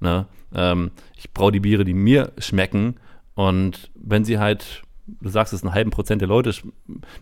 Ne? 0.00 0.26
Ähm, 0.54 0.90
ich 1.16 1.32
braue 1.32 1.52
die 1.52 1.60
Biere, 1.60 1.86
die 1.86 1.94
mir 1.94 2.32
schmecken 2.36 2.96
und 3.34 3.90
wenn 3.94 4.24
sie 4.24 4.38
halt, 4.38 4.82
du 5.06 5.28
sagst 5.28 5.52
es, 5.52 5.62
einen 5.62 5.74
halben 5.74 5.90
Prozent 5.90 6.20
der 6.20 6.28
Leute, 6.28 6.54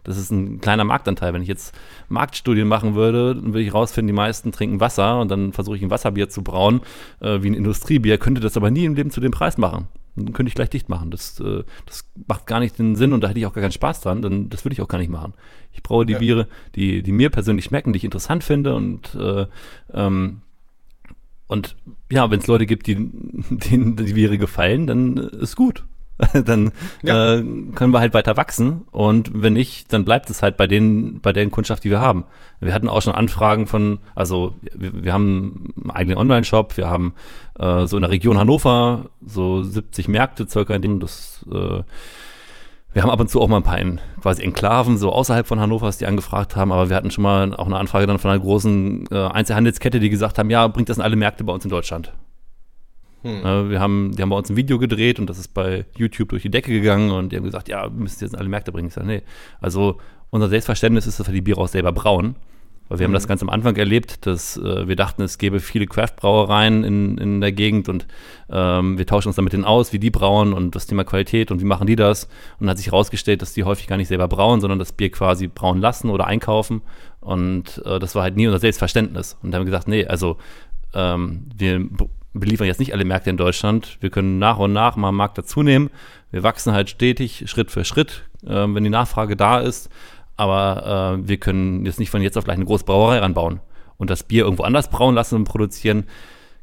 das 0.04 0.16
ist 0.16 0.30
ein 0.30 0.60
kleiner 0.60 0.84
Marktanteil. 0.84 1.32
Wenn 1.32 1.42
ich 1.42 1.48
jetzt 1.48 1.74
Marktstudien 2.08 2.68
machen 2.68 2.94
würde, 2.94 3.34
dann 3.34 3.46
würde 3.46 3.62
ich 3.62 3.74
rausfinden, 3.74 4.08
die 4.08 4.12
meisten 4.12 4.52
trinken 4.52 4.80
Wasser 4.80 5.20
und 5.20 5.30
dann 5.30 5.52
versuche 5.52 5.76
ich 5.76 5.82
ein 5.82 5.90
Wasserbier 5.90 6.28
zu 6.28 6.42
brauen, 6.42 6.80
äh, 7.20 7.42
wie 7.42 7.50
ein 7.50 7.54
Industriebier, 7.54 8.18
könnte 8.18 8.40
das 8.40 8.56
aber 8.56 8.70
nie 8.70 8.84
im 8.84 8.94
Leben 8.94 9.10
zu 9.10 9.20
dem 9.20 9.32
Preis 9.32 9.58
machen. 9.58 9.88
Dann 10.16 10.32
könnte 10.32 10.48
ich 10.48 10.56
gleich 10.56 10.70
dicht 10.70 10.88
machen. 10.88 11.10
Das, 11.10 11.38
äh, 11.40 11.62
das 11.86 12.04
macht 12.26 12.46
gar 12.46 12.58
nicht 12.58 12.78
den 12.78 12.96
Sinn 12.96 13.12
und 13.12 13.22
da 13.22 13.28
hätte 13.28 13.38
ich 13.38 13.46
auch 13.46 13.52
gar 13.52 13.62
keinen 13.62 13.72
Spaß 13.72 14.00
dran, 14.00 14.22
denn 14.22 14.50
das 14.50 14.64
würde 14.64 14.72
ich 14.72 14.82
auch 14.82 14.88
gar 14.88 14.98
nicht 14.98 15.10
machen. 15.10 15.34
Ich 15.72 15.82
brauche 15.82 16.04
die 16.04 16.14
ja. 16.14 16.18
Biere, 16.18 16.48
die, 16.74 17.02
die 17.02 17.12
mir 17.12 17.30
persönlich 17.30 17.66
schmecken, 17.66 17.92
die 17.92 17.98
ich 17.98 18.04
interessant 18.04 18.42
finde 18.42 18.74
und 18.74 19.14
äh, 19.14 19.46
ähm, 19.94 20.42
und 21.46 21.74
ja, 22.12 22.30
wenn 22.30 22.38
es 22.38 22.46
Leute 22.46 22.64
gibt, 22.64 22.86
die, 22.86 22.94
denen 23.50 23.96
die 23.96 24.12
Biere 24.12 24.38
gefallen, 24.38 24.86
dann 24.86 25.16
ist 25.16 25.56
gut. 25.56 25.84
dann 26.44 26.72
ja. 27.02 27.34
äh, 27.34 27.44
können 27.74 27.92
wir 27.92 28.00
halt 28.00 28.14
weiter 28.14 28.36
wachsen 28.36 28.82
und 28.90 29.30
wenn 29.34 29.54
nicht, 29.54 29.92
dann 29.92 30.04
bleibt 30.04 30.30
es 30.30 30.42
halt 30.42 30.56
bei 30.56 30.66
den, 30.66 31.20
bei 31.20 31.32
der 31.32 31.48
Kundschaft, 31.48 31.84
die 31.84 31.90
wir 31.90 32.00
haben. 32.00 32.24
Wir 32.60 32.74
hatten 32.74 32.88
auch 32.88 33.02
schon 33.02 33.14
Anfragen 33.14 33.66
von, 33.66 33.98
also 34.14 34.54
wir, 34.74 35.04
wir 35.04 35.12
haben 35.12 35.72
einen 35.80 35.90
eigenen 35.90 36.18
Online-Shop, 36.18 36.76
wir 36.76 36.88
haben 36.88 37.14
äh, 37.58 37.86
so 37.86 37.96
in 37.96 38.02
der 38.02 38.10
Region 38.10 38.38
Hannover 38.38 39.06
so 39.24 39.62
70 39.62 40.08
Märkte 40.08 40.46
circa, 40.48 40.74
in 40.74 40.82
denen 40.82 41.00
das 41.00 41.44
äh, 41.50 41.82
wir 42.92 43.02
haben 43.02 43.10
ab 43.10 43.20
und 43.20 43.30
zu 43.30 43.40
auch 43.40 43.46
mal 43.46 43.58
ein 43.58 43.62
paar 43.62 43.78
in 43.78 44.00
quasi 44.20 44.42
Enklaven, 44.42 44.98
so 44.98 45.12
außerhalb 45.12 45.46
von 45.46 45.60
Hannovers, 45.60 45.98
die 45.98 46.06
angefragt 46.06 46.56
haben, 46.56 46.72
aber 46.72 46.88
wir 46.88 46.96
hatten 46.96 47.12
schon 47.12 47.22
mal 47.22 47.54
auch 47.54 47.66
eine 47.66 47.76
Anfrage 47.76 48.06
dann 48.06 48.18
von 48.18 48.30
einer 48.32 48.40
großen 48.40 49.06
äh, 49.12 49.26
Einzelhandelskette, 49.28 50.00
die 50.00 50.10
gesagt 50.10 50.38
haben, 50.38 50.50
ja, 50.50 50.66
bringt 50.66 50.88
das 50.88 50.96
in 50.96 51.02
alle 51.04 51.14
Märkte 51.14 51.44
bei 51.44 51.52
uns 51.52 51.64
in 51.64 51.70
Deutschland. 51.70 52.12
Hm. 53.22 53.44
Äh, 53.44 53.70
wir 53.70 53.80
haben, 53.80 54.12
die 54.16 54.22
haben 54.22 54.30
bei 54.30 54.36
uns 54.36 54.50
ein 54.50 54.56
Video 54.56 54.78
gedreht 54.78 55.18
und 55.18 55.28
das 55.28 55.38
ist 55.38 55.54
bei 55.54 55.84
YouTube 55.96 56.30
durch 56.30 56.42
die 56.42 56.50
Decke 56.50 56.72
gegangen 56.72 57.10
und 57.10 57.32
die 57.32 57.36
haben 57.36 57.44
gesagt, 57.44 57.68
ja, 57.68 57.84
wir 57.84 57.90
müssen 57.90 58.22
jetzt 58.22 58.32
in 58.32 58.38
alle 58.38 58.48
Märkte 58.48 58.72
bringen. 58.72 58.88
Ich 58.88 58.94
sage, 58.94 59.06
nee. 59.06 59.22
Also 59.60 59.98
unser 60.30 60.48
Selbstverständnis 60.48 61.06
ist, 61.06 61.20
dass 61.20 61.26
wir 61.26 61.34
die 61.34 61.40
Biere 61.40 61.60
auch 61.60 61.68
selber 61.68 61.92
brauen. 61.92 62.36
Weil 62.90 62.98
wir 62.98 63.06
mhm. 63.06 63.10
haben 63.10 63.14
das 63.14 63.28
ganz 63.28 63.40
am 63.40 63.50
Anfang 63.50 63.76
erlebt, 63.76 64.26
dass 64.26 64.56
äh, 64.56 64.88
wir 64.88 64.96
dachten, 64.96 65.22
es 65.22 65.38
gäbe 65.38 65.60
viele 65.60 65.86
Craft-Brauereien 65.86 66.82
in, 66.82 67.18
in 67.18 67.40
der 67.40 67.52
Gegend 67.52 67.88
und 67.88 68.08
ähm, 68.50 68.98
wir 68.98 69.06
tauschen 69.06 69.28
uns 69.28 69.36
dann 69.36 69.44
mit 69.44 69.52
denen 69.52 69.64
aus, 69.64 69.92
wie 69.92 70.00
die 70.00 70.10
brauen 70.10 70.52
und 70.52 70.74
das 70.74 70.88
Thema 70.88 71.04
Qualität 71.04 71.52
und 71.52 71.60
wie 71.60 71.64
machen 71.64 71.86
die 71.86 71.94
das. 71.94 72.24
Und 72.24 72.62
dann 72.62 72.70
hat 72.70 72.78
sich 72.78 72.88
herausgestellt, 72.88 73.42
dass 73.42 73.52
die 73.52 73.62
häufig 73.62 73.86
gar 73.86 73.96
nicht 73.96 74.08
selber 74.08 74.26
brauen, 74.26 74.60
sondern 74.60 74.80
das 74.80 74.90
Bier 74.90 75.12
quasi 75.12 75.46
brauen 75.46 75.80
lassen 75.80 76.10
oder 76.10 76.26
einkaufen. 76.26 76.82
Und 77.20 77.80
äh, 77.84 78.00
das 78.00 78.16
war 78.16 78.24
halt 78.24 78.34
nie 78.34 78.48
unser 78.48 78.58
Selbstverständnis. 78.58 79.38
Und 79.40 79.52
da 79.52 79.58
haben 79.58 79.66
wir 79.66 79.70
gesagt, 79.70 79.86
nee, 79.86 80.04
also 80.06 80.38
ähm, 80.92 81.44
wir 81.56 81.86
beliefern 82.32 82.66
jetzt 82.66 82.80
nicht 82.80 82.92
alle 82.92 83.04
Märkte 83.04 83.30
in 83.30 83.36
Deutschland. 83.36 83.98
Wir 84.00 84.10
können 84.10 84.38
nach 84.38 84.58
und 84.58 84.72
nach 84.72 84.96
mal 84.96 85.08
einen 85.08 85.16
Markt 85.16 85.38
dazu 85.38 85.62
nehmen. 85.62 85.90
Wir 86.30 86.42
wachsen 86.42 86.72
halt 86.72 86.90
stetig, 86.90 87.44
Schritt 87.46 87.70
für 87.70 87.84
Schritt, 87.84 88.24
äh, 88.44 88.66
wenn 88.68 88.84
die 88.84 88.90
Nachfrage 88.90 89.36
da 89.36 89.58
ist. 89.58 89.90
Aber 90.36 91.18
äh, 91.18 91.28
wir 91.28 91.36
können 91.38 91.84
jetzt 91.84 91.98
nicht 91.98 92.10
von 92.10 92.22
jetzt 92.22 92.38
auf 92.38 92.44
gleich 92.44 92.56
eine 92.56 92.64
große 92.64 92.84
Brauerei 92.84 93.18
ranbauen 93.18 93.60
und 93.98 94.10
das 94.10 94.22
Bier 94.22 94.44
irgendwo 94.44 94.62
anders 94.62 94.88
brauen 94.88 95.14
lassen 95.14 95.34
und 95.36 95.44
produzieren. 95.44 96.06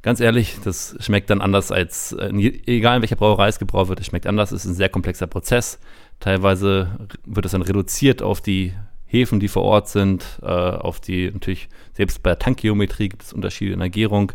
Ganz 0.01 0.19
ehrlich, 0.19 0.57
das 0.63 0.95
schmeckt 0.99 1.29
dann 1.29 1.41
anders 1.41 1.71
als, 1.71 2.13
äh, 2.13 2.29
egal 2.65 2.95
in 2.95 3.01
welcher 3.01 3.15
Brauerei 3.15 3.47
es 3.47 3.59
gebraut 3.59 3.89
wird, 3.89 3.99
es 3.99 4.07
schmeckt 4.07 4.25
anders. 4.25 4.51
Es 4.51 4.63
ist 4.63 4.71
ein 4.71 4.75
sehr 4.75 4.89
komplexer 4.89 5.27
Prozess. 5.27 5.79
Teilweise 6.19 6.97
wird 7.25 7.45
es 7.45 7.51
dann 7.51 7.61
reduziert 7.61 8.21
auf 8.21 8.41
die 8.41 8.73
Häfen, 9.05 9.39
die 9.39 9.47
vor 9.47 9.63
Ort 9.63 9.87
sind, 9.87 10.39
äh, 10.41 10.45
auf 10.45 10.99
die 10.99 11.31
natürlich, 11.31 11.69
selbst 11.93 12.23
bei 12.23 12.35
Tankgeometrie 12.35 13.09
gibt 13.09 13.23
es 13.23 13.33
Unterschiede 13.33 13.73
in 13.73 13.79
der 13.79 13.89
Gärung. 13.89 14.31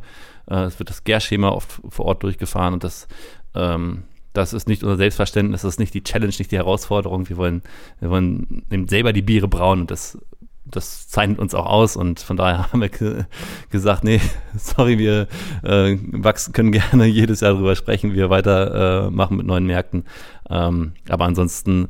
Äh, 0.48 0.64
es 0.64 0.78
wird 0.78 0.90
das 0.90 1.04
Gärschema 1.04 1.50
oft 1.50 1.80
vor 1.88 2.06
Ort 2.06 2.22
durchgefahren 2.22 2.74
und 2.74 2.84
das, 2.84 3.08
ähm, 3.54 4.04
das 4.32 4.52
ist 4.52 4.68
nicht 4.68 4.82
unser 4.82 4.96
Selbstverständnis, 4.96 5.62
das 5.62 5.74
ist 5.74 5.78
nicht 5.78 5.94
die 5.94 6.04
Challenge, 6.04 6.32
nicht 6.38 6.50
die 6.50 6.56
Herausforderung. 6.56 7.28
Wir 7.28 7.36
wollen, 7.36 7.62
wir 8.00 8.10
wollen 8.10 8.64
selber 8.88 9.12
die 9.12 9.22
Biere 9.22 9.48
brauen 9.48 9.82
und 9.82 9.90
das, 9.90 10.18
das 10.64 11.08
zeichnet 11.08 11.38
uns 11.38 11.54
auch 11.54 11.66
aus 11.66 11.96
und 11.96 12.20
von 12.20 12.36
daher 12.36 12.58
haben 12.72 12.80
wir 12.80 12.88
ge 12.88 13.24
gesagt, 13.70 14.04
nee, 14.04 14.20
sorry, 14.56 14.98
wir 14.98 15.28
äh, 15.62 15.98
wachsen, 16.12 16.52
können 16.52 16.72
gerne 16.72 17.06
jedes 17.06 17.40
Jahr 17.40 17.52
darüber 17.52 17.76
sprechen, 17.76 18.14
wir 18.14 18.30
weitermachen 18.30 19.34
äh, 19.34 19.36
mit 19.36 19.46
neuen 19.46 19.66
Märkten. 19.66 20.04
Ähm, 20.48 20.92
aber 21.08 21.24
ansonsten 21.24 21.88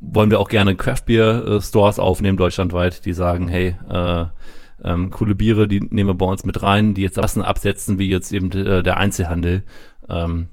wollen 0.00 0.30
wir 0.30 0.40
auch 0.40 0.48
gerne 0.48 0.74
Craft 0.74 1.06
Beer 1.06 1.60
Stores 1.60 1.98
aufnehmen 1.98 2.36
deutschlandweit, 2.36 3.04
die 3.04 3.12
sagen, 3.12 3.46
hey, 3.48 3.76
äh, 3.88 4.26
ähm, 4.84 5.10
coole 5.10 5.34
Biere, 5.34 5.66
die 5.66 5.80
nehmen 5.80 6.10
wir 6.10 6.14
bei 6.14 6.26
uns 6.26 6.44
mit 6.44 6.62
rein, 6.62 6.94
die 6.94 7.02
jetzt 7.02 7.16
Massen 7.16 7.42
absetzen, 7.42 7.98
wie 7.98 8.08
jetzt 8.08 8.32
eben 8.32 8.52
äh, 8.52 8.82
der 8.82 8.98
Einzelhandel. 8.98 9.62
Ähm, 10.08 10.48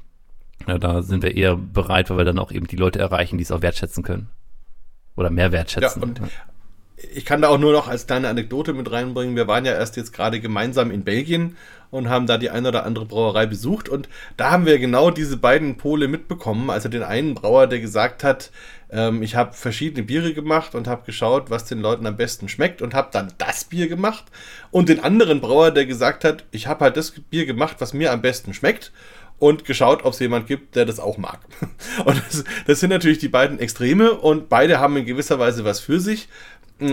ja, 0.68 0.78
da 0.78 1.02
sind 1.02 1.24
wir 1.24 1.36
eher 1.36 1.56
bereit, 1.56 2.10
weil 2.10 2.18
wir 2.18 2.26
dann 2.26 2.40
auch 2.40 2.52
eben 2.52 2.68
die 2.68 2.76
Leute 2.76 3.00
erreichen, 3.00 3.38
die 3.38 3.44
es 3.44 3.52
auch 3.52 3.62
wertschätzen 3.62 4.04
können. 4.04 4.30
Oder 5.16 5.30
mehr 5.30 5.52
wertschätzen. 5.52 6.02
Ja, 6.02 6.08
und 6.08 6.22
ich 7.14 7.26
kann 7.26 7.42
da 7.42 7.50
auch 7.50 7.58
nur 7.58 7.74
noch 7.74 7.88
als 7.88 8.08
kleine 8.08 8.30
Anekdote 8.30 8.74
mit 8.74 8.92
reinbringen. 8.92 9.36
Wir 9.36 9.48
waren 9.48 9.66
ja 9.66 9.74
erst 9.74 9.98
jetzt 9.98 10.14
gerade 10.14 10.40
gemeinsam 10.40 10.92
in 10.92 11.04
Belgien 11.04 11.58
und 11.90 12.10
haben 12.10 12.28
da 12.28 12.38
die 12.38 12.50
eine 12.50 12.70
oder 12.70 12.86
andere 12.86 13.06
Brauerei 13.06 13.46
besucht 13.46 13.90
und 13.90 14.08
da 14.38 14.52
haben 14.52 14.66
wir 14.66 14.80
genau 14.80 15.12
diese 15.12 15.38
beiden 15.38 15.78
Pole 15.78 16.08
mitbekommen. 16.08 16.70
Also 16.70 16.90
den 16.90 17.04
einen 17.04 17.34
Brauer, 17.34 17.68
der 17.68 17.80
gesagt 17.80 18.24
hat, 18.24 18.52
ähm, 18.92 19.24
ich 19.24 19.36
habe 19.36 19.54
verschiedene 19.54 20.04
Biere 20.04 20.34
gemacht 20.34 20.76
und 20.76 20.88
habe 20.88 21.06
geschaut, 21.06 21.50
was 21.50 21.66
den 21.66 21.80
Leuten 21.80 22.06
am 22.06 22.18
besten 22.18 22.50
schmeckt 22.50 22.82
und 22.82 22.94
habe 22.94 23.10
dann 23.12 23.34
das 23.38 23.64
Bier 23.64 23.88
gemacht. 23.88 24.26
Und 24.70 24.89
den 24.89 25.04
anderen 25.04 25.42
Brauer, 25.42 25.72
der 25.72 25.86
gesagt 25.86 26.24
hat, 26.24 26.46
ich 26.52 26.68
habe 26.68 26.86
halt 26.86 26.98
das 26.98 27.12
Bier 27.12 27.46
gemacht, 27.46 27.78
was 27.80 27.94
mir 27.94 28.12
am 28.12 28.22
besten 28.22 28.54
schmeckt 28.54 28.92
und 29.39 29.66
geschaut, 29.66 30.06
ob 30.06 30.14
es 30.14 30.20
jemand 30.20 30.46
gibt, 30.46 30.76
der 30.76 30.86
das 30.86 31.00
auch 31.00 31.18
mag. 31.18 31.39
Und 32.06 32.22
das, 32.28 32.44
das, 32.68 32.80
sind 32.80 32.92
natürlich 32.92 33.18
die 33.18 33.28
beiden 33.28 33.58
Extreme 33.58 34.12
und 34.12 34.50
beide 34.50 34.80
haben 34.80 34.96
in 34.98 35.06
gewisser 35.06 35.39
Weise 35.39 35.66
was 35.66 35.80
für 35.80 36.00
sich. 36.00 36.30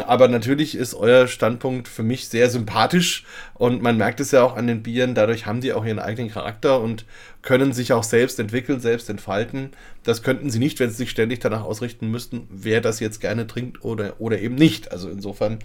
Aber 0.03 0.28
natürlich 0.28 0.74
ist 0.74 0.95
euer 0.95 1.26
Standpunkt 1.26 1.89
für 1.89 2.03
mich 2.03 2.28
sehr 2.28 2.51
sympathisch 2.51 3.24
und 3.55 3.82
man 3.82 3.97
merkt 3.97 4.20
es 4.20 4.32
ja 4.32 4.43
auch 4.43 4.57
an 4.57 4.66
den 4.66 4.82
Bieren. 4.82 5.14
Dadurch 5.14 5.47
haben 5.47 5.61
die 5.61 5.72
auch 5.72 5.84
ihren 5.84 5.99
eigenen 5.99 6.30
Charakter 6.30 6.80
und 6.80 7.07
können 7.43 7.72
sich 7.72 7.93
auch 7.93 8.03
selbst 8.03 8.39
entwickeln, 8.39 8.80
selbst 8.80 9.09
entfalten. 9.09 9.70
Das 10.05 10.22
könnten 10.22 10.51
sie 10.51 10.59
nicht, 10.59 10.78
wenn 10.80 10.91
sie 10.91 10.97
sich 10.97 11.11
ständig 11.11 11.41
danach 11.41 11.62
ausrichten 11.62 12.11
müssten, 12.11 12.47
wer 12.51 12.80
das 12.80 13.01
jetzt 13.01 13.20
gerne 13.20 13.47
trinkt 13.47 13.84
oder, 13.84 14.20
oder 14.20 14.39
eben 14.39 14.55
nicht. 14.57 14.93
Also 14.93 15.09
insofern 15.09 15.59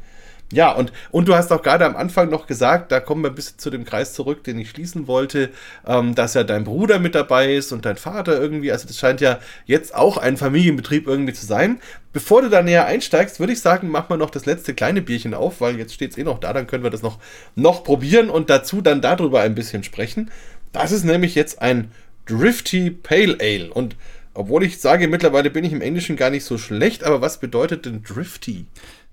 ja, 0.53 0.71
und, 0.71 0.93
und 1.09 1.27
du 1.27 1.35
hast 1.35 1.51
auch 1.51 1.63
gerade 1.63 1.85
am 1.85 1.95
Anfang 1.95 2.29
noch 2.29 2.45
gesagt, 2.45 2.91
da 2.91 2.99
kommen 2.99 3.23
wir 3.23 3.29
ein 3.29 3.35
bisschen 3.35 3.57
zu 3.57 3.71
dem 3.71 3.85
Kreis 3.85 4.13
zurück, 4.13 4.43
den 4.43 4.59
ich 4.59 4.69
schließen 4.69 5.07
wollte, 5.07 5.49
ähm, 5.87 6.13
dass 6.13 6.35
ja 6.35 6.43
dein 6.43 6.63
Bruder 6.63 6.99
mit 6.99 7.15
dabei 7.15 7.55
ist 7.55 7.71
und 7.71 7.85
dein 7.85 7.97
Vater 7.97 8.39
irgendwie. 8.39 8.71
Also 8.71 8.87
das 8.87 8.99
scheint 8.99 9.19
ja 9.19 9.39
jetzt 9.65 9.95
auch 9.95 10.17
ein 10.17 10.37
Familienbetrieb 10.37 11.07
irgendwie 11.07 11.33
zu 11.33 11.45
sein. 11.45 11.79
Bevor 12.13 12.43
du 12.43 12.49
da 12.49 12.61
näher 12.61 12.85
einsteigst, 12.85 13.39
würde 13.39 13.53
ich 13.53 13.61
sagen, 13.61 13.89
mach 13.89 14.09
mal 14.09 14.17
noch 14.17 14.29
das 14.29 14.45
letzte 14.45 14.75
kleine 14.75 15.01
Bierchen 15.01 15.33
auf, 15.33 15.59
weil 15.59 15.79
jetzt 15.79 15.95
steht 15.95 16.11
es 16.11 16.17
eh 16.19 16.23
noch 16.23 16.39
da, 16.39 16.53
dann 16.53 16.67
können 16.67 16.83
wir 16.83 16.91
das 16.91 17.01
noch, 17.01 17.17
noch 17.55 17.83
probieren 17.83 18.29
und 18.29 18.51
dazu 18.51 18.81
dann 18.81 19.01
darüber 19.01 19.41
ein 19.41 19.55
bisschen 19.55 19.83
sprechen. 19.83 20.29
Das 20.71 20.91
ist 20.91 21.03
nämlich 21.03 21.33
jetzt 21.33 21.61
ein 21.61 21.89
Drifty 22.27 22.91
Pale 22.91 23.37
Ale 23.41 23.73
und 23.73 23.95
obwohl 24.35 24.63
ich 24.63 24.79
sage, 24.79 25.07
mittlerweile 25.07 25.51
bin 25.51 25.63
ich 25.63 25.73
im 25.73 25.81
Englischen 25.81 26.15
gar 26.15 26.29
nicht 26.29 26.43
so 26.43 26.57
schlecht, 26.57 27.03
aber 27.03 27.21
was 27.21 27.39
bedeutet 27.39 27.85
denn 27.85 28.03
Drifty? 28.03 28.65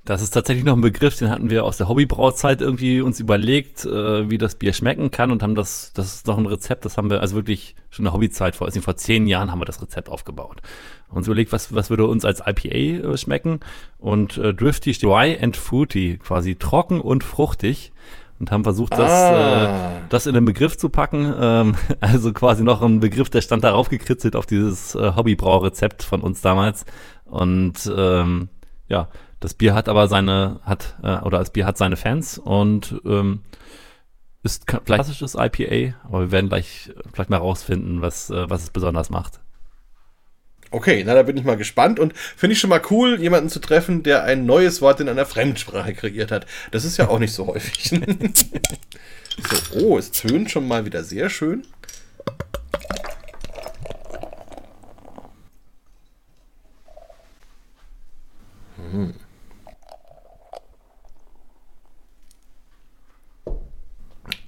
Das 0.05 0.22
ist 0.22 0.30
tatsächlich 0.30 0.64
noch 0.64 0.74
ein 0.74 0.80
Begriff, 0.80 1.16
den 1.18 1.30
hatten 1.30 1.51
wir 1.51 1.64
aus 1.64 1.76
der 1.76 1.88
Hobbybrauzeit 1.88 2.62
irgendwie 2.62 3.03
uns 3.03 3.20
überlegt, 3.20 3.84
äh, 3.84 4.30
wie 4.30 4.38
das 4.38 4.55
Bier 4.55 4.72
schmecken 4.72 5.11
kann 5.11 5.30
und 5.30 5.42
haben 5.42 5.55
das, 5.55 5.92
das 5.92 6.14
ist 6.14 6.26
noch 6.26 6.38
ein 6.38 6.46
Rezept, 6.46 6.86
das 6.86 6.96
haben 6.96 7.11
wir 7.11 7.20
also 7.20 7.36
wirklich 7.36 7.74
schon 7.90 8.05
in 8.05 8.07
der 8.07 8.14
Hobbyzeit, 8.14 8.57
vor, 8.57 8.66
also 8.66 8.80
vor 8.80 8.96
zehn 8.96 9.26
Jahren 9.26 9.51
haben 9.51 9.61
wir 9.61 9.66
das 9.66 9.82
Rezept 9.82 10.09
aufgebaut. 10.09 10.62
Uns 11.11 11.26
überlegt, 11.26 11.53
was, 11.53 11.74
was 11.74 11.90
würde 11.90 12.07
uns 12.07 12.24
als 12.24 12.40
IPA 12.40 13.11
äh, 13.11 13.16
schmecken 13.18 13.61
und 13.98 14.38
äh, 14.38 14.55
Drifty 14.55 14.92
dry 14.92 15.38
and 15.40 15.57
fruity, 15.57 16.18
quasi 16.18 16.55
trocken 16.55 17.01
und 17.01 17.22
fruchtig 17.22 17.92
und 18.40 18.51
haben 18.51 18.64
versucht, 18.64 18.94
das, 18.94 19.11
ah. 19.11 19.98
äh, 19.98 20.01
das 20.09 20.26
in 20.26 20.32
den 20.32 20.46
Begriff 20.46 20.78
zu 20.78 20.88
packen. 20.88 21.32
Ähm, 21.38 21.74
also 22.01 22.32
quasi 22.32 22.64
noch 22.64 22.80
ein 22.80 23.01
Begriff, 23.01 23.28
der 23.28 23.42
stand 23.42 23.64
darauf 23.64 23.90
gekritzelt 23.90 24.34
auf 24.34 24.46
dieses 24.46 24.94
äh, 24.94 25.12
Hobbybraurezept 25.14 26.03
von 26.03 26.22
uns 26.22 26.40
damals. 26.40 26.86
Und 27.26 27.92
ähm, 27.94 28.48
ja, 28.88 29.09
das 29.41 29.55
Bier 29.55 29.74
hat 29.74 29.88
aber 29.88 30.07
seine, 30.07 30.61
hat, 30.62 30.97
äh, 31.03 31.18
oder 31.18 31.38
das 31.38 31.51
Bier 31.51 31.66
hat 31.66 31.78
seine 31.78 31.97
Fans 31.97 32.38
und 32.38 33.01
ähm, 33.05 33.41
ist 34.43 34.66
klassisches 34.66 35.34
IPA, 35.34 35.97
aber 36.05 36.20
wir 36.20 36.30
werden 36.30 36.49
gleich 36.49 36.91
vielleicht 37.12 37.30
mal 37.30 37.38
rausfinden, 37.38 38.01
was, 38.03 38.30
äh, 38.30 38.49
was 38.49 38.62
es 38.62 38.70
besonders 38.70 39.11
macht. 39.11 39.41
Okay, 40.72 41.03
na 41.05 41.14
da 41.14 41.24
bin 41.24 41.36
ich 41.36 41.45
mal 41.45 41.57
gespannt 41.57 41.99
und 41.99 42.16
finde 42.16 42.53
ich 42.53 42.61
schon 42.61 42.70
mal 42.70 42.82
cool, 42.91 43.20
jemanden 43.20 43.49
zu 43.49 43.59
treffen, 43.59 44.05
der 44.05 44.22
ein 44.22 44.47
neues 44.47 44.80
Wort 44.80 45.01
in 45.01 45.09
einer 45.09 45.26
Fremdsprache 45.26 45.95
kreiert 45.95 46.30
hat. 46.30 46.47
Das 46.70 46.84
ist 46.84 46.97
ja 46.97 47.09
auch 47.09 47.18
nicht 47.18 47.32
so 47.32 47.49
häufig. 47.49 47.91
so, 47.91 49.80
oh, 49.80 49.99
es 49.99 50.12
tönt 50.12 50.51
schon 50.51 50.68
mal 50.68 50.84
wieder 50.84 51.03
sehr 51.03 51.28
schön. 51.28 51.66
Hm. 58.93 59.14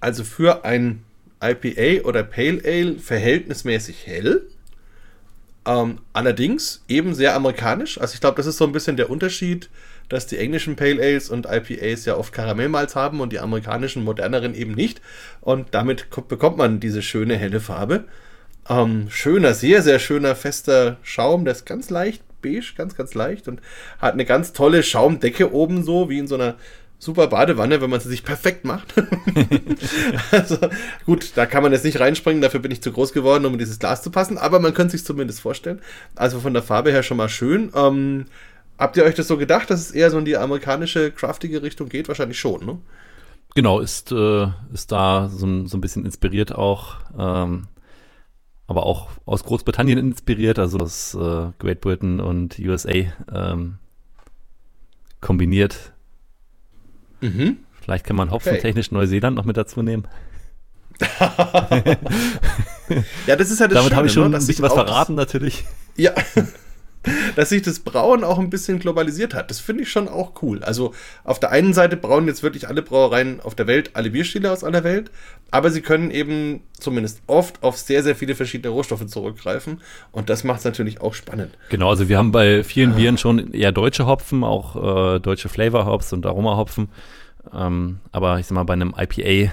Also 0.03 0.25
für 0.25 0.65
ein 0.65 1.05
IPA 1.41 2.05
oder 2.07 2.25
Pale 2.25 2.61
Ale 2.65 2.99
verhältnismäßig 2.99 4.07
hell. 4.07 4.43
Ähm, 5.65 6.01
allerdings 6.13 6.85
eben 6.89 7.15
sehr 7.15 7.37
amerikanisch. 7.37 8.01
Also 8.01 8.15
ich 8.15 8.21
glaube, 8.21 8.37
das 8.37 8.47
ist 8.47 8.57
so 8.57 8.65
ein 8.65 8.73
bisschen 8.73 8.97
der 8.97 9.11
Unterschied, 9.11 9.71
dass 10.09 10.27
die 10.27 10.39
englischen 10.39 10.75
Pale 10.75 11.01
Ales 11.01 11.31
und 11.31 11.47
IPAs 11.47 12.05
ja 12.05 12.17
oft 12.17 12.33
Karamellmalz 12.33 12.97
haben 12.97 13.21
und 13.21 13.33
die 13.33 13.39
amerikanischen 13.39 14.03
moderneren 14.03 14.55
eben 14.55 14.75
nicht. 14.75 15.01
Und 15.41 15.69
damit 15.71 16.09
bekommt 16.29 16.57
man 16.57 16.81
diese 16.81 17.01
schöne 17.01 17.37
helle 17.37 17.61
Farbe. 17.61 18.05
Ähm, 18.69 19.07
schöner, 19.09 19.55
sehr, 19.55 19.83
sehr 19.83 20.01
schöner, 20.01 20.35
fester 20.35 20.97
Schaum. 21.05 21.45
Der 21.45 21.53
ist 21.53 21.65
ganz 21.65 21.91
leicht 21.91 22.23
beige, 22.43 22.75
ganz, 22.77 22.97
ganz 22.97 23.15
leicht 23.15 23.49
und 23.49 23.61
hat 23.99 24.13
eine 24.13 24.25
ganz 24.25 24.53
tolle 24.53 24.83
Schaumdecke 24.83 25.53
oben 25.55 25.83
so, 25.85 26.11
wie 26.11 26.19
in 26.19 26.27
so 26.27 26.35
einer 26.35 26.57
super 27.03 27.27
Badewanne, 27.27 27.81
wenn 27.81 27.91
man 27.91 27.99
sie 27.99 28.09
sich 28.09 28.23
perfekt 28.23 28.65
macht. 28.65 28.95
also 30.31 30.57
gut, 31.05 31.33
da 31.35 31.47
kann 31.47 31.65
man 31.65 31.73
jetzt 31.73 31.85
nicht 31.85 31.99
reinspringen, 31.99 32.41
dafür 32.41 32.61
bin 32.61 32.71
ich 32.71 32.81
zu 32.81 32.93
groß 32.93 33.13
geworden, 33.13 33.45
um 33.45 33.55
in 33.55 33.59
dieses 33.59 33.81
Glas 33.81 34.03
zu 34.03 34.13
passen, 34.13 34.39
aber 34.39 34.61
man 34.61 34.73
könnte 34.73 34.93
sich 34.93 35.05
zumindest 35.05 35.41
vorstellen. 35.41 35.81
Also 36.15 36.39
von 36.39 36.55
der 36.55 36.63
Farbe 36.63 36.93
her 36.93 37.03
schon 37.03 37.17
mal 37.17 37.29
schön. 37.29 37.73
Ähm, 37.75 38.27
habt 38.79 38.97
ihr 38.97 39.03
euch 39.03 39.17
das 39.17 39.27
so 39.27 39.37
gedacht, 39.37 39.69
dass 39.69 39.81
es 39.81 39.91
eher 39.91 40.13
so 40.13 40.19
in 40.19 40.25
die 40.25 40.37
amerikanische 40.37 41.11
craftige 41.11 41.63
Richtung 41.63 41.89
geht? 41.89 42.07
Wahrscheinlich 42.07 42.39
schon, 42.39 42.65
ne? 42.65 42.79
Genau, 43.57 43.81
ist, 43.81 44.13
äh, 44.13 44.47
ist 44.73 44.93
da 44.93 45.29
so, 45.29 45.67
so 45.67 45.77
ein 45.77 45.81
bisschen 45.81 46.05
inspiriert 46.05 46.55
auch. 46.55 46.99
Ähm, 47.19 47.67
aber 48.69 48.87
auch 48.87 49.11
aus 49.27 49.43
Großbritannien 49.43 49.99
inspiriert, 49.99 50.61
also 50.61 50.79
aus 50.79 51.15
äh, 51.15 51.51
Great 51.59 51.81
Britain 51.81 52.21
und 52.21 52.61
USA 52.61 52.93
ähm, 53.35 53.79
kombiniert. 55.21 55.93
Mhm. 57.23 57.57
Vielleicht 57.81 58.05
kann 58.07 58.17
man 58.17 58.31
hopfentechnisch 58.31 58.89
okay. 58.89 58.95
Neuseeland 58.95 59.37
noch 59.37 59.45
mit 59.45 59.57
dazu 59.57 59.83
nehmen. 59.83 60.07
ja, 63.27 63.37
das 63.37 63.51
ist 63.51 63.61
ja 63.61 63.67
das 63.67 63.79
Damit 63.79 63.95
habe 63.95 64.07
ich 64.07 64.13
schon 64.13 64.31
ne? 64.31 64.37
ein 64.37 64.47
bisschen 64.47 64.63
was 64.63 64.75
verraten, 64.75 65.15
natürlich. 65.15 65.65
Ja, 65.97 66.13
dass 67.37 67.49
sich 67.49 67.63
das 67.63 67.81
Brauen 67.81 68.23
auch 68.25 68.39
ein 68.39 68.51
bisschen 68.51 68.79
globalisiert 68.79 69.35
hat. 69.35 69.51
Das 69.51 69.59
finde 69.61 69.83
ich 69.83 69.91
schon 69.91 70.09
auch 70.09 70.43
cool. 70.43 70.63
Also 70.63 70.95
auf 71.25 71.41
der 71.41 71.51
einen 71.51 71.73
Seite 71.73 71.97
brauen 71.97 72.27
jetzt 72.27 72.43
wirklich 72.43 72.69
alle 72.69 72.83
Brauereien 72.83 73.41
auf 73.41 73.55
der 73.55 73.67
Welt, 73.67 73.91
alle 73.95 74.11
Bierstile 74.11 74.53
aus 74.53 74.63
aller 74.63 74.85
Welt, 74.85 75.11
aber 75.53 75.71
sie 75.71 75.83
können 75.83 76.11
eben 76.11 76.63
zumindest 76.73 77.23
oft 77.29 77.63
auf 77.63 77.77
sehr, 77.77 78.03
sehr 78.03 78.17
viele 78.17 78.35
verschiedene 78.35 78.73
Rohstoffe 78.73 79.07
zurückgreifen 79.07 79.81
und 80.11 80.29
das 80.29 80.43
macht 80.43 80.59
es 80.59 80.65
natürlich 80.65 81.01
auch 81.01 81.15
spannend. 81.15 81.57
Genau, 81.69 81.91
also 81.91 82.09
wir 82.09 82.19
haben 82.19 82.33
bei 82.33 82.65
vielen 82.65 82.97
Bieren 82.97 83.19
schon 83.19 83.53
eher 83.53 83.71
deutsche 83.71 84.07
Hopfen, 84.07 84.43
auch 84.43 85.15
äh, 85.15 85.21
deutsche 85.21 85.49
Flavor 85.49 85.87
Hops 85.87 86.13
und 86.13 86.27
Aroma 86.27 86.57
Hopfen, 86.57 86.89
ähm, 87.53 88.01
aber 88.11 88.41
ich 88.41 88.47
sag 88.47 88.57
mal 88.57 88.65
bei 88.65 88.73
einem 88.73 88.95
IPA 88.99 89.53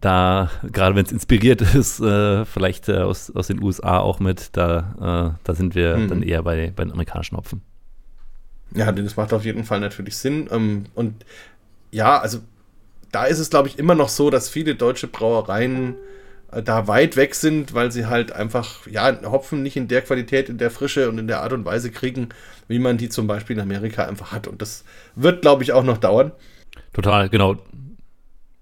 da, 0.00 0.50
gerade 0.62 0.94
wenn 0.94 1.06
es 1.06 1.12
inspiriert 1.12 1.60
ist, 1.74 2.00
äh, 2.00 2.44
vielleicht 2.44 2.88
äh, 2.88 2.98
aus, 2.98 3.34
aus 3.34 3.46
den 3.46 3.62
USA 3.62 3.98
auch 3.98 4.20
mit, 4.20 4.50
da, 4.52 5.34
äh, 5.34 5.38
da 5.42 5.54
sind 5.54 5.74
wir 5.74 5.96
hm. 5.96 6.08
dann 6.08 6.22
eher 6.22 6.42
bei, 6.42 6.72
bei 6.76 6.84
den 6.84 6.92
amerikanischen 6.92 7.36
Hopfen. 7.36 7.62
Ja, 8.74 8.92
das 8.92 9.16
macht 9.16 9.32
auf 9.32 9.44
jeden 9.44 9.64
Fall 9.64 9.80
natürlich 9.80 10.16
Sinn. 10.18 10.48
Ähm, 10.50 10.84
und 10.94 11.24
ja, 11.90 12.18
also 12.18 12.40
da 13.12 13.24
ist 13.24 13.38
es, 13.38 13.50
glaube 13.50 13.68
ich, 13.68 13.78
immer 13.78 13.94
noch 13.94 14.08
so, 14.08 14.30
dass 14.30 14.48
viele 14.48 14.74
deutsche 14.74 15.06
Brauereien 15.06 15.94
äh, 16.52 16.62
da 16.62 16.88
weit 16.88 17.16
weg 17.16 17.34
sind, 17.34 17.74
weil 17.74 17.92
sie 17.92 18.06
halt 18.06 18.32
einfach, 18.32 18.86
ja, 18.86 19.16
Hopfen 19.24 19.62
nicht 19.62 19.76
in 19.76 19.88
der 19.88 20.02
Qualität, 20.02 20.48
in 20.48 20.58
der 20.58 20.70
Frische 20.70 21.08
und 21.08 21.18
in 21.18 21.28
der 21.28 21.42
Art 21.42 21.52
und 21.52 21.64
Weise 21.64 21.90
kriegen, 21.90 22.28
wie 22.68 22.78
man 22.78 22.98
die 22.98 23.08
zum 23.08 23.26
Beispiel 23.26 23.56
in 23.56 23.62
Amerika 23.62 24.04
einfach 24.04 24.32
hat. 24.32 24.46
Und 24.46 24.62
das 24.62 24.84
wird, 25.14 25.42
glaube 25.42 25.62
ich, 25.62 25.72
auch 25.72 25.84
noch 25.84 25.98
dauern. 25.98 26.32
Total, 26.92 27.28
genau. 27.28 27.56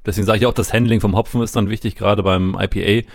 Deswegen 0.07 0.27
sage 0.27 0.39
ich 0.39 0.47
auch, 0.47 0.53
das 0.53 0.73
Handling 0.73 1.01
vom 1.01 1.17
Hopfen 1.17 1.43
ist 1.43 1.57
dann 1.57 1.71
wichtig, 1.71 1.97
gerade 1.97 2.23
beim 2.23 2.57
IPA. 2.61 3.09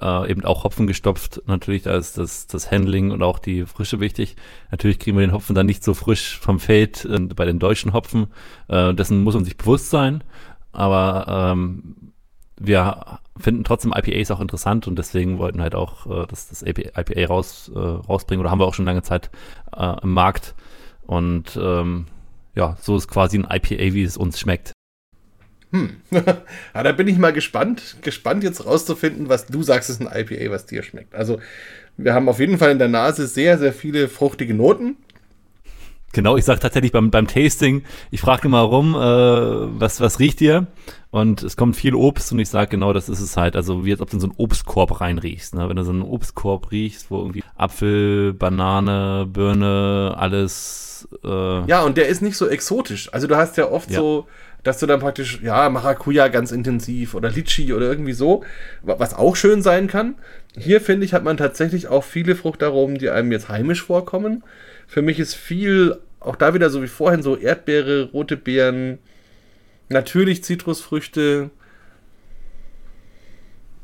Äh, 0.00 0.30
eben 0.30 0.44
auch 0.44 0.64
Hopfen 0.64 0.86
gestopft. 0.86 1.42
Natürlich, 1.46 1.82
da 1.82 1.96
ist 1.96 2.16
das, 2.16 2.46
das 2.46 2.70
Handling 2.70 3.10
und 3.10 3.22
auch 3.22 3.38
die 3.38 3.66
Frische 3.66 4.00
wichtig. 4.00 4.36
Natürlich 4.70 4.98
kriegen 4.98 5.18
wir 5.18 5.26
den 5.26 5.34
Hopfen 5.34 5.54
dann 5.54 5.66
nicht 5.66 5.84
so 5.84 5.92
frisch 5.92 6.38
vom 6.38 6.60
Feld 6.60 7.04
äh, 7.04 7.18
bei 7.18 7.44
den 7.44 7.58
deutschen 7.58 7.92
Hopfen. 7.92 8.28
Äh, 8.68 8.94
dessen 8.94 9.22
muss 9.22 9.34
man 9.34 9.44
sich 9.44 9.58
bewusst 9.58 9.90
sein. 9.90 10.24
Aber 10.72 11.52
ähm, 11.52 12.12
wir 12.58 13.18
finden 13.38 13.64
trotzdem 13.64 13.92
IPAs 13.94 14.30
auch 14.30 14.40
interessant 14.40 14.86
und 14.86 14.98
deswegen 14.98 15.38
wollten 15.38 15.62
halt 15.62 15.74
auch 15.74 16.06
äh, 16.06 16.26
das, 16.26 16.48
das 16.48 16.62
IPA 16.62 17.26
raus, 17.26 17.70
äh, 17.74 17.78
rausbringen 17.78 18.40
oder 18.40 18.50
haben 18.50 18.60
wir 18.60 18.66
auch 18.66 18.74
schon 18.74 18.84
lange 18.84 19.02
Zeit 19.02 19.30
äh, 19.76 19.96
im 20.02 20.12
Markt. 20.12 20.54
Und 21.06 21.58
ähm, 21.60 22.06
ja, 22.54 22.76
so 22.80 22.96
ist 22.96 23.08
quasi 23.08 23.38
ein 23.38 23.48
IPA, 23.50 23.94
wie 23.94 24.02
es 24.02 24.16
uns 24.16 24.38
schmeckt. 24.38 24.72
Hm. 25.72 25.96
ja, 26.10 26.82
da 26.82 26.92
bin 26.92 27.08
ich 27.08 27.18
mal 27.18 27.32
gespannt, 27.32 27.96
gespannt 28.02 28.44
jetzt 28.44 28.66
rauszufinden, 28.66 29.28
was 29.28 29.46
du 29.46 29.62
sagst, 29.62 29.88
ist 29.90 30.02
ein 30.02 30.08
IPA, 30.12 30.50
was 30.50 30.66
dir 30.66 30.82
schmeckt. 30.82 31.14
Also, 31.14 31.38
wir 31.96 32.14
haben 32.14 32.28
auf 32.28 32.38
jeden 32.38 32.58
Fall 32.58 32.70
in 32.70 32.78
der 32.78 32.88
Nase 32.88 33.26
sehr, 33.26 33.58
sehr 33.58 33.72
viele 33.72 34.08
fruchtige 34.08 34.54
Noten. 34.54 34.96
Genau, 36.12 36.36
ich 36.36 36.44
sage 36.44 36.60
tatsächlich 36.60 36.92
beim, 36.92 37.10
beim 37.10 37.26
Tasting, 37.26 37.84
ich 38.10 38.20
frage 38.20 38.46
immer 38.46 38.60
rum, 38.60 38.94
äh, 38.94 38.98
was, 38.98 40.00
was 40.00 40.18
riecht 40.18 40.40
dir? 40.40 40.66
Und 41.10 41.42
es 41.42 41.56
kommt 41.56 41.76
viel 41.76 41.94
Obst 41.94 42.32
und 42.32 42.38
ich 42.38 42.48
sage 42.48 42.70
genau, 42.70 42.92
das 42.92 43.08
ist 43.08 43.20
es 43.20 43.36
halt. 43.36 43.56
Also 43.56 43.84
wie 43.84 43.92
als 43.92 44.00
ob 44.00 44.10
du 44.10 44.16
in 44.16 44.20
so 44.20 44.26
einen 44.28 44.36
Obstkorb 44.36 45.00
reinriechst. 45.00 45.54
Ne? 45.54 45.68
Wenn 45.68 45.76
du 45.76 45.84
so 45.84 45.90
einen 45.90 46.02
Obstkorb 46.02 46.70
riechst, 46.70 47.10
wo 47.10 47.18
irgendwie 47.18 47.42
Apfel, 47.56 48.32
Banane, 48.34 49.26
Birne, 49.30 50.14
alles. 50.16 51.08
Äh 51.24 51.66
ja, 51.66 51.82
und 51.82 51.96
der 51.96 52.08
ist 52.08 52.22
nicht 52.22 52.36
so 52.36 52.46
exotisch. 52.46 53.12
Also 53.12 53.26
du 53.26 53.36
hast 53.36 53.56
ja 53.56 53.70
oft 53.70 53.90
ja. 53.90 53.98
so 53.98 54.26
dass 54.62 54.78
du 54.78 54.86
dann 54.86 55.00
praktisch, 55.00 55.40
ja, 55.42 55.68
Maracuja 55.68 56.28
ganz 56.28 56.52
intensiv 56.52 57.14
oder 57.14 57.30
Litchi 57.30 57.72
oder 57.72 57.86
irgendwie 57.86 58.12
so, 58.12 58.44
was 58.82 59.14
auch 59.14 59.34
schön 59.34 59.62
sein 59.62 59.88
kann. 59.88 60.14
Hier 60.56 60.80
finde 60.80 61.04
ich, 61.04 61.14
hat 61.14 61.24
man 61.24 61.36
tatsächlich 61.36 61.88
auch 61.88 62.04
viele 62.04 62.36
Fruchtaromen, 62.36 62.98
die 62.98 63.10
einem 63.10 63.32
jetzt 63.32 63.48
heimisch 63.48 63.82
vorkommen. 63.82 64.44
Für 64.86 65.02
mich 65.02 65.18
ist 65.18 65.34
viel, 65.34 65.98
auch 66.20 66.36
da 66.36 66.54
wieder 66.54 66.70
so 66.70 66.82
wie 66.82 66.88
vorhin, 66.88 67.22
so 67.22 67.36
Erdbeere, 67.36 68.10
rote 68.12 68.36
Beeren, 68.36 68.98
natürlich 69.88 70.44
Zitrusfrüchte, 70.44 71.50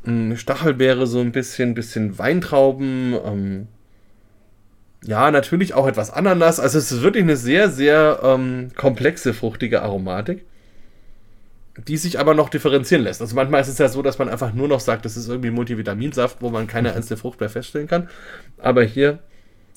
hm, 0.03 0.37
Stachelbeere 0.37 1.07
so 1.07 1.19
ein 1.19 1.31
bisschen, 1.31 1.73
bisschen 1.73 2.17
Weintrauben, 2.17 3.15
ähm, 3.25 3.67
ja, 5.03 5.31
natürlich 5.31 5.73
auch 5.73 5.87
etwas 5.87 6.11
Ananas. 6.11 6.59
Also 6.59 6.77
es 6.77 6.91
ist 6.91 7.01
wirklich 7.01 7.23
eine 7.23 7.37
sehr, 7.37 7.69
sehr 7.69 8.19
ähm, 8.21 8.71
komplexe, 8.75 9.33
fruchtige 9.33 9.81
Aromatik 9.81 10.45
die 11.87 11.97
sich 11.97 12.19
aber 12.19 12.33
noch 12.33 12.49
differenzieren 12.49 13.03
lässt. 13.03 13.21
Also 13.21 13.35
manchmal 13.35 13.61
ist 13.61 13.67
es 13.67 13.77
ja 13.77 13.87
so, 13.89 14.01
dass 14.01 14.19
man 14.19 14.29
einfach 14.29 14.53
nur 14.53 14.67
noch 14.67 14.79
sagt, 14.79 15.05
das 15.05 15.17
ist 15.17 15.29
irgendwie 15.29 15.51
Multivitaminsaft, 15.51 16.41
wo 16.41 16.49
man 16.49 16.67
keine 16.67 16.89
mhm. 16.89 16.97
einzelne 16.97 17.17
Frucht 17.17 17.39
mehr 17.39 17.49
feststellen 17.49 17.87
kann. 17.87 18.09
Aber 18.57 18.83
hier 18.83 19.19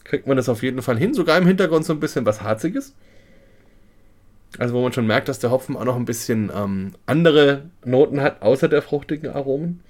kriegt 0.04 0.26
man 0.26 0.36
das 0.36 0.48
auf 0.48 0.62
jeden 0.62 0.82
Fall 0.82 0.98
hin. 0.98 1.14
Sogar 1.14 1.38
im 1.38 1.46
Hintergrund 1.46 1.84
so 1.84 1.92
ein 1.92 2.00
bisschen 2.00 2.26
was 2.26 2.42
Harziges. 2.42 2.94
Also 4.58 4.74
wo 4.74 4.82
man 4.82 4.92
schon 4.92 5.06
merkt, 5.06 5.28
dass 5.28 5.38
der 5.38 5.50
Hopfen 5.50 5.76
auch 5.76 5.84
noch 5.84 5.96
ein 5.96 6.04
bisschen 6.04 6.50
ähm, 6.54 6.92
andere 7.06 7.70
Noten 7.84 8.20
hat, 8.20 8.42
außer 8.42 8.68
der 8.68 8.82
fruchtigen 8.82 9.30
Aromen. 9.30 9.80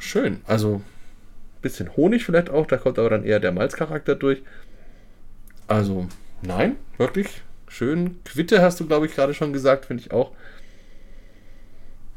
Schön. 0.00 0.40
Also 0.46 0.76
ein 0.76 1.62
bisschen 1.62 1.96
Honig 1.96 2.24
vielleicht 2.24 2.50
auch, 2.50 2.66
da 2.66 2.76
kommt 2.76 2.98
aber 2.98 3.10
dann 3.10 3.24
eher 3.24 3.38
der 3.38 3.52
Malzcharakter 3.52 4.16
durch. 4.16 4.42
Also 5.68 6.08
nein, 6.42 6.76
wirklich 6.98 7.42
schön. 7.68 8.18
Quitte 8.24 8.60
hast 8.60 8.80
du, 8.80 8.86
glaube 8.86 9.06
ich, 9.06 9.14
gerade 9.14 9.34
schon 9.34 9.52
gesagt, 9.52 9.86
finde 9.86 10.02
ich 10.02 10.12
auch. 10.12 10.32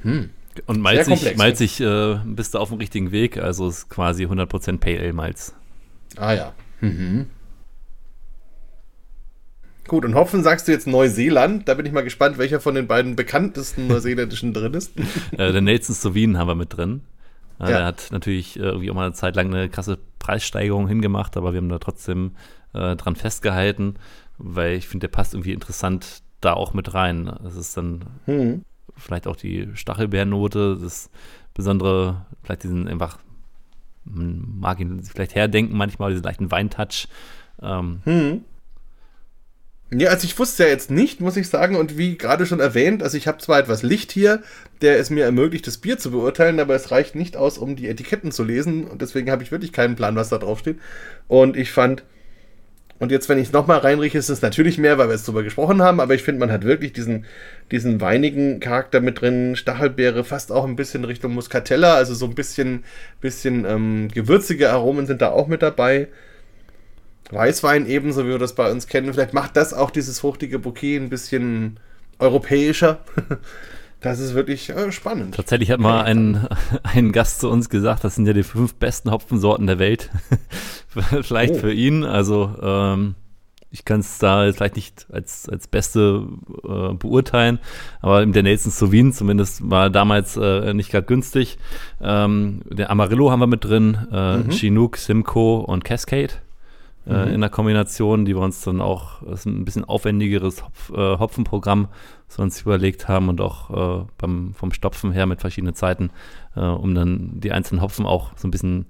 Hm. 0.01 0.31
Und 0.65 0.81
malzig, 0.81 1.07
komplex, 1.07 1.37
malzig 1.37 1.79
äh, 1.81 2.15
bist 2.25 2.55
du 2.55 2.57
auf 2.57 2.69
dem 2.69 2.79
richtigen 2.79 3.11
Weg, 3.11 3.37
also 3.37 3.67
ist 3.67 3.89
quasi 3.89 4.25
100% 4.25 4.79
Pale 4.79 4.99
Ale 4.99 5.13
Malz. 5.13 5.53
Ah 6.15 6.33
ja. 6.33 6.53
Mhm. 6.81 7.27
Gut, 9.87 10.03
und 10.03 10.15
Hopfen 10.15 10.43
sagst 10.43 10.67
du 10.67 10.71
jetzt 10.71 10.87
Neuseeland. 10.87 11.67
Da 11.67 11.73
bin 11.73 11.85
ich 11.85 11.91
mal 11.91 12.03
gespannt, 12.03 12.37
welcher 12.37 12.59
von 12.59 12.75
den 12.75 12.87
beiden 12.87 13.15
bekanntesten 13.15 13.87
neuseeländischen 13.87 14.53
drin 14.53 14.73
ist. 14.73 14.91
äh, 15.31 15.51
der 15.51 15.61
Nelson 15.61 15.95
Sauvin 15.95 16.37
haben 16.37 16.47
wir 16.47 16.55
mit 16.55 16.75
drin. 16.75 17.01
Äh, 17.59 17.63
ja. 17.63 17.77
Der 17.77 17.85
hat 17.85 18.09
natürlich 18.11 18.57
äh, 18.57 18.63
irgendwie 18.63 18.91
auch 18.91 18.95
mal 18.95 19.05
eine 19.05 19.13
Zeit 19.13 19.35
lang 19.35 19.53
eine 19.53 19.69
krasse 19.69 19.97
Preissteigerung 20.19 20.87
hingemacht, 20.87 21.37
aber 21.37 21.53
wir 21.53 21.57
haben 21.57 21.69
da 21.69 21.79
trotzdem 21.79 22.35
äh, 22.73 22.95
dran 22.95 23.15
festgehalten 23.15 23.95
weil 24.37 24.73
ich 24.73 24.87
finde, 24.87 25.07
der 25.07 25.15
passt 25.15 25.33
irgendwie 25.33 25.53
interessant 25.53 26.21
da 26.41 26.53
auch 26.53 26.73
mit 26.73 26.93
rein. 26.93 27.25
Das 27.43 27.55
ist 27.55 27.75
dann 27.75 28.05
hm. 28.25 28.63
vielleicht 28.95 29.27
auch 29.27 29.35
die 29.35 29.69
Stachelbeernote, 29.73 30.77
das 30.79 31.09
besondere, 31.53 32.25
vielleicht 32.43 32.63
diesen 32.63 32.87
einfach, 32.87 33.17
man 34.13 34.59
mag 34.59 34.79
ihn 34.79 35.03
vielleicht 35.03 35.35
herdenken 35.35 35.77
manchmal, 35.77 36.11
diesen 36.11 36.23
leichten 36.23 36.51
Weintouch. 36.51 37.07
Ähm, 37.61 37.99
hm. 38.03 38.41
Ja, 39.89 40.09
also 40.09 40.25
ich 40.25 40.37
wusste 40.37 40.63
ja 40.63 40.69
jetzt 40.69 40.91
nicht, 40.91 41.21
muss 41.21 41.37
ich 41.37 41.47
sagen, 41.47 41.77
und 41.77 41.97
wie 41.97 42.17
gerade 42.17 42.45
schon 42.45 42.59
erwähnt, 42.59 43.01
also 43.01 43.15
ich 43.15 43.25
habe 43.25 43.37
zwar 43.37 43.59
etwas 43.59 43.83
Licht 43.83 44.11
hier, 44.11 44.43
der 44.81 44.99
es 44.99 45.09
mir 45.09 45.23
ermöglicht, 45.23 45.65
das 45.65 45.77
Bier 45.77 45.97
zu 45.97 46.11
beurteilen, 46.11 46.59
aber 46.59 46.75
es 46.75 46.91
reicht 46.91 47.15
nicht 47.15 47.37
aus, 47.37 47.57
um 47.57 47.77
die 47.77 47.87
Etiketten 47.87 48.33
zu 48.33 48.43
lesen 48.43 48.85
und 48.85 49.01
deswegen 49.01 49.31
habe 49.31 49.43
ich 49.43 49.51
wirklich 49.51 49.71
keinen 49.71 49.95
Plan, 49.95 50.17
was 50.17 50.27
da 50.27 50.39
drauf 50.39 50.59
steht. 50.59 50.79
Und 51.29 51.55
ich 51.55 51.71
fand, 51.71 52.03
und 52.99 53.11
jetzt, 53.11 53.29
wenn 53.29 53.37
ich 53.37 53.47
es 53.47 53.53
nochmal 53.53 53.79
reinrieche, 53.79 54.17
ist 54.17 54.29
es 54.29 54.41
natürlich 54.41 54.77
mehr, 54.77 54.97
weil 54.97 55.07
wir 55.07 55.15
jetzt 55.15 55.27
drüber 55.27 55.43
gesprochen 55.43 55.81
haben, 55.81 55.99
aber 55.99 56.15
ich 56.15 56.23
finde, 56.23 56.39
man 56.39 56.51
hat 56.51 56.63
wirklich 56.63 56.93
diesen, 56.93 57.25
diesen 57.71 58.01
weinigen 58.01 58.59
Charakter 58.59 59.01
mit 59.01 59.21
drin, 59.21 59.55
Stachelbeere, 59.55 60.23
fast 60.23 60.51
auch 60.51 60.65
ein 60.65 60.75
bisschen 60.75 61.05
Richtung 61.05 61.33
Muscatella, 61.33 61.93
also 61.95 62.15
so 62.15 62.25
ein 62.25 62.35
bisschen, 62.35 62.83
bisschen 63.21 63.65
ähm, 63.65 64.07
gewürzige 64.13 64.71
Aromen 64.71 65.05
sind 65.05 65.21
da 65.21 65.29
auch 65.29 65.47
mit 65.47 65.61
dabei. 65.61 66.07
Weißwein 67.29 67.87
ebenso, 67.87 68.25
wie 68.25 68.29
wir 68.29 68.39
das 68.39 68.55
bei 68.55 68.71
uns 68.71 68.87
kennen. 68.87 69.13
Vielleicht 69.13 69.33
macht 69.33 69.57
das 69.57 69.73
auch 69.73 69.91
dieses 69.91 70.19
fruchtige 70.19 70.59
Bouquet 70.59 70.97
ein 70.97 71.09
bisschen 71.09 71.79
europäischer. 72.19 73.03
Das 74.01 74.19
ist 74.19 74.35
wirklich 74.35 74.69
äh, 74.69 74.91
spannend. 74.91 75.35
Tatsächlich 75.35 75.71
hat 75.71 75.79
mal 75.79 76.03
ein, 76.03 76.47
ein 76.83 77.11
Gast 77.11 77.39
zu 77.39 77.49
uns 77.49 77.69
gesagt, 77.69 78.03
das 78.03 78.15
sind 78.15 78.27
ja 78.27 78.33
die 78.33 78.43
fünf 78.43 78.75
besten 78.75 79.11
Hopfensorten 79.11 79.67
der 79.67 79.79
Welt. 79.79 80.11
Vielleicht 81.21 81.55
oh. 81.55 81.59
für 81.59 81.73
ihn. 81.73 82.03
Also 82.03 82.53
ähm, 82.61 83.15
ich 83.69 83.85
kann 83.85 83.99
es 83.99 84.17
da 84.17 84.51
vielleicht 84.53 84.77
nicht 84.77 85.07
als, 85.11 85.49
als 85.49 85.67
Beste 85.67 86.25
äh, 86.63 86.93
beurteilen, 86.93 87.59
aber 88.01 88.25
der 88.25 88.41
Nelson 88.41 88.71
Sauvin 88.71 89.11
zumindest 89.11 89.69
war 89.69 89.89
damals 89.89 90.37
äh, 90.37 90.73
nicht 90.73 90.89
gerade 90.89 91.05
günstig. 91.05 91.57
Ähm, 92.01 92.61
der 92.71 92.89
Amarillo 92.89 93.29
haben 93.29 93.41
wir 93.41 93.47
mit 93.47 93.65
drin, 93.65 93.97
äh, 94.11 94.37
mhm. 94.37 94.49
Chinook, 94.51 94.97
Simcoe 94.97 95.65
und 95.65 95.83
Cascade 95.83 96.33
äh, 97.07 97.25
mhm. 97.25 97.33
in 97.33 97.41
der 97.41 97.49
Kombination, 97.49 98.25
die 98.25 98.35
wir 98.35 98.41
uns 98.41 98.61
dann 98.61 98.81
auch, 98.81 99.21
das 99.23 99.41
ist 99.41 99.45
ein 99.45 99.65
bisschen 99.65 99.85
aufwendigeres 99.85 100.63
Hopf, 100.63 100.91
äh, 100.91 101.17
Hopfenprogramm, 101.19 101.87
wir 102.35 102.43
uns 102.43 102.61
überlegt 102.61 103.07
haben 103.07 103.29
und 103.29 103.39
auch 103.41 104.01
äh, 104.01 104.05
beim, 104.17 104.53
vom 104.53 104.71
Stopfen 104.71 105.11
her 105.11 105.25
mit 105.25 105.41
verschiedenen 105.41 105.75
Zeiten, 105.75 106.11
äh, 106.55 106.61
um 106.61 106.93
dann 106.93 107.39
die 107.39 107.51
einzelnen 107.51 107.81
Hopfen 107.81 108.05
auch 108.05 108.31
so 108.35 108.47
ein 108.47 108.51
bisschen, 108.51 108.87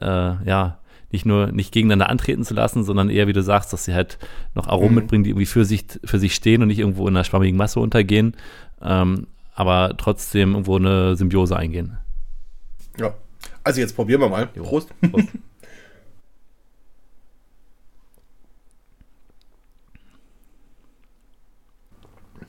äh, 0.00 0.06
ja, 0.06 0.78
nicht 1.10 1.24
nur 1.24 1.52
nicht 1.52 1.72
gegeneinander 1.72 2.10
antreten 2.10 2.44
zu 2.44 2.54
lassen, 2.54 2.84
sondern 2.84 3.08
eher, 3.08 3.28
wie 3.28 3.32
du 3.32 3.42
sagst, 3.42 3.72
dass 3.72 3.84
sie 3.84 3.94
halt 3.94 4.18
noch 4.54 4.68
Aromen 4.68 4.90
mhm. 4.90 4.94
mitbringen, 4.96 5.24
die 5.24 5.30
irgendwie 5.30 5.46
für 5.46 5.64
sich, 5.64 5.86
für 6.04 6.18
sich 6.18 6.34
stehen 6.34 6.62
und 6.62 6.68
nicht 6.68 6.78
irgendwo 6.78 7.08
in 7.08 7.16
einer 7.16 7.24
schwammigen 7.24 7.56
Masse 7.56 7.80
untergehen, 7.80 8.36
ähm, 8.82 9.26
aber 9.54 9.94
trotzdem 9.96 10.52
irgendwo 10.52 10.76
eine 10.76 11.16
Symbiose 11.16 11.56
eingehen. 11.56 11.96
Ja. 13.00 13.14
Also 13.64 13.80
jetzt 13.80 13.96
probieren 13.96 14.20
wir 14.20 14.28
mal. 14.28 14.46
Prost. 14.46 14.92
Prost. 15.10 15.28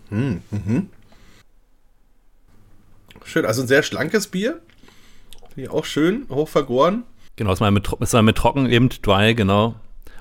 Hm, 0.09 0.41
mhm. 0.51 0.89
Schön, 3.25 3.45
also 3.45 3.61
ein 3.61 3.67
sehr 3.67 3.83
schlankes 3.83 4.27
Bier. 4.27 4.59
Finde 5.49 5.61
ich 5.61 5.69
auch 5.69 5.85
schön, 5.85 6.25
hochvergoren. 6.29 7.03
Genau, 7.35 7.53
ist 7.53 7.59
mal 7.59 7.71
mit, 7.71 7.87
ist 7.99 8.13
mal 8.13 8.21
mit 8.21 8.37
trocken 8.37 8.69
eben 8.69 8.89
dry, 8.89 9.33
genau. 9.35 9.75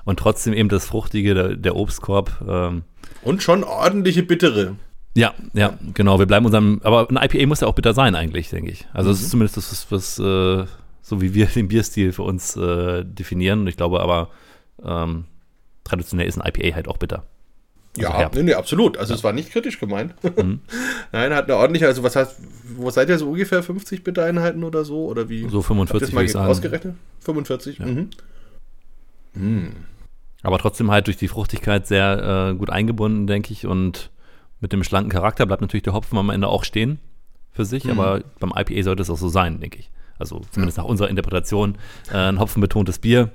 Und 0.05 0.19
trotzdem 0.19 0.53
eben 0.53 0.69
das 0.69 0.85
Fruchtige, 0.85 1.33
der, 1.33 1.55
der 1.55 1.75
Obstkorb. 1.75 2.41
Ähm. 2.47 2.83
Und 3.21 3.43
schon 3.43 3.63
ordentliche 3.63 4.23
Bittere. 4.23 4.75
Ja, 5.15 5.33
ja, 5.53 5.77
genau. 5.93 6.19
Wir 6.19 6.25
bleiben 6.25 6.45
unserem, 6.45 6.81
aber 6.83 7.09
ein 7.09 7.17
IPA 7.17 7.47
muss 7.47 7.61
ja 7.61 7.67
auch 7.67 7.75
bitter 7.75 7.93
sein 7.93 8.15
eigentlich, 8.15 8.49
denke 8.49 8.71
ich. 8.71 8.87
Also 8.93 9.09
es 9.09 9.19
mhm. 9.19 9.23
ist 9.23 9.31
zumindest 9.31 9.57
das, 9.57 9.87
was, 9.91 10.19
äh, 10.19 10.65
so 11.01 11.21
wie 11.21 11.33
wir 11.33 11.45
den 11.55 11.67
Bierstil 11.67 12.13
für 12.13 12.23
uns 12.23 12.55
äh, 12.55 13.03
definieren. 13.03 13.61
Und 13.61 13.67
ich 13.67 13.77
glaube 13.77 13.99
aber, 13.99 14.29
ähm, 14.83 15.25
traditionell 15.83 16.27
ist 16.27 16.39
ein 16.39 16.47
IPA 16.47 16.75
halt 16.75 16.87
auch 16.87 16.97
bitter. 16.97 17.23
Also 17.97 18.11
ja, 18.11 18.29
nee, 18.33 18.43
nee, 18.43 18.53
absolut. 18.53 18.97
Also 18.97 19.13
ja. 19.13 19.17
es 19.17 19.23
war 19.23 19.33
nicht 19.33 19.51
kritisch 19.51 19.79
gemeint. 19.79 20.13
Mhm. 20.23 20.59
Nein, 21.11 21.33
hat 21.33 21.45
eine 21.45 21.55
ordentliche, 21.55 21.87
also 21.87 22.03
was 22.03 22.15
heißt, 22.15 22.39
wo 22.75 22.89
seid 22.91 23.09
ihr 23.09 23.17
so 23.17 23.29
ungefähr 23.29 23.63
50 23.63 24.03
Bit-Einheiten 24.03 24.63
oder 24.63 24.85
so? 24.85 25.05
Oder 25.05 25.27
wie? 25.27 25.47
So 25.49 25.61
45 25.61 26.15
Habt 26.15 26.33
mal 26.35 26.47
ausgerechnet? 26.47 26.95
45? 27.21 27.79
Ja. 27.79 27.85
Mhm. 27.85 28.09
Mhm. 29.33 29.71
Aber 30.43 30.57
trotzdem 30.57 30.91
halt 30.91 31.07
durch 31.07 31.17
die 31.17 31.27
Fruchtigkeit 31.27 31.87
sehr 31.87 32.51
äh, 32.51 32.55
gut 32.55 32.69
eingebunden, 32.69 33.27
denke 33.27 33.51
ich. 33.51 33.65
Und 33.65 34.11
mit 34.61 34.71
dem 34.71 34.83
schlanken 34.83 35.11
Charakter 35.11 35.45
bleibt 35.45 35.61
natürlich 35.61 35.83
der 35.83 35.93
Hopfen 35.93 36.17
am 36.17 36.29
Ende 36.29 36.47
auch 36.47 36.63
stehen 36.63 36.99
für 37.51 37.65
sich. 37.65 37.85
Mhm. 37.85 37.91
Aber 37.91 38.23
beim 38.39 38.53
IPA 38.55 38.83
sollte 38.83 39.01
es 39.01 39.09
auch 39.09 39.17
so 39.17 39.29
sein, 39.29 39.59
denke 39.59 39.79
ich. 39.79 39.89
Also 40.17 40.41
zumindest 40.51 40.77
nach 40.77 40.85
unserer 40.85 41.09
Interpretation 41.09 41.77
äh, 42.11 42.17
ein 42.17 42.39
hopfenbetontes 42.39 42.99
Bier. 42.99 43.31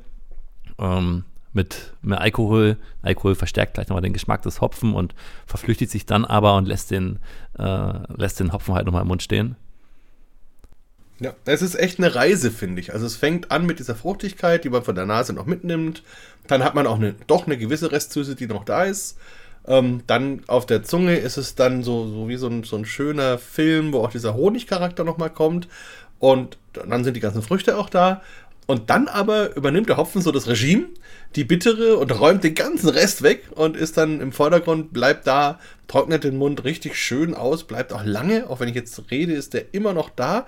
Ähm, 0.79 1.25
mit 1.55 1.95
mehr 2.03 2.21
Alkohol. 2.21 2.77
Alkohol 3.03 3.35
verstärkt 3.35 3.75
gleich 3.75 3.89
nochmal 3.89 4.03
den 4.03 4.13
Geschmack 4.13 4.43
des 4.43 4.61
Hopfen 4.61 4.95
und 4.95 5.15
verflüchtigt 5.47 5.91
sich 5.91 6.05
dann 6.05 6.25
aber 6.25 6.57
und 6.57 6.67
lässt 6.67 6.91
den, 6.91 7.19
äh, 7.59 8.13
lässt 8.17 8.41
den 8.41 8.53
Hopfen 8.53 8.75
halt 8.75 8.87
nochmal 8.87 9.03
im 9.03 9.09
Mund 9.09 9.23
stehen. 9.23 9.57
Ja, 11.21 11.33
es 11.45 11.63
ist 11.63 11.77
echt 11.77 11.99
eine 11.99 12.15
Reise, 12.15 12.51
finde 12.51 12.81
ich. 12.81 12.93
Also 12.93 13.07
es 13.07 13.17
fängt 13.17 13.53
an 13.53 13.67
mit 13.67 13.79
dieser 13.79 13.95
Fruchtigkeit, 13.95 14.65
die 14.65 14.69
man 14.69 14.83
von 14.83 14.97
der 14.97 15.07
Nase 15.07 15.33
noch 15.33 15.47
mitnimmt. 15.47 16.03
Dann 16.49 16.65
hat 16.65 16.75
man 16.75 16.87
auch 16.87 16.97
eine, 16.97 17.15
doch 17.29 17.47
eine 17.47 17.57
gewisse 17.57 17.93
Restsüße, 17.93 18.35
die 18.35 18.49
noch 18.49 18.65
da 18.65 18.85
ist. 18.85 19.17
Ähm, 19.67 20.03
dann 20.07 20.43
auf 20.49 20.67
der 20.67 20.83
Zunge 20.83 21.17
ist 21.17 21.37
es 21.37 21.55
dann 21.55 21.83
so, 21.83 22.09
so 22.09 22.29
wie 22.29 22.37
so 22.37 22.49
ein, 22.49 22.65
so 22.65 22.77
ein 22.77 22.85
schöner 22.85 23.39
Film, 23.39 23.93
wo 23.93 24.01
auch 24.01 24.11
dieser 24.11 24.35
Honigcharakter 24.35 25.05
nochmal 25.05 25.31
kommt. 25.31 25.69
Und 26.19 26.59
dann 26.73 27.05
sind 27.05 27.15
die 27.15 27.21
ganzen 27.21 27.43
Früchte 27.43 27.79
auch 27.79 27.89
da. 27.89 28.23
Und 28.67 28.89
dann 28.91 29.09
aber 29.09 29.57
übernimmt 29.57 29.89
der 29.89 29.97
Hopfen 29.97 30.23
so 30.23 30.33
das 30.33 30.47
Regime, 30.47 30.87
die 31.37 31.45
bittere 31.45 31.97
und 31.97 32.19
räumt 32.19 32.45
den 32.45 32.55
ganzen 32.55 32.89
Rest 32.89 33.23
weg 33.23 33.43
und 33.55 33.77
ist 33.77 33.97
dann 33.97 34.21
im 34.21 34.33
Vordergrund, 34.33 34.93
bleibt 34.93 35.27
da, 35.27 35.59
trocknet 35.89 36.25
den 36.25 36.37
Mund 36.37 36.65
richtig 36.65 36.97
schön 36.97 37.35
aus, 37.35 37.65
bleibt 37.65 37.93
auch 37.93 38.05
lange, 38.05 38.49
auch 38.49 38.61
wenn 38.61 38.69
ich 38.69 38.75
jetzt 38.75 39.11
rede, 39.11 39.35
ist 39.35 39.53
der 39.53 39.75
immer 39.75 39.93
noch 39.93 40.09
da, 40.09 40.47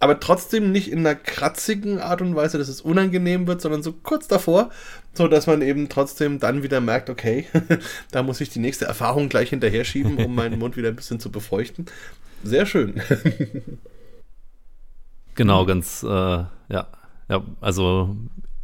aber 0.00 0.18
trotzdem 0.18 0.72
nicht 0.72 0.90
in 0.90 1.00
einer 1.00 1.14
kratzigen 1.14 2.00
Art 2.00 2.20
und 2.22 2.34
Weise, 2.34 2.58
dass 2.58 2.66
es 2.66 2.80
unangenehm 2.80 3.46
wird, 3.46 3.60
sondern 3.60 3.84
so 3.84 3.92
kurz 3.92 4.26
davor, 4.26 4.70
so 5.14 5.28
dass 5.28 5.46
man 5.46 5.62
eben 5.62 5.88
trotzdem 5.88 6.40
dann 6.40 6.64
wieder 6.64 6.80
merkt, 6.80 7.08
okay, 7.08 7.46
da 8.10 8.24
muss 8.24 8.40
ich 8.40 8.50
die 8.50 8.58
nächste 8.58 8.86
Erfahrung 8.86 9.28
gleich 9.28 9.50
hinterher 9.50 9.84
schieben, 9.84 10.16
um 10.16 10.34
meinen 10.34 10.58
Mund 10.58 10.76
wieder 10.76 10.88
ein 10.88 10.96
bisschen 10.96 11.20
zu 11.20 11.30
befeuchten. 11.30 11.86
Sehr 12.42 12.66
schön. 12.66 13.00
genau, 15.36 15.66
ganz, 15.66 16.02
äh, 16.02 16.06
ja, 16.06 16.88
ja, 17.32 17.42
also 17.60 18.14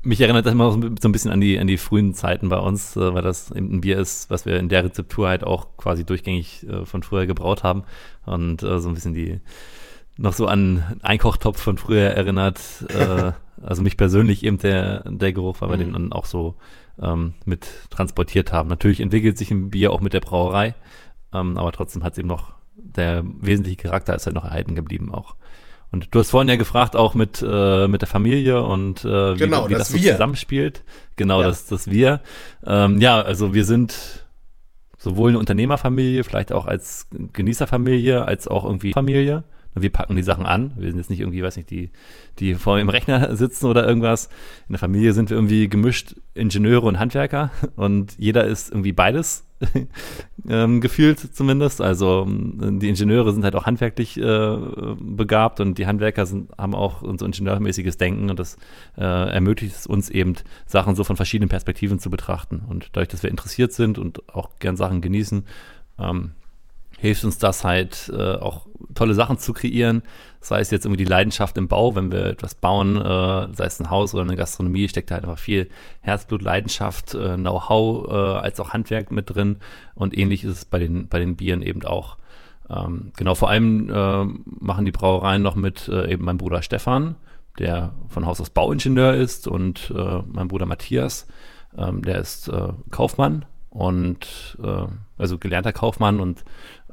mich 0.03 0.21
erinnert 0.21 0.47
das 0.47 0.53
immer 0.53 0.71
so 0.71 0.79
ein 0.79 1.13
bisschen 1.13 1.31
an 1.31 1.41
die, 1.41 1.59
an 1.59 1.67
die 1.67 1.79
frühen 1.79 2.15
Zeiten 2.15 2.49
bei 2.51 2.59
uns, 2.59 2.97
äh, 2.97 3.15
weil 3.15 3.23
das 3.23 3.51
eben 3.51 3.73
ein 3.73 3.81
Bier 3.81 3.99
ist, 3.99 4.31
was 4.31 4.47
wir 4.47 4.59
in 4.59 4.69
der 4.69 4.85
Rezeptur 4.85 5.29
halt 5.29 5.43
auch 5.43 5.77
quasi 5.77 6.05
durchgängig 6.05 6.67
äh, 6.69 6.85
von 6.85 7.03
früher 7.03 7.27
gebraut 7.27 7.63
haben. 7.63 7.85
Und 8.27 8.63
äh, 8.63 8.79
so 8.79 8.89
ein 8.89 8.95
bisschen 8.95 9.15
die 9.15 9.41
noch 10.19 10.35
so 10.35 10.47
an 10.47 10.99
Einkochtopf 11.03 11.61
von 11.61 11.79
früher 11.79 12.11
erinnert. 12.11 12.61
Äh, 12.89 13.33
also 13.63 13.83
mich 13.83 13.97
persönlich 13.97 14.45
eben 14.45 14.59
der, 14.59 15.11
der 15.11 15.33
Geruch, 15.33 15.61
weil 15.61 15.71
wir 15.71 15.77
mhm. 15.77 15.81
den 15.81 15.93
dann 15.95 16.13
auch 16.13 16.27
so 16.27 16.57
ähm, 17.01 17.35
mit 17.47 17.67
transportiert 17.91 18.53
haben. 18.53 18.69
Natürlich 18.69 19.01
entwickelt 19.01 19.39
sich 19.39 19.51
ein 19.51 19.71
Bier 19.71 19.93
auch 19.93 20.01
mit 20.01 20.13
der 20.13 20.21
Brauerei, 20.21 20.75
ähm, 21.33 21.57
aber 21.57 21.73
trotzdem 21.73 22.05
hat 22.05 22.13
es 22.13 22.19
eben 22.19 22.29
noch, 22.29 22.53
der 22.77 23.25
wesentliche 23.25 23.77
Charakter 23.77 24.15
ist 24.15 24.27
halt 24.27 24.37
noch 24.37 24.45
erhalten 24.45 24.75
geblieben 24.75 25.13
auch. 25.13 25.37
Und 25.91 26.15
du 26.15 26.19
hast 26.19 26.31
vorhin 26.31 26.49
ja 26.49 26.57
gefragt, 26.57 26.97
auch 26.97 27.15
mit, 27.15 27.43
äh, 27.43 27.89
mit 27.89 28.03
der 28.03 28.09
Familie 28.09 28.63
und 28.63 29.05
äh, 29.05 29.35
wie, 29.35 29.39
genau, 29.39 29.69
wie 29.69 29.75
das, 29.75 29.91
das 29.91 30.03
so 30.03 30.11
zusammenspielt. 30.11 30.85
Genau, 31.17 31.41
ja. 31.41 31.49
das, 31.49 31.67
das 31.67 31.91
wir. 31.91 32.21
Ähm, 32.67 33.01
ja, 33.01 33.21
also 33.21 33.55
wir 33.55 33.65
sind 33.65 34.27
sowohl 34.99 35.31
eine 35.31 35.39
Unternehmerfamilie, 35.39 36.25
vielleicht 36.25 36.53
auch 36.53 36.67
als 36.67 37.07
Genießerfamilie, 37.33 38.25
als 38.25 38.49
auch 38.49 38.65
irgendwie 38.65 38.93
Familie. 38.93 39.45
Wir 39.75 39.91
packen 39.91 40.17
die 40.17 40.23
Sachen 40.23 40.47
an. 40.47 40.73
Wir 40.77 40.91
sind 40.91 40.99
jetzt 40.99 41.11
nicht 41.11 41.21
irgendwie, 41.21 41.43
weiß 41.43 41.57
nicht, 41.57 41.71
die, 41.71 41.91
die 42.39 42.55
vor 42.55 42.79
dem 42.79 42.89
Rechner 42.89 43.37
sitzen 43.37 43.67
oder 43.67 43.87
irgendwas. 43.87 44.29
In 44.69 44.73
der 44.73 44.79
Familie 44.79 45.13
sind 45.13 45.31
wir 45.31 45.37
irgendwie 45.37 45.69
gemischt 45.69 46.15
Ingenieure 46.35 46.87
und 46.87 46.99
Handwerker 46.99 47.51
und 47.77 48.15
jeder 48.19 48.45
ist 48.45 48.71
irgendwie 48.71 48.93
beides 48.93 49.45
ähm, 50.49 50.81
gefühlt 50.81 51.19
zumindest. 51.19 51.81
Also 51.81 52.25
ähm, 52.27 52.79
die 52.81 52.89
Ingenieure 52.89 53.33
sind 53.33 53.45
halt 53.45 53.57
auch 53.57 53.67
handwerklich 53.67 54.17
äh, 54.17 54.57
begabt 55.01 55.61
und 55.61 55.79
die 55.79 55.87
Handwerker 55.87 56.27
sind, 56.27 56.51
haben 56.57 56.75
auch 56.75 57.03
so 57.03 57.25
ingenieurmäßiges 57.25 57.97
Denken 57.97 58.31
und 58.31 58.39
das 58.39 58.57
äh, 58.97 59.03
ermöglicht 59.03 59.75
es 59.77 59.87
uns 59.87 60.11
eben, 60.11 60.35
Sachen 60.67 60.95
so 60.95 61.05
von 61.05 61.17
verschiedenen 61.17 61.49
Perspektiven 61.49 61.99
zu 61.99 62.11
betrachten. 62.11 62.63
Und 62.69 62.91
dadurch, 62.93 63.09
dass 63.09 63.23
wir 63.23 63.31
interessiert 63.31 63.73
sind 63.73 63.99
und 63.99 64.29
auch 64.33 64.51
gern 64.59 64.77
Sachen 64.77 65.01
genießen, 65.01 65.45
ähm, 65.99 66.33
hilft 66.99 67.25
uns 67.25 67.39
das 67.39 67.65
halt 67.65 68.11
äh, 68.15 68.35
auch 68.35 68.68
tolle 68.99 69.15
Sachen 69.15 69.39
zu 69.39 69.53
kreieren. 69.53 70.03
Sei 70.41 70.61
es 70.61 70.71
jetzt 70.71 70.85
irgendwie 70.85 71.05
die 71.05 71.11
Leidenschaft 71.11 71.57
im 71.57 71.69
Bau, 71.69 71.95
wenn 71.95 72.13
wir 72.13 72.27
etwas 72.27 72.55
bauen, 72.55 72.97
äh, 72.97 73.49
sei 73.55 73.65
es 73.65 73.81
ein 73.81 73.91
Haus 73.91 74.15
oder 74.15 74.25
eine 74.25 74.37
Gastronomie, 74.37 74.89
steckt 74.89 75.11
da 75.11 75.17
halt 75.17 75.25
einfach 75.25 75.39
viel 75.39 75.69
Herzblut, 76.01 76.43
Leidenschaft, 76.43 77.15
äh, 77.15 77.37
Know-how 77.37 78.09
äh, 78.09 78.13
als 78.13 78.61
auch 78.61 78.73
Handwerk 78.73 79.11
mit 79.11 79.35
drin. 79.35 79.57
Und 79.95 80.17
ähnlich 80.17 80.45
ist 80.45 80.53
es 80.53 80.65
bei 80.65 80.79
den, 80.79 81.09
bei 81.09 81.19
den 81.19 81.37
Bieren 81.37 81.63
eben 81.63 81.85
auch. 81.85 82.17
Ähm, 82.69 83.13
genau, 83.17 83.35
vor 83.35 83.49
allem 83.49 83.89
äh, 83.91 84.25
machen 84.45 84.85
die 84.85 84.93
Brauereien 84.93 85.43
noch 85.43 85.55
mit 85.55 85.89
äh, 85.89 86.13
eben 86.13 86.25
mein 86.25 86.39
Bruder 86.39 86.63
Stefan, 86.63 87.17
der 87.59 87.95
von 88.09 88.27
Haus 88.27 88.41
aus 88.41 88.51
Bauingenieur 88.51 89.15
ist, 89.15 89.49
und 89.49 89.93
äh, 89.97 90.23
mein 90.27 90.49
Bruder 90.49 90.67
Matthias, 90.67 91.27
ähm, 91.77 92.03
der 92.03 92.19
ist 92.19 92.51
Kaufmann 92.91 93.45
und 93.71 94.59
äh, 94.63 94.87
also 95.17 95.39
gelernter 95.39 95.73
Kaufmann 95.73 96.21
und 96.21 96.45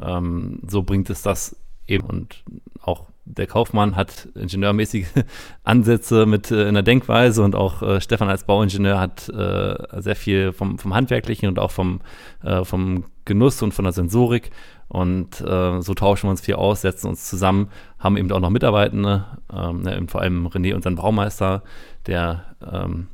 ähm, 0.02 0.60
so 0.68 0.84
bringt 0.84 1.10
es 1.10 1.22
das 1.22 1.56
eben 1.88 2.07
und 2.07 2.44
auch 2.82 3.07
der 3.26 3.48
Kaufmann 3.48 3.95
hat 3.95 4.30
ingenieurmäßige 4.36 5.07
Ansätze 5.64 6.26
mit 6.26 6.52
äh, 6.52 6.68
in 6.68 6.76
der 6.76 6.84
Denkweise 6.84 7.44
und 7.44 7.56
auch 7.56 7.82
äh, 7.82 7.99
Stefan 7.99 8.30
als 8.30 8.44
Bauingenieur 8.44 8.99
hat 8.99 9.28
äh, 9.30 9.76
sehr 10.02 10.16
viel 10.16 10.53
vom, 10.53 10.78
vom 10.78 10.94
Handwerklichen 10.94 11.49
und 11.49 11.57
auch 11.60 11.72
vom, 11.72 12.02
äh, 12.44 12.64
vom 12.64 13.06
Genuss 13.26 13.62
und 13.64 13.74
von 13.74 13.84
der 13.84 13.94
Sensorik. 13.94 14.52
Und 14.88 15.41
äh, 15.41 15.82
so 15.82 15.95
tauschen 15.95 16.28
wir 16.28 16.32
uns 16.32 16.41
viel 16.41 16.56
aus, 16.56 16.82
setzen 16.82 17.07
uns 17.07 17.26
zusammen, 17.28 17.70
haben 17.98 18.18
eben 18.18 18.32
auch 18.32 18.40
noch 18.40 18.52
Mitarbeitende, 18.52 19.26
ähm, 19.52 19.82
ne, 19.82 20.06
vor 20.07 20.22
allem 20.22 20.45
René, 20.45 20.76
unseren 20.76 20.95
Baumeister, 20.95 21.64
der, 22.06 22.56
ähm, 22.72 23.07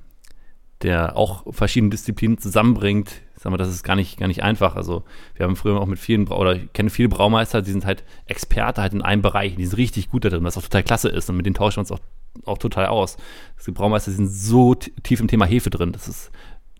der 0.81 1.15
auch 1.15 1.45
verschiedene 1.53 1.91
Disziplinen 1.91 2.37
zusammenbringt, 2.37 3.21
sag 3.41 3.49
mal, 3.49 3.57
das 3.57 3.69
ist 3.69 3.83
gar 3.83 3.95
nicht, 3.95 4.19
gar 4.19 4.27
nicht 4.27 4.43
einfach. 4.43 4.75
Also 4.75 5.03
wir 5.35 5.45
haben 5.45 5.55
früher 5.55 5.79
auch 5.79 5.87
mit 5.87 5.97
vielen, 5.97 6.27
oder 6.27 6.55
ich 6.55 6.73
kenne 6.73 6.91
viele 6.91 7.09
Braumeister, 7.09 7.61
die 7.61 7.71
sind 7.71 7.85
halt 7.85 8.03
Experte 8.27 8.81
halt 8.81 8.93
in 8.93 9.01
einem 9.01 9.23
Bereich, 9.23 9.55
die 9.55 9.65
sind 9.65 9.77
richtig 9.77 10.09
gut 10.09 10.25
da 10.25 10.29
drin, 10.29 10.43
was 10.43 10.57
auch 10.57 10.61
total 10.61 10.83
klasse 10.83 11.09
ist 11.09 11.29
und 11.29 11.37
mit 11.37 11.45
denen 11.47 11.55
tauschen 11.55 11.77
wir 11.77 11.81
uns 11.81 11.91
auch, 11.91 11.99
auch 12.45 12.59
total 12.59 12.85
aus. 12.85 13.17
Die 13.65 13.71
Braumeister 13.71 14.11
sind 14.11 14.27
so 14.27 14.75
tief 14.75 15.19
im 15.19 15.27
Thema 15.27 15.45
Hefe 15.45 15.71
drin, 15.71 15.91
das 15.91 16.07
ist 16.07 16.31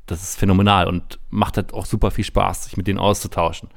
das 0.05 0.23
ist 0.23 0.37
phänomenal 0.37 0.87
und 0.87 1.19
macht 1.29 1.57
halt 1.57 1.73
auch 1.73 1.85
super 1.85 2.11
viel 2.11 2.25
Spaß, 2.25 2.65
sich 2.65 2.77
mit 2.77 2.87
denen 2.87 2.99
auszutauschen. 2.99 3.69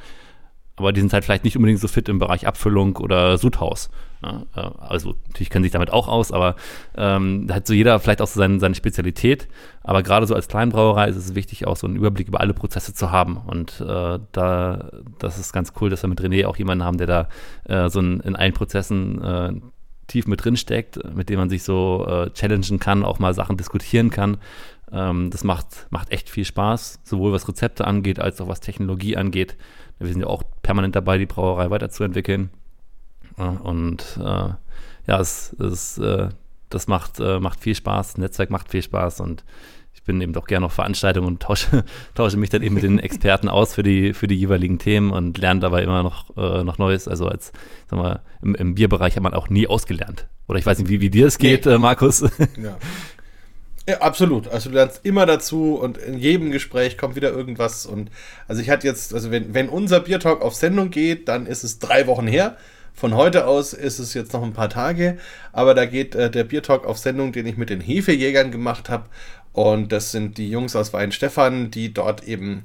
Aber 0.76 0.92
die 0.92 1.00
sind 1.00 1.12
halt 1.12 1.24
vielleicht 1.24 1.44
nicht 1.44 1.56
unbedingt 1.56 1.80
so 1.80 1.86
fit 1.86 2.08
im 2.08 2.18
Bereich 2.18 2.46
Abfüllung 2.46 2.96
oder 2.96 3.38
Sudhaus. 3.38 3.90
Ja, 4.22 4.44
äh, 4.56 4.70
also 4.78 5.14
natürlich 5.28 5.50
kennen 5.50 5.62
sich 5.62 5.72
damit 5.72 5.90
auch 5.90 6.08
aus, 6.08 6.32
aber 6.32 6.56
ähm, 6.96 7.46
da 7.46 7.54
hat 7.54 7.66
so 7.66 7.74
jeder 7.74 8.00
vielleicht 8.00 8.20
auch 8.20 8.26
so 8.26 8.38
seine, 8.38 8.58
seine 8.58 8.74
Spezialität. 8.74 9.46
Aber 9.82 10.02
gerade 10.02 10.26
so 10.26 10.34
als 10.34 10.48
Kleinbrauerei 10.48 11.08
ist 11.08 11.16
es 11.16 11.34
wichtig, 11.36 11.66
auch 11.66 11.76
so 11.76 11.86
einen 11.86 11.96
Überblick 11.96 12.26
über 12.26 12.40
alle 12.40 12.54
Prozesse 12.54 12.92
zu 12.92 13.12
haben. 13.12 13.36
Und 13.36 13.80
äh, 13.80 14.18
da, 14.32 14.90
das 15.18 15.38
ist 15.38 15.52
ganz 15.52 15.72
cool, 15.80 15.90
dass 15.90 16.02
wir 16.02 16.08
mit 16.08 16.20
René 16.20 16.46
auch 16.46 16.56
jemanden 16.56 16.84
haben, 16.84 16.98
der 16.98 17.06
da 17.06 17.28
äh, 17.64 17.88
so 17.88 18.00
in, 18.00 18.20
in 18.20 18.34
allen 18.34 18.52
Prozessen 18.52 19.22
äh, 19.22 19.52
tief 20.06 20.26
mit 20.26 20.44
drin 20.44 20.56
steckt, 20.56 20.98
mit 21.14 21.28
dem 21.28 21.38
man 21.38 21.50
sich 21.50 21.62
so 21.62 22.06
äh, 22.08 22.30
challengen 22.30 22.78
kann, 22.78 23.04
auch 23.04 23.18
mal 23.18 23.34
Sachen 23.34 23.56
diskutieren 23.56 24.10
kann. 24.10 24.38
Ähm, 24.92 25.30
das 25.30 25.44
macht, 25.44 25.86
macht 25.90 26.10
echt 26.10 26.28
viel 26.30 26.44
Spaß, 26.44 27.00
sowohl 27.04 27.32
was 27.32 27.48
Rezepte 27.48 27.86
angeht, 27.86 28.20
als 28.20 28.40
auch 28.40 28.48
was 28.48 28.60
Technologie 28.60 29.16
angeht. 29.16 29.56
Wir 29.98 30.08
sind 30.08 30.20
ja 30.20 30.26
auch 30.26 30.42
permanent 30.62 30.96
dabei, 30.96 31.18
die 31.18 31.26
Brauerei 31.26 31.70
weiterzuentwickeln. 31.70 32.50
Und 33.36 34.18
äh, 34.20 34.50
ja, 35.06 35.20
es, 35.20 35.54
es, 35.58 35.98
äh, 35.98 36.28
das 36.70 36.86
macht, 36.86 37.20
äh, 37.20 37.40
macht 37.40 37.60
viel 37.60 37.74
Spaß, 37.74 38.12
das 38.12 38.18
Netzwerk 38.18 38.50
macht 38.50 38.70
viel 38.70 38.82
Spaß 38.82 39.20
und 39.20 39.44
ich 39.92 40.02
bin 40.02 40.20
eben 40.20 40.32
doch 40.32 40.46
gerne 40.46 40.66
auf 40.66 40.72
Veranstaltungen 40.72 41.26
und 41.26 41.42
tausche, 41.42 41.84
tausche 42.14 42.36
mich 42.36 42.50
dann 42.50 42.62
eben 42.62 42.74
mit 42.74 42.84
den 42.84 42.98
Experten 42.98 43.48
aus 43.48 43.74
für 43.74 43.82
die, 43.82 44.12
für 44.12 44.26
die 44.26 44.36
jeweiligen 44.36 44.78
Themen 44.78 45.10
und 45.10 45.38
lerne 45.38 45.60
dabei 45.60 45.82
immer 45.82 46.02
noch, 46.02 46.36
äh, 46.36 46.64
noch 46.64 46.78
Neues. 46.78 47.08
Also 47.08 47.28
als, 47.28 47.52
sagen 47.88 48.02
wir, 48.02 48.22
im, 48.42 48.54
im 48.54 48.74
Bierbereich 48.74 49.16
hat 49.16 49.22
man 49.22 49.34
auch 49.34 49.48
nie 49.48 49.66
ausgelernt. 49.66 50.26
Oder 50.46 50.58
ich 50.58 50.66
weiß 50.66 50.78
nicht, 50.78 50.88
wie, 50.88 51.00
wie 51.00 51.10
dir 51.10 51.26
es 51.26 51.38
geht, 51.38 51.64
nee. 51.64 51.72
Äh, 51.72 51.78
Markus. 51.78 52.20
Ja. 52.60 52.76
Ja, 53.86 53.98
absolut. 53.98 54.48
Also 54.48 54.70
du 54.70 54.76
lernst 54.76 55.00
immer 55.04 55.26
dazu 55.26 55.74
und 55.74 55.98
in 55.98 56.16
jedem 56.18 56.50
Gespräch 56.50 56.96
kommt 56.96 57.16
wieder 57.16 57.30
irgendwas. 57.30 57.84
Und 57.84 58.10
also 58.48 58.62
ich 58.62 58.70
hatte 58.70 58.86
jetzt, 58.86 59.12
also 59.12 59.30
wenn, 59.30 59.52
wenn 59.52 59.68
unser 59.68 60.00
Biertalk 60.00 60.40
auf 60.40 60.54
Sendung 60.54 60.90
geht, 60.90 61.28
dann 61.28 61.46
ist 61.46 61.64
es 61.64 61.78
drei 61.78 62.06
Wochen 62.06 62.26
her. 62.26 62.56
Von 62.94 63.14
heute 63.14 63.46
aus 63.46 63.72
ist 63.72 63.98
es 63.98 64.14
jetzt 64.14 64.32
noch 64.32 64.42
ein 64.42 64.52
paar 64.52 64.70
Tage, 64.70 65.18
aber 65.52 65.74
da 65.74 65.84
geht 65.84 66.14
äh, 66.14 66.30
der 66.30 66.44
Biertalk 66.44 66.86
auf 66.86 66.96
Sendung, 66.96 67.32
den 67.32 67.44
ich 67.44 67.56
mit 67.56 67.68
den 67.68 67.80
Hefejägern 67.80 68.52
gemacht 68.52 68.88
habe. 68.88 69.06
Und 69.52 69.92
das 69.92 70.12
sind 70.12 70.38
die 70.38 70.48
Jungs 70.48 70.74
aus 70.76 70.92
Weinstefan, 70.92 71.70
die 71.70 71.92
dort 71.92 72.24
eben 72.24 72.64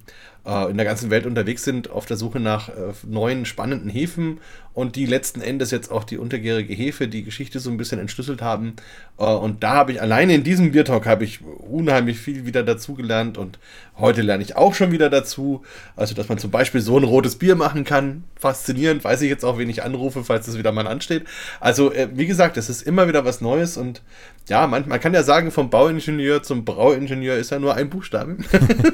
in 0.70 0.78
der 0.78 0.86
ganzen 0.86 1.10
Welt 1.10 1.26
unterwegs 1.26 1.64
sind, 1.64 1.90
auf 1.90 2.06
der 2.06 2.18
Suche 2.18 2.40
nach 2.40 2.70
äh, 2.70 2.94
neuen, 3.08 3.46
spannenden 3.46 3.90
Hefen 3.90 4.40
und 4.74 4.96
die 4.96 5.06
letzten 5.06 5.42
Endes 5.42 5.72
jetzt 5.72 5.92
auch 5.92 6.04
die 6.04 6.18
untergärige 6.18 6.74
Hefe, 6.74 7.08
die 7.08 7.24
Geschichte 7.24 7.60
so 7.60 7.70
ein 7.70 7.78
bisschen 7.78 8.00
entschlüsselt 8.00 8.42
haben. 8.42 8.76
Äh, 9.18 9.26
und 9.26 9.64
da 9.64 9.74
habe 9.74 9.92
ich 9.92 10.02
alleine 10.02 10.34
in 10.34 10.44
diesem 10.44 10.72
Biertalk 10.72 11.06
habe 11.06 11.24
ich 11.24 11.42
unheimlich 11.44 12.20
viel 12.20 12.46
wieder 12.46 12.64
dazugelernt 12.64 13.38
und 13.38 13.60
heute 13.98 14.22
lerne 14.22 14.44
ich 14.44 14.56
auch 14.56 14.74
schon 14.74 14.92
wieder 14.92 15.10
dazu. 15.10 15.64
Also, 15.96 16.16
dass 16.16 16.30
man 16.30 16.38
zum 16.38 16.52
Beispiel 16.52 16.82
so 16.82 16.98
ein 16.98 17.04
rotes 17.04 17.36
Bier 17.38 17.56
machen 17.56 17.84
kann. 17.84 18.24
Faszinierend, 18.40 19.04
weiß 19.04 19.22
ich 19.22 19.30
jetzt 19.30 19.44
auch, 19.44 19.58
wen 19.58 19.70
ich 19.70 19.84
anrufe, 19.84 20.24
falls 20.24 20.46
das 20.46 20.58
wieder 20.58 20.72
mal 20.72 20.88
ansteht. 20.88 21.26
Also, 21.60 21.92
äh, 21.92 22.08
wie 22.14 22.28
gesagt, 22.28 22.56
es 22.56 22.70
ist 22.70 22.84
immer 22.84 23.08
wieder 23.08 23.26
was 23.26 23.42
Neues 23.42 23.76
und 23.76 24.02
ja, 24.48 24.66
man, 24.66 24.88
man 24.88 25.00
kann 25.00 25.14
ja 25.14 25.24
sagen, 25.24 25.52
vom 25.52 25.70
Bauingenieur 25.70 26.42
zum 26.42 26.66
Brauingenieur 26.66 27.36
ist 27.36 27.52
ja 27.52 27.60
nur 27.60 27.76
ein 27.76 27.90
Buchstaben. 27.90 28.46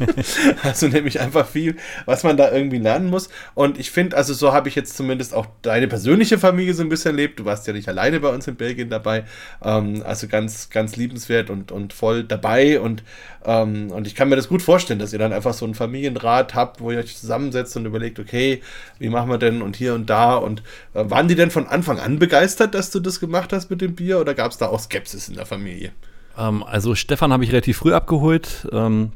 also 0.63 0.87
nämlich 0.87 1.21
einfach 1.21 1.44
viel, 1.45 1.75
was 2.05 2.23
man 2.23 2.37
da 2.37 2.51
irgendwie 2.51 2.77
lernen 2.77 3.09
muss. 3.09 3.29
Und 3.53 3.79
ich 3.79 3.91
finde, 3.91 4.17
also 4.17 4.33
so 4.33 4.53
habe 4.53 4.69
ich 4.69 4.75
jetzt 4.75 4.95
zumindest 4.97 5.33
auch 5.33 5.47
deine 5.61 5.87
persönliche 5.87 6.37
Familie 6.37 6.73
so 6.73 6.83
ein 6.83 6.89
bisschen 6.89 7.11
erlebt. 7.11 7.39
Du 7.39 7.45
warst 7.45 7.67
ja 7.67 7.73
nicht 7.73 7.87
alleine 7.87 8.19
bei 8.19 8.29
uns 8.29 8.47
in 8.47 8.55
Belgien 8.55 8.89
dabei. 8.89 9.25
Ähm, 9.63 10.03
also 10.05 10.27
ganz, 10.27 10.69
ganz 10.69 10.95
liebenswert 10.95 11.49
und, 11.49 11.71
und 11.71 11.93
voll 11.93 12.23
dabei. 12.23 12.79
Und, 12.79 13.03
ähm, 13.45 13.91
und 13.91 14.07
ich 14.07 14.15
kann 14.15 14.29
mir 14.29 14.35
das 14.35 14.47
gut 14.47 14.61
vorstellen, 14.61 14.99
dass 14.99 15.13
ihr 15.13 15.19
dann 15.19 15.33
einfach 15.33 15.53
so 15.53 15.65
einen 15.65 15.75
Familienrat 15.75 16.55
habt, 16.55 16.81
wo 16.81 16.91
ihr 16.91 16.99
euch 16.99 17.17
zusammensetzt 17.17 17.75
und 17.77 17.85
überlegt, 17.85 18.19
okay, 18.19 18.61
wie 18.99 19.09
machen 19.09 19.29
wir 19.29 19.37
denn 19.37 19.61
und 19.61 19.75
hier 19.75 19.93
und 19.93 20.09
da. 20.09 20.35
Und 20.35 20.63
äh, 20.93 21.09
waren 21.09 21.27
die 21.27 21.35
denn 21.35 21.51
von 21.51 21.67
Anfang 21.67 21.99
an 21.99 22.19
begeistert, 22.19 22.73
dass 22.73 22.91
du 22.91 22.99
das 22.99 23.19
gemacht 23.19 23.53
hast 23.53 23.69
mit 23.69 23.81
dem 23.81 23.95
Bier 23.95 24.19
oder 24.19 24.33
gab 24.33 24.51
es 24.51 24.57
da 24.57 24.67
auch 24.67 24.79
Skepsis 24.79 25.29
in 25.29 25.35
der 25.35 25.45
Familie? 25.45 25.91
Ähm, 26.37 26.63
also 26.63 26.95
Stefan 26.95 27.31
habe 27.31 27.43
ich 27.43 27.51
relativ 27.51 27.77
früh 27.77 27.93
abgeholt. 27.93 28.67
Ähm, 28.71 29.11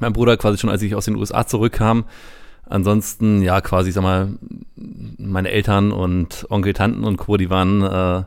mein 0.00 0.12
Bruder 0.12 0.36
quasi 0.36 0.58
schon, 0.58 0.70
als 0.70 0.82
ich 0.82 0.94
aus 0.94 1.04
den 1.04 1.16
USA 1.16 1.46
zurückkam. 1.46 2.04
Ansonsten, 2.66 3.42
ja, 3.42 3.60
quasi, 3.60 3.92
sag 3.92 4.02
mal, 4.02 4.38
meine 4.76 5.50
Eltern 5.50 5.92
und 5.92 6.46
Onkel, 6.48 6.72
Tanten 6.72 7.04
und 7.04 7.18
Co., 7.18 7.36
die 7.36 7.50
waren 7.50 7.82
äh, 7.82 8.24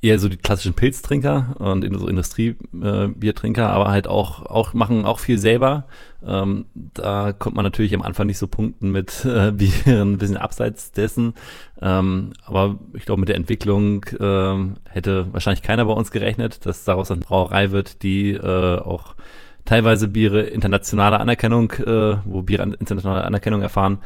eher 0.00 0.18
so 0.18 0.28
die 0.28 0.36
klassischen 0.36 0.74
Pilztrinker 0.74 1.56
und 1.58 1.82
so 1.98 2.06
Industriebiertrinker, 2.06 3.62
äh, 3.62 3.66
aber 3.66 3.88
halt 3.88 4.06
auch, 4.06 4.46
auch 4.46 4.72
machen 4.72 5.04
auch 5.04 5.18
viel 5.18 5.38
selber. 5.38 5.84
Ähm, 6.24 6.66
da 6.74 7.32
kommt 7.32 7.56
man 7.56 7.64
natürlich 7.64 7.94
am 7.94 8.02
Anfang 8.02 8.26
nicht 8.26 8.38
so 8.38 8.46
punkten 8.46 8.90
mit 8.90 9.24
äh, 9.24 9.50
Bieren, 9.52 10.12
ein 10.12 10.18
bisschen 10.18 10.36
abseits 10.36 10.92
dessen. 10.92 11.34
Ähm, 11.80 12.32
aber 12.44 12.78
ich 12.94 13.04
glaube, 13.06 13.20
mit 13.20 13.28
der 13.28 13.36
Entwicklung 13.36 14.04
äh, 14.18 14.56
hätte 14.88 15.32
wahrscheinlich 15.32 15.62
keiner 15.62 15.84
bei 15.84 15.92
uns 15.92 16.10
gerechnet, 16.10 16.64
dass 16.66 16.84
daraus 16.84 17.10
eine 17.10 17.20
Brauerei 17.20 17.72
wird, 17.72 18.02
die 18.02 18.32
äh, 18.32 18.78
auch 18.78 19.16
teilweise 19.68 20.08
Biere 20.08 20.40
internationale 20.42 21.20
Anerkennung, 21.20 21.72
äh, 21.72 22.16
wo 22.24 22.40
Biere 22.40 22.62
internationale 22.62 23.24
Anerkennung 23.24 23.60
erfahren. 23.60 23.98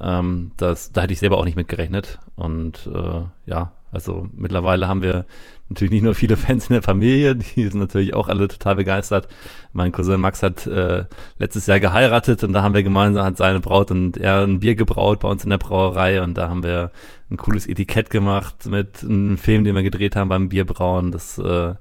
Ähm, 0.00 0.52
das, 0.56 0.92
da 0.92 1.02
hätte 1.02 1.12
ich 1.12 1.18
selber 1.18 1.36
auch 1.36 1.44
nicht 1.44 1.56
mit 1.56 1.68
gerechnet. 1.68 2.18
Und 2.36 2.88
äh, 2.90 3.20
ja, 3.44 3.72
also 3.92 4.28
mittlerweile 4.34 4.88
haben 4.88 5.02
wir 5.02 5.26
natürlich 5.68 5.92
nicht 5.92 6.04
nur 6.04 6.14
viele 6.14 6.38
Fans 6.38 6.68
in 6.68 6.72
der 6.72 6.82
Familie, 6.82 7.36
die 7.56 7.68
sind 7.68 7.80
natürlich 7.80 8.14
auch 8.14 8.28
alle 8.28 8.48
total 8.48 8.76
begeistert. 8.76 9.28
Mein 9.74 9.92
Cousin 9.92 10.22
Max 10.22 10.42
hat 10.42 10.66
äh, 10.66 11.04
letztes 11.38 11.66
Jahr 11.66 11.80
geheiratet 11.80 12.42
und 12.42 12.54
da 12.54 12.62
haben 12.62 12.74
wir 12.74 12.82
gemeinsam 12.82 13.26
hat 13.26 13.36
seine 13.36 13.60
Braut 13.60 13.90
und 13.90 14.16
er 14.16 14.46
ein 14.46 14.60
Bier 14.60 14.74
gebraut 14.74 15.20
bei 15.20 15.28
uns 15.28 15.44
in 15.44 15.50
der 15.50 15.58
Brauerei 15.58 16.22
und 16.22 16.38
da 16.38 16.48
haben 16.48 16.62
wir 16.62 16.92
ein 17.30 17.36
cooles 17.36 17.66
Etikett 17.66 18.08
gemacht 18.08 18.66
mit 18.70 19.04
einem 19.04 19.36
Film, 19.36 19.64
den 19.64 19.74
wir 19.74 19.82
gedreht 19.82 20.16
haben 20.16 20.30
beim 20.30 20.48
Bierbrauen. 20.48 21.12
Das 21.12 21.36
äh, 21.38 21.74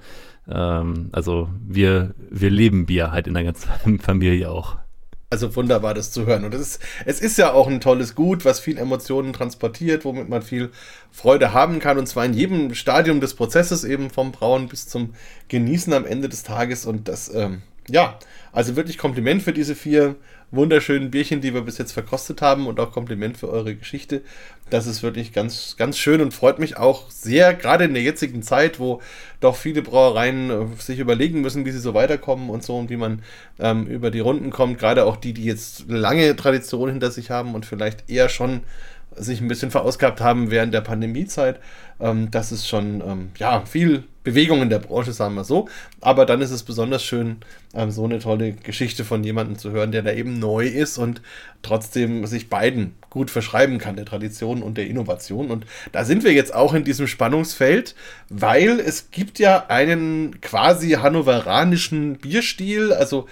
ähm, 0.51 1.09
also 1.11 1.49
wir 1.67 2.13
wir 2.29 2.49
leben 2.49 2.85
Bier 2.85 3.11
halt 3.11 3.27
in 3.27 3.33
der 3.33 3.43
ganzen 3.43 3.99
Familie 3.99 4.49
auch. 4.49 4.77
Also 5.31 5.55
wunderbar, 5.55 5.93
das 5.93 6.11
zu 6.11 6.25
hören. 6.25 6.43
Und 6.43 6.55
es 6.55 6.61
ist, 6.61 6.81
es 7.05 7.21
ist 7.21 7.37
ja 7.37 7.53
auch 7.53 7.67
ein 7.67 7.81
tolles 7.81 8.15
Gut, 8.15 8.45
was 8.45 8.59
viel 8.59 8.79
Emotionen 8.79 9.31
transportiert, 9.31 10.03
womit 10.03 10.27
man 10.27 10.41
viel 10.41 10.71
Freude 11.11 11.53
haben 11.53 11.77
kann. 11.77 11.99
Und 11.99 12.07
zwar 12.07 12.25
in 12.25 12.33
jedem 12.33 12.73
Stadium 12.73 13.21
des 13.21 13.35
Prozesses, 13.35 13.83
eben 13.83 14.09
vom 14.09 14.31
Brauen 14.31 14.67
bis 14.67 14.87
zum 14.87 15.13
Genießen 15.47 15.93
am 15.93 16.05
Ende 16.05 16.29
des 16.29 16.41
Tages. 16.41 16.87
Und 16.87 17.07
das, 17.07 17.31
ähm, 17.31 17.61
ja, 17.87 18.17
also 18.51 18.75
wirklich 18.75 18.97
Kompliment 18.97 19.41
für 19.43 19.53
diese 19.53 19.75
vier 19.75 20.15
wunderschönen 20.51 21.11
Bierchen, 21.11 21.41
die 21.41 21.53
wir 21.53 21.61
bis 21.61 21.77
jetzt 21.77 21.91
verkostet 21.91 22.41
haben 22.41 22.67
und 22.67 22.79
auch 22.79 22.91
Kompliment 22.91 23.37
für 23.37 23.49
eure 23.49 23.75
Geschichte. 23.75 24.21
Das 24.69 24.87
ist 24.87 25.03
wirklich 25.03 25.31
ganz, 25.33 25.75
ganz 25.77 25.97
schön 25.97 26.21
und 26.21 26.33
freut 26.33 26.59
mich 26.59 26.77
auch 26.77 27.09
sehr, 27.11 27.53
gerade 27.53 27.85
in 27.85 27.93
der 27.93 28.03
jetzigen 28.03 28.41
Zeit, 28.41 28.79
wo 28.79 29.01
doch 29.39 29.55
viele 29.55 29.81
Brauereien 29.81 30.49
äh, 30.49 30.81
sich 30.81 30.99
überlegen 30.99 31.41
müssen, 31.41 31.65
wie 31.65 31.71
sie 31.71 31.79
so 31.79 31.93
weiterkommen 31.93 32.49
und 32.49 32.63
so 32.63 32.77
und 32.77 32.89
wie 32.89 32.97
man 32.97 33.21
ähm, 33.59 33.85
über 33.85 34.11
die 34.11 34.19
Runden 34.19 34.49
kommt. 34.49 34.79
Gerade 34.79 35.05
auch 35.05 35.17
die, 35.17 35.33
die 35.33 35.45
jetzt 35.45 35.85
lange 35.87 36.35
Tradition 36.35 36.89
hinter 36.89 37.11
sich 37.11 37.29
haben 37.29 37.55
und 37.55 37.65
vielleicht 37.65 38.09
eher 38.09 38.29
schon 38.29 38.61
sich 39.15 39.41
ein 39.41 39.47
bisschen 39.47 39.71
verausgabt 39.71 40.21
haben 40.21 40.51
während 40.51 40.73
der 40.73 40.81
Pandemiezeit. 40.81 41.59
Ähm, 41.99 42.31
das 42.31 42.51
ist 42.51 42.67
schon 42.67 43.01
ähm, 43.05 43.29
ja, 43.37 43.65
viel 43.65 44.03
Bewegung 44.23 44.61
in 44.61 44.69
der 44.69 44.79
Branche, 44.79 45.11
sagen 45.13 45.35
wir 45.35 45.43
so. 45.43 45.67
Aber 46.01 46.25
dann 46.25 46.41
ist 46.41 46.51
es 46.51 46.63
besonders 46.63 47.03
schön, 47.03 47.37
ähm, 47.73 47.91
so 47.91 48.03
eine 48.03 48.19
tolle 48.19 48.53
Geschichte 48.53 49.03
von 49.03 49.23
jemandem 49.23 49.57
zu 49.57 49.71
hören, 49.71 49.91
der 49.91 50.01
da 50.01 50.11
eben 50.11 50.39
neu 50.39 50.67
ist 50.67 50.97
und 50.97 51.21
trotzdem 51.61 52.25
sich 52.25 52.49
beiden 52.49 52.95
gut 53.09 53.31
verschreiben 53.31 53.79
kann, 53.79 53.95
der 53.95 54.05
Tradition 54.05 54.61
und 54.61 54.77
der 54.77 54.87
Innovation. 54.87 55.49
Und 55.49 55.65
da 55.91 56.05
sind 56.05 56.23
wir 56.23 56.33
jetzt 56.33 56.53
auch 56.53 56.73
in 56.73 56.83
diesem 56.83 57.07
Spannungsfeld, 57.07 57.95
weil 58.29 58.79
es 58.79 59.11
gibt 59.11 59.39
ja 59.39 59.65
einen 59.67 60.41
quasi 60.41 60.91
hannoveranischen 60.91 62.17
Bierstil, 62.17 62.93
also 62.93 63.27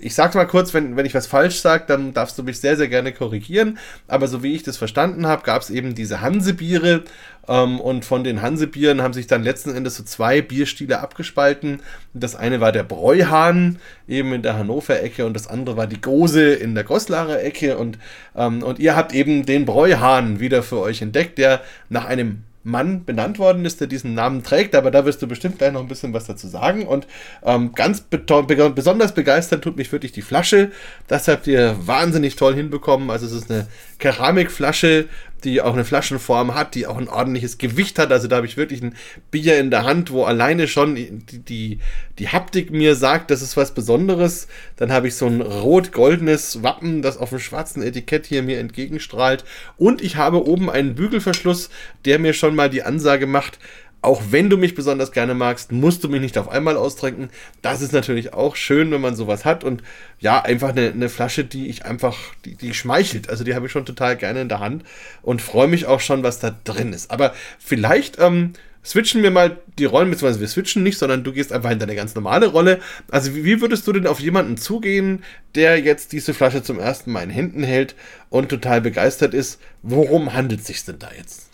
ich 0.00 0.14
sag's 0.14 0.34
mal 0.34 0.46
kurz, 0.46 0.72
wenn, 0.74 0.96
wenn 0.96 1.06
ich 1.06 1.14
was 1.14 1.26
falsch 1.26 1.60
sage, 1.60 1.84
dann 1.86 2.12
darfst 2.14 2.38
du 2.38 2.42
mich 2.42 2.60
sehr, 2.60 2.76
sehr 2.76 2.88
gerne 2.88 3.12
korrigieren. 3.12 3.78
Aber 4.08 4.28
so 4.28 4.42
wie 4.42 4.54
ich 4.54 4.62
das 4.62 4.76
verstanden 4.76 5.26
habe, 5.26 5.42
gab 5.42 5.62
es 5.62 5.70
eben 5.70 5.94
diese 5.94 6.20
Hansebiere. 6.20 7.04
Ähm, 7.48 7.80
und 7.80 8.04
von 8.04 8.24
den 8.24 8.42
Hansebieren 8.42 9.02
haben 9.02 9.12
sich 9.12 9.26
dann 9.26 9.42
letzten 9.42 9.74
Endes 9.74 9.96
so 9.96 10.02
zwei 10.02 10.40
Bierstile 10.40 11.00
abgespalten. 11.00 11.80
Das 12.14 12.34
eine 12.34 12.60
war 12.60 12.72
der 12.72 12.84
Bräuhahn, 12.84 13.78
eben 14.08 14.32
in 14.32 14.42
der 14.42 14.56
Hannover-Ecke, 14.56 15.26
und 15.26 15.34
das 15.34 15.46
andere 15.46 15.76
war 15.76 15.86
die 15.86 16.00
Gose 16.00 16.52
in 16.52 16.74
der 16.74 16.84
Goslarer 16.84 17.42
Ecke. 17.42 17.76
Und, 17.76 17.98
ähm, 18.36 18.62
und 18.62 18.78
ihr 18.78 18.96
habt 18.96 19.14
eben 19.14 19.44
den 19.46 19.66
Bräuhahn 19.66 20.40
wieder 20.40 20.62
für 20.62 20.80
euch 20.80 21.02
entdeckt, 21.02 21.38
der 21.38 21.60
nach 21.88 22.06
einem 22.06 22.44
Mann 22.62 23.04
benannt 23.04 23.38
worden 23.38 23.64
ist, 23.64 23.80
der 23.80 23.86
diesen 23.86 24.14
Namen 24.14 24.42
trägt, 24.42 24.74
aber 24.74 24.90
da 24.90 25.06
wirst 25.06 25.22
du 25.22 25.26
bestimmt 25.26 25.58
gleich 25.58 25.72
noch 25.72 25.80
ein 25.80 25.88
bisschen 25.88 26.12
was 26.12 26.26
dazu 26.26 26.46
sagen. 26.46 26.86
Und 26.86 27.06
ähm, 27.42 27.72
ganz 27.74 28.02
be 28.02 28.18
besonders 28.18 29.14
begeistert 29.14 29.64
tut 29.64 29.76
mich 29.76 29.90
wirklich 29.92 30.12
die 30.12 30.22
Flasche. 30.22 30.70
Das 31.08 31.26
habt 31.28 31.46
ihr 31.46 31.76
wahnsinnig 31.80 32.36
toll 32.36 32.54
hinbekommen. 32.54 33.10
Also 33.10 33.26
es 33.26 33.32
ist 33.32 33.50
eine 33.50 33.66
Keramikflasche 33.98 35.06
die 35.40 35.60
auch 35.60 35.72
eine 35.72 35.84
Flaschenform 35.84 36.54
hat, 36.54 36.74
die 36.74 36.86
auch 36.86 36.98
ein 36.98 37.08
ordentliches 37.08 37.58
Gewicht 37.58 37.98
hat. 37.98 38.12
Also 38.12 38.28
da 38.28 38.36
habe 38.36 38.46
ich 38.46 38.56
wirklich 38.56 38.82
ein 38.82 38.94
Bier 39.30 39.58
in 39.58 39.70
der 39.70 39.84
Hand, 39.84 40.10
wo 40.10 40.24
alleine 40.24 40.68
schon 40.68 40.94
die, 40.94 41.10
die, 41.10 41.78
die 42.18 42.28
Haptik 42.28 42.70
mir 42.70 42.94
sagt, 42.94 43.30
das 43.30 43.42
ist 43.42 43.56
was 43.56 43.72
Besonderes. 43.72 44.48
Dann 44.76 44.92
habe 44.92 45.08
ich 45.08 45.14
so 45.14 45.26
ein 45.26 45.40
rot-goldenes 45.40 46.62
Wappen, 46.62 47.02
das 47.02 47.18
auf 47.18 47.30
dem 47.30 47.38
schwarzen 47.38 47.82
Etikett 47.82 48.26
hier 48.26 48.42
mir 48.42 48.58
entgegenstrahlt. 48.58 49.44
Und 49.76 50.02
ich 50.02 50.16
habe 50.16 50.46
oben 50.46 50.70
einen 50.70 50.94
Bügelverschluss, 50.94 51.70
der 52.04 52.18
mir 52.18 52.32
schon 52.32 52.54
mal 52.54 52.70
die 52.70 52.82
Ansage 52.82 53.26
macht, 53.26 53.58
auch 54.02 54.22
wenn 54.30 54.48
du 54.48 54.56
mich 54.56 54.74
besonders 54.74 55.12
gerne 55.12 55.34
magst, 55.34 55.72
musst 55.72 56.02
du 56.02 56.08
mich 56.08 56.20
nicht 56.20 56.38
auf 56.38 56.48
einmal 56.48 56.76
austrinken. 56.76 57.28
Das 57.60 57.82
ist 57.82 57.92
natürlich 57.92 58.32
auch 58.32 58.56
schön, 58.56 58.90
wenn 58.90 59.00
man 59.00 59.14
sowas 59.14 59.44
hat. 59.44 59.62
Und 59.62 59.82
ja, 60.18 60.40
einfach 60.40 60.70
eine, 60.70 60.90
eine 60.90 61.08
Flasche, 61.08 61.44
die 61.44 61.68
ich 61.68 61.84
einfach, 61.84 62.16
die, 62.44 62.54
die 62.54 62.72
schmeichelt. 62.72 63.28
Also 63.28 63.44
die 63.44 63.54
habe 63.54 63.66
ich 63.66 63.72
schon 63.72 63.84
total 63.84 64.16
gerne 64.16 64.40
in 64.40 64.48
der 64.48 64.60
Hand 64.60 64.84
und 65.22 65.42
freue 65.42 65.68
mich 65.68 65.86
auch 65.86 66.00
schon, 66.00 66.22
was 66.22 66.38
da 66.38 66.56
drin 66.64 66.94
ist. 66.94 67.10
Aber 67.10 67.34
vielleicht 67.58 68.18
ähm, 68.18 68.54
switchen 68.82 69.22
wir 69.22 69.30
mal 69.30 69.58
die 69.78 69.84
Rollen, 69.84 70.10
beziehungsweise 70.10 70.40
wir 70.40 70.48
switchen 70.48 70.82
nicht, 70.82 70.98
sondern 70.98 71.22
du 71.22 71.32
gehst 71.32 71.52
einfach 71.52 71.70
in 71.70 71.78
deine 71.78 71.94
ganz 71.94 72.14
normale 72.14 72.46
Rolle. 72.46 72.80
Also 73.10 73.34
wie, 73.34 73.44
wie 73.44 73.60
würdest 73.60 73.86
du 73.86 73.92
denn 73.92 74.06
auf 74.06 74.20
jemanden 74.20 74.56
zugehen, 74.56 75.22
der 75.54 75.78
jetzt 75.78 76.12
diese 76.12 76.32
Flasche 76.32 76.62
zum 76.62 76.78
ersten 76.78 77.12
Mal 77.12 77.24
in 77.24 77.30
Händen 77.30 77.62
hält 77.62 77.94
und 78.30 78.48
total 78.48 78.80
begeistert 78.80 79.34
ist? 79.34 79.60
Worum 79.82 80.32
handelt 80.32 80.60
es 80.62 80.68
sich 80.68 80.84
denn 80.86 80.98
da 80.98 81.10
jetzt? 81.14 81.49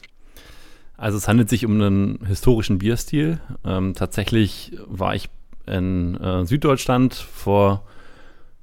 Also 0.96 1.18
es 1.18 1.28
handelt 1.28 1.48
sich 1.48 1.64
um 1.64 1.72
einen 1.72 2.24
historischen 2.26 2.78
Bierstil. 2.78 3.40
Ähm, 3.64 3.94
tatsächlich 3.94 4.76
war 4.86 5.14
ich 5.14 5.28
in 5.66 6.14
äh, 6.16 6.46
Süddeutschland 6.46 7.14
vor 7.14 7.84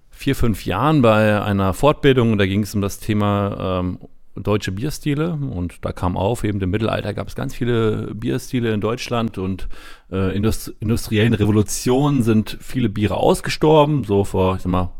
vier, 0.09 0.35
fünf 0.35 0.65
Jahren 0.65 1.01
bei 1.01 1.41
einer 1.41 1.73
Fortbildung 1.73 2.37
da 2.37 2.45
ging 2.45 2.63
es 2.63 2.73
um 2.75 2.81
das 2.81 2.99
Thema 2.99 3.81
ähm, 3.81 3.97
deutsche 4.35 4.71
Bierstile 4.71 5.33
und 5.33 5.77
da 5.81 5.91
kam 5.91 6.17
auf, 6.17 6.43
eben 6.43 6.59
im 6.61 6.69
Mittelalter 6.69 7.13
gab 7.13 7.27
es 7.27 7.35
ganz 7.35 7.53
viele 7.53 8.13
Bierstile 8.15 8.73
in 8.73 8.81
Deutschland 8.81 9.37
und 9.37 9.67
äh, 10.11 10.35
in 10.35 10.43
der 10.43 10.53
industriellen 10.79 11.33
Revolution 11.33 12.23
sind 12.23 12.57
viele 12.61 12.89
Biere 12.89 13.17
ausgestorben, 13.17 14.03
so 14.05 14.23
vor, 14.23 14.55
ich 14.55 14.61
sag 14.63 14.71
mal, 14.71 14.91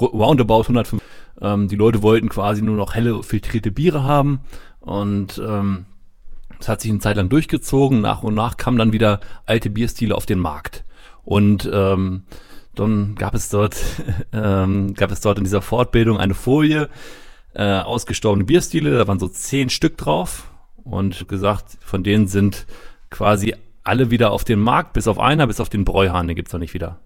roundabout 0.00 0.62
105. 0.62 1.02
Ähm, 1.40 1.68
die 1.68 1.76
Leute 1.76 2.02
wollten 2.02 2.28
quasi 2.28 2.62
nur 2.62 2.76
noch 2.76 2.94
helle 2.94 3.22
filtrierte 3.22 3.70
Biere 3.70 4.02
haben 4.02 4.40
und 4.80 5.40
ähm, 5.46 5.86
das 6.60 6.68
hat 6.68 6.80
sich 6.82 6.90
eine 6.90 7.00
Zeit 7.00 7.16
lang 7.16 7.28
durchgezogen. 7.28 8.00
Nach 8.00 8.22
und 8.22 8.34
nach 8.34 8.56
kamen 8.56 8.78
dann 8.78 8.92
wieder 8.92 9.20
alte 9.46 9.70
Bierstile 9.70 10.14
auf 10.14 10.26
den 10.26 10.38
Markt. 10.38 10.84
Und 11.24 11.68
ähm, 11.72 12.24
dann 12.74 13.14
gab 13.16 13.34
es 13.34 13.48
dort, 13.48 13.76
ähm, 14.32 14.94
gab 14.94 15.10
es 15.10 15.20
dort 15.20 15.38
in 15.38 15.44
dieser 15.44 15.62
Fortbildung 15.62 16.18
eine 16.18 16.34
Folie, 16.34 16.88
äh, 17.54 17.80
ausgestorbene 17.80 18.44
Bierstile, 18.44 18.96
da 18.96 19.08
waren 19.08 19.18
so 19.18 19.28
zehn 19.28 19.70
Stück 19.70 19.98
drauf 19.98 20.52
und 20.76 21.26
gesagt, 21.28 21.78
von 21.80 22.04
denen 22.04 22.28
sind 22.28 22.66
quasi 23.10 23.54
alle 23.82 24.10
wieder 24.10 24.30
auf 24.30 24.44
den 24.44 24.60
Markt, 24.60 24.92
bis 24.92 25.08
auf 25.08 25.18
einer, 25.18 25.46
bis 25.46 25.60
auf 25.60 25.68
den 25.68 25.84
Bräuhahn, 25.84 26.28
den 26.28 26.36
gibt's 26.36 26.52
noch 26.52 26.60
nicht 26.60 26.74
wieder. 26.74 27.00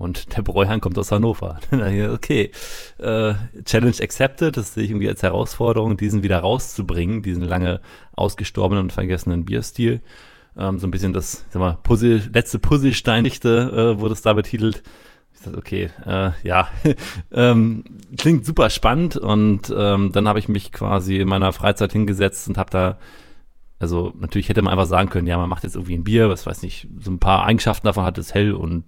Und 0.00 0.34
der 0.34 0.40
Bräuhahn 0.40 0.80
kommt 0.80 0.96
aus 0.96 1.12
Hannover. 1.12 1.60
okay, 1.70 2.50
äh, 2.96 3.34
Challenge 3.66 3.96
accepted, 4.00 4.56
das 4.56 4.72
sehe 4.72 4.84
ich 4.84 4.90
irgendwie 4.90 5.10
als 5.10 5.22
Herausforderung, 5.22 5.98
diesen 5.98 6.22
wieder 6.22 6.38
rauszubringen, 6.38 7.20
diesen 7.20 7.42
lange 7.42 7.82
ausgestorbenen 8.16 8.84
und 8.84 8.94
vergessenen 8.94 9.44
Bierstil. 9.44 10.00
Ähm, 10.56 10.78
so 10.78 10.86
ein 10.86 10.90
bisschen 10.90 11.12
das, 11.12 11.44
sag 11.50 11.60
mal, 11.60 11.76
Puzzle, 11.82 12.22
letzte 12.32 12.58
Puzzlesteindichte 12.58 13.94
äh, 13.98 14.00
wurde 14.00 14.14
es 14.14 14.22
da 14.22 14.32
betitelt. 14.32 14.82
Ich 15.34 15.42
dachte, 15.42 15.58
okay, 15.58 15.90
äh, 16.06 16.30
ja, 16.44 16.70
ähm, 17.30 17.84
klingt 18.16 18.46
super 18.46 18.70
spannend 18.70 19.18
und 19.18 19.70
ähm, 19.76 20.12
dann 20.12 20.26
habe 20.26 20.38
ich 20.38 20.48
mich 20.48 20.72
quasi 20.72 21.18
in 21.18 21.28
meiner 21.28 21.52
Freizeit 21.52 21.92
hingesetzt 21.92 22.48
und 22.48 22.56
habe 22.56 22.70
da 22.70 22.98
also 23.78 24.12
natürlich 24.18 24.50
hätte 24.50 24.60
man 24.60 24.72
einfach 24.72 24.86
sagen 24.86 25.08
können, 25.08 25.26
ja, 25.26 25.38
man 25.38 25.48
macht 25.48 25.64
jetzt 25.64 25.74
irgendwie 25.74 25.94
ein 25.94 26.04
Bier, 26.04 26.28
was 26.28 26.46
weiß 26.46 26.62
nicht, 26.62 26.86
so 27.00 27.10
ein 27.10 27.18
paar 27.18 27.44
Eigenschaften 27.46 27.86
davon 27.86 28.04
hat 28.04 28.18
es 28.18 28.34
hell 28.34 28.52
und 28.52 28.84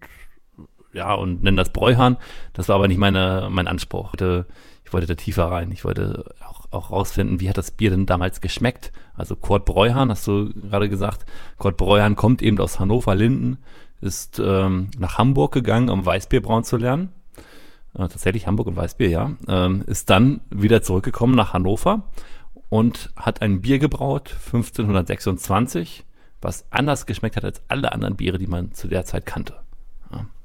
ja, 0.93 1.15
und 1.15 1.43
nennen 1.43 1.57
das 1.57 1.71
Bräuhahn. 1.71 2.17
Das 2.53 2.69
war 2.69 2.77
aber 2.77 2.89
nicht 2.89 2.99
meine, 2.99 3.49
mein 3.51 3.67
Anspruch. 3.69 4.15
Ich 4.15 4.21
wollte, 4.21 4.47
ich 4.85 4.93
wollte 4.93 5.07
da 5.07 5.15
tiefer 5.15 5.51
rein. 5.51 5.73
Ich 5.73 5.85
wollte 5.85 6.25
auch, 6.47 6.67
auch 6.71 6.91
rausfinden, 6.91 7.41
wie 7.41 7.49
hat 7.49 7.59
das 7.59 7.71
Bier 7.71 7.91
denn 7.91 8.07
damals 8.07 8.41
geschmeckt. 8.41 8.93
Also 9.15 9.37
Kurt 9.37 9.65
Bräuhahn, 9.65 10.11
hast 10.11 10.27
du 10.27 10.53
gerade 10.53 10.89
gesagt. 10.89 11.25
Kurt 11.59 11.77
Bräuhahn 11.77 12.17
kommt 12.17 12.43
eben 12.43 12.59
aus 12.59 12.79
Hannover-Linden, 12.79 13.59
ist 14.01 14.41
ähm, 14.45 14.91
nach 14.99 15.19
Hamburg 15.19 15.53
gegangen, 15.53 15.89
um 15.89 16.05
Weißbier 16.05 16.43
brauen 16.43 16.65
zu 16.65 16.77
lernen. 16.77 17.11
Äh, 17.95 18.09
tatsächlich 18.09 18.47
Hamburg 18.47 18.67
und 18.69 18.77
Weißbier, 18.77 19.09
ja. 19.09 19.33
Ähm, 19.49 19.83
ist 19.87 20.11
dann 20.11 20.41
wieder 20.51 20.83
zurückgekommen 20.83 21.35
nach 21.35 21.53
Hannover 21.53 22.09
und 22.69 23.11
hat 23.17 23.43
ein 23.43 23.61
Bier 23.61 23.79
gebraut, 23.79 24.35
1526, 24.47 26.05
was 26.41 26.65
anders 26.71 27.07
geschmeckt 27.07 27.37
hat 27.37 27.45
als 27.45 27.63
alle 27.69 27.93
anderen 27.93 28.17
Biere, 28.17 28.39
die 28.39 28.47
man 28.47 28.73
zu 28.73 28.89
der 28.89 29.05
Zeit 29.05 29.27
kannte. 29.27 29.63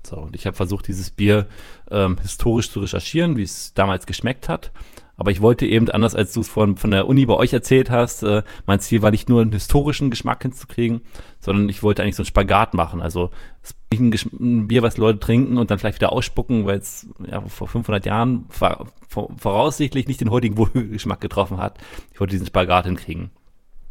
So, 0.08 0.18
und 0.18 0.36
ich 0.36 0.46
habe 0.46 0.56
versucht, 0.56 0.88
dieses 0.88 1.12
Bier 1.12 1.48
ähm, 1.92 2.18
historisch 2.22 2.72
zu 2.72 2.80
recherchieren, 2.80 3.36
wie 3.36 3.44
es 3.44 3.74
damals 3.74 4.06
geschmeckt 4.06 4.48
hat. 4.48 4.72
Aber 5.18 5.32
ich 5.32 5.42
wollte 5.42 5.66
eben, 5.66 5.90
anders 5.90 6.14
als 6.16 6.32
du 6.34 6.42
es 6.42 6.48
von, 6.48 6.78
von 6.78 6.92
der 6.92 7.08
Uni 7.08 7.26
bei 7.26 7.34
euch 7.34 7.52
erzählt 7.52 7.90
hast, 7.90 8.22
äh, 8.22 8.44
mein 8.68 8.80
Ziel 8.80 9.02
war 9.02 9.10
nicht 9.10 9.30
nur 9.30 9.42
einen 9.42 9.52
historischen 9.52 10.12
Geschmack 10.12 10.44
hinzukriegen, 10.44 11.02
sondern 11.40 11.68
ich 11.70 11.82
wollte 11.82 12.04
eigentlich 12.04 12.16
so 12.16 12.22
einen 12.22 12.28
Spagat 12.28 12.76
machen. 12.76 13.02
Also 13.02 13.32
nicht 13.90 14.00
ein, 14.00 14.40
ein 14.40 14.68
Bier, 14.68 14.84
was 14.84 14.98
Leute 14.98 15.20
trinken 15.20 15.58
und 15.58 15.72
dann 15.72 15.80
vielleicht 15.80 15.98
wieder 15.98 16.14
ausspucken, 16.14 16.68
weil 16.68 16.78
es 16.78 17.08
ja, 17.26 17.42
vor 17.42 17.68
500 17.68 18.06
Jahren 18.06 18.46
vor, 18.50 18.88
vor, 19.10 19.30
voraussichtlich 19.38 20.08
nicht 20.08 20.22
den 20.22 20.30
heutigen 20.30 20.58
Wohlgeschmack 20.58 21.20
getroffen 21.20 21.58
hat. 21.58 21.80
Ich 22.14 22.20
wollte 22.20 22.32
diesen 22.32 22.48
Spagat 22.48 22.86
hinkriegen. 22.86 23.32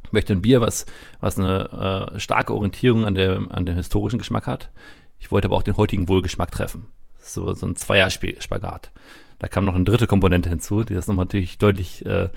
Ich 0.04 0.12
möchte 0.12 0.32
ein 0.32 0.42
Bier, 0.42 0.60
was, 0.60 0.86
was 1.18 1.36
eine 1.38 2.12
äh, 2.14 2.20
starke 2.20 2.54
Orientierung 2.54 3.04
an, 3.04 3.16
der, 3.16 3.40
an 3.50 3.66
dem 3.66 3.74
historischen 3.74 4.18
Geschmack 4.20 4.46
hat. 4.46 4.70
Ich 5.18 5.30
wollte 5.30 5.48
aber 5.48 5.56
auch 5.56 5.62
den 5.62 5.76
heutigen 5.76 6.08
Wohlgeschmack 6.08 6.50
treffen. 6.50 6.86
So, 7.18 7.52
so 7.54 7.66
ein 7.66 7.76
Zweier-Spagat. 7.76 8.92
Da 9.38 9.48
kam 9.48 9.66
noch 9.66 9.74
eine 9.74 9.84
dritte 9.84 10.06
Komponente 10.06 10.48
hinzu, 10.48 10.82
die 10.82 10.94
das 10.94 11.08
nochmal 11.08 11.26
natürlich 11.26 11.58
deutlich 11.58 12.06
äh, 12.06 12.30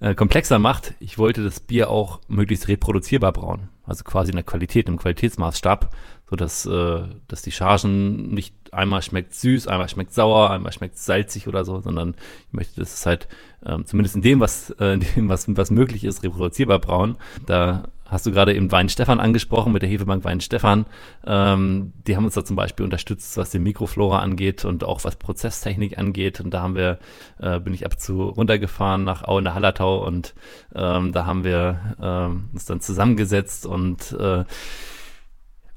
äh, 0.00 0.14
komplexer 0.14 0.58
macht. 0.58 0.94
Ich 0.98 1.16
wollte 1.16 1.44
das 1.44 1.60
Bier 1.60 1.90
auch 1.90 2.20
möglichst 2.26 2.66
reproduzierbar 2.66 3.32
brauen. 3.32 3.68
Also 3.84 4.02
quasi 4.02 4.30
in 4.30 4.36
der 4.36 4.44
Qualität, 4.44 4.88
im 4.88 4.98
Qualitätsmaßstab, 4.98 5.94
so 6.28 6.36
dass, 6.36 6.66
äh, 6.66 7.02
dass 7.28 7.42
die 7.42 7.52
Chargen 7.52 8.34
nicht 8.34 8.54
einmal 8.72 9.02
schmeckt 9.02 9.34
süß, 9.34 9.68
einmal 9.68 9.88
schmeckt 9.88 10.12
sauer, 10.12 10.50
einmal 10.50 10.72
schmeckt 10.72 10.98
salzig 10.98 11.46
oder 11.46 11.64
so, 11.64 11.80
sondern 11.80 12.14
ich 12.48 12.52
möchte, 12.52 12.80
dass 12.80 12.94
es 12.94 13.06
halt 13.06 13.28
ähm, 13.64 13.86
zumindest 13.86 14.16
in 14.16 14.22
dem, 14.22 14.40
was, 14.40 14.70
äh, 14.70 14.94
in 14.94 15.00
dem, 15.00 15.28
was, 15.28 15.46
was 15.56 15.70
möglich 15.70 16.04
ist, 16.04 16.24
reproduzierbar 16.24 16.80
brauen. 16.80 17.16
Da 17.46 17.88
hast 18.10 18.26
du 18.26 18.32
gerade 18.32 18.54
eben 18.54 18.70
Wein 18.72 18.88
Stefan 18.88 19.20
angesprochen 19.20 19.72
mit 19.72 19.82
der 19.82 19.88
Hefebank 19.88 20.24
Wein 20.24 20.40
Stefan. 20.40 20.86
Ähm, 21.26 21.92
die 22.06 22.16
haben 22.16 22.24
uns 22.24 22.34
da 22.34 22.44
zum 22.44 22.56
Beispiel 22.56 22.84
unterstützt, 22.84 23.36
was 23.36 23.50
die 23.50 23.58
Mikroflora 23.58 24.18
angeht 24.18 24.64
und 24.64 24.84
auch 24.84 25.04
was 25.04 25.16
Prozesstechnik 25.16 25.98
angeht. 25.98 26.40
Und 26.40 26.52
da 26.52 26.62
haben 26.62 26.74
wir, 26.74 26.98
äh, 27.38 27.60
bin 27.60 27.72
ich 27.72 27.86
ab 27.86 27.98
zu 28.00 28.22
runtergefahren 28.22 29.04
nach 29.04 29.22
Au 29.22 29.38
in 29.38 29.44
der 29.44 29.54
Hallertau 29.54 30.04
und 30.06 30.34
ähm, 30.74 31.12
da 31.12 31.26
haben 31.26 31.44
wir 31.44 31.96
ähm, 32.02 32.50
uns 32.52 32.64
dann 32.66 32.80
zusammengesetzt 32.80 33.64
und 33.64 34.12
äh, 34.12 34.44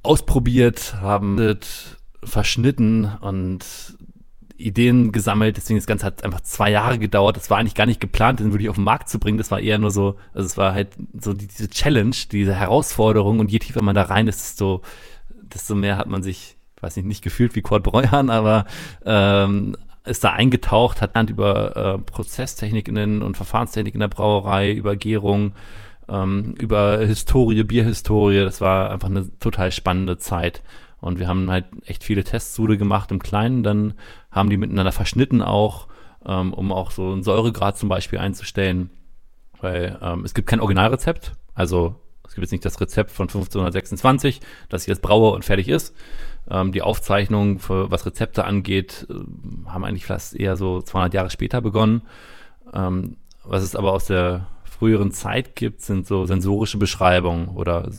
ausprobiert, 0.01 0.95
haben 1.01 1.57
verschnitten 2.23 3.05
und 3.21 3.65
Ideen 4.63 5.11
gesammelt, 5.11 5.57
deswegen 5.57 5.79
das 5.79 5.87
Ganze 5.87 6.05
hat 6.05 6.23
einfach 6.23 6.41
zwei 6.41 6.71
Jahre 6.71 6.99
gedauert. 6.99 7.37
Das 7.37 7.49
war 7.49 7.57
eigentlich 7.57 7.75
gar 7.75 7.85
nicht 7.85 7.99
geplant, 7.99 8.39
den 8.39 8.51
wirklich 8.53 8.69
auf 8.69 8.75
den 8.75 8.83
Markt 8.83 9.09
zu 9.09 9.19
bringen. 9.19 9.37
Das 9.37 9.51
war 9.51 9.59
eher 9.59 9.77
nur 9.77 9.91
so, 9.91 10.15
also 10.33 10.45
es 10.45 10.57
war 10.57 10.73
halt 10.73 10.89
so 11.19 11.33
die, 11.33 11.47
diese 11.47 11.69
Challenge, 11.69 12.15
diese 12.31 12.55
Herausforderung 12.55 13.39
und 13.39 13.51
je 13.51 13.59
tiefer 13.59 13.83
man 13.83 13.95
da 13.95 14.03
rein 14.03 14.27
ist, 14.27 14.41
desto, 14.41 14.81
desto 15.41 15.75
mehr 15.75 15.97
hat 15.97 16.07
man 16.07 16.23
sich, 16.23 16.57
weiß 16.81 16.95
nicht, 16.97 17.05
nicht 17.05 17.23
gefühlt 17.23 17.55
wie 17.55 17.61
Kurt 17.61 17.83
Breuern, 17.83 18.29
aber 18.29 18.65
ähm, 19.05 19.75
ist 20.05 20.23
da 20.23 20.31
eingetaucht, 20.31 21.01
hat 21.01 21.15
dann 21.15 21.27
über 21.27 21.75
äh, 21.75 21.97
Prozesstechniken 21.99 23.21
und 23.21 23.37
Verfahrenstechnik 23.37 23.93
in 23.93 24.01
der 24.01 24.09
Brauerei, 24.09 24.71
über 24.73 24.95
Gärung, 24.95 25.53
ähm, 26.09 26.55
über 26.59 26.99
Historie, 26.99 27.63
Bierhistorie. 27.63 28.41
Das 28.41 28.61
war 28.61 28.91
einfach 28.91 29.09
eine 29.09 29.29
total 29.39 29.71
spannende 29.71 30.17
Zeit. 30.17 30.61
Und 31.03 31.19
wir 31.19 31.27
haben 31.27 31.51
halt 31.51 31.65
echt 31.85 32.03
viele 32.03 32.23
Testsude 32.23 32.77
gemacht 32.77 33.11
im 33.11 33.21
Kleinen, 33.21 33.61
dann 33.61 33.93
haben 34.31 34.49
die 34.49 34.55
miteinander 34.55 34.93
verschnitten 34.93 35.41
auch, 35.41 35.87
ähm, 36.25 36.53
um 36.53 36.71
auch 36.71 36.91
so 36.91 37.11
einen 37.11 37.23
Säuregrad 37.23 37.77
zum 37.77 37.89
Beispiel 37.89 38.19
einzustellen. 38.19 38.89
Weil 39.59 39.99
ähm, 40.01 40.23
es 40.23 40.33
gibt 40.33 40.47
kein 40.47 40.61
Originalrezept, 40.61 41.33
also 41.53 41.95
es 42.25 42.35
gibt 42.35 42.43
jetzt 42.43 42.51
nicht 42.53 42.63
das 42.63 42.79
Rezept 42.79 43.11
von 43.11 43.25
1526, 43.25 44.39
dass 44.69 44.83
ich 44.83 44.87
jetzt 44.87 45.01
braue 45.01 45.31
und 45.33 45.43
fertig 45.43 45.67
ist. 45.67 45.93
Ähm, 46.49 46.71
die 46.71 46.81
Aufzeichnungen, 46.81 47.59
für, 47.59 47.91
was 47.91 48.05
Rezepte 48.05 48.45
angeht, 48.45 49.05
äh, 49.09 49.69
haben 49.69 49.83
eigentlich 49.83 50.05
fast 50.05 50.35
eher 50.35 50.55
so 50.55 50.81
200 50.81 51.13
Jahre 51.13 51.29
später 51.29 51.59
begonnen. 51.59 52.03
Ähm, 52.73 53.17
was 53.43 53.61
es 53.61 53.75
aber 53.75 53.91
aus 53.91 54.05
der 54.05 54.47
früheren 54.63 55.11
Zeit 55.11 55.57
gibt, 55.57 55.81
sind 55.81 56.07
so 56.07 56.25
sensorische 56.25 56.77
Beschreibungen 56.77 57.49
oder 57.49 57.89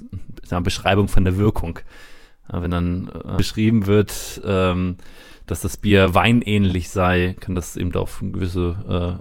Beschreibung 0.62 1.08
von 1.08 1.24
der 1.24 1.36
Wirkung. 1.36 1.80
Wenn 2.48 2.70
dann 2.70 3.10
äh, 3.24 3.36
beschrieben 3.36 3.86
wird, 3.86 4.40
ähm, 4.44 4.96
dass 5.46 5.60
das 5.60 5.76
Bier 5.76 6.14
weinähnlich 6.14 6.88
sei, 6.88 7.36
kann 7.38 7.54
das 7.54 7.76
eben 7.76 7.94
auf 7.94 8.20
gewisse 8.22 9.20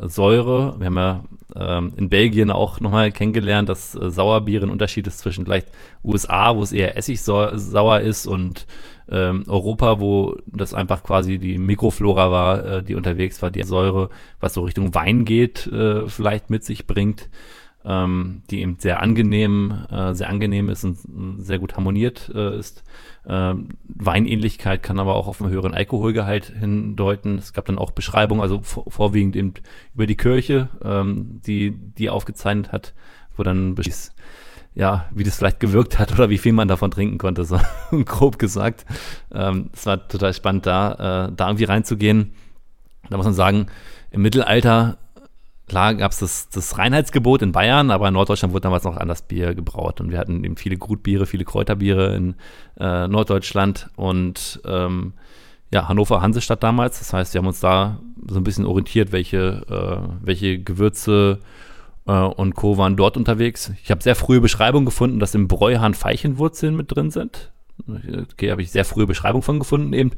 äh, 0.00 0.08
Säure. 0.08 0.76
Wir 0.78 0.86
haben 0.86 0.96
ja 0.96 1.24
ähm, 1.56 1.92
in 1.96 2.08
Belgien 2.08 2.50
auch 2.50 2.80
nochmal 2.80 3.10
kennengelernt, 3.10 3.68
dass 3.68 3.94
äh, 3.94 4.10
Sauerbier 4.10 4.62
ein 4.62 4.70
Unterschied 4.70 5.06
ist 5.06 5.18
zwischen 5.18 5.44
vielleicht 5.44 5.68
USA, 6.04 6.54
wo 6.56 6.62
es 6.62 6.72
eher 6.72 6.96
essigsauer 6.96 8.00
ist, 8.00 8.26
und 8.26 8.66
ähm, 9.10 9.44
Europa, 9.48 10.00
wo 10.00 10.36
das 10.46 10.74
einfach 10.74 11.02
quasi 11.02 11.38
die 11.38 11.58
Mikroflora 11.58 12.30
war, 12.30 12.64
äh, 12.64 12.82
die 12.82 12.94
unterwegs 12.94 13.42
war, 13.42 13.50
die 13.50 13.62
Säure, 13.64 14.10
was 14.40 14.54
so 14.54 14.62
Richtung 14.62 14.94
Wein 14.94 15.24
geht, 15.24 15.66
äh, 15.66 16.08
vielleicht 16.08 16.50
mit 16.50 16.64
sich 16.64 16.86
bringt 16.86 17.28
ähm, 17.84 18.42
die 18.50 18.60
eben 18.60 18.76
sehr 18.78 19.00
angenehm, 19.00 19.86
äh, 19.90 20.14
sehr 20.14 20.28
angenehm 20.28 20.68
ist 20.68 20.84
und 20.84 20.98
sehr 21.38 21.58
gut 21.58 21.76
harmoniert 21.76 22.30
äh, 22.34 22.56
ist. 22.58 22.82
Ähm, 23.26 23.68
Weinähnlichkeit 23.84 24.82
kann 24.82 24.98
aber 24.98 25.14
auch 25.14 25.28
auf 25.28 25.40
einen 25.40 25.50
höheren 25.50 25.74
Alkoholgehalt 25.74 26.46
hindeuten. 26.46 27.38
Es 27.38 27.52
gab 27.52 27.66
dann 27.66 27.78
auch 27.78 27.90
Beschreibungen, 27.90 28.42
also 28.42 28.60
vor, 28.62 28.84
vorwiegend 28.88 29.36
eben 29.36 29.54
über 29.94 30.06
die 30.06 30.16
Kirche, 30.16 30.68
ähm, 30.82 31.40
die 31.46 31.72
die 31.72 32.10
aufgezeichnet 32.10 32.72
hat, 32.72 32.94
wo 33.36 33.42
dann 33.42 33.76
ja, 34.74 35.06
wie 35.12 35.22
das 35.22 35.36
vielleicht 35.36 35.60
gewirkt 35.60 35.98
hat 35.98 36.12
oder 36.14 36.30
wie 36.30 36.38
viel 36.38 36.52
man 36.52 36.68
davon 36.68 36.90
trinken 36.90 37.18
konnte, 37.18 37.44
so 37.44 37.58
grob 38.04 38.38
gesagt. 38.38 38.84
Ähm, 39.32 39.70
es 39.72 39.86
war 39.86 40.08
total 40.08 40.34
spannend, 40.34 40.66
da, 40.66 41.26
äh, 41.28 41.32
da 41.34 41.48
irgendwie 41.48 41.64
reinzugehen. 41.64 42.32
Da 43.10 43.16
muss 43.16 43.26
man 43.26 43.34
sagen, 43.34 43.66
im 44.10 44.22
Mittelalter 44.22 44.96
Klar 45.66 45.94
gab 45.94 46.12
es 46.12 46.18
das, 46.18 46.48
das 46.50 46.76
Reinheitsgebot 46.76 47.40
in 47.40 47.52
Bayern, 47.52 47.90
aber 47.90 48.08
in 48.08 48.14
Norddeutschland 48.14 48.52
wurde 48.52 48.62
damals 48.62 48.84
noch 48.84 48.96
anders 48.96 49.22
Bier 49.22 49.54
gebraut. 49.54 50.00
Und 50.00 50.10
wir 50.10 50.18
hatten 50.18 50.44
eben 50.44 50.56
viele 50.56 50.76
Grutbiere, 50.76 51.26
viele 51.26 51.44
Kräuterbiere 51.44 52.14
in 52.14 52.34
äh, 52.78 53.08
Norddeutschland 53.08 53.88
und 53.96 54.60
ähm, 54.66 55.14
ja, 55.72 55.88
Hannover 55.88 56.20
Hansestadt 56.20 56.62
damals. 56.62 56.98
Das 56.98 57.12
heißt, 57.12 57.34
wir 57.34 57.38
haben 57.38 57.46
uns 57.46 57.60
da 57.60 57.98
so 58.28 58.36
ein 58.36 58.44
bisschen 58.44 58.66
orientiert, 58.66 59.10
welche, 59.10 59.64
äh, 59.68 60.24
welche 60.24 60.58
Gewürze 60.58 61.40
äh, 62.06 62.12
und 62.12 62.54
Co. 62.54 62.76
waren 62.76 62.96
dort 62.96 63.16
unterwegs. 63.16 63.72
Ich 63.82 63.90
habe 63.90 64.02
sehr 64.02 64.16
frühe 64.16 64.40
Beschreibungen 64.40 64.84
gefunden, 64.84 65.18
dass 65.18 65.34
im 65.34 65.48
Bräuhahn 65.48 65.94
Veilchenwurzeln 65.94 66.76
mit 66.76 66.94
drin 66.94 67.10
sind. 67.10 67.52
Okay, 67.88 68.50
habe 68.50 68.62
ich 68.62 68.70
sehr 68.70 68.84
frühe 68.84 69.06
Beschreibungen 69.06 69.42
von 69.42 69.58
gefunden 69.58 69.92
eben. 69.94 70.12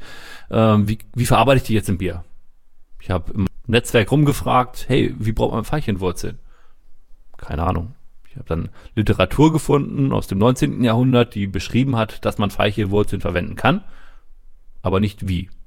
Ähm, 0.51 0.87
wie, 0.87 0.99
wie 1.15 1.25
verarbeite 1.25 1.57
ich 1.57 1.63
die 1.63 1.73
jetzt 1.73 1.89
im 1.89 1.97
Bier? 1.97 2.23
Ich 3.07 3.11
habe 3.11 3.31
im 3.31 3.47
Netzwerk 3.67 4.11
rumgefragt, 4.11 4.83
hey, 4.89 5.15
wie 5.17 5.31
braucht 5.31 5.53
man 5.53 5.63
Veilchenwurzeln? 5.63 6.39
Keine 7.37 7.63
Ahnung. 7.63 7.95
Ich 8.29 8.35
habe 8.35 8.49
dann 8.49 8.67
Literatur 8.95 9.53
gefunden 9.53 10.11
aus 10.11 10.27
dem 10.27 10.39
19. 10.39 10.83
Jahrhundert, 10.83 11.33
die 11.33 11.47
beschrieben 11.47 11.95
hat, 11.95 12.25
dass 12.25 12.37
man 12.37 12.51
Veilchenwurzeln 12.51 13.21
verwenden 13.21 13.55
kann, 13.55 13.85
aber 14.81 14.99
nicht 14.99 15.29
wie. 15.29 15.49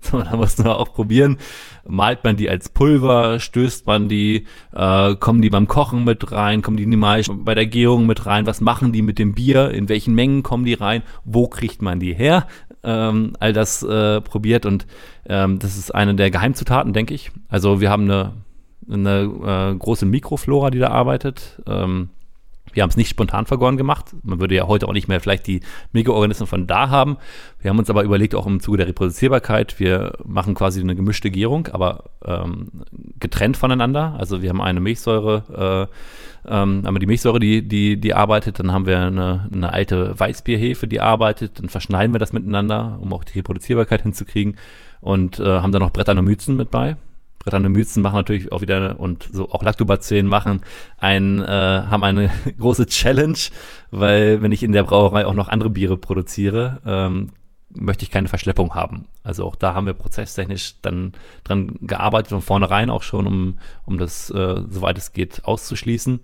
So, 0.00 0.20
da 0.20 0.36
muss 0.36 0.58
man 0.58 0.68
auch 0.68 0.92
probieren. 0.92 1.38
Malt 1.86 2.24
man 2.24 2.36
die 2.36 2.50
als 2.50 2.68
Pulver, 2.68 3.40
stößt 3.40 3.86
man 3.86 4.08
die, 4.08 4.46
äh, 4.72 5.14
kommen 5.16 5.40
die 5.40 5.48
beim 5.48 5.66
Kochen 5.66 6.04
mit 6.04 6.30
rein, 6.30 6.60
kommen 6.60 6.76
die 6.76 6.84
niemals 6.84 7.30
bei 7.30 7.54
der 7.54 7.66
Gärung 7.66 8.04
mit 8.04 8.26
rein, 8.26 8.46
was 8.46 8.60
machen 8.60 8.92
die 8.92 9.00
mit 9.00 9.18
dem 9.18 9.34
Bier, 9.34 9.70
in 9.70 9.88
welchen 9.88 10.14
Mengen 10.14 10.42
kommen 10.42 10.66
die 10.66 10.74
rein, 10.74 11.02
wo 11.24 11.48
kriegt 11.48 11.80
man 11.80 12.00
die 12.00 12.14
her? 12.14 12.46
Ähm, 12.84 13.32
all 13.40 13.52
das 13.52 13.82
äh, 13.82 14.20
probiert 14.20 14.66
und 14.66 14.86
ähm, 15.26 15.58
das 15.58 15.76
ist 15.76 15.94
eine 15.94 16.14
der 16.14 16.30
Geheimzutaten, 16.30 16.92
denke 16.92 17.14
ich. 17.14 17.30
Also 17.48 17.80
wir 17.80 17.90
haben 17.90 18.04
eine, 18.04 18.32
eine 18.90 19.72
äh, 19.72 19.76
große 19.76 20.06
Mikroflora, 20.06 20.70
die 20.70 20.78
da 20.78 20.88
arbeitet. 20.88 21.62
Ähm, 21.66 22.10
wir 22.74 22.82
haben 22.82 22.90
es 22.90 22.96
nicht 22.96 23.08
spontan 23.08 23.46
vergoren 23.46 23.76
gemacht. 23.76 24.14
Man 24.22 24.40
würde 24.40 24.54
ja 24.54 24.66
heute 24.66 24.88
auch 24.88 24.92
nicht 24.92 25.08
mehr 25.08 25.20
vielleicht 25.20 25.46
die 25.46 25.60
Mikroorganismen 25.92 26.46
von 26.46 26.66
da 26.66 26.90
haben. 26.90 27.16
Wir 27.60 27.70
haben 27.70 27.78
uns 27.78 27.88
aber 27.88 28.02
überlegt, 28.02 28.34
auch 28.34 28.46
im 28.46 28.60
Zuge 28.60 28.78
der 28.78 28.88
Reproduzierbarkeit, 28.88 29.80
wir 29.80 30.18
machen 30.24 30.54
quasi 30.54 30.80
eine 30.80 30.94
gemischte 30.94 31.30
Gärung, 31.30 31.68
aber 31.68 32.04
ähm, 32.24 32.68
getrennt 33.18 33.56
voneinander. 33.56 34.14
Also 34.18 34.42
wir 34.42 34.50
haben 34.50 34.60
eine 34.60 34.80
Milchsäure, 34.80 35.88
äh, 36.44 36.52
ähm, 36.52 36.82
einmal 36.84 37.00
die 37.00 37.06
Milchsäure, 37.06 37.40
die, 37.40 37.66
die, 37.66 37.98
die 37.98 38.14
arbeitet, 38.14 38.58
dann 38.58 38.72
haben 38.72 38.86
wir 38.86 38.98
eine, 38.98 39.48
eine 39.52 39.72
alte 39.72 40.18
Weißbierhefe, 40.18 40.86
die 40.86 41.00
arbeitet, 41.00 41.58
dann 41.58 41.68
verschneiden 41.68 42.14
wir 42.14 42.18
das 42.18 42.32
miteinander, 42.32 42.98
um 43.00 43.12
auch 43.12 43.24
die 43.24 43.38
Reproduzierbarkeit 43.38 44.02
hinzukriegen 44.02 44.56
und 45.00 45.38
äh, 45.38 45.44
haben 45.44 45.72
dann 45.72 45.82
noch 45.82 45.92
Brettanomyzen 45.92 46.56
mit 46.56 46.70
bei. 46.70 46.96
Brettanomyzen 47.44 48.02
machen 48.02 48.16
natürlich 48.16 48.52
auch 48.52 48.62
wieder 48.62 48.98
und 48.98 49.28
so 49.32 49.50
auch 49.50 49.62
Lactobacillen 49.62 50.26
machen 50.26 50.62
ein, 50.98 51.40
äh, 51.40 51.46
haben 51.46 52.02
eine 52.02 52.30
große 52.58 52.86
Challenge, 52.86 53.38
weil 53.90 54.42
wenn 54.42 54.52
ich 54.52 54.62
in 54.62 54.72
der 54.72 54.84
Brauerei 54.84 55.26
auch 55.26 55.34
noch 55.34 55.48
andere 55.48 55.70
Biere 55.70 55.96
produziere, 55.96 56.80
ähm, 56.86 57.30
möchte 57.76 58.04
ich 58.04 58.10
keine 58.10 58.28
Verschleppung 58.28 58.74
haben. 58.74 59.06
Also 59.22 59.44
auch 59.44 59.56
da 59.56 59.74
haben 59.74 59.86
wir 59.86 59.94
prozesstechnisch 59.94 60.76
dann 60.80 61.12
dran 61.42 61.76
gearbeitet 61.82 62.30
von 62.30 62.40
vornherein 62.40 62.90
auch 62.90 63.02
schon, 63.02 63.26
um, 63.26 63.58
um 63.84 63.98
das, 63.98 64.30
äh, 64.30 64.62
soweit 64.68 64.96
es 64.96 65.12
geht, 65.12 65.44
auszuschließen. 65.44 66.20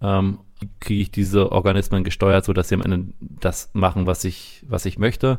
Ähm, 0.00 0.38
kriege 0.80 1.02
ich 1.02 1.10
diese 1.10 1.52
Organismen 1.52 2.04
gesteuert, 2.04 2.44
sodass 2.44 2.68
sie 2.68 2.74
am 2.74 2.82
Ende 2.82 3.12
das 3.20 3.70
machen, 3.74 4.06
was 4.06 4.24
ich, 4.24 4.64
was 4.66 4.86
ich 4.86 4.98
möchte. 4.98 5.38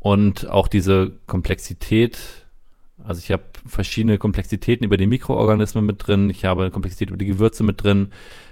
Und 0.00 0.48
auch 0.48 0.68
diese 0.68 1.12
Komplexität, 1.26 2.45
also 3.06 3.20
ich 3.20 3.30
habe 3.30 3.44
verschiedene 3.66 4.18
Komplexitäten 4.18 4.84
über 4.84 4.96
die 4.96 5.06
Mikroorganismen 5.06 5.84
mit 5.84 6.06
drin, 6.06 6.30
ich 6.30 6.44
habe 6.44 6.70
Komplexität 6.70 7.08
über 7.08 7.18
die 7.18 7.26
Gewürze 7.26 7.62
mit 7.62 7.82
drin. 7.82 8.10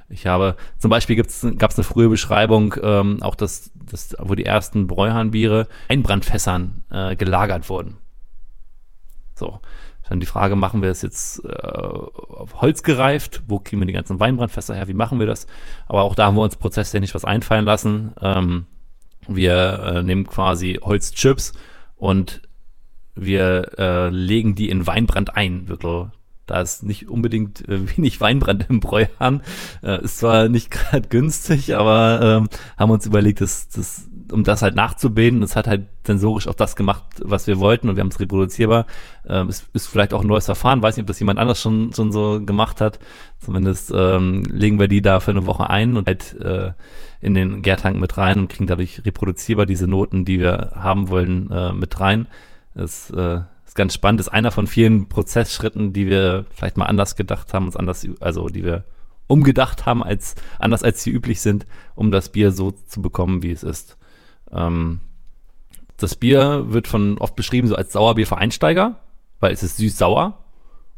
Ich 0.09 0.27
habe, 0.27 0.57
zum 0.79 0.91
Beispiel 0.91 1.17
gab 1.17 1.27
es 1.27 1.45
eine 1.45 1.85
frühe 1.85 2.09
Beschreibung, 2.09 2.75
ähm, 2.83 3.23
auch 3.23 3.35
das, 3.35 3.71
das, 3.75 4.15
wo 4.19 4.35
die 4.35 4.45
ersten 4.45 4.87
Bräuhahnbiere 4.87 5.67
Einbrandfässern 5.89 6.85
äh, 6.91 7.17
gelagert 7.17 7.69
wurden. 7.69 7.97
So. 9.35 9.61
Dann 10.09 10.21
die 10.21 10.27
Frage, 10.27 10.55
machen 10.55 10.83
wir 10.83 10.91
es 10.91 11.01
jetzt 11.01 11.43
äh, 11.45 11.49
auf 11.49 12.61
Holz 12.61 12.83
gereift? 12.83 13.43
Wo 13.49 13.59
kriegen 13.59 13.81
wir 13.81 13.87
die 13.87 13.95
ganzen 13.95 14.21
Weinbrandfässer 14.21 14.75
her? 14.75 14.87
Wie 14.87 14.95
machen 14.95 15.19
wir 15.19 15.27
das? 15.27 15.47
Aber 15.87 16.03
auch 16.03 16.15
da 16.15 16.27
haben 16.27 16.37
wir 16.37 16.43
uns 16.43 16.57
prozesstechnisch 16.57 17.15
was 17.15 17.25
einfallen 17.25 17.65
lassen. 17.65 18.13
Ähm, 18.21 18.67
wir 19.27 19.81
äh, 19.83 20.03
nehmen 20.03 20.27
quasi 20.27 20.79
Holzchips 20.83 21.55
und 21.97 22.43
wir 23.15 23.73
äh, 23.79 24.09
legen 24.09 24.55
die 24.55 24.69
in 24.69 24.87
Weinbrand 24.87 25.37
ein, 25.37 25.69
wirklich. 25.69 26.07
Da 26.47 26.61
ist 26.61 26.83
nicht 26.83 27.09
unbedingt 27.09 27.67
äh, 27.69 27.97
wenig 27.97 28.21
Weinbrand 28.21 28.67
im 28.69 28.81
Bräuhahn. 28.81 29.43
Äh, 29.83 30.05
ist 30.05 30.19
zwar 30.19 30.49
nicht 30.49 30.71
gerade 30.71 31.09
günstig, 31.09 31.75
aber 31.75 32.21
ähm, 32.23 32.49
haben 32.77 32.91
uns 32.91 33.07
überlegt, 33.07 33.41
dass, 33.41 33.69
dass, 33.69 34.09
um 34.31 34.45
das 34.45 34.63
halt 34.63 34.75
nachzubilden, 34.75 35.41
das 35.41 35.57
hat 35.57 35.67
halt 35.67 35.87
sensorisch 36.07 36.47
auch 36.49 36.55
das 36.55 36.77
gemacht, 36.77 37.05
was 37.23 37.47
wir 37.47 37.61
wollten 37.61 37.89
und 37.89 37.97
wir 37.97 38.03
haben 38.03 38.09
es 38.09 38.21
reproduzierbar. 38.21 38.87
Ähm, 39.27 39.49
ist, 39.49 39.69
ist 39.73 39.87
vielleicht 39.87 40.13
auch 40.13 40.21
ein 40.21 40.27
neues 40.27 40.45
Verfahren, 40.45 40.83
weiß 40.83 40.97
nicht, 40.97 41.05
ob 41.05 41.09
das 41.09 41.21
jemand 41.21 41.39
anders 41.39 41.61
schon, 41.61 41.93
schon 41.95 42.13
so 42.13 42.45
gemacht 42.45 42.81
hat. 42.83 42.99
Zumindest 43.39 43.93
ähm, 43.95 44.43
legen 44.45 44.79
wir 44.79 44.89
die 44.89 45.03
da 45.03 45.21
für 45.21 45.31
eine 45.31 45.47
Woche 45.47 45.71
ein 45.71 45.97
und 45.97 46.07
halt 46.07 46.39
äh, 46.41 46.73
in 47.23 47.33
den 47.33 47.63
Gärtank 47.63 47.99
mit 47.99 48.19
rein 48.19 48.39
und 48.39 48.49
kriegen 48.49 48.67
dadurch 48.67 49.03
reproduzierbar 49.07 49.65
diese 49.65 49.87
Noten, 49.87 50.27
die 50.27 50.41
wir 50.41 50.73
haben 50.75 51.09
wollen, 51.09 51.51
äh, 51.51 51.73
mit 51.73 51.99
rein. 52.01 52.27
Das 52.75 53.11
äh, 53.11 53.41
ist 53.65 53.75
ganz 53.75 53.95
spannend. 53.95 54.21
Ist 54.21 54.29
einer 54.29 54.51
von 54.51 54.67
vielen 54.67 55.09
Prozessschritten, 55.09 55.93
die 55.93 56.07
wir 56.09 56.47
vielleicht 56.51 56.77
mal 56.77 56.87
anders 56.87 57.17
gedacht 57.17 57.55
haben, 57.55 57.67
uns 57.67 57.77
anders, 57.77 58.07
also 58.21 58.49
die 58.49 58.65
wir 58.65 58.85
umgedacht 59.27 59.87
haben, 59.87 60.03
als 60.03 60.35
anders 60.59 60.83
als 60.83 61.03
sie 61.03 61.11
üblich 61.11 61.41
sind, 61.41 61.67
um 61.95 62.11
das 62.11 62.31
Bier 62.31 62.53
so 62.53 62.73
zu 62.73 63.01
bekommen, 63.01 63.43
wie 63.43 63.53
es 63.53 63.63
ist. 63.63 63.97
Ähm, 64.53 65.01
das 65.97 66.17
Bier 66.17 66.67
wird 66.69 66.89
von 66.89 67.19
oft 67.19 67.37
beschrieben 67.37 67.69
so 67.69 67.77
als 67.77 67.93
Sauerbier 67.93 68.27
für 68.27 68.37
Einsteiger, 68.37 69.01
weil 69.41 69.53
es 69.53 69.63
ist 69.63 69.77
süß-sauer 69.77 70.39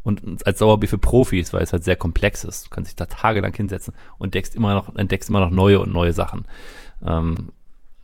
und 0.03 0.47
als 0.47 0.59
Sauerbier 0.59 0.89
für 0.89 0.99
Profis, 0.99 1.53
weil 1.53 1.63
es 1.63 1.73
halt 1.73 1.85
sehr 1.85 1.97
komplex 1.97 2.45
ist. 2.45 2.67
Du 2.67 2.71
kannst 2.71 2.91
dich 2.91 2.97
da 2.97 3.07
tagelang 3.07 3.55
hinsetzen 3.55 3.95
und 4.19 4.29
entdeckst 4.29 4.55
immer 4.55 4.75
noch, 4.75 4.95
entdeckst 4.97 5.29
immer 5.29 5.41
noch 5.41 5.51
neue 5.51 5.81
und 5.81 5.93
neue 5.93 6.13
Sachen. 6.13 6.47
Ähm, 7.05 7.53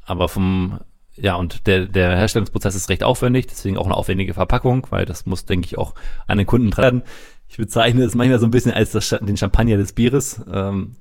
aber 0.04 0.28
vom 0.28 0.80
ja, 1.16 1.34
und 1.34 1.66
der, 1.66 1.86
der 1.86 2.16
Herstellungsprozess 2.16 2.74
ist 2.74 2.88
recht 2.88 3.04
aufwendig, 3.04 3.46
deswegen 3.46 3.76
auch 3.76 3.86
eine 3.86 3.96
aufwendige 3.96 4.34
Verpackung, 4.34 4.86
weil 4.90 5.04
das 5.04 5.26
muss, 5.26 5.44
denke 5.44 5.66
ich, 5.66 5.78
auch 5.78 5.94
an 6.26 6.38
den 6.38 6.46
Kunden 6.46 6.70
trennen. 6.70 7.02
Ich 7.48 7.58
bezeichne 7.58 8.04
es 8.04 8.14
manchmal 8.14 8.38
so 8.38 8.46
ein 8.46 8.50
bisschen 8.50 8.72
als 8.72 8.92
das, 8.92 9.10
den 9.20 9.36
Champagner 9.36 9.76
des 9.76 9.92
Bieres. 9.92 10.40
Ähm, 10.50 10.96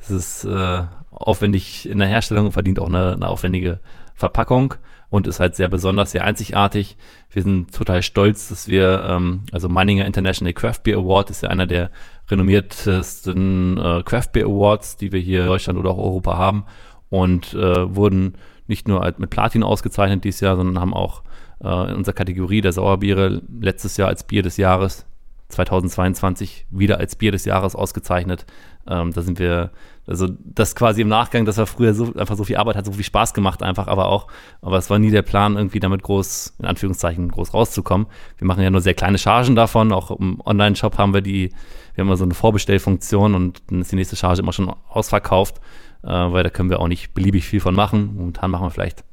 es 0.00 0.10
ist 0.10 0.44
äh, 0.44 0.82
aufwendig 1.10 1.88
in 1.88 1.98
der 1.98 2.08
Herstellung, 2.08 2.50
verdient 2.50 2.80
auch 2.80 2.88
eine, 2.88 3.12
eine 3.12 3.28
aufwendige 3.28 3.78
Verpackung 4.14 4.74
und 5.08 5.28
ist 5.28 5.38
halt 5.38 5.54
sehr 5.54 5.68
besonders, 5.68 6.10
sehr 6.10 6.24
einzigartig. 6.24 6.96
Wir 7.30 7.42
sind 7.42 7.72
total 7.72 8.02
stolz, 8.02 8.48
dass 8.48 8.66
wir, 8.66 9.04
ähm, 9.08 9.42
also 9.52 9.68
Meininger 9.68 10.04
International 10.04 10.52
Craft 10.52 10.80
Beer 10.82 10.98
Award 10.98 11.30
ist 11.30 11.44
ja 11.44 11.50
einer 11.50 11.68
der 11.68 11.92
renommiertesten 12.28 13.78
äh, 13.78 14.02
Craft 14.04 14.32
Beer 14.32 14.46
Awards, 14.46 14.96
die 14.96 15.12
wir 15.12 15.20
hier 15.20 15.42
in 15.42 15.46
Deutschland 15.46 15.78
oder 15.78 15.90
auch 15.90 15.98
Europa 15.98 16.36
haben 16.36 16.64
und 17.10 17.54
äh, 17.54 17.94
wurden 17.94 18.34
nicht 18.66 18.88
nur 18.88 19.12
mit 19.18 19.30
Platin 19.30 19.62
ausgezeichnet 19.62 20.24
dieses 20.24 20.40
Jahr, 20.40 20.56
sondern 20.56 20.80
haben 20.80 20.94
auch 20.94 21.22
äh, 21.62 21.90
in 21.90 21.96
unserer 21.96 22.14
Kategorie 22.14 22.60
der 22.60 22.72
Sauerbiere 22.72 23.42
letztes 23.60 23.96
Jahr 23.96 24.08
als 24.08 24.24
Bier 24.24 24.42
des 24.42 24.56
Jahres 24.56 25.06
2022 25.48 26.66
wieder 26.70 26.98
als 26.98 27.16
Bier 27.16 27.32
des 27.32 27.44
Jahres 27.44 27.76
ausgezeichnet. 27.76 28.46
Ähm, 28.86 29.12
da 29.12 29.22
sind 29.22 29.38
wir, 29.38 29.70
also 30.06 30.28
das 30.44 30.74
quasi 30.74 31.02
im 31.02 31.08
Nachgang, 31.08 31.44
dass 31.44 31.58
er 31.58 31.66
früher 31.66 31.94
so, 31.94 32.14
einfach 32.14 32.36
so 32.36 32.44
viel 32.44 32.56
Arbeit 32.56 32.76
hat, 32.76 32.84
so 32.84 32.92
viel 32.92 33.04
Spaß 33.04 33.34
gemacht 33.34 33.62
einfach, 33.62 33.86
aber 33.86 34.06
auch, 34.08 34.26
aber 34.60 34.78
es 34.78 34.90
war 34.90 34.98
nie 34.98 35.10
der 35.10 35.22
Plan, 35.22 35.56
irgendwie 35.56 35.80
damit 35.80 36.02
groß, 36.02 36.54
in 36.58 36.66
Anführungszeichen, 36.66 37.30
groß 37.30 37.54
rauszukommen. 37.54 38.06
Wir 38.38 38.46
machen 38.46 38.62
ja 38.62 38.70
nur 38.70 38.80
sehr 38.80 38.94
kleine 38.94 39.18
Chargen 39.18 39.54
davon, 39.54 39.92
auch 39.92 40.10
im 40.10 40.40
Online-Shop 40.44 40.98
haben 40.98 41.14
wir 41.14 41.22
die, 41.22 41.50
wir 41.94 42.02
haben 42.02 42.08
immer 42.08 42.16
so 42.16 42.24
eine 42.24 42.34
Vorbestellfunktion 42.34 43.34
und 43.34 43.62
dann 43.68 43.80
ist 43.80 43.92
die 43.92 43.96
nächste 43.96 44.16
Charge 44.16 44.42
immer 44.42 44.52
schon 44.52 44.74
ausverkauft, 44.88 45.60
äh, 46.04 46.08
weil 46.08 46.44
da 46.44 46.50
können 46.50 46.70
wir 46.70 46.80
auch 46.80 46.88
nicht 46.88 47.14
beliebig 47.14 47.46
viel 47.46 47.60
von 47.60 47.74
machen. 47.74 48.14
Momentan 48.16 48.50
machen 48.50 48.66
wir 48.66 48.70
vielleicht 48.70 49.04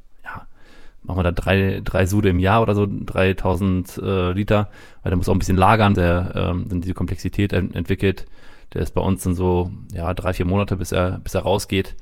machen 1.04 1.20
wir 1.20 1.24
da 1.24 1.32
drei, 1.32 1.82
drei 1.84 2.06
Sude 2.06 2.30
im 2.30 2.40
Jahr 2.40 2.62
oder 2.62 2.76
so, 2.76 2.88
3000 2.88 3.98
äh, 3.98 4.32
Liter, 4.32 4.70
weil 5.04 5.10
da 5.10 5.16
muss 5.16 5.30
auch 5.30 5.34
ein 5.34 5.40
bisschen 5.40 5.58
lagern, 5.58 5.94
der 5.94 6.32
ähm, 6.36 6.66
dann 6.70 6.82
diese 6.82 6.94
Komplexität 6.94 7.54
ent 7.54 7.76
entwickelt. 7.76 8.28
Der 8.74 8.82
ist 8.82 8.94
bei 8.94 9.02
uns 9.02 9.24
dann 9.24 9.36
so, 9.36 9.72
ja, 9.94 10.14
drei, 10.14 10.34
vier 10.34 10.46
Monate, 10.46 10.78
bis 10.78 10.92
er, 10.92 11.20
bis 11.20 11.34
er 11.34 11.42
rausgeht. 11.42 11.96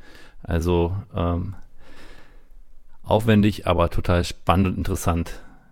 Also 0.44 0.96
ähm, 1.16 1.56
aufwendig, 3.04 3.66
aber 3.66 3.90
total 3.90 4.24
spannend 4.24 4.68
und 4.68 4.78
interessant. 4.78 5.32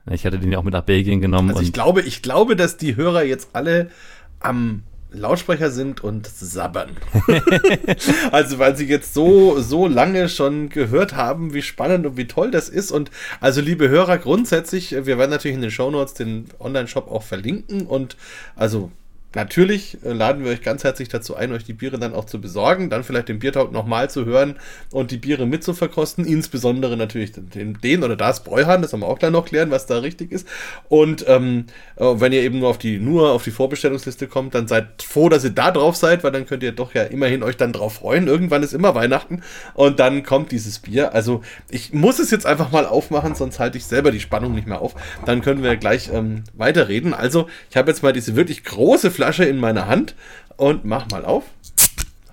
Ich 0.09 0.25
hatte 0.25 0.39
den 0.39 0.51
ja 0.51 0.57
auch 0.57 0.63
mit 0.63 0.73
nach 0.73 0.83
Belgien 0.83 1.21
genommen. 1.21 1.49
Also 1.49 1.61
ich 1.61 1.73
glaube, 1.73 2.01
ich 2.01 2.21
glaube, 2.21 2.55
dass 2.55 2.77
die 2.77 2.95
Hörer 2.95 3.23
jetzt 3.23 3.49
alle 3.53 3.91
am 4.39 4.83
Lautsprecher 5.17 5.71
sind 5.71 6.03
und 6.03 6.27
sabbern. 6.27 6.91
also 8.31 8.59
weil 8.59 8.75
sie 8.77 8.85
jetzt 8.85 9.13
so, 9.13 9.59
so 9.59 9.87
lange 9.87 10.29
schon 10.29 10.69
gehört 10.69 11.15
haben, 11.15 11.53
wie 11.53 11.61
spannend 11.61 12.05
und 12.05 12.17
wie 12.17 12.27
toll 12.27 12.51
das 12.51 12.69
ist. 12.69 12.91
Und 12.91 13.11
also 13.41 13.61
liebe 13.61 13.89
Hörer, 13.89 14.17
grundsätzlich, 14.17 14.91
wir 14.91 15.17
werden 15.17 15.31
natürlich 15.31 15.55
in 15.55 15.61
den 15.61 15.71
Shownotes 15.71 16.13
den 16.13 16.45
Online-Shop 16.59 17.09
auch 17.09 17.23
verlinken 17.23 17.87
und 17.87 18.17
also 18.55 18.91
Natürlich 19.35 19.97
äh, 20.05 20.13
laden 20.13 20.45
wir 20.45 20.51
euch 20.51 20.61
ganz 20.61 20.85
herzlich 20.85 21.09
dazu 21.09 21.35
ein, 21.35 21.51
euch 21.51 21.65
die 21.65 21.73
Biere 21.73 21.99
dann 21.99 22.13
auch 22.13 22.25
zu 22.25 22.39
besorgen, 22.39 22.89
dann 22.89 23.03
vielleicht 23.03 23.27
den 23.27 23.39
Biertalk 23.39 23.73
nochmal 23.73 24.09
zu 24.09 24.25
hören 24.25 24.55
und 24.91 25.11
die 25.11 25.17
Biere 25.17 25.45
mitzuverkosten, 25.45 26.25
insbesondere 26.25 26.95
natürlich 26.95 27.33
den, 27.33 27.77
den 27.81 28.03
oder 28.03 28.15
das 28.15 28.45
Bräuhahn, 28.45 28.81
das 28.81 28.93
haben 28.93 29.01
wir 29.01 29.07
auch 29.07 29.19
gleich 29.19 29.31
noch 29.31 29.45
klären, 29.45 29.69
was 29.69 29.85
da 29.85 29.97
richtig 29.97 30.31
ist. 30.31 30.47
Und 30.87 31.25
ähm, 31.27 31.65
äh, 31.97 32.05
wenn 32.05 32.31
ihr 32.31 32.41
eben 32.41 32.59
nur 32.59 32.69
auf 32.69 32.77
die 32.77 32.99
nur 32.99 33.31
auf 33.31 33.43
die 33.43 33.51
Vorbestellungsliste 33.51 34.27
kommt, 34.27 34.55
dann 34.55 34.67
seid 34.67 35.03
froh, 35.03 35.27
dass 35.27 35.43
ihr 35.43 35.49
da 35.49 35.71
drauf 35.71 35.97
seid, 35.97 36.23
weil 36.23 36.31
dann 36.31 36.45
könnt 36.45 36.63
ihr 36.63 36.71
doch 36.71 36.93
ja 36.93 37.03
immerhin 37.03 37.43
euch 37.43 37.57
dann 37.57 37.73
drauf 37.73 37.95
freuen. 37.95 38.27
Irgendwann 38.27 38.63
ist 38.63 38.73
immer 38.73 38.95
Weihnachten 38.95 39.41
und 39.73 39.99
dann 39.99 40.23
kommt 40.23 40.53
dieses 40.53 40.79
Bier. 40.79 41.13
Also 41.13 41.41
ich 41.69 41.91
muss 41.91 42.19
es 42.19 42.31
jetzt 42.31 42.45
einfach 42.45 42.71
mal 42.71 42.85
aufmachen, 42.85 43.35
sonst 43.35 43.59
halte 43.59 43.77
ich 43.77 43.85
selber 43.85 44.11
die 44.11 44.21
Spannung 44.21 44.55
nicht 44.55 44.67
mehr 44.67 44.81
auf. 44.81 44.95
Dann 45.25 45.41
können 45.41 45.63
wir 45.63 45.75
gleich 45.75 46.09
ähm, 46.13 46.45
weiterreden. 46.53 47.13
Also 47.13 47.47
ich 47.69 47.75
habe 47.75 47.91
jetzt 47.91 48.03
mal 48.03 48.13
diese 48.13 48.37
wirklich 48.37 48.63
große 48.63 49.11
Flasche 49.17 49.45
in 49.45 49.59
meiner 49.59 49.87
Hand 49.87 50.13
und 50.57 50.85
mach 50.85 51.09
mal 51.09 51.25
auf. 51.25 51.43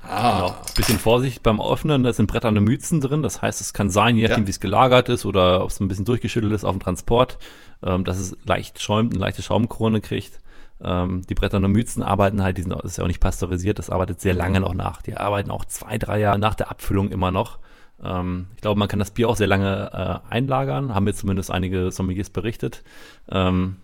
Ah. 0.07 0.39
Genau. 0.39 0.57
Bisschen 0.77 0.99
Vorsicht 0.99 1.43
beim 1.43 1.63
Öffnen, 1.63 2.03
da 2.03 2.13
sind 2.13 2.27
bretterne 2.27 2.61
Mützen 2.61 3.01
drin. 3.01 3.23
Das 3.23 3.41
heißt, 3.41 3.63
es 3.63 3.73
kann 3.73 3.89
sein, 3.89 4.17
je 4.19 4.29
nachdem, 4.29 4.43
ja. 4.43 4.47
wie 4.49 4.51
es 4.51 4.61
gelagert 4.61 5.09
ist 5.09 5.25
oder 5.25 5.65
ob 5.65 5.71
es 5.71 5.81
ein 5.81 5.89
bisschen 5.89 6.05
durchgeschüttelt 6.05 6.53
ist 6.53 6.63
auf 6.63 6.73
dem 6.73 6.81
Transport, 6.81 7.39
ähm, 7.83 8.05
dass 8.05 8.19
es 8.19 8.37
leicht 8.45 8.83
schäumt, 8.83 9.15
eine 9.15 9.21
leichte 9.21 9.41
Schaumkrone 9.41 10.03
kriegt. 10.03 10.41
Ähm, 10.83 11.23
die 11.27 11.35
bretterne 11.35 11.69
Mützen 11.69 12.03
arbeiten 12.03 12.43
halt, 12.43 12.59
die 12.59 12.63
sind, 12.63 12.75
das 12.75 12.85
ist 12.85 12.99
ja 12.99 13.05
auch 13.05 13.09
nicht 13.09 13.21
pasteurisiert, 13.21 13.79
das 13.79 13.89
arbeitet 13.89 14.21
sehr 14.21 14.35
lange 14.35 14.61
noch 14.61 14.75
nach. 14.75 15.01
Die 15.01 15.17
arbeiten 15.17 15.51
auch 15.51 15.65
zwei, 15.65 15.97
drei 15.97 16.21
Jahre 16.21 16.39
nach 16.39 16.55
der 16.55 16.71
Abfüllung 16.71 17.11
immer 17.11 17.31
noch. 17.31 17.61
Ähm, 18.05 18.49
ich 18.57 18.61
glaube, 18.61 18.79
man 18.79 18.89
kann 18.89 18.99
das 18.99 19.11
Bier 19.11 19.31
auch 19.31 19.37
sehr 19.37 19.47
lange 19.47 20.23
äh, 20.29 20.35
einlagern, 20.35 20.95
haben 20.95 21.05
mir 21.05 21.15
zumindest 21.15 21.51
einige 21.51 21.91
Sommeliers 21.91 22.29
berichtet. 22.29 22.83
Ähm, 23.31 23.77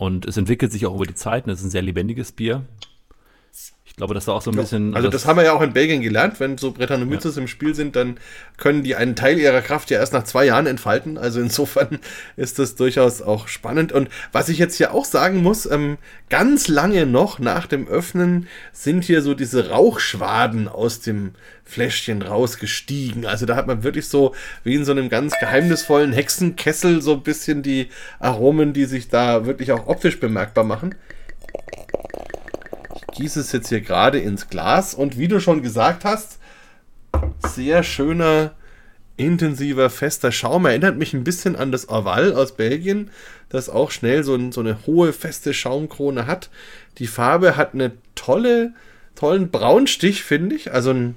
und 0.00 0.24
es 0.24 0.38
entwickelt 0.38 0.72
sich 0.72 0.86
auch 0.86 0.94
über 0.94 1.04
die 1.04 1.14
Zeit 1.14 1.44
und 1.44 1.52
es 1.52 1.58
ist 1.58 1.66
ein 1.66 1.70
sehr 1.70 1.82
lebendiges 1.82 2.32
Bier. 2.32 2.62
Ich 3.90 3.96
glaube, 3.96 4.14
das 4.14 4.26
war 4.28 4.36
auch 4.36 4.42
so 4.42 4.50
ein 4.50 4.54
ja, 4.54 4.62
bisschen. 4.62 4.94
Also, 4.94 5.08
das, 5.08 5.22
das, 5.22 5.28
haben 5.28 5.36
wir 5.36 5.44
ja 5.44 5.52
auch 5.52 5.60
in 5.60 5.72
Belgien 5.72 6.00
gelernt. 6.00 6.40
Wenn 6.40 6.56
so 6.56 6.70
Brettanomyces 6.70 7.36
ja. 7.36 7.42
im 7.42 7.48
Spiel 7.48 7.74
sind, 7.74 7.96
dann 7.96 8.18
können 8.56 8.82
die 8.82 8.94
einen 8.94 9.16
Teil 9.16 9.38
ihrer 9.38 9.60
Kraft 9.60 9.90
ja 9.90 9.98
erst 9.98 10.12
nach 10.12 10.22
zwei 10.22 10.46
Jahren 10.46 10.66
entfalten. 10.66 11.18
Also, 11.18 11.40
insofern 11.40 11.98
ist 12.36 12.58
das 12.58 12.76
durchaus 12.76 13.20
auch 13.20 13.48
spannend. 13.48 13.92
Und 13.92 14.08
was 14.32 14.48
ich 14.48 14.58
jetzt 14.58 14.76
hier 14.76 14.94
auch 14.94 15.04
sagen 15.04 15.42
muss, 15.42 15.66
ähm, 15.66 15.98
ganz 16.30 16.68
lange 16.68 17.04
noch 17.04 17.40
nach 17.40 17.66
dem 17.66 17.88
Öffnen 17.88 18.46
sind 18.72 19.04
hier 19.04 19.22
so 19.22 19.34
diese 19.34 19.68
Rauchschwaden 19.68 20.68
aus 20.68 21.00
dem 21.00 21.32
Fläschchen 21.64 22.22
rausgestiegen. 22.22 23.26
Also, 23.26 23.44
da 23.44 23.56
hat 23.56 23.66
man 23.66 23.82
wirklich 23.82 24.08
so 24.08 24.34
wie 24.64 24.76
in 24.76 24.84
so 24.84 24.92
einem 24.92 25.08
ganz 25.08 25.34
geheimnisvollen 25.38 26.12
Hexenkessel 26.12 27.02
so 27.02 27.14
ein 27.14 27.22
bisschen 27.22 27.62
die 27.62 27.88
Aromen, 28.20 28.72
die 28.72 28.84
sich 28.84 29.08
da 29.08 29.44
wirklich 29.46 29.72
auch 29.72 29.88
optisch 29.88 30.20
bemerkbar 30.20 30.64
machen 30.64 30.94
gieße 33.12 33.40
es 33.40 33.52
jetzt 33.52 33.68
hier 33.68 33.80
gerade 33.80 34.18
ins 34.18 34.48
Glas 34.48 34.94
und 34.94 35.18
wie 35.18 35.28
du 35.28 35.40
schon 35.40 35.62
gesagt 35.62 36.04
hast, 36.04 36.38
sehr 37.38 37.82
schöner, 37.82 38.52
intensiver, 39.16 39.90
fester 39.90 40.32
Schaum. 40.32 40.64
Erinnert 40.66 40.96
mich 40.96 41.12
ein 41.12 41.24
bisschen 41.24 41.56
an 41.56 41.72
das 41.72 41.88
Orval 41.88 42.32
aus 42.32 42.52
Belgien, 42.52 43.10
das 43.48 43.68
auch 43.68 43.90
schnell 43.90 44.24
so, 44.24 44.34
ein, 44.34 44.52
so 44.52 44.60
eine 44.60 44.86
hohe, 44.86 45.12
feste 45.12 45.52
Schaumkrone 45.52 46.26
hat. 46.26 46.50
Die 46.98 47.06
Farbe 47.06 47.56
hat 47.56 47.74
eine 47.74 47.92
tolle, 48.14 48.72
tollen 49.14 49.50
Braunstich, 49.50 50.22
finde 50.22 50.56
ich. 50.56 50.72
Also 50.72 50.90
ein 50.90 51.16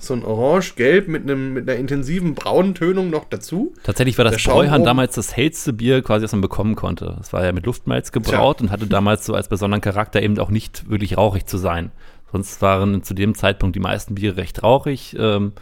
so 0.00 0.14
ein 0.14 0.24
Orange-Gelb 0.24 1.08
mit, 1.08 1.24
mit 1.26 1.68
einer 1.68 1.78
intensiven 1.78 2.34
braunen 2.34 2.74
Tönung 2.74 3.10
noch 3.10 3.24
dazu. 3.24 3.74
Tatsächlich 3.82 4.18
war 4.18 4.24
das 4.24 4.42
Bräuhahn 4.42 4.84
damals 4.84 5.14
das 5.14 5.36
hellste 5.36 5.72
Bier, 5.72 6.02
quasi, 6.02 6.24
was 6.24 6.32
man 6.32 6.40
bekommen 6.40 6.74
konnte. 6.74 7.16
Es 7.20 7.32
war 7.32 7.44
ja 7.44 7.52
mit 7.52 7.66
Luftmalz 7.66 8.12
gebraut 8.12 8.58
Tja. 8.58 8.66
und 8.66 8.70
hatte 8.70 8.86
damals 8.86 9.26
so 9.26 9.34
als 9.34 9.48
besonderen 9.48 9.80
Charakter 9.80 10.22
eben 10.22 10.38
auch 10.38 10.50
nicht 10.50 10.88
wirklich 10.88 11.16
rauchig 11.16 11.46
zu 11.46 11.58
sein. 11.58 11.92
Sonst 12.32 12.60
waren 12.60 13.02
zu 13.02 13.14
dem 13.14 13.34
Zeitpunkt 13.34 13.74
die 13.74 13.80
meisten 13.80 14.14
Biere 14.14 14.36
recht 14.36 14.62
rauchig, 14.62 15.16
ähm, 15.18 15.52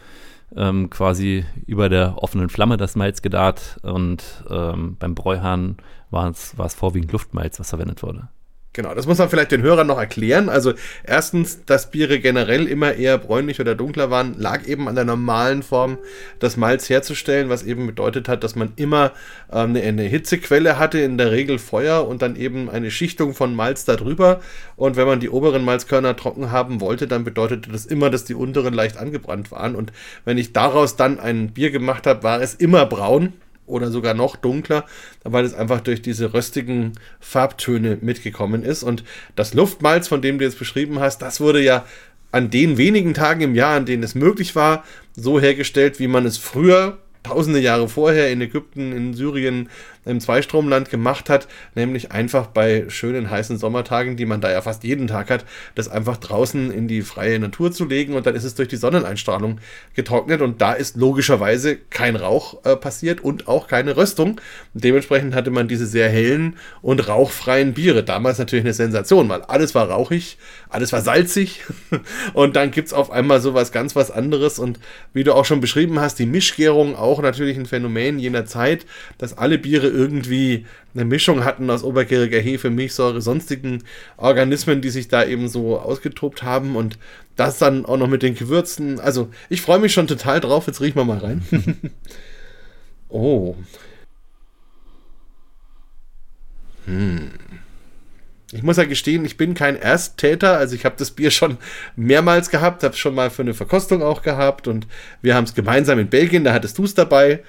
ähm, 0.55 0.89
quasi 0.89 1.45
über 1.65 1.89
der 1.89 2.21
offenen 2.21 2.49
Flamme 2.49 2.77
das 2.77 2.95
Malz 2.95 3.21
gedarrt 3.21 3.79
und 3.83 4.23
ähm, 4.49 4.97
beim 4.99 5.15
Bräuhahn 5.15 5.77
war 6.09 6.29
es 6.29 6.73
vorwiegend 6.73 7.11
Luftmalz, 7.11 7.59
was 7.59 7.69
verwendet 7.69 8.03
wurde. 8.03 8.29
Genau, 8.77 8.93
das 8.93 9.07
muss 9.07 9.17
man 9.17 9.27
vielleicht 9.27 9.51
den 9.51 9.63
Hörern 9.63 9.87
noch 9.87 9.97
erklären. 9.97 10.49
Also 10.49 10.73
erstens, 11.03 11.65
dass 11.65 11.89
Biere 11.89 12.19
generell 12.19 12.67
immer 12.67 12.93
eher 12.93 13.17
bräunlich 13.17 13.59
oder 13.59 13.73
dunkler 13.73 14.11
waren, 14.11 14.35
lag 14.37 14.67
eben 14.67 14.87
an 14.87 14.93
der 14.93 15.03
normalen 15.03 15.63
Form, 15.63 15.97
das 16.37 16.57
Malz 16.57 16.87
herzustellen, 16.87 17.49
was 17.49 17.63
eben 17.63 17.87
bedeutet 17.87 18.29
hat, 18.29 18.43
dass 18.43 18.55
man 18.55 18.73
immer 18.75 19.13
ähm, 19.51 19.71
eine, 19.71 19.81
eine, 19.81 20.03
Hitzequelle 20.03 20.77
hatte, 20.77 20.99
in 20.99 21.17
der 21.17 21.31
Regel 21.31 21.57
Feuer 21.57 22.07
und 22.07 22.21
dann 22.21 22.35
eben 22.35 22.69
eine 22.69 22.91
Schichtung 22.91 23.33
von 23.33 23.55
Malz 23.55 23.83
darüber. 23.83 24.41
Und 24.75 24.95
wenn 24.95 25.07
man 25.07 25.19
die 25.19 25.31
oberen 25.31 25.65
Malzkörner 25.65 26.15
trocken 26.15 26.51
haben 26.51 26.79
wollte, 26.79 27.07
dann 27.07 27.23
bedeutete 27.23 27.71
das 27.71 27.87
immer, 27.87 28.11
dass 28.11 28.25
die 28.25 28.35
unteren 28.35 28.75
leicht 28.75 28.97
angebrannt 28.97 29.49
waren. 29.49 29.75
Und 29.75 29.91
wenn 30.23 30.37
ich 30.37 30.53
daraus 30.53 30.95
dann 30.95 31.19
ein 31.19 31.49
Bier 31.49 31.71
gemacht 31.71 32.05
habe, 32.05 32.21
war 32.21 32.43
es 32.43 32.53
immer 32.53 32.85
braun 32.85 33.33
oder 33.67 33.91
sogar 33.91 34.13
noch 34.13 34.35
dunkler, 34.35 34.85
weil 35.23 35.45
es 35.45 35.53
einfach 35.53 35.81
durch 35.81 36.01
diese 36.01 36.33
röstigen 36.33 36.93
Farbtöne 37.19 37.99
mitgekommen 38.01 38.63
ist. 38.63 38.81
Und 38.81 39.03
das 39.35 39.53
Luftmalz, 39.53 40.07
von 40.07 40.21
dem 40.21 40.39
du 40.39 40.45
jetzt 40.45 40.57
beschrieben 40.57 40.99
hast, 40.99 41.21
das 41.21 41.39
wurde 41.39 41.61
ja 41.61 41.85
an 42.31 42.49
den 42.49 42.77
wenigen 42.77 43.13
Tagen 43.13 43.41
im 43.41 43.55
Jahr, 43.55 43.75
an 43.75 43.85
denen 43.85 44.03
es 44.03 44.15
möglich 44.15 44.55
war, 44.55 44.83
so 45.15 45.39
hergestellt, 45.39 45.99
wie 45.99 46.07
man 46.07 46.25
es 46.25 46.37
früher, 46.37 46.97
tausende 47.23 47.59
Jahre 47.59 47.89
vorher 47.89 48.31
in 48.31 48.41
Ägypten, 48.41 48.91
in 48.91 49.13
Syrien, 49.13 49.69
im 50.07 50.19
Zweistromland 50.19 50.89
gemacht 50.89 51.29
hat, 51.29 51.47
nämlich 51.75 52.11
einfach 52.11 52.47
bei 52.47 52.85
schönen 52.89 53.29
heißen 53.29 53.57
Sommertagen, 53.57 54.17
die 54.17 54.25
man 54.25 54.41
da 54.41 54.51
ja 54.51 54.61
fast 54.61 54.83
jeden 54.83 55.07
Tag 55.07 55.29
hat, 55.29 55.45
das 55.75 55.87
einfach 55.87 56.17
draußen 56.17 56.71
in 56.71 56.87
die 56.87 57.01
freie 57.01 57.39
Natur 57.39 57.71
zu 57.71 57.85
legen 57.85 58.15
und 58.15 58.25
dann 58.25 58.35
ist 58.35 58.43
es 58.43 58.55
durch 58.55 58.67
die 58.67 58.77
Sonneneinstrahlung 58.77 59.59
getrocknet 59.93 60.41
und 60.41 60.61
da 60.61 60.73
ist 60.73 60.95
logischerweise 60.95 61.77
kein 61.77 62.15
Rauch 62.15 62.65
äh, 62.65 62.75
passiert 62.75 63.21
und 63.21 63.47
auch 63.47 63.67
keine 63.67 63.97
Röstung. 63.97 64.39
dementsprechend 64.73 65.35
hatte 65.35 65.51
man 65.51 65.67
diese 65.67 65.85
sehr 65.85 66.09
hellen 66.09 66.57
und 66.81 67.07
rauchfreien 67.07 67.73
Biere. 67.73 68.03
Damals 68.03 68.37
natürlich 68.37 68.65
eine 68.65 68.73
Sensation, 68.73 69.29
weil 69.29 69.41
alles 69.41 69.75
war 69.75 69.89
rauchig, 69.89 70.37
alles 70.69 70.91
war 70.93 71.01
salzig 71.01 71.61
und 72.33 72.55
dann 72.55 72.71
gibt 72.71 72.87
es 72.87 72.93
auf 72.93 73.11
einmal 73.11 73.41
sowas 73.41 73.71
ganz 73.71 73.95
was 73.95 74.11
anderes 74.11 74.59
und 74.59 74.79
wie 75.13 75.23
du 75.23 75.33
auch 75.33 75.45
schon 75.45 75.61
beschrieben 75.61 75.99
hast, 75.99 76.19
die 76.19 76.25
Mischgärung 76.25 76.95
auch 76.95 77.21
natürlich 77.21 77.57
ein 77.57 77.65
Phänomen 77.65 78.19
jener 78.19 78.45
Zeit, 78.45 78.85
dass 79.17 79.37
alle 79.37 79.57
Biere 79.57 79.87
irgendwie 79.97 80.65
eine 80.93 81.05
Mischung 81.05 81.43
hatten 81.43 81.69
aus 81.69 81.83
obergäriger 81.83 82.39
Hefe, 82.39 82.69
Milchsäure, 82.69 83.21
sonstigen 83.21 83.83
Organismen, 84.15 84.81
die 84.81 84.89
sich 84.89 85.07
da 85.07 85.25
eben 85.25 85.49
so 85.49 85.79
ausgetobt 85.79 86.43
haben 86.43 86.75
und 86.75 86.97
das 87.35 87.57
dann 87.57 87.85
auch 87.85 87.97
noch 87.97 88.07
mit 88.07 88.23
den 88.23 88.35
Gewürzen. 88.35 88.99
Also 88.99 89.29
ich 89.49 89.61
freue 89.61 89.79
mich 89.79 89.93
schon 89.93 90.07
total 90.07 90.39
drauf. 90.39 90.67
Jetzt 90.67 90.81
riechen 90.81 90.97
wir 90.97 91.05
mal 91.05 91.17
rein. 91.17 91.43
oh. 93.09 93.55
Hm. 96.85 97.31
Ich 98.53 98.63
muss 98.63 98.77
ja 98.77 98.85
gestehen, 98.85 99.25
ich 99.25 99.35
bin 99.35 99.55
kein 99.55 99.75
Ersttäter, 99.75 100.57
also 100.57 100.73
ich 100.73 100.85
habe 100.85 100.95
das 100.97 101.11
Bier 101.11 101.31
schon 101.31 101.57
mehrmals 101.97 102.49
gehabt, 102.49 102.81
habe 102.83 102.93
es 102.93 102.99
schon 102.99 103.13
mal 103.13 103.29
für 103.29 103.41
eine 103.41 103.53
Verkostung 103.53 104.01
auch 104.01 104.21
gehabt 104.21 104.69
und 104.69 104.87
wir 105.21 105.35
haben 105.35 105.43
es 105.43 105.53
gemeinsam 105.53 105.99
in 105.99 106.07
Belgien, 106.07 106.45
da 106.45 106.53
hattest 106.53 106.77
du 106.77 106.85
es 106.85 106.93
dabei, 106.93 107.43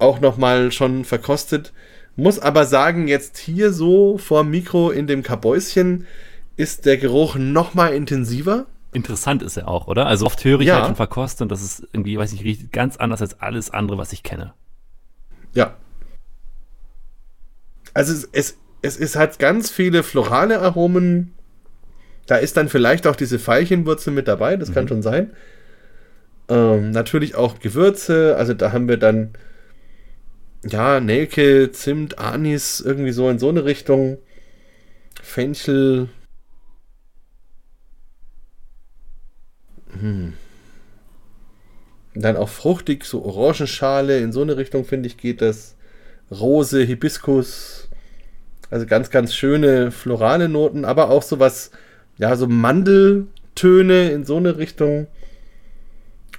auch 0.00 0.20
nochmal 0.20 0.72
schon 0.72 1.04
verkostet 1.04 1.72
Muss 2.16 2.38
aber 2.38 2.66
sagen, 2.66 3.08
jetzt 3.08 3.38
hier 3.38 3.72
so 3.72 4.18
vor 4.18 4.42
dem 4.42 4.50
Mikro 4.50 4.90
in 4.90 5.06
dem 5.06 5.22
Kabäuschen 5.22 6.06
ist 6.56 6.84
der 6.84 6.98
Geruch 6.98 7.36
noch 7.36 7.72
mal 7.74 7.94
intensiver. 7.94 8.66
Interessant 8.92 9.42
ist 9.42 9.56
er 9.56 9.68
auch, 9.68 9.86
oder? 9.86 10.06
Also 10.06 10.26
oft 10.26 10.44
höre 10.44 10.60
ich 10.60 10.66
Ja. 10.66 10.74
halt 10.74 10.86
von 10.86 10.96
Verkosten, 10.96 11.48
das 11.48 11.62
ist 11.62 11.86
irgendwie, 11.92 12.18
weiß 12.18 12.32
nicht, 12.32 12.44
riecht 12.44 12.72
ganz 12.72 12.96
anders 12.96 13.22
als 13.22 13.40
alles 13.40 13.70
andere, 13.70 13.96
was 13.96 14.12
ich 14.12 14.22
kenne. 14.22 14.52
Ja. 15.54 15.76
Also 17.94 18.12
es, 18.12 18.28
es, 18.32 18.56
es 18.82 18.96
ist 18.96 19.16
halt 19.16 19.38
ganz 19.38 19.70
viele 19.70 20.02
florale 20.02 20.60
Aromen. 20.60 21.34
Da 22.26 22.36
ist 22.36 22.56
dann 22.56 22.68
vielleicht 22.68 23.06
auch 23.06 23.16
diese 23.16 23.38
Veilchenwurzel 23.44 24.12
mit 24.12 24.28
dabei, 24.28 24.56
das 24.56 24.72
kann 24.72 24.88
schon 24.88 25.02
sein. 25.02 25.30
Ähm, 26.48 26.90
natürlich 26.90 27.34
auch 27.34 27.60
Gewürze, 27.60 28.36
also 28.36 28.54
da 28.54 28.72
haben 28.72 28.88
wir 28.88 28.96
dann 28.96 29.30
ja, 30.64 31.00
Nelke, 31.00 31.72
Zimt, 31.72 32.18
Anis, 32.18 32.80
irgendwie 32.80 33.12
so 33.12 33.28
in 33.30 33.38
so 33.38 33.48
eine 33.48 33.64
Richtung. 33.64 34.18
Fenchel. 35.22 36.08
Hm. 39.98 40.34
Dann 42.14 42.36
auch 42.36 42.48
fruchtig, 42.48 43.04
so 43.04 43.24
Orangenschale, 43.24 44.18
in 44.18 44.32
so 44.32 44.42
eine 44.42 44.56
Richtung, 44.56 44.84
finde 44.84 45.06
ich, 45.06 45.16
geht 45.16 45.40
das. 45.40 45.76
Rose, 46.30 46.82
Hibiskus. 46.82 47.88
Also 48.70 48.86
ganz, 48.86 49.10
ganz 49.10 49.34
schöne 49.34 49.90
florale 49.90 50.48
Noten, 50.48 50.84
aber 50.84 51.10
auch 51.10 51.22
sowas, 51.22 51.70
ja, 52.18 52.36
so 52.36 52.46
Mandeltöne 52.46 54.10
in 54.10 54.24
so 54.24 54.36
eine 54.36 54.58
Richtung. 54.58 55.08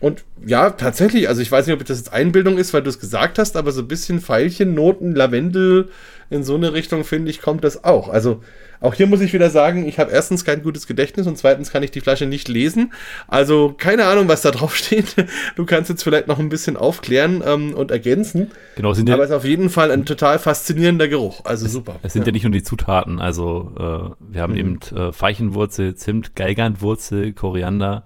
Und 0.01 0.23
ja, 0.43 0.71
tatsächlich, 0.71 1.29
also 1.29 1.41
ich 1.41 1.51
weiß 1.51 1.67
nicht, 1.67 1.79
ob 1.79 1.85
das 1.85 1.99
jetzt 1.99 2.11
Einbildung 2.11 2.57
ist, 2.57 2.73
weil 2.73 2.81
du 2.81 2.89
es 2.89 2.99
gesagt 2.99 3.37
hast, 3.37 3.55
aber 3.55 3.71
so 3.71 3.81
ein 3.81 3.87
bisschen 3.87 4.19
Veilchen, 4.19 4.73
Noten, 4.73 5.15
Lavendel 5.15 5.89
in 6.31 6.43
so 6.43 6.55
eine 6.55 6.73
Richtung, 6.73 7.03
finde 7.03 7.29
ich, 7.29 7.39
kommt 7.39 7.63
das 7.63 7.83
auch. 7.83 8.09
Also 8.09 8.41
auch 8.79 8.95
hier 8.95 9.05
muss 9.05 9.21
ich 9.21 9.31
wieder 9.31 9.51
sagen, 9.51 9.87
ich 9.87 9.99
habe 9.99 10.11
erstens 10.11 10.43
kein 10.43 10.63
gutes 10.63 10.87
Gedächtnis 10.87 11.27
und 11.27 11.37
zweitens 11.37 11.71
kann 11.71 11.83
ich 11.83 11.91
die 11.91 12.01
Flasche 12.01 12.25
nicht 12.25 12.47
lesen. 12.47 12.93
Also 13.27 13.75
keine 13.77 14.05
Ahnung, 14.05 14.27
was 14.27 14.41
da 14.41 14.49
drauf 14.51 14.75
steht. 14.75 15.15
Du 15.55 15.65
kannst 15.67 15.91
jetzt 15.91 16.01
vielleicht 16.03 16.27
noch 16.27 16.39
ein 16.39 16.49
bisschen 16.49 16.77
aufklären 16.77 17.43
ähm, 17.45 17.75
und 17.75 17.91
ergänzen. 17.91 18.49
Genau, 18.77 18.91
es 18.91 18.97
sind 18.97 19.07
ja, 19.07 19.13
Aber 19.13 19.23
es 19.23 19.29
ist 19.29 19.35
auf 19.35 19.45
jeden 19.45 19.69
Fall 19.69 19.91
ein 19.91 20.05
total 20.05 20.39
faszinierender 20.39 21.09
Geruch. 21.09 21.45
Also 21.45 21.67
super. 21.67 21.99
es 22.01 22.13
sind 22.13 22.25
ja. 22.25 22.33
nicht 22.33 22.43
nur 22.43 22.51
die 22.51 22.63
Zutaten, 22.63 23.21
also 23.21 23.71
äh, 23.77 24.33
wir 24.33 24.41
haben 24.41 24.55
eben 24.55 24.79
äh, 24.95 25.11
Veilchenwurzel, 25.11 25.93
Zimt, 25.93 26.35
Geigandwurzel, 26.35 27.33
Koriander 27.33 28.03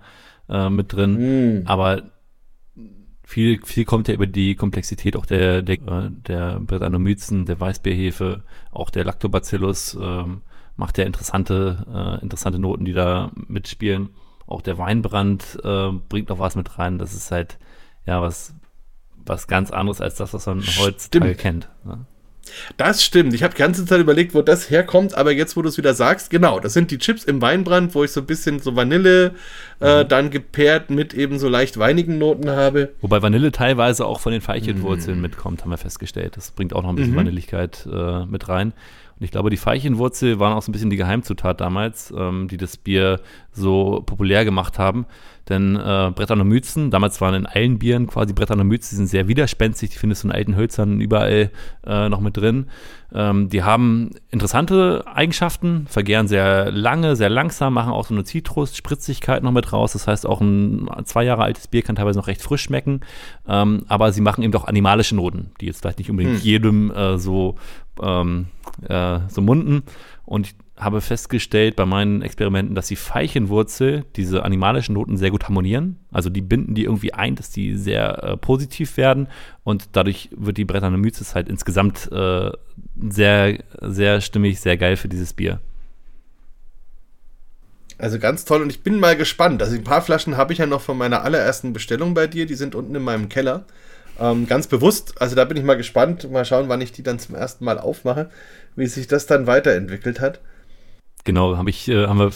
äh, 0.49 0.69
mit 0.69 0.93
drin, 0.93 1.61
Mm. 1.61 1.67
aber 1.67 2.03
viel, 3.23 3.59
viel 3.63 3.85
kommt 3.85 4.07
ja 4.07 4.13
über 4.13 4.27
die 4.27 4.55
Komplexität 4.55 5.15
auch 5.15 5.25
der, 5.25 5.61
der, 5.63 5.75
äh, 5.75 6.09
der 6.27 6.59
Brettanomyzen, 6.59 7.45
der 7.45 7.59
Weißbierhefe, 7.59 8.43
auch 8.71 8.89
der 8.91 9.03
Lactobacillus 9.03 9.97
ähm, 9.99 10.41
macht 10.75 10.97
ja 10.97 11.05
interessante, 11.05 11.85
äh, 11.91 12.21
interessante 12.23 12.59
Noten, 12.59 12.85
die 12.85 12.93
da 12.93 13.31
mitspielen. 13.47 14.09
Auch 14.45 14.61
der 14.61 14.77
Weinbrand 14.77 15.57
äh, 15.63 15.89
bringt 16.07 16.29
noch 16.29 16.37
was 16.37 16.55
mit 16.55 16.77
rein. 16.77 16.99
Das 16.99 17.13
ist 17.15 17.31
halt, 17.31 17.57
ja, 18.05 18.21
was, 18.21 18.53
was 19.25 19.47
ganz 19.47 19.71
anderes 19.71 20.01
als 20.01 20.15
das, 20.15 20.33
was 20.33 20.45
man 20.45 20.59
heutzutage 20.61 21.33
Stimmt. 21.33 21.37
kennt. 21.39 21.69
Ne? 21.83 22.05
Das 22.77 23.03
stimmt. 23.03 23.33
Ich 23.33 23.43
habe 23.43 23.53
die 23.53 23.59
ganze 23.59 23.85
Zeit 23.85 23.99
überlegt, 23.99 24.33
wo 24.33 24.41
das 24.41 24.69
herkommt, 24.69 25.15
aber 25.15 25.31
jetzt, 25.31 25.55
wo 25.57 25.61
du 25.61 25.69
es 25.69 25.77
wieder 25.77 25.93
sagst, 25.93 26.29
genau, 26.29 26.59
das 26.59 26.73
sind 26.73 26.91
die 26.91 26.97
Chips 26.97 27.23
im 27.23 27.41
Weinbrand, 27.41 27.95
wo 27.95 28.03
ich 28.03 28.11
so 28.11 28.21
ein 28.21 28.25
bisschen 28.27 28.59
so 28.59 28.75
Vanille 28.75 29.33
äh, 29.81 30.03
Mhm. 30.03 30.07
dann 30.07 30.29
gepaart 30.29 30.89
mit 30.89 31.13
eben 31.13 31.37
so 31.39 31.49
leicht 31.49 31.77
weinigen 31.77 32.17
Noten 32.17 32.49
habe. 32.49 32.91
Wobei 33.01 33.21
Vanille 33.21 33.51
teilweise 33.51 34.05
auch 34.05 34.19
von 34.19 34.31
den 34.31 34.41
Veilchenwurzeln 34.41 35.19
mitkommt, 35.21 35.63
haben 35.63 35.71
wir 35.71 35.77
festgestellt. 35.77 36.37
Das 36.37 36.51
bringt 36.51 36.73
auch 36.73 36.81
noch 36.83 36.89
ein 36.89 36.95
bisschen 36.95 37.13
Mhm. 37.13 37.17
Vanilligkeit 37.17 37.87
äh, 37.91 38.25
mit 38.25 38.47
rein. 38.47 38.73
Und 39.17 39.23
ich 39.23 39.31
glaube, 39.31 39.49
die 39.49 39.57
Veilchenwurzel 39.57 40.39
waren 40.39 40.53
auch 40.53 40.61
so 40.61 40.69
ein 40.69 40.73
bisschen 40.73 40.89
die 40.89 40.97
Geheimzutat 40.97 41.61
damals, 41.61 42.13
ähm, 42.17 42.47
die 42.49 42.57
das 42.57 42.75
Bier 42.75 43.21
so 43.51 44.03
populär 44.05 44.43
gemacht 44.43 44.77
haben. 44.77 45.05
Denn 45.49 45.75
äh, 45.75 46.11
Brettanomyzen, 46.15 46.89
damals 46.89 47.21
waren 47.21 47.35
in 47.35 47.45
allen 47.45 47.77
Bieren 47.77 48.07
quasi 48.07 48.33
Brettanomyzen, 48.33 48.91
die 48.91 48.95
sind 48.95 49.07
sehr 49.07 49.27
widerspenstig, 49.27 49.91
die 49.91 49.97
findest 49.97 50.23
du 50.23 50.27
in 50.27 50.33
alten 50.33 50.55
Hölzern 50.55 50.99
überall 50.99 51.51
äh, 51.85 52.09
noch 52.09 52.19
mit 52.19 52.35
drin. 52.35 52.67
Ähm, 53.13 53.49
die 53.49 53.61
haben 53.61 54.11
interessante 54.31 55.05
Eigenschaften, 55.05 55.85
vergären 55.87 56.27
sehr 56.27 56.71
lange, 56.71 57.15
sehr 57.15 57.29
langsam, 57.29 57.75
machen 57.75 57.93
auch 57.93 58.07
so 58.07 58.15
eine 58.15 58.23
Zitrus-Spritzigkeit 58.23 59.43
noch 59.43 59.51
mit 59.51 59.71
raus. 59.71 59.93
Das 59.93 60.07
heißt, 60.07 60.25
auch 60.25 60.41
ein 60.41 60.89
zwei 61.05 61.23
Jahre 61.23 61.43
altes 61.43 61.67
Bier 61.67 61.83
kann 61.83 61.95
teilweise 61.95 62.17
noch 62.17 62.27
recht 62.27 62.41
frisch 62.41 62.63
schmecken. 62.63 63.01
Ähm, 63.47 63.83
aber 63.87 64.11
sie 64.11 64.21
machen 64.21 64.43
eben 64.43 64.53
auch 64.55 64.65
animalische 64.65 65.15
Noten, 65.15 65.51
die 65.61 65.67
jetzt 65.67 65.81
vielleicht 65.81 65.99
nicht 65.99 66.09
unbedingt 66.09 66.43
jedem 66.43 66.91
äh, 66.91 67.19
so, 67.19 67.55
ähm, 68.01 68.47
äh, 68.87 69.19
so 69.27 69.41
munden. 69.41 69.83
Und 70.25 70.55
habe 70.77 70.99
festgestellt 70.99 71.77
bei 71.77 71.85
meinen 71.85 72.21
Experimenten, 72.21 72.75
dass 72.75 72.87
die 72.87 72.97
Veilchenwurzel 72.97 74.03
diese 74.17 74.43
animalischen 74.43 74.93
Noten 74.93 75.15
sehr 75.15 75.31
gut 75.31 75.45
harmonieren. 75.45 75.99
Also 76.11 76.29
die 76.29 76.41
binden 76.41 76.75
die 76.75 76.83
irgendwie 76.83 77.13
ein, 77.13 77.35
dass 77.35 77.49
die 77.49 77.75
sehr 77.75 78.23
äh, 78.23 78.37
positiv 78.37 78.97
werden 78.97 79.27
und 79.63 79.89
dadurch 79.93 80.29
wird 80.35 80.57
die 80.57 80.65
Brettanomyces 80.65 81.33
halt 81.33 81.47
insgesamt 81.47 82.11
äh, 82.11 82.51
sehr, 83.09 83.63
sehr 83.81 84.19
stimmig, 84.19 84.59
sehr 84.59 84.75
geil 84.75 84.97
für 84.97 85.07
dieses 85.07 85.33
Bier. 85.33 85.61
Also 87.97 88.19
ganz 88.19 88.43
toll 88.43 88.61
und 88.61 88.69
ich 88.69 88.83
bin 88.83 88.99
mal 88.99 89.15
gespannt. 89.15 89.63
Also 89.63 89.75
ein 89.75 89.83
paar 89.85 90.01
Flaschen 90.01 90.35
habe 90.35 90.51
ich 90.51 90.59
ja 90.59 90.65
noch 90.65 90.81
von 90.81 90.97
meiner 90.97 91.23
allerersten 91.23 91.71
Bestellung 91.71 92.13
bei 92.13 92.27
dir, 92.27 92.45
die 92.45 92.55
sind 92.55 92.75
unten 92.75 92.95
in 92.95 93.03
meinem 93.03 93.29
Keller. 93.29 93.63
Ähm, 94.19 94.47
ganz 94.47 94.67
bewusst, 94.67 95.21
also 95.21 95.35
da 95.35 95.45
bin 95.45 95.55
ich 95.55 95.63
mal 95.63 95.77
gespannt. 95.77 96.29
Mal 96.29 96.43
schauen, 96.43 96.67
wann 96.67 96.81
ich 96.81 96.91
die 96.91 97.03
dann 97.03 97.19
zum 97.19 97.35
ersten 97.35 97.63
Mal 97.63 97.79
aufmache, 97.79 98.29
wie 98.75 98.87
sich 98.87 99.07
das 99.07 99.25
dann 99.25 99.47
weiterentwickelt 99.47 100.19
hat. 100.19 100.41
Genau, 101.25 101.57
habe 101.57 101.69
ich, 101.69 101.87
äh, 101.89 102.07
haben 102.07 102.19
wir 102.19 102.31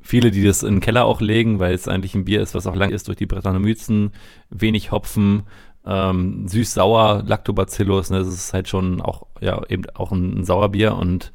viele, 0.00 0.30
die 0.30 0.44
das 0.44 0.64
in 0.64 0.76
den 0.76 0.80
Keller 0.80 1.04
auch 1.04 1.20
legen, 1.20 1.60
weil 1.60 1.74
es 1.74 1.86
eigentlich 1.86 2.14
ein 2.14 2.24
Bier 2.24 2.42
ist, 2.42 2.54
was 2.54 2.66
auch 2.66 2.74
lang 2.74 2.90
ist 2.90 3.06
durch 3.06 3.16
die 3.16 3.26
Brettanomyzen, 3.26 4.12
wenig 4.50 4.90
Hopfen, 4.90 5.44
ähm, 5.86 6.48
süß-sauer, 6.48 7.22
Lactobacillus, 7.26 8.10
ne, 8.10 8.18
das 8.18 8.28
ist 8.28 8.52
halt 8.52 8.68
schon 8.68 9.00
auch, 9.00 9.26
ja, 9.40 9.62
eben 9.68 9.84
auch 9.94 10.12
ein, 10.12 10.40
ein 10.40 10.44
Sauerbier 10.44 10.96
und 10.96 11.32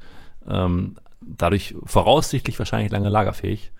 ähm, 0.50 0.96
dadurch 1.22 1.76
voraussichtlich 1.86 2.58
wahrscheinlich 2.60 2.92
lange 2.92 3.10
lagerfähig. 3.10 3.72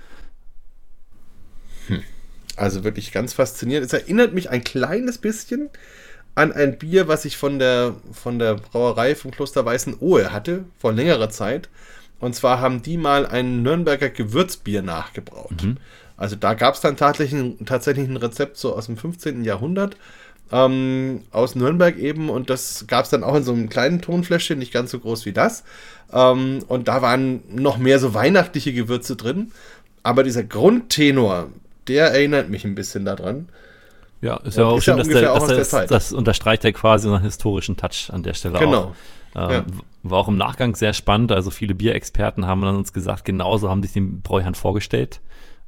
Also 2.56 2.84
wirklich 2.84 3.12
ganz 3.12 3.34
faszinierend. 3.34 3.86
Es 3.86 3.94
erinnert 3.94 4.34
mich 4.34 4.50
ein 4.50 4.64
kleines 4.64 5.20
bisschen 5.20 5.70
an 6.34 6.52
ein 6.52 6.78
Bier, 6.78 7.08
was 7.08 7.24
ich 7.26 7.38
von 7.38 7.60
der, 7.60 7.96
von 8.12 8.40
der 8.40 8.56
Brauerei 8.56 9.16
vom 9.16 9.32
Kloster 9.32 9.64
Weißenohe 9.64 10.32
hatte, 10.32 10.66
vor 10.78 10.92
längerer 10.92 11.30
Zeit. 11.30 11.70
Und 12.20 12.36
zwar 12.36 12.60
haben 12.60 12.82
die 12.82 12.98
mal 12.98 13.26
ein 13.26 13.62
Nürnberger 13.62 14.10
Gewürzbier 14.10 14.82
nachgebraut. 14.82 15.54
Also 16.18 16.36
da 16.36 16.56
gab 16.56 16.74
es 16.74 16.82
dann 16.82 16.98
tatsächlich, 16.98 17.44
tatsächlich 17.66 18.10
ein 18.10 18.18
Rezept 18.18 18.58
so 18.58 18.76
aus 18.76 18.88
dem 18.88 18.98
15. 18.98 19.44
Jahrhundert. 19.44 19.98
Ähm, 20.50 21.24
aus 21.32 21.56
Nürnberg 21.56 21.98
eben 21.98 22.30
und 22.30 22.50
das 22.50 22.86
gab 22.88 23.04
es 23.04 23.12
dann 23.12 23.22
auch 23.22 23.36
in 23.36 23.44
so 23.44 23.52
einem 23.52 23.68
kleinen 23.68 24.02
Tonfläschchen, 24.02 24.58
nicht 24.58 24.72
ganz 24.72 24.92
so 24.92 25.00
groß 25.00 25.26
wie 25.26 25.34
das. 25.34 25.66
Ähm, 26.14 26.60
und 26.70 26.88
da 26.88 27.02
waren 27.02 27.42
noch 27.54 27.78
mehr 27.78 28.00
so 28.00 28.14
weihnachtliche 28.14 28.72
Gewürze 28.72 29.18
drin. 29.18 29.52
Aber 30.04 30.24
dieser 30.24 30.44
Grundtenor, 30.44 31.50
der 31.90 32.12
erinnert 32.14 32.50
mich 32.50 32.64
ein 32.64 32.76
bisschen 32.76 33.04
daran. 33.04 33.50
Ja, 34.22 34.38
ist 34.38 34.58
ja 34.58 34.66
auch 34.66 34.78
ist 34.78 34.86
schön, 34.86 34.98
ja 34.98 35.04
dass 35.04 35.48
der, 35.48 35.56
dass 35.58 35.70
der 35.70 35.88
das 35.88 36.14
unterstreicht 36.14 36.64
ja 36.64 36.72
quasi 36.72 37.08
einen 37.10 37.22
historischen 37.22 37.76
Touch 37.76 38.10
an 38.12 38.24
der 38.24 38.34
Stelle 38.34 38.58
Genau. 38.58 38.82
auch. 38.84 38.96
Ähm, 39.36 39.52
Ja. 39.52 39.66
War 40.04 40.20
auch 40.20 40.28
im 40.30 40.38
Nachgang 40.38 40.76
sehr 40.76 40.94
spannend. 40.94 41.32
Also 41.32 41.52
viele 41.52 41.76
Bierexperten 41.76 42.46
haben 42.46 42.62
dann 42.62 42.78
uns 42.78 42.94
gesagt, 42.94 43.26
genauso 43.26 43.70
haben 43.70 43.84
sich 43.84 43.94
den 43.94 44.22
Bräuhand 44.22 44.56
vorgestellt. 44.56 45.20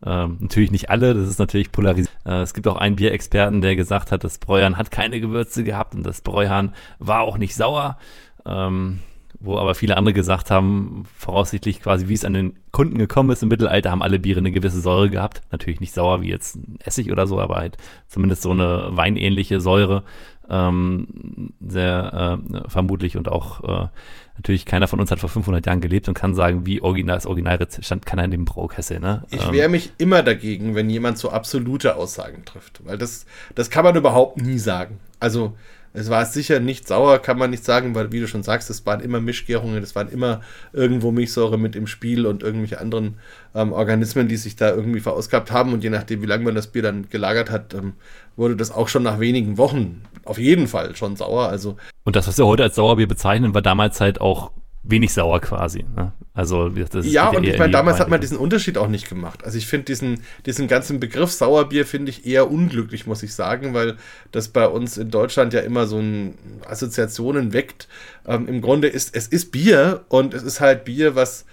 Ähm, 0.06 0.38
natürlich 0.40 0.72
nicht 0.72 0.90
alle, 0.90 1.14
das 1.14 1.28
ist 1.28 1.40
natürlich 1.40 1.74
polarisiert. 1.74 2.16
Äh, 2.26 2.42
es 2.42 2.54
gibt 2.54 2.68
auch 2.68 2.78
einen 2.78 2.96
Bierexperten, 2.96 3.60
der 3.62 3.76
gesagt 3.76 4.14
hat, 4.14 4.24
das 4.24 4.38
Bräuhahn 4.38 4.78
hat 4.78 4.92
keine 4.92 5.20
Gewürze 5.20 5.66
gehabt 5.66 5.94
und 5.94 6.04
das 6.06 6.22
Bräuhahn 6.22 6.74
war 7.00 7.22
auch 7.22 7.38
nicht 7.38 7.54
sauer. 7.56 7.98
Ähm, 8.46 9.00
wo 9.42 9.58
aber 9.58 9.74
viele 9.74 9.96
andere 9.96 10.14
gesagt 10.14 10.52
haben, 10.52 11.06
voraussichtlich 11.16 11.82
quasi, 11.82 12.10
wie 12.10 12.14
es 12.14 12.26
an 12.26 12.34
den 12.34 12.60
Kunden 12.72 12.98
gekommen 12.98 13.30
ist 13.30 13.42
im 13.42 13.48
Mittelalter, 13.50 13.90
haben 13.92 14.02
alle 14.02 14.20
Biere 14.20 14.40
eine 14.40 14.52
gewisse 14.52 14.82
Säure 14.82 15.10
gehabt. 15.10 15.42
Natürlich 15.52 15.80
nicht 15.80 15.94
sauer 15.94 16.22
wie 16.22 16.30
jetzt 16.30 16.60
Essig 16.84 17.10
oder 17.12 17.26
so, 17.26 17.40
aber 17.40 17.56
halt 17.56 17.78
zumindest 18.08 18.42
so 18.42 18.52
eine 18.52 18.90
weinähnliche 18.92 19.62
Säure. 19.62 20.04
Ähm, 20.50 21.54
sehr 21.66 22.40
äh, 22.52 22.70
vermutlich 22.70 23.18
und 23.18 23.28
auch 23.30 23.64
äh, 23.64 23.88
natürlich 24.36 24.66
keiner 24.66 24.88
von 24.88 25.00
uns 25.00 25.12
hat 25.12 25.20
vor 25.20 25.30
500 25.30 25.66
Jahren 25.66 25.82
gelebt 25.82 26.08
und 26.08 26.14
kann 26.14 26.34
sagen, 26.34 26.66
wie 26.66 26.82
original 26.82 27.18
das 27.18 27.26
Originalrezept 27.26 27.86
stand, 27.86 28.06
kann 28.06 28.20
er 28.20 28.26
in 28.26 28.32
dem 28.32 28.46
Braukessel. 28.46 29.00
Ne? 29.00 29.24
Ich 29.30 29.46
Ähm, 29.46 29.54
wehre 29.54 29.70
mich 29.70 29.92
immer 29.98 30.24
dagegen, 30.24 30.76
wenn 30.76 30.90
jemand 30.90 31.18
so 31.18 31.30
absolute 31.30 31.96
Aussagen 31.96 32.46
trifft. 32.46 32.82
Weil 32.86 32.98
das, 32.98 33.26
das 33.56 33.70
kann 33.70 33.84
man 33.84 33.96
überhaupt 33.96 34.42
nie 34.42 34.58
sagen. 34.58 35.00
Also, 35.20 35.56
Es 35.94 36.10
war 36.10 36.26
sicher 36.26 36.60
nicht 36.60 36.88
sauer, 36.88 37.20
kann 37.20 37.38
man 37.38 37.50
nicht 37.50 37.66
sagen, 37.66 37.96
weil, 37.96 38.12
wie 38.12 38.20
du 38.20 38.28
schon 38.28 38.44
sagst, 38.44 38.70
es 38.70 38.86
waren 38.86 39.00
immer 39.00 39.20
Mischgärungen, 39.20 39.82
es 39.82 39.96
waren 39.96 40.10
immer 40.10 40.42
irgendwo 40.72 41.12
Milchsäure 41.12 41.58
mit 41.58 41.76
im 41.76 41.88
Spiel 41.88 42.26
und 42.26 42.44
irgendwelche 42.44 42.80
anderen 42.80 43.16
ähm, 43.56 43.72
Organismen, 43.74 44.28
die 44.28 44.38
sich 44.38 44.56
da 44.56 44.70
irgendwie 44.70 45.00
verausgabt 45.00 45.52
haben. 45.52 45.74
Und 45.74 45.84
je 45.84 45.90
nachdem, 45.90 46.22
wie 46.22 46.28
lange 46.28 46.44
man 46.44 46.56
das 46.56 46.68
Bier 46.68 46.84
dann 46.84 47.10
gelagert 47.10 47.50
hat, 47.50 47.74
ähm, 47.74 47.94
wurde 48.36 48.56
das 48.56 48.72
auch 48.72 48.88
schon 48.88 49.04
nach 49.04 49.20
wenigen 49.20 49.58
Wochen 49.58 50.04
auf 50.26 50.38
jeden 50.38 50.68
Fall 50.68 50.96
schon 50.96 51.16
sauer. 51.16 51.50
Also 51.50 51.78
und 52.04 52.16
das, 52.16 52.28
was 52.28 52.38
wir 52.38 52.46
heute 52.46 52.64
als 52.64 52.76
Sauerbier 52.76 53.08
bezeichnen, 53.08 53.54
war 53.54 53.62
damals 53.62 54.00
halt 54.00 54.22
auch 54.22 54.52
wenig 54.84 55.14
sauer 55.14 55.40
quasi. 55.42 55.86
Ne? 55.96 56.14
Also 56.34 56.70
das 56.70 57.06
ja, 57.06 57.30
und 57.30 57.44
ich 57.44 57.58
meine, 57.58 57.72
damals 57.72 58.00
hat 58.00 58.10
man 58.10 58.22
diesen 58.22 58.38
Unterschied 58.38 58.78
auch 58.78 58.88
nicht 58.88 59.10
gemacht. 59.10 59.44
Also 59.44 59.58
ich 59.58 59.68
finde 59.68 59.86
diesen, 59.86 60.22
diesen 60.46 60.68
ganzen 60.68 61.00
Begriff 61.00 61.32
Sauerbier 61.32 61.86
finde 61.86 62.12
ich 62.12 62.26
eher 62.26 62.50
unglücklich, 62.50 63.06
muss 63.06 63.24
ich 63.24 63.34
sagen, 63.34 63.74
weil 63.74 63.98
das 64.32 64.48
bei 64.48 64.68
uns 64.68 64.98
in 64.98 65.12
Deutschland 65.12 65.54
ja 65.54 65.60
immer 65.60 65.86
so 65.86 66.00
ein 66.00 66.38
Assoziationen 66.66 67.52
weckt. 67.52 67.90
Ähm, 68.26 68.48
Im 68.48 68.62
Grunde 68.62 68.88
ist 68.88 69.16
es 69.16 69.28
ist 69.28 69.52
Bier 69.52 70.06
und 70.08 70.34
es 70.34 70.44
ist 70.44 70.62
halt 70.62 70.86
Bier, 70.86 71.16
was 71.16 71.46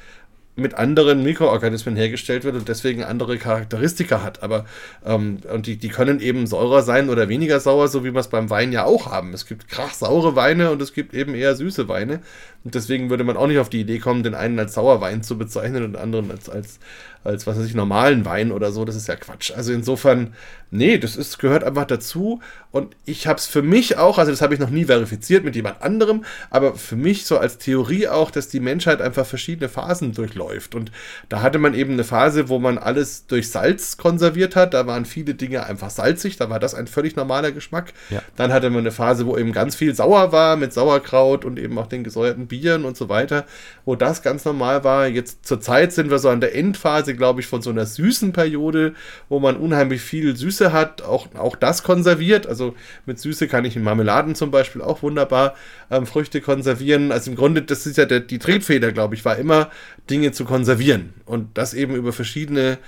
mit 0.56 0.74
anderen 0.74 1.22
Mikroorganismen 1.22 1.96
hergestellt 1.96 2.44
wird 2.44 2.56
und 2.56 2.68
deswegen 2.68 3.04
andere 3.04 3.36
Charakteristika 3.36 4.22
hat. 4.22 4.42
Aber 4.42 4.64
ähm, 5.04 5.38
und 5.52 5.66
die, 5.66 5.76
die 5.76 5.88
können 5.88 6.20
eben 6.20 6.46
saurer 6.46 6.82
sein 6.82 7.10
oder 7.10 7.28
weniger 7.28 7.60
sauer, 7.60 7.88
so 7.88 8.04
wie 8.04 8.14
wir 8.14 8.20
es 8.20 8.28
beim 8.28 8.48
Wein 8.48 8.72
ja 8.72 8.84
auch 8.84 9.10
haben. 9.10 9.34
Es 9.34 9.46
gibt 9.46 9.68
krachsaure 9.68 10.34
Weine 10.34 10.70
und 10.70 10.80
es 10.80 10.94
gibt 10.94 11.14
eben 11.14 11.34
eher 11.34 11.54
süße 11.54 11.88
Weine. 11.88 12.20
Und 12.64 12.74
deswegen 12.74 13.10
würde 13.10 13.22
man 13.22 13.36
auch 13.36 13.46
nicht 13.46 13.58
auf 13.58 13.68
die 13.68 13.80
Idee 13.80 13.98
kommen, 13.98 14.22
den 14.22 14.34
einen 14.34 14.58
als 14.58 14.74
Sauerwein 14.74 15.22
zu 15.22 15.38
bezeichnen 15.38 15.84
und 15.84 15.92
den 15.92 16.02
anderen 16.02 16.30
als, 16.30 16.48
als, 16.48 16.80
als 17.26 17.46
was 17.46 17.58
weiß 17.58 17.66
ich, 17.66 17.74
normalen 17.74 18.24
Wein 18.24 18.52
oder 18.52 18.72
so. 18.72 18.84
Das 18.84 18.96
ist 18.96 19.08
ja 19.08 19.16
Quatsch. 19.16 19.52
Also 19.54 19.72
insofern, 19.72 20.34
nee, 20.70 20.98
das 20.98 21.16
ist, 21.16 21.38
gehört 21.38 21.64
einfach 21.64 21.84
dazu. 21.84 22.40
Und 22.70 22.94
ich 23.04 23.26
habe 23.26 23.38
es 23.38 23.46
für 23.46 23.62
mich 23.62 23.96
auch, 23.96 24.18
also 24.18 24.30
das 24.30 24.42
habe 24.42 24.52
ich 24.54 24.60
noch 24.60 24.70
nie 24.70 24.84
verifiziert 24.84 25.44
mit 25.44 25.56
jemand 25.56 25.82
anderem, 25.82 26.24
aber 26.50 26.74
für 26.74 26.96
mich 26.96 27.24
so 27.24 27.38
als 27.38 27.58
Theorie 27.58 28.08
auch, 28.08 28.30
dass 28.30 28.48
die 28.48 28.60
Menschheit 28.60 29.00
einfach 29.00 29.24
verschiedene 29.24 29.68
Phasen 29.68 30.12
durchläuft. 30.12 30.74
Und 30.74 30.92
da 31.28 31.40
hatte 31.40 31.58
man 31.58 31.74
eben 31.74 31.94
eine 31.94 32.04
Phase, 32.04 32.48
wo 32.48 32.58
man 32.58 32.78
alles 32.78 33.26
durch 33.26 33.50
Salz 33.50 33.96
konserviert 33.96 34.56
hat. 34.56 34.74
Da 34.74 34.86
waren 34.86 35.06
viele 35.06 35.34
Dinge 35.34 35.64
einfach 35.64 35.90
salzig. 35.90 36.36
Da 36.36 36.50
war 36.50 36.60
das 36.60 36.74
ein 36.74 36.86
völlig 36.86 37.16
normaler 37.16 37.50
Geschmack. 37.52 37.92
Ja. 38.10 38.22
Dann 38.36 38.52
hatte 38.52 38.70
man 38.70 38.80
eine 38.80 38.92
Phase, 38.92 39.26
wo 39.26 39.36
eben 39.36 39.52
ganz 39.52 39.74
viel 39.74 39.94
sauer 39.94 40.32
war 40.32 40.56
mit 40.56 40.72
Sauerkraut 40.72 41.44
und 41.44 41.58
eben 41.58 41.78
auch 41.78 41.86
den 41.86 42.04
gesäuerten 42.04 42.46
Bieren 42.46 42.84
und 42.84 42.96
so 42.96 43.08
weiter, 43.08 43.46
wo 43.84 43.96
das 43.96 44.22
ganz 44.22 44.44
normal 44.44 44.84
war. 44.84 45.06
Jetzt 45.06 45.46
zur 45.46 45.60
Zeit 45.60 45.92
sind 45.92 46.10
wir 46.10 46.18
so 46.18 46.28
an 46.28 46.40
der 46.40 46.54
Endphase, 46.54 47.15
glaube 47.16 47.40
ich, 47.40 47.46
von 47.46 47.62
so 47.62 47.70
einer 47.70 47.86
süßen 47.86 48.32
Periode, 48.32 48.94
wo 49.28 49.40
man 49.40 49.56
unheimlich 49.56 50.00
viel 50.00 50.36
Süße 50.36 50.72
hat, 50.72 51.02
auch, 51.02 51.28
auch 51.34 51.56
das 51.56 51.82
konserviert. 51.82 52.46
Also 52.46 52.74
mit 53.06 53.18
Süße 53.18 53.48
kann 53.48 53.64
ich 53.64 53.76
in 53.76 53.82
Marmeladen 53.82 54.34
zum 54.34 54.50
Beispiel 54.50 54.82
auch 54.82 55.02
wunderbar 55.02 55.54
ähm, 55.90 56.06
Früchte 56.06 56.40
konservieren. 56.40 57.12
Also 57.12 57.30
im 57.30 57.36
Grunde, 57.36 57.62
das 57.62 57.86
ist 57.86 57.96
ja 57.96 58.04
der, 58.04 58.20
die 58.20 58.38
Triebfeder, 58.38 58.92
glaube 58.92 59.14
ich, 59.14 59.24
war 59.24 59.36
immer 59.36 59.70
Dinge 60.10 60.32
zu 60.32 60.44
konservieren 60.44 61.14
und 61.24 61.56
das 61.58 61.74
eben 61.74 61.94
über 61.94 62.12
verschiedene 62.12 62.78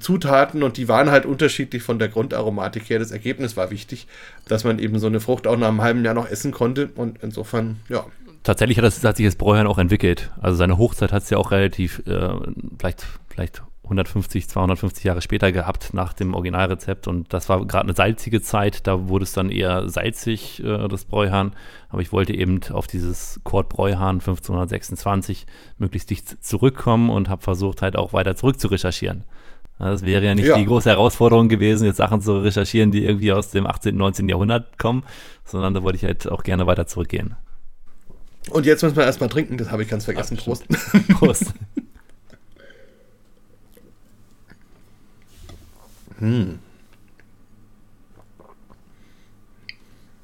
Zutaten 0.00 0.62
und 0.62 0.76
die 0.76 0.88
waren 0.88 1.10
halt 1.10 1.24
unterschiedlich 1.24 1.82
von 1.82 1.98
der 1.98 2.08
Grundaromatik 2.08 2.90
her. 2.90 2.98
Das 2.98 3.10
Ergebnis 3.10 3.56
war 3.56 3.70
wichtig, 3.70 4.06
dass 4.46 4.64
man 4.64 4.78
eben 4.78 4.98
so 4.98 5.06
eine 5.06 5.20
Frucht 5.20 5.46
auch 5.46 5.56
nach 5.56 5.68
einem 5.68 5.82
halben 5.82 6.04
Jahr 6.04 6.14
noch 6.14 6.28
essen 6.28 6.52
konnte 6.52 6.90
und 6.94 7.18
insofern, 7.22 7.78
ja. 7.88 8.04
Tatsächlich 8.42 8.78
hat, 8.78 8.84
das, 8.84 9.02
hat 9.02 9.16
sich 9.16 9.26
das 9.26 9.36
Bräuhorn 9.36 9.66
auch 9.66 9.78
entwickelt. 9.78 10.30
Also 10.40 10.56
seine 10.56 10.78
Hochzeit 10.78 11.12
hat 11.12 11.22
es 11.22 11.30
ja 11.30 11.38
auch 11.38 11.50
relativ, 11.50 12.02
äh, 12.06 12.30
vielleicht, 12.78 13.06
vielleicht 13.28 13.62
150, 13.88 14.48
250 14.48 15.04
Jahre 15.04 15.22
später 15.22 15.50
gehabt 15.50 15.94
nach 15.94 16.12
dem 16.12 16.34
Originalrezept 16.34 17.08
und 17.08 17.32
das 17.32 17.48
war 17.48 17.64
gerade 17.66 17.84
eine 17.84 17.94
salzige 17.94 18.42
Zeit, 18.42 18.86
da 18.86 19.08
wurde 19.08 19.24
es 19.24 19.32
dann 19.32 19.50
eher 19.50 19.88
salzig, 19.88 20.62
äh, 20.62 20.88
das 20.88 21.04
Bräuhahn, 21.04 21.52
aber 21.88 22.02
ich 22.02 22.12
wollte 22.12 22.34
eben 22.34 22.60
auf 22.70 22.86
dieses 22.86 23.40
Kurt 23.44 23.68
Bräuhahn 23.68 24.16
1526 24.16 25.46
möglichst 25.78 26.10
dicht 26.10 26.44
zurückkommen 26.44 27.10
und 27.10 27.28
habe 27.28 27.42
versucht 27.42 27.82
halt 27.82 27.96
auch 27.96 28.12
weiter 28.12 28.36
zurück 28.36 28.60
zu 28.60 28.68
recherchieren. 28.68 29.24
Das 29.78 30.04
wäre 30.04 30.24
ja 30.24 30.34
nicht 30.34 30.46
ja. 30.46 30.58
die 30.58 30.66
große 30.66 30.90
Herausforderung 30.90 31.48
gewesen, 31.48 31.84
jetzt 31.84 31.98
Sachen 31.98 32.20
zu 32.20 32.38
recherchieren, 32.38 32.90
die 32.90 33.04
irgendwie 33.04 33.32
aus 33.32 33.50
dem 33.50 33.66
18., 33.66 33.96
19. 33.96 34.28
Jahrhundert 34.28 34.76
kommen, 34.76 35.04
sondern 35.44 35.72
da 35.72 35.82
wollte 35.82 35.96
ich 35.96 36.04
halt 36.04 36.28
auch 36.28 36.42
gerne 36.42 36.66
weiter 36.66 36.86
zurückgehen. 36.86 37.36
Und 38.50 38.66
jetzt 38.66 38.82
müssen 38.82 38.96
wir 38.96 39.04
erstmal 39.04 39.28
trinken, 39.28 39.56
das 39.56 39.70
habe 39.70 39.82
ich 39.82 39.88
ganz 39.88 40.04
vergessen. 40.04 40.36
Ach, 40.40 40.44
Prost. 40.44 40.66
Prost. 41.18 41.54
Hm. 46.18 46.58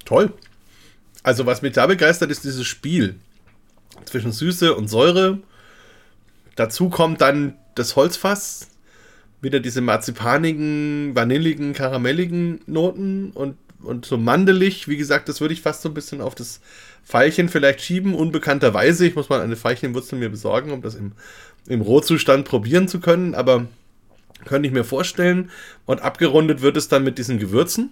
Toll. 0.04 0.32
Also, 1.22 1.46
was 1.46 1.62
mich 1.62 1.72
da 1.72 1.86
begeistert, 1.86 2.30
ist 2.30 2.44
dieses 2.44 2.66
Spiel 2.66 3.16
zwischen 4.04 4.32
Süße 4.32 4.74
und 4.74 4.88
Säure. 4.88 5.38
Dazu 6.56 6.90
kommt 6.90 7.20
dann 7.20 7.54
das 7.74 7.96
Holzfass, 7.96 8.68
wieder 9.40 9.60
diese 9.60 9.80
marzipanigen, 9.80 11.14
vanilligen, 11.14 11.72
karamelligen 11.72 12.60
Noten 12.66 13.30
und, 13.30 13.56
und 13.82 14.04
so 14.04 14.18
mandelig. 14.18 14.88
Wie 14.88 14.96
gesagt, 14.96 15.28
das 15.28 15.40
würde 15.40 15.54
ich 15.54 15.62
fast 15.62 15.82
so 15.82 15.88
ein 15.88 15.94
bisschen 15.94 16.20
auf 16.20 16.34
das 16.34 16.60
Pfeilchen 17.04 17.48
vielleicht 17.48 17.80
schieben, 17.80 18.14
unbekannterweise. 18.14 19.06
Ich 19.06 19.14
muss 19.14 19.28
mal 19.28 19.40
eine 19.40 19.56
Veilchenwurzel 19.56 20.18
mir 20.18 20.30
besorgen, 20.30 20.72
um 20.72 20.82
das 20.82 20.94
im, 20.94 21.12
im 21.66 21.80
Rohzustand 21.80 22.46
probieren 22.46 22.88
zu 22.88 23.00
können, 23.00 23.34
aber 23.34 23.66
könnte 24.44 24.68
ich 24.68 24.74
mir 24.74 24.84
vorstellen. 24.84 25.50
Und 25.86 26.02
abgerundet 26.02 26.62
wird 26.62 26.76
es 26.76 26.88
dann 26.88 27.04
mit 27.04 27.18
diesen 27.18 27.38
Gewürzen, 27.38 27.90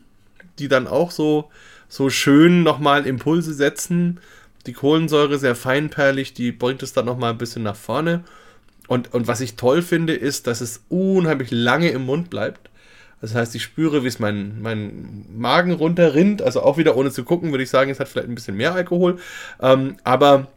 die 0.59 0.69
dann 0.69 0.87
auch 0.87 1.11
so, 1.11 1.51
so 1.89 2.11
schön 2.11 2.63
nochmal 2.63 3.07
Impulse 3.07 3.55
setzen. 3.55 4.21
Die 4.67 4.73
Kohlensäure 4.73 5.39
sehr 5.39 5.57
feinperlig, 5.57 6.35
die 6.35 6.53
bringt 6.53 6.83
es 6.83 6.93
dann 6.93 7.07
nochmal 7.07 7.33
ein 7.33 7.39
bisschen 7.39 7.63
nach 7.63 7.77
vorne. 7.77 8.25
Und, 8.89 9.13
und 9.15 9.27
was 9.27 9.41
ich 9.41 9.57
toll 9.57 9.83
finde, 9.83 10.15
ist, 10.15 10.47
dass 10.47 10.61
es 10.61 10.85
unheimlich 10.89 11.51
lange 11.51 11.91
im 11.91 12.05
Mund 12.07 12.31
bleibt. 12.31 12.71
Das 13.21 13.35
heißt, 13.35 13.55
ich 13.55 13.63
spüre, 13.63 14.03
wie 14.03 14.09
es 14.09 14.19
mein, 14.19 14.61
mein 14.61 15.27
Magen 15.35 15.73
runterrinnt. 15.73 16.43
Also 16.43 16.63
auch 16.63 16.77
wieder 16.77 16.97
ohne 16.97 17.13
zu 17.13 17.23
gucken, 17.25 17.53
würde 17.53 17.63
ich 17.63 17.71
sagen, 17.71 17.91
es 17.91 18.01
hat 18.01 18.09
vielleicht 18.09 18.29
ein 18.29 18.35
bisschen 18.35 18.57
mehr 18.57 18.75
Alkohol. 18.75 19.19
Ähm, 19.61 19.97
aber 20.03 20.49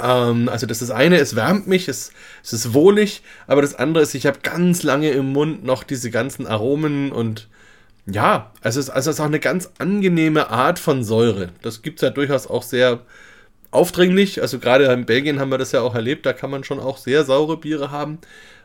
ähm, 0.00 0.48
also 0.48 0.66
das 0.66 0.82
ist 0.82 0.90
das 0.90 0.96
eine, 0.96 1.18
es 1.18 1.36
wärmt 1.36 1.66
mich, 1.66 1.88
es, 1.88 2.12
es 2.42 2.52
ist 2.52 2.74
wohlig, 2.74 3.22
aber 3.46 3.62
das 3.62 3.74
andere 3.74 4.02
ist, 4.02 4.14
ich 4.14 4.26
habe 4.26 4.40
ganz 4.42 4.82
lange 4.82 5.10
im 5.10 5.32
Mund 5.32 5.64
noch 5.64 5.82
diese 5.82 6.10
ganzen 6.10 6.46
Aromen 6.46 7.12
und 7.12 7.48
ja, 8.06 8.52
es 8.62 8.76
ist, 8.76 8.90
also 8.90 9.10
es 9.10 9.16
ist 9.16 9.20
auch 9.20 9.26
eine 9.26 9.40
ganz 9.40 9.70
angenehme 9.78 10.50
Art 10.50 10.78
von 10.78 11.02
Säure. 11.02 11.48
Das 11.62 11.82
gibt 11.82 11.98
es 11.98 12.02
ja 12.02 12.10
durchaus 12.10 12.46
auch 12.46 12.62
sehr 12.62 13.00
aufdringlich. 13.72 14.42
Also 14.42 14.58
gerade 14.58 14.84
in 14.86 15.06
Belgien 15.06 15.40
haben 15.40 15.50
wir 15.50 15.58
das 15.58 15.72
ja 15.72 15.80
auch 15.80 15.94
erlebt, 15.94 16.24
da 16.24 16.32
kann 16.32 16.50
man 16.50 16.64
schon 16.64 16.78
auch 16.78 16.98
sehr 16.98 17.24
saure 17.24 17.56
Biere 17.56 17.90
haben, 17.90 18.18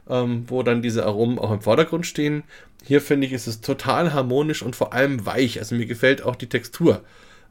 ähm, 0.09 0.45
wo 0.47 0.61
dann 0.61 0.83
diese 0.83 1.05
Aromen 1.05 1.39
auch 1.39 1.51
im 1.51 1.61
Vordergrund 1.61 2.05
stehen. 2.05 2.43
Hier 2.83 3.01
finde 3.01 3.27
ich, 3.27 3.33
ist 3.33 3.47
es 3.47 3.61
total 3.61 4.13
harmonisch 4.13 4.61
und 4.61 4.75
vor 4.75 4.93
allem 4.93 5.25
weich. 5.25 5.59
Also 5.59 5.75
mir 5.75 5.85
gefällt 5.87 6.23
auch 6.23 6.35
die 6.35 6.49
Textur 6.49 7.01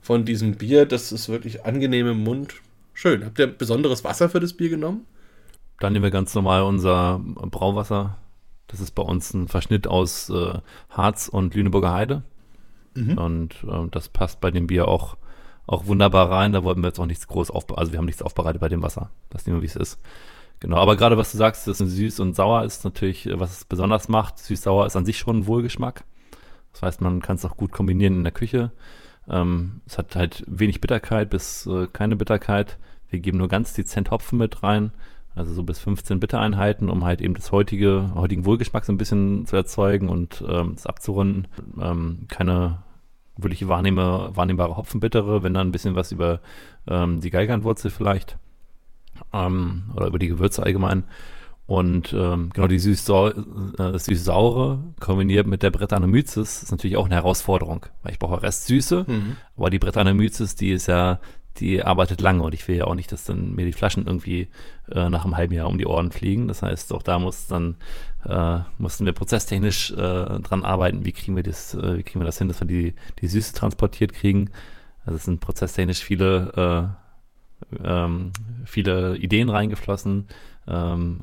von 0.01 0.25
diesem 0.25 0.57
Bier. 0.57 0.87
Das 0.87 1.13
ist 1.13 1.29
wirklich 1.29 1.65
angenehm 1.65 2.09
im 2.09 2.23
Mund. 2.23 2.55
Schön. 3.01 3.25
Habt 3.25 3.39
ihr 3.39 3.47
besonderes 3.47 4.05
Wasser 4.05 4.29
für 4.29 4.41
das 4.41 4.53
Bier 4.53 4.69
genommen? 4.69 5.07
Dann 5.79 5.95
nehmen 5.95 6.03
wir 6.03 6.11
ganz 6.11 6.35
normal 6.35 6.65
unser 6.65 7.19
Brauwasser. 7.19 8.19
Das 8.67 8.81
ist 8.81 8.91
bei 8.91 9.03
uns 9.03 9.33
ein 9.33 9.49
Verschnitt 9.49 9.87
aus 9.87 10.29
äh, 10.29 10.59
Harz 10.91 11.27
und 11.27 11.55
Lüneburger 11.55 11.95
Heide. 11.95 12.25
Mhm. 12.93 13.17
Und 13.17 13.55
äh, 13.67 13.89
das 13.91 14.11
passt 14.11 14.43
bei 14.43 14.51
dem 14.51 14.67
Bier 14.67 14.87
auch, 14.87 15.17
auch 15.67 15.87
wunderbar 15.87 16.31
rein. 16.31 16.53
Da 16.53 16.63
wollten 16.63 16.83
wir 16.83 16.89
jetzt 16.89 17.01
auch 17.01 17.07
nichts 17.07 17.27
groß 17.27 17.51
aufbereiten. 17.51 17.81
Also 17.81 17.93
wir 17.93 17.99
haben 18.01 18.05
nichts 18.05 18.21
aufbereitet 18.21 18.61
bei 18.61 18.69
dem 18.69 18.83
Wasser. 18.83 19.09
Das 19.31 19.47
nehmen 19.47 19.57
wir, 19.57 19.63
wie 19.63 19.67
es 19.67 19.77
ist. 19.77 19.99
Genau, 20.59 20.77
aber 20.77 20.95
gerade 20.97 21.17
was 21.17 21.33
du 21.33 21.39
sagst, 21.39 21.67
das 21.67 21.81
ist 21.81 21.93
süß 21.93 22.21
und 22.21 22.37
sauer 22.37 22.65
ist 22.65 22.85
natürlich, 22.85 23.25
äh, 23.25 23.41
was 23.41 23.53
es 23.53 23.65
besonders 23.65 24.11
macht. 24.11 24.39
Süß-sauer 24.41 24.85
ist 24.85 24.97
an 24.97 25.07
sich 25.07 25.17
schon 25.17 25.39
ein 25.39 25.47
Wohlgeschmack. 25.47 26.05
Das 26.75 26.83
heißt, 26.83 27.01
man 27.01 27.23
kann 27.23 27.37
es 27.37 27.47
auch 27.47 27.57
gut 27.57 27.73
kombinieren 27.73 28.17
in 28.17 28.25
der 28.25 28.35
Küche. 28.35 28.73
Ähm, 29.27 29.81
es 29.87 29.97
hat 29.97 30.17
halt 30.17 30.45
wenig 30.47 30.83
Bitterkeit 30.83 31.31
bis 31.31 31.67
äh, 31.67 31.87
keine 31.91 32.17
Bitterkeit. 32.17 32.77
Wir 33.11 33.21
geben 33.21 33.39
nur 33.39 33.49
ganz 33.49 33.75
dezent 33.75 34.11
Hopfen 34.11 34.39
mit 34.39 34.63
rein, 34.63 34.93
also 35.35 35.53
so 35.53 35.63
bis 35.63 35.79
15 35.81 36.21
Bittereinheiten, 36.21 36.89
um 36.89 37.05
halt 37.05 37.21
eben 37.21 37.35
das 37.35 37.53
heutige, 37.53 38.13
heutigen 38.15 38.45
Wohlgeschmack 38.45 38.85
so 38.85 38.93
ein 38.93 38.99
bisschen 38.99 39.47
zu 39.47 39.57
erzeugen 39.57 40.09
und 40.09 40.43
ähm, 40.49 40.73
das 40.75 40.87
abzurunden. 40.87 41.49
Ähm, 41.81 42.27
keine 42.29 42.79
wirklich 43.37 43.69
wahrnehme, 43.69 44.31
wahrnehmbare 44.35 44.77
Hopfenbittere, 44.77 45.43
wenn 45.43 45.55
dann 45.55 45.69
ein 45.69 45.73
bisschen 45.73 45.95
was 45.95 46.13
über 46.13 46.41
ähm, 46.87 47.21
die 47.21 47.31
Geigernwurzel 47.31 47.91
vielleicht 47.91 48.39
ähm, 49.33 49.85
oder 49.95 50.07
über 50.07 50.19
die 50.19 50.29
Gewürze 50.29 50.63
allgemein. 50.63 51.05
Und 51.67 52.13
ähm, 52.13 52.51
genau 52.53 52.67
die 52.67 52.81
süß-saure 52.81 53.45
äh, 53.79 53.97
süß 53.97 54.29
kombiniert 54.99 55.47
mit 55.47 55.63
der 55.63 55.71
Brettanomyces 55.71 56.65
ist 56.65 56.73
natürlich 56.73 56.97
auch 56.97 57.07
eine 57.07 57.15
Herausforderung, 57.15 57.87
weil 58.03 58.13
ich 58.13 58.19
brauche 58.19 58.43
Restsüße, 58.43 59.05
mhm. 59.07 59.37
aber 59.57 59.71
die 59.71 59.79
Brettanomyces, 59.79 60.57
die 60.57 60.73
ist 60.73 60.89
ja 60.89 61.21
die 61.59 61.83
arbeitet 61.83 62.21
lange 62.21 62.43
und 62.43 62.55
ich 62.55 62.67
will 62.69 62.77
ja 62.77 62.85
auch 62.85 62.95
nicht, 62.95 63.13
dass 63.13 63.25
dann 63.25 63.55
mir 63.55 63.67
die 63.67 63.73
Flaschen 63.73 64.07
irgendwie 64.07 64.49
äh, 64.91 65.11
nach 65.11 65.25
einem 65.25 65.37
halben 65.37 65.55
Jahr 65.55 65.69
um 65.69 65.79
die 65.79 65.87
Ohren 65.87 66.13
fliegen. 66.13 66.49
Das 66.49 66.63
heißt, 66.63 66.93
auch 66.93 67.03
da 67.03 67.19
muss 67.19 67.47
dann 67.49 67.77
äh, 68.25 68.61
mussten 68.79 69.07
wir 69.07 69.13
prozesstechnisch 69.13 69.91
äh, 69.93 69.95
dran 69.95 70.65
arbeiten, 70.65 71.05
wie 71.05 71.13
kriegen 71.13 71.37
wir 71.37 71.43
das, 71.43 71.75
äh, 71.75 71.99
wie 71.99 72.03
kriegen 72.03 72.21
wir 72.21 72.27
das 72.27 72.39
hin, 72.39 72.49
dass 72.49 72.61
wir 72.61 72.67
die, 72.67 72.95
die 73.21 73.27
Süße 73.27 73.55
transportiert 73.55 74.13
kriegen. 74.13 74.51
Also 75.05 75.17
es 75.17 75.25
sind 75.25 75.41
prozesstechnisch 75.41 76.03
viele, 76.03 76.95
äh, 77.73 77.85
ähm, 77.85 78.33
viele 78.65 79.17
Ideen 79.17 79.49
reingeflossen, 79.49 80.29
ähm, 80.69 81.21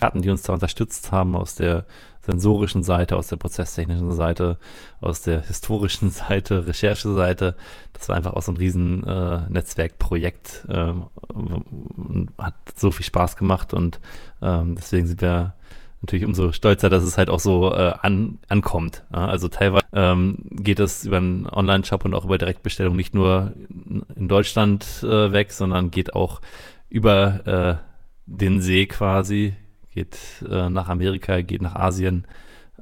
hatten, 0.00 0.22
die 0.22 0.30
uns 0.30 0.42
da 0.42 0.52
unterstützt 0.52 1.12
haben 1.12 1.36
aus 1.36 1.54
der 1.54 1.86
sensorischen 2.22 2.82
Seite, 2.82 3.16
aus 3.16 3.28
der 3.28 3.36
prozesstechnischen 3.36 4.12
Seite, 4.12 4.58
aus 5.00 5.22
der 5.22 5.42
historischen 5.42 6.10
Seite, 6.10 6.66
Rechercheseite. 6.66 7.56
Das 7.92 8.08
war 8.08 8.16
einfach 8.16 8.34
auch 8.34 8.42
so 8.42 8.52
ein 8.52 8.56
riesen 8.56 9.04
äh, 9.04 9.40
Netzwerkprojekt. 9.48 10.66
Ähm, 10.68 11.04
hat 12.38 12.54
so 12.76 12.90
viel 12.90 13.06
Spaß 13.06 13.36
gemacht 13.36 13.74
und 13.74 14.00
ähm, 14.40 14.74
deswegen 14.76 15.06
sind 15.06 15.20
wir 15.20 15.54
natürlich 16.02 16.24
umso 16.24 16.52
stolzer, 16.52 16.90
dass 16.90 17.04
es 17.04 17.16
halt 17.16 17.30
auch 17.30 17.40
so 17.40 17.72
äh, 17.72 17.94
an, 18.00 18.38
ankommt. 18.48 19.04
Ja? 19.12 19.26
Also 19.26 19.48
teilweise 19.48 19.84
ähm, 19.92 20.38
geht 20.50 20.80
es 20.80 21.04
über 21.04 21.18
einen 21.18 21.46
Online-Shop 21.46 22.04
und 22.04 22.14
auch 22.14 22.24
über 22.24 22.38
Direktbestellung 22.38 22.96
nicht 22.96 23.14
nur 23.14 23.52
in 24.16 24.28
Deutschland 24.28 24.84
äh, 25.02 25.32
weg, 25.32 25.52
sondern 25.52 25.90
geht 25.90 26.14
auch 26.14 26.40
über 26.88 27.80
äh, 27.80 27.92
den 28.26 28.60
See 28.60 28.86
quasi, 28.86 29.54
geht 29.94 30.18
äh, 30.48 30.70
nach 30.70 30.88
Amerika, 30.88 31.40
geht 31.42 31.62
nach 31.62 31.76
Asien. 31.76 32.26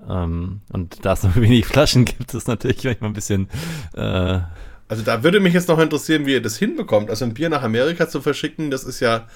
Ähm, 0.09 0.61
und 0.73 1.05
da 1.05 1.13
es 1.13 1.23
noch 1.23 1.37
wenig 1.37 1.67
Flaschen 1.67 2.05
gibt, 2.05 2.35
ist 2.35 2.49
natürlich 2.49 2.85
manchmal 2.85 3.11
ein 3.11 3.15
bisschen. 3.15 3.49
Äh, 3.95 4.41
also 4.89 5.05
da 5.05 5.23
würde 5.23 5.39
mich 5.39 5.55
jetzt 5.55 5.69
noch 5.69 5.79
interessieren, 5.79 6.27
wie 6.27 6.33
ihr 6.33 6.43
das 6.43 6.57
hinbekommt. 6.57 7.11
Also 7.11 7.25
ein 7.25 7.33
Bier 7.33 7.49
nach 7.49 7.63
Amerika 7.63 8.09
zu 8.09 8.21
verschicken, 8.21 8.73
das 8.73 8.83
ist 8.83 8.99
ja, 8.99 9.29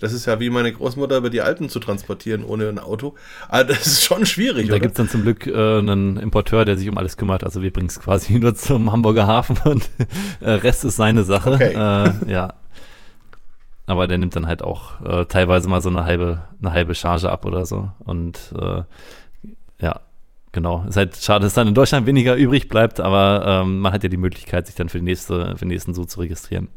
das 0.00 0.12
ist 0.12 0.26
ja 0.26 0.38
wie 0.38 0.50
meine 0.50 0.70
Großmutter 0.70 1.16
über 1.16 1.30
die 1.30 1.40
Alpen 1.40 1.70
zu 1.70 1.80
transportieren 1.80 2.44
ohne 2.44 2.68
ein 2.68 2.78
Auto. 2.78 3.14
Also 3.48 3.72
das 3.72 3.86
ist 3.86 4.04
schon 4.04 4.26
schwierig. 4.26 4.68
Da 4.68 4.78
gibt 4.78 4.92
es 4.92 4.96
dann 4.98 5.08
zum 5.08 5.22
Glück 5.22 5.46
äh, 5.46 5.78
einen 5.78 6.18
Importeur, 6.18 6.66
der 6.66 6.76
sich 6.76 6.90
um 6.90 6.98
alles 6.98 7.16
kümmert. 7.16 7.42
Also 7.42 7.62
wir 7.62 7.72
bringen 7.72 7.88
es 7.88 7.98
quasi 8.00 8.34
nur 8.38 8.54
zum 8.54 8.92
Hamburger 8.92 9.26
Hafen 9.26 9.56
und 9.64 9.88
äh, 10.40 10.50
Rest 10.50 10.84
ist 10.84 10.96
seine 10.96 11.24
Sache. 11.24 11.52
Okay. 11.52 11.72
Äh, 11.72 12.30
ja. 12.30 12.54
Aber 13.88 14.06
der 14.06 14.18
nimmt 14.18 14.36
dann 14.36 14.46
halt 14.46 14.62
auch 14.62 15.00
äh, 15.00 15.24
teilweise 15.24 15.66
mal 15.66 15.80
so 15.80 15.88
eine 15.88 16.04
halbe, 16.04 16.42
eine 16.60 16.72
halbe 16.72 16.94
Charge 16.94 17.30
ab 17.30 17.46
oder 17.46 17.64
so. 17.64 17.90
Und 18.04 18.54
äh, 18.60 18.82
ja, 19.80 20.00
genau. 20.52 20.84
Ist 20.86 20.98
halt 20.98 21.16
schade, 21.16 21.44
dass 21.44 21.54
dann 21.54 21.68
in 21.68 21.74
Deutschland 21.74 22.06
weniger 22.06 22.36
übrig 22.36 22.68
bleibt, 22.68 23.00
aber 23.00 23.62
ähm, 23.64 23.80
man 23.80 23.94
hat 23.94 24.02
ja 24.02 24.10
die 24.10 24.18
Möglichkeit, 24.18 24.66
sich 24.66 24.76
dann 24.76 24.90
für, 24.90 24.98
die 24.98 25.04
nächste, 25.04 25.56
für 25.56 25.64
den 25.64 25.68
nächsten 25.68 25.94
so 25.94 26.04
zu 26.04 26.20
registrieren. 26.20 26.68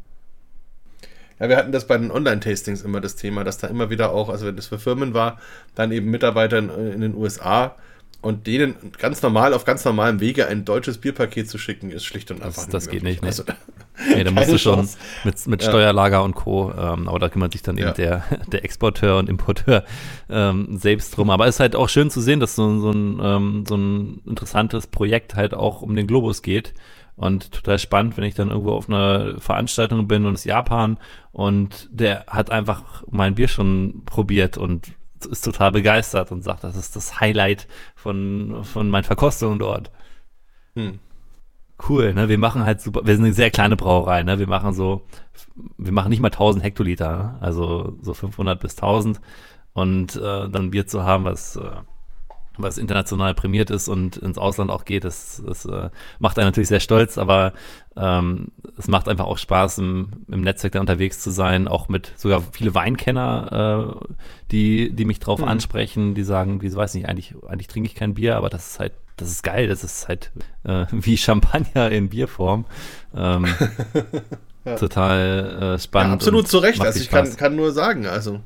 Ja, 1.38 1.50
wir 1.50 1.58
hatten 1.58 1.72
das 1.72 1.86
bei 1.86 1.98
den 1.98 2.10
Online-Tastings 2.10 2.80
immer 2.80 3.02
das 3.02 3.16
Thema, 3.16 3.44
dass 3.44 3.58
da 3.58 3.66
immer 3.66 3.90
wieder 3.90 4.12
auch, 4.12 4.30
also 4.30 4.46
wenn 4.46 4.56
das 4.56 4.68
für 4.68 4.78
Firmen 4.78 5.12
war, 5.12 5.38
dann 5.74 5.92
eben 5.92 6.10
Mitarbeiter 6.10 6.56
in, 6.56 6.70
in 6.70 7.00
den 7.02 7.14
USA 7.14 7.76
und 8.22 8.46
denen 8.46 8.76
ganz 8.98 9.20
normal 9.20 9.52
auf 9.52 9.64
ganz 9.64 9.84
normalem 9.84 10.20
Wege 10.20 10.46
ein 10.46 10.64
deutsches 10.64 10.98
Bierpaket 10.98 11.50
zu 11.50 11.58
schicken, 11.58 11.90
ist 11.90 12.04
schlicht 12.04 12.30
und 12.30 12.40
einfach 12.40 12.66
das, 12.66 12.66
nicht. 12.66 12.74
Das 12.74 12.88
geht 12.88 13.02
nicht. 13.02 13.24
Also, 13.24 13.42
nee, 14.14 14.22
da 14.22 14.30
musst 14.32 14.52
du 14.52 14.58
schon 14.58 14.88
mit, 15.24 15.46
mit 15.48 15.62
Steuerlager 15.62 16.22
und 16.22 16.34
Co. 16.34 16.72
Ähm, 16.72 17.08
aber 17.08 17.18
da 17.18 17.28
kümmert 17.28 17.52
sich 17.52 17.62
dann 17.62 17.76
eben 17.76 17.88
ja. 17.88 17.92
der, 17.92 18.24
der 18.46 18.64
Exporteur 18.64 19.18
und 19.18 19.28
Importeur 19.28 19.84
ähm, 20.30 20.78
selbst 20.78 21.16
drum. 21.16 21.30
Aber 21.30 21.48
es 21.48 21.56
ist 21.56 21.60
halt 21.60 21.74
auch 21.74 21.88
schön 21.88 22.10
zu 22.10 22.20
sehen, 22.20 22.38
dass 22.38 22.54
so, 22.54 22.78
so, 22.78 22.92
ein, 22.92 23.20
ähm, 23.20 23.64
so 23.68 23.76
ein 23.76 24.22
interessantes 24.24 24.86
Projekt 24.86 25.34
halt 25.34 25.52
auch 25.52 25.82
um 25.82 25.96
den 25.96 26.06
Globus 26.06 26.42
geht. 26.42 26.74
Und 27.16 27.52
total 27.52 27.78
spannend, 27.78 28.16
wenn 28.16 28.24
ich 28.24 28.34
dann 28.34 28.50
irgendwo 28.50 28.72
auf 28.72 28.88
einer 28.88 29.38
Veranstaltung 29.38 30.08
bin 30.08 30.24
und 30.26 30.34
es 30.34 30.40
ist 30.40 30.46
Japan 30.46 30.96
und 31.32 31.88
der 31.90 32.24
hat 32.26 32.50
einfach 32.50 33.02
mein 33.10 33.34
Bier 33.34 33.48
schon 33.48 34.02
probiert 34.06 34.56
und 34.56 34.92
ist 35.26 35.44
total 35.44 35.72
begeistert 35.72 36.32
und 36.32 36.42
sagt, 36.42 36.64
das 36.64 36.76
ist 36.76 36.96
das 36.96 37.20
Highlight 37.20 37.68
von, 37.94 38.64
von 38.64 38.88
meinen 38.88 39.04
Verkostungen 39.04 39.58
dort. 39.58 39.90
Hm. 40.74 40.98
Cool, 41.88 42.14
ne? 42.14 42.28
Wir 42.28 42.38
machen 42.38 42.64
halt 42.64 42.80
super, 42.80 43.00
wir 43.04 43.16
sind 43.16 43.24
eine 43.24 43.34
sehr 43.34 43.50
kleine 43.50 43.76
Brauerei, 43.76 44.22
ne? 44.22 44.38
Wir 44.38 44.46
machen 44.46 44.72
so, 44.72 45.02
wir 45.76 45.92
machen 45.92 46.10
nicht 46.10 46.20
mal 46.20 46.28
1000 46.28 46.62
Hektoliter, 46.62 47.16
ne? 47.16 47.38
also 47.40 47.98
so 48.02 48.14
500 48.14 48.60
bis 48.60 48.76
1000 48.76 49.20
und 49.72 50.16
äh, 50.16 50.48
dann 50.48 50.70
Bier 50.70 50.86
zu 50.86 51.02
haben, 51.02 51.24
was 51.24 51.56
äh, 51.56 51.70
was 52.58 52.78
international 52.78 53.34
prämiert 53.34 53.70
ist 53.70 53.88
und 53.88 54.16
ins 54.16 54.38
Ausland 54.38 54.70
auch 54.70 54.84
geht, 54.84 55.04
das, 55.04 55.42
das 55.46 55.64
äh, 55.64 55.90
macht 56.18 56.38
einen 56.38 56.48
natürlich 56.48 56.68
sehr 56.68 56.80
stolz, 56.80 57.18
aber 57.18 57.52
ähm, 57.96 58.48
es 58.78 58.88
macht 58.88 59.08
einfach 59.08 59.26
auch 59.26 59.38
Spaß, 59.38 59.78
im, 59.78 60.24
im 60.28 60.40
Netzwerk 60.42 60.74
da 60.74 60.80
unterwegs 60.80 61.20
zu 61.20 61.30
sein, 61.30 61.68
auch 61.68 61.88
mit 61.88 62.12
sogar 62.16 62.42
viele 62.52 62.74
Weinkenner, 62.74 63.96
äh, 64.00 64.14
die, 64.50 64.92
die 64.92 65.04
mich 65.04 65.20
drauf 65.20 65.40
mhm. 65.40 65.48
ansprechen, 65.48 66.14
die 66.14 66.24
sagen, 66.24 66.62
wie 66.62 66.74
weiß 66.74 66.94
nicht, 66.94 67.08
eigentlich, 67.08 67.34
eigentlich 67.46 67.68
trinke 67.68 67.88
ich 67.88 67.94
kein 67.94 68.14
Bier, 68.14 68.36
aber 68.36 68.48
das 68.48 68.72
ist 68.72 68.80
halt, 68.80 68.92
das 69.16 69.30
ist 69.30 69.42
geil, 69.42 69.68
das 69.68 69.84
ist 69.84 70.08
halt 70.08 70.32
äh, 70.64 70.86
wie 70.92 71.16
Champagner 71.16 71.90
in 71.90 72.08
Bierform. 72.08 72.66
Ähm, 73.14 73.46
ja. 74.64 74.76
Total 74.76 75.74
äh, 75.74 75.78
spannend. 75.78 76.10
Ja, 76.10 76.14
absolut 76.14 76.48
zu 76.48 76.58
Recht. 76.58 76.80
Also 76.80 77.00
ich 77.00 77.10
kann, 77.10 77.34
kann 77.36 77.56
nur 77.56 77.72
sagen, 77.72 78.06
also 78.06 78.40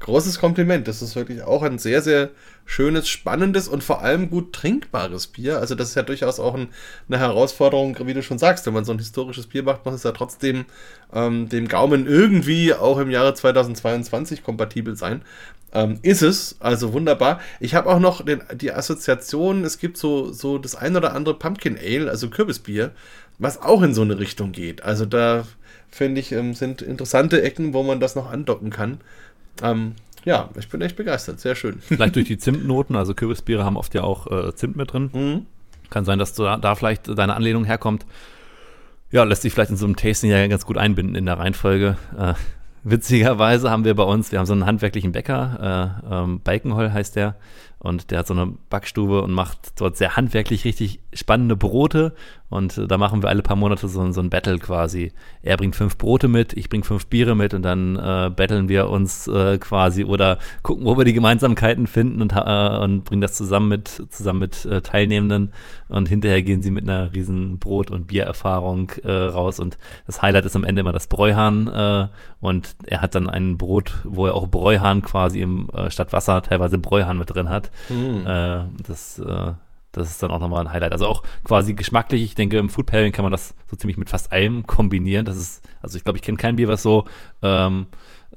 großes 0.00 0.38
Kompliment. 0.38 0.88
Das 0.88 1.02
ist 1.02 1.16
wirklich 1.16 1.42
auch 1.42 1.62
ein 1.62 1.78
sehr, 1.78 2.02
sehr 2.02 2.30
schönes, 2.64 3.08
spannendes 3.08 3.68
und 3.68 3.82
vor 3.84 4.02
allem 4.02 4.30
gut 4.30 4.52
trinkbares 4.52 5.28
Bier. 5.28 5.58
Also 5.58 5.74
das 5.74 5.90
ist 5.90 5.94
ja 5.94 6.02
durchaus 6.02 6.40
auch 6.40 6.54
ein, 6.54 6.68
eine 7.08 7.18
Herausforderung, 7.18 7.96
wie 8.04 8.14
du 8.14 8.22
schon 8.22 8.38
sagst. 8.38 8.66
Wenn 8.66 8.74
man 8.74 8.84
so 8.84 8.92
ein 8.92 8.98
historisches 8.98 9.46
Bier 9.46 9.62
macht, 9.62 9.84
muss 9.84 9.94
es 9.94 10.02
ja 10.02 10.12
trotzdem 10.12 10.64
ähm, 11.12 11.48
dem 11.48 11.68
Gaumen 11.68 12.06
irgendwie 12.06 12.74
auch 12.74 12.98
im 12.98 13.10
Jahre 13.10 13.34
2022 13.34 14.42
kompatibel 14.42 14.96
sein. 14.96 15.22
Ähm, 15.72 15.98
ist 16.02 16.22
es, 16.22 16.56
also 16.60 16.92
wunderbar. 16.92 17.40
Ich 17.60 17.74
habe 17.74 17.90
auch 17.90 17.98
noch 17.98 18.24
den, 18.24 18.42
die 18.54 18.72
Assoziation, 18.72 19.64
es 19.64 19.78
gibt 19.78 19.96
so, 19.96 20.32
so 20.32 20.58
das 20.58 20.74
ein 20.74 20.96
oder 20.96 21.14
andere 21.14 21.38
Pumpkin 21.38 21.76
Ale, 21.76 22.08
also 22.08 22.30
Kürbisbier, 22.30 22.92
was 23.38 23.60
auch 23.60 23.82
in 23.82 23.92
so 23.92 24.02
eine 24.02 24.18
Richtung 24.18 24.52
geht. 24.52 24.82
Also 24.82 25.06
da 25.06 25.44
finde 25.90 26.20
ich, 26.20 26.32
ähm, 26.32 26.54
sind 26.54 26.82
interessante 26.82 27.42
Ecken, 27.42 27.74
wo 27.74 27.82
man 27.82 28.00
das 28.00 28.14
noch 28.14 28.30
andocken 28.30 28.70
kann. 28.70 29.00
Ähm, 29.62 29.94
ja, 30.24 30.50
ich 30.58 30.68
bin 30.68 30.80
echt 30.82 30.96
begeistert. 30.96 31.40
Sehr 31.40 31.54
schön. 31.54 31.78
Vielleicht 31.80 32.16
durch 32.16 32.26
die 32.26 32.38
Zimtnoten. 32.38 32.96
Also 32.96 33.14
Kürbisbiere 33.14 33.64
haben 33.64 33.76
oft 33.76 33.94
ja 33.94 34.02
auch 34.02 34.26
äh, 34.26 34.54
Zimt 34.54 34.76
mit 34.76 34.92
drin. 34.92 35.10
Mhm. 35.12 35.46
Kann 35.88 36.04
sein, 36.04 36.18
dass 36.18 36.34
da, 36.34 36.56
da 36.56 36.74
vielleicht 36.74 37.16
deine 37.16 37.36
Anlehnung 37.36 37.64
herkommt. 37.64 38.04
Ja, 39.12 39.22
lässt 39.22 39.42
sich 39.42 39.52
vielleicht 39.52 39.70
in 39.70 39.76
so 39.76 39.86
einem 39.86 39.94
Tasting 39.94 40.30
ja 40.32 40.44
ganz 40.48 40.66
gut 40.66 40.76
einbinden 40.76 41.14
in 41.14 41.26
der 41.26 41.38
Reihenfolge. 41.38 41.96
Äh, 42.18 42.34
witzigerweise 42.82 43.70
haben 43.70 43.84
wir 43.84 43.94
bei 43.94 44.02
uns, 44.02 44.32
wir 44.32 44.40
haben 44.40 44.46
so 44.46 44.52
einen 44.52 44.66
handwerklichen 44.66 45.12
Bäcker, 45.12 46.00
äh, 46.10 46.14
ähm, 46.14 46.40
Balkenhol 46.42 46.92
heißt 46.92 47.14
der, 47.14 47.36
und 47.78 48.10
der 48.10 48.20
hat 48.20 48.26
so 48.26 48.34
eine 48.34 48.52
Backstube 48.70 49.22
und 49.22 49.32
macht 49.32 49.80
dort 49.80 49.96
sehr 49.96 50.16
handwerklich 50.16 50.64
richtig 50.64 51.00
spannende 51.12 51.56
Brote. 51.56 52.14
Und 52.48 52.78
äh, 52.78 52.86
da 52.86 52.96
machen 52.96 53.22
wir 53.22 53.28
alle 53.28 53.42
paar 53.42 53.56
Monate 53.56 53.88
so, 53.88 54.12
so 54.12 54.20
ein 54.20 54.30
Battle 54.30 54.58
quasi. 54.58 55.12
Er 55.42 55.56
bringt 55.56 55.76
fünf 55.76 55.98
Brote 55.98 56.28
mit, 56.28 56.52
ich 56.52 56.68
bringe 56.68 56.84
fünf 56.84 57.06
Biere 57.06 57.34
mit 57.34 57.54
und 57.54 57.62
dann 57.62 57.96
äh, 57.96 58.30
battlen 58.34 58.68
wir 58.68 58.88
uns 58.88 59.26
äh, 59.26 59.58
quasi 59.58 60.04
oder 60.04 60.38
gucken, 60.62 60.84
wo 60.84 60.96
wir 60.96 61.04
die 61.04 61.12
Gemeinsamkeiten 61.12 61.86
finden 61.86 62.22
und, 62.22 62.32
äh, 62.34 62.78
und 62.78 63.04
bringen 63.04 63.20
das 63.20 63.34
zusammen 63.34 63.68
mit, 63.68 63.88
zusammen 64.10 64.38
mit 64.38 64.64
äh, 64.64 64.80
Teilnehmenden. 64.80 65.52
Und 65.88 66.08
hinterher 66.08 66.42
gehen 66.42 66.62
sie 66.62 66.70
mit 66.70 66.88
einer 66.88 67.12
riesen 67.12 67.58
Brot- 67.58 67.90
und 67.90 68.06
Biererfahrung 68.06 68.90
äh, 69.04 69.12
raus. 69.12 69.60
Und 69.60 69.76
das 70.06 70.22
Highlight 70.22 70.44
ist 70.46 70.56
am 70.56 70.64
Ende 70.64 70.80
immer 70.80 70.92
das 70.92 71.06
Bräuhahn. 71.06 72.10
Und 72.40 72.76
er 72.86 73.02
hat 73.02 73.14
dann 73.14 73.28
ein 73.28 73.56
Brot, 73.56 73.94
wo 74.04 74.26
er 74.26 74.34
auch 74.34 74.48
Bräuhahn 74.48 75.02
quasi 75.02 75.40
im, 75.40 75.68
statt 75.88 76.12
Wasser 76.12 76.42
teilweise 76.42 76.78
Bräuhahn 76.78 77.18
mit 77.18 77.32
drin 77.32 77.48
hat. 77.48 77.65
Mhm. 77.88 78.26
Äh, 78.26 78.64
das, 78.86 79.18
äh, 79.18 79.52
das 79.92 80.10
ist 80.10 80.22
dann 80.22 80.30
auch 80.30 80.40
nochmal 80.40 80.66
ein 80.66 80.72
Highlight. 80.72 80.92
Also 80.92 81.06
auch 81.06 81.22
quasi 81.44 81.74
geschmacklich. 81.74 82.22
Ich 82.22 82.34
denke, 82.34 82.58
im 82.58 82.68
Food 82.68 82.86
Pairing 82.86 83.12
kann 83.12 83.24
man 83.24 83.32
das 83.32 83.54
so 83.70 83.76
ziemlich 83.76 83.96
mit 83.96 84.10
fast 84.10 84.32
allem 84.32 84.66
kombinieren. 84.66 85.24
Das 85.24 85.36
ist, 85.36 85.66
also 85.80 85.96
ich 85.96 86.04
glaube, 86.04 86.18
ich 86.18 86.22
kenne 86.22 86.36
kein 86.36 86.56
Bier, 86.56 86.68
was 86.68 86.82
so 86.82 87.04
ähm, 87.42 87.86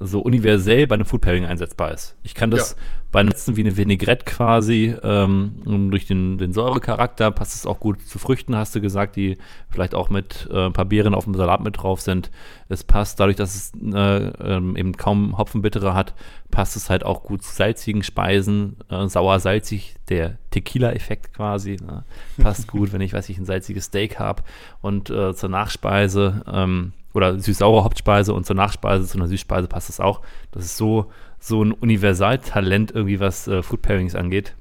so 0.02 0.20
universell 0.20 0.86
bei 0.86 0.94
einem 0.94 1.04
Food 1.04 1.20
Pairing 1.20 1.44
einsetzbar 1.44 1.92
ist. 1.92 2.16
Ich 2.22 2.34
kann 2.34 2.50
das 2.50 2.70
ja. 2.70 2.76
bei 3.12 3.20
einem 3.20 3.32
wie 3.32 3.60
eine 3.60 3.76
Vinaigrette 3.76 4.24
quasi, 4.24 4.94
ähm, 5.02 5.90
durch 5.90 6.06
den, 6.06 6.38
den 6.38 6.54
Säurecharakter 6.54 7.30
passt 7.30 7.54
es 7.54 7.66
auch 7.66 7.80
gut 7.80 8.00
zu 8.00 8.18
Früchten, 8.18 8.56
hast 8.56 8.74
du 8.74 8.80
gesagt, 8.80 9.16
die 9.16 9.36
vielleicht 9.68 9.94
auch 9.94 10.08
mit 10.08 10.48
äh, 10.50 10.66
ein 10.66 10.72
paar 10.72 10.86
Beeren 10.86 11.14
auf 11.14 11.24
dem 11.24 11.34
Salat 11.34 11.60
mit 11.60 11.82
drauf 11.82 12.00
sind. 12.00 12.30
Es 12.70 12.82
passt 12.82 13.20
dadurch, 13.20 13.36
dass 13.36 13.54
es 13.54 13.72
äh, 13.92 14.28
ähm, 14.42 14.74
eben 14.74 14.96
kaum 14.96 15.36
Hopfenbittere 15.36 15.92
hat, 15.92 16.14
passt 16.50 16.76
es 16.76 16.88
halt 16.88 17.04
auch 17.04 17.22
gut 17.22 17.42
zu 17.42 17.54
salzigen 17.54 18.02
Speisen, 18.02 18.78
äh, 18.88 19.06
sauer-salzig, 19.06 19.96
der 20.08 20.38
Tequila-Effekt 20.50 21.34
quasi, 21.34 21.76
ne? 21.76 22.04
passt 22.42 22.68
gut, 22.72 22.94
wenn 22.94 23.02
ich, 23.02 23.12
weiß 23.12 23.28
ich, 23.28 23.36
ein 23.36 23.44
salziges 23.44 23.84
Steak 23.84 24.18
habe 24.18 24.44
und 24.80 25.10
äh, 25.10 25.34
zur 25.34 25.50
Nachspeise, 25.50 26.42
ähm, 26.50 26.94
oder 27.14 27.38
süß-saure 27.38 27.84
Hauptspeise 27.84 28.32
und 28.34 28.46
zur 28.46 28.56
Nachspeise, 28.56 29.06
zu 29.06 29.18
einer 29.18 29.28
Süßspeise 29.28 29.68
passt 29.68 29.88
das 29.88 30.00
auch. 30.00 30.20
Das 30.52 30.64
ist 30.64 30.76
so, 30.76 31.10
so 31.38 31.62
ein 31.62 31.72
Universaltalent 31.72 32.92
irgendwie, 32.92 33.20
was 33.20 33.48
äh, 33.48 33.62
Food 33.62 33.82
Pairings 33.82 34.14
angeht. 34.14 34.54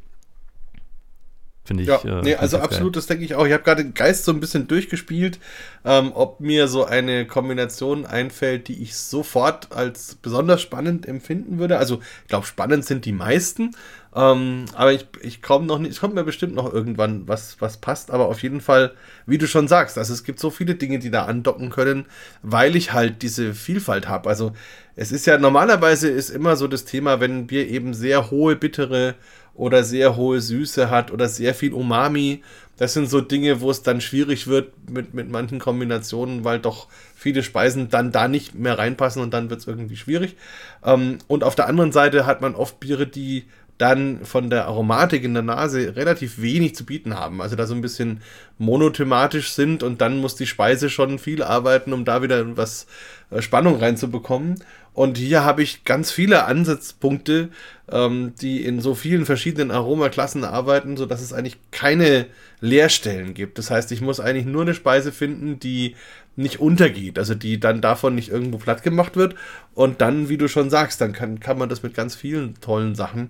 Finde 1.70 1.84
ich. 1.84 1.90
Ja, 1.90 2.02
äh, 2.04 2.24
nee, 2.24 2.34
also 2.34 2.58
absolut, 2.58 2.94
geil. 2.94 3.00
das 3.00 3.06
denke 3.06 3.24
ich 3.24 3.36
auch. 3.36 3.46
Ich 3.46 3.54
habe 3.54 3.62
gerade 3.62 3.84
den 3.84 3.94
Geist 3.94 4.26
so 4.26 4.32
ein 4.32 4.40
bisschen 4.40 4.68
durchgespielt, 4.68 5.38
ähm, 5.86 6.14
ob 6.16 6.40
mir 6.40 6.68
so 6.68 6.84
eine 6.84 7.28
Kombination 7.28 8.08
einfällt, 8.08 8.68
die 8.70 8.82
ich 8.82 8.96
sofort 8.96 9.72
als 9.72 10.16
besonders 10.16 10.64
spannend 10.64 11.08
empfinden 11.08 11.60
würde. 11.60 11.78
Also, 11.78 12.00
ich 12.24 12.28
glaube, 12.28 12.48
spannend 12.48 12.86
sind 12.86 13.06
die 13.06 13.12
meisten. 13.12 13.76
Ähm, 14.16 14.66
aber 14.74 14.94
ich, 14.94 15.06
ich 15.22 15.44
komme 15.44 15.68
noch 15.68 15.78
nicht, 15.78 15.92
es 15.92 16.00
kommt 16.00 16.16
mir 16.16 16.24
bestimmt 16.24 16.56
noch 16.56 16.74
irgendwann 16.74 17.28
was, 17.28 17.58
was 17.60 17.78
passt, 17.78 18.10
aber 18.10 18.30
auf 18.30 18.42
jeden 18.42 18.62
Fall, 18.62 18.94
wie 19.28 19.38
du 19.38 19.46
schon 19.46 19.68
sagst, 19.68 20.00
also 20.00 20.12
es 20.12 20.24
gibt 20.24 20.40
so 20.40 20.50
viele 20.50 20.74
Dinge, 20.74 20.98
die 20.98 21.12
da 21.12 21.26
andocken 21.26 21.70
können, 21.70 22.08
weil 22.42 22.76
ich 22.76 22.94
halt 22.94 23.22
diese 23.22 23.54
Vielfalt 23.54 24.08
habe. 24.08 24.28
Also 24.28 24.54
es 24.96 25.12
ist 25.12 25.28
ja 25.28 25.38
normalerweise 25.38 26.10
ist 26.10 26.32
immer 26.32 26.56
so 26.56 26.68
das 26.68 26.86
Thema, 26.86 27.20
wenn 27.20 27.46
Bier 27.46 27.70
eben 27.70 27.94
sehr 27.94 28.32
hohe 28.32 28.56
bittere 28.56 29.14
oder 29.54 29.84
sehr 29.84 30.16
hohe 30.16 30.42
Süße 30.42 30.90
hat 30.90 31.12
oder 31.12 31.28
sehr 31.28 31.54
viel 31.54 31.74
Umami. 31.74 32.44
Das 32.78 32.94
sind 32.94 33.10
so 33.10 33.20
Dinge, 33.20 33.60
wo 33.60 33.70
es 33.70 33.84
dann 33.84 34.00
schwierig 34.00 34.48
wird 34.48 34.72
mit, 34.90 35.14
mit 35.14 35.30
manchen 35.30 35.60
Kombinationen, 35.60 36.46
weil 36.46 36.60
doch 36.60 36.88
viele 37.16 37.44
Speisen 37.44 37.90
dann 37.90 38.12
da 38.12 38.28
nicht 38.28 38.56
mehr 38.56 38.78
reinpassen 38.78 39.22
und 39.22 39.34
dann 39.34 39.50
wird 39.50 39.60
es 39.60 39.68
irgendwie 39.68 39.98
schwierig. 39.98 40.38
Ähm, 40.84 41.18
und 41.28 41.44
auf 41.44 41.56
der 41.56 41.68
anderen 41.68 41.92
Seite 41.92 42.26
hat 42.26 42.42
man 42.42 42.56
oft 42.56 42.80
Biere, 42.80 43.06
die 43.06 43.46
dann 43.80 44.26
von 44.26 44.50
der 44.50 44.66
Aromatik 44.66 45.24
in 45.24 45.34
der 45.34 45.42
Nase 45.42 45.96
relativ 45.96 46.42
wenig 46.42 46.76
zu 46.76 46.86
bieten 46.86 47.16
haben. 47.16 47.42
Also 47.42 47.56
da 47.56 47.66
so 47.66 47.74
ein 47.74 47.82
bisschen 47.82 48.22
monothematisch 48.58 49.54
sind 49.54 49.84
und 49.84 50.02
dann 50.02 50.20
muss 50.20 50.36
die 50.36 50.48
Speise 50.48 50.90
schon 50.90 51.18
viel 51.18 51.42
arbeiten, 51.42 51.94
um 51.94 52.04
da 52.04 52.22
wieder 52.22 52.58
was 52.58 52.88
äh, 53.32 53.42
Spannung 53.42 53.78
reinzubekommen. 53.78 54.62
Und 54.94 55.18
hier 55.18 55.46
habe 55.46 55.64
ich 55.64 55.86
ganz 55.86 56.12
viele 56.12 56.44
Ansatzpunkte, 56.44 57.50
ähm, 57.90 58.34
die 58.42 58.66
in 58.66 58.82
so 58.82 58.96
vielen 58.96 59.26
verschiedenen 59.26 59.72
Aromaklassen 59.72 60.44
arbeiten, 60.44 60.98
sodass 60.98 61.22
es 61.22 61.32
eigentlich 61.32 61.58
keine 61.72 62.26
Leerstellen 62.60 63.34
gibt. 63.34 63.58
Das 63.58 63.72
heißt, 63.72 63.94
ich 63.94 64.02
muss 64.02 64.20
eigentlich 64.20 64.46
nur 64.46 64.64
eine 64.64 64.74
Speise 64.74 65.14
finden, 65.14 65.58
die 65.58 65.96
nicht 66.36 66.60
untergeht, 66.60 67.18
also 67.18 67.34
die 67.34 67.62
dann 67.62 67.80
davon 67.80 68.16
nicht 68.16 68.30
irgendwo 68.30 68.58
platt 68.58 68.84
gemacht 68.84 69.16
wird. 69.16 69.36
Und 69.74 70.02
dann, 70.02 70.28
wie 70.28 70.38
du 70.38 70.50
schon 70.50 70.70
sagst, 70.70 71.00
dann 71.00 71.14
kann, 71.14 71.40
kann 71.40 71.58
man 71.58 71.70
das 71.70 71.82
mit 71.82 71.94
ganz 71.94 72.16
vielen 72.16 72.60
tollen 72.60 72.94
Sachen 72.96 73.30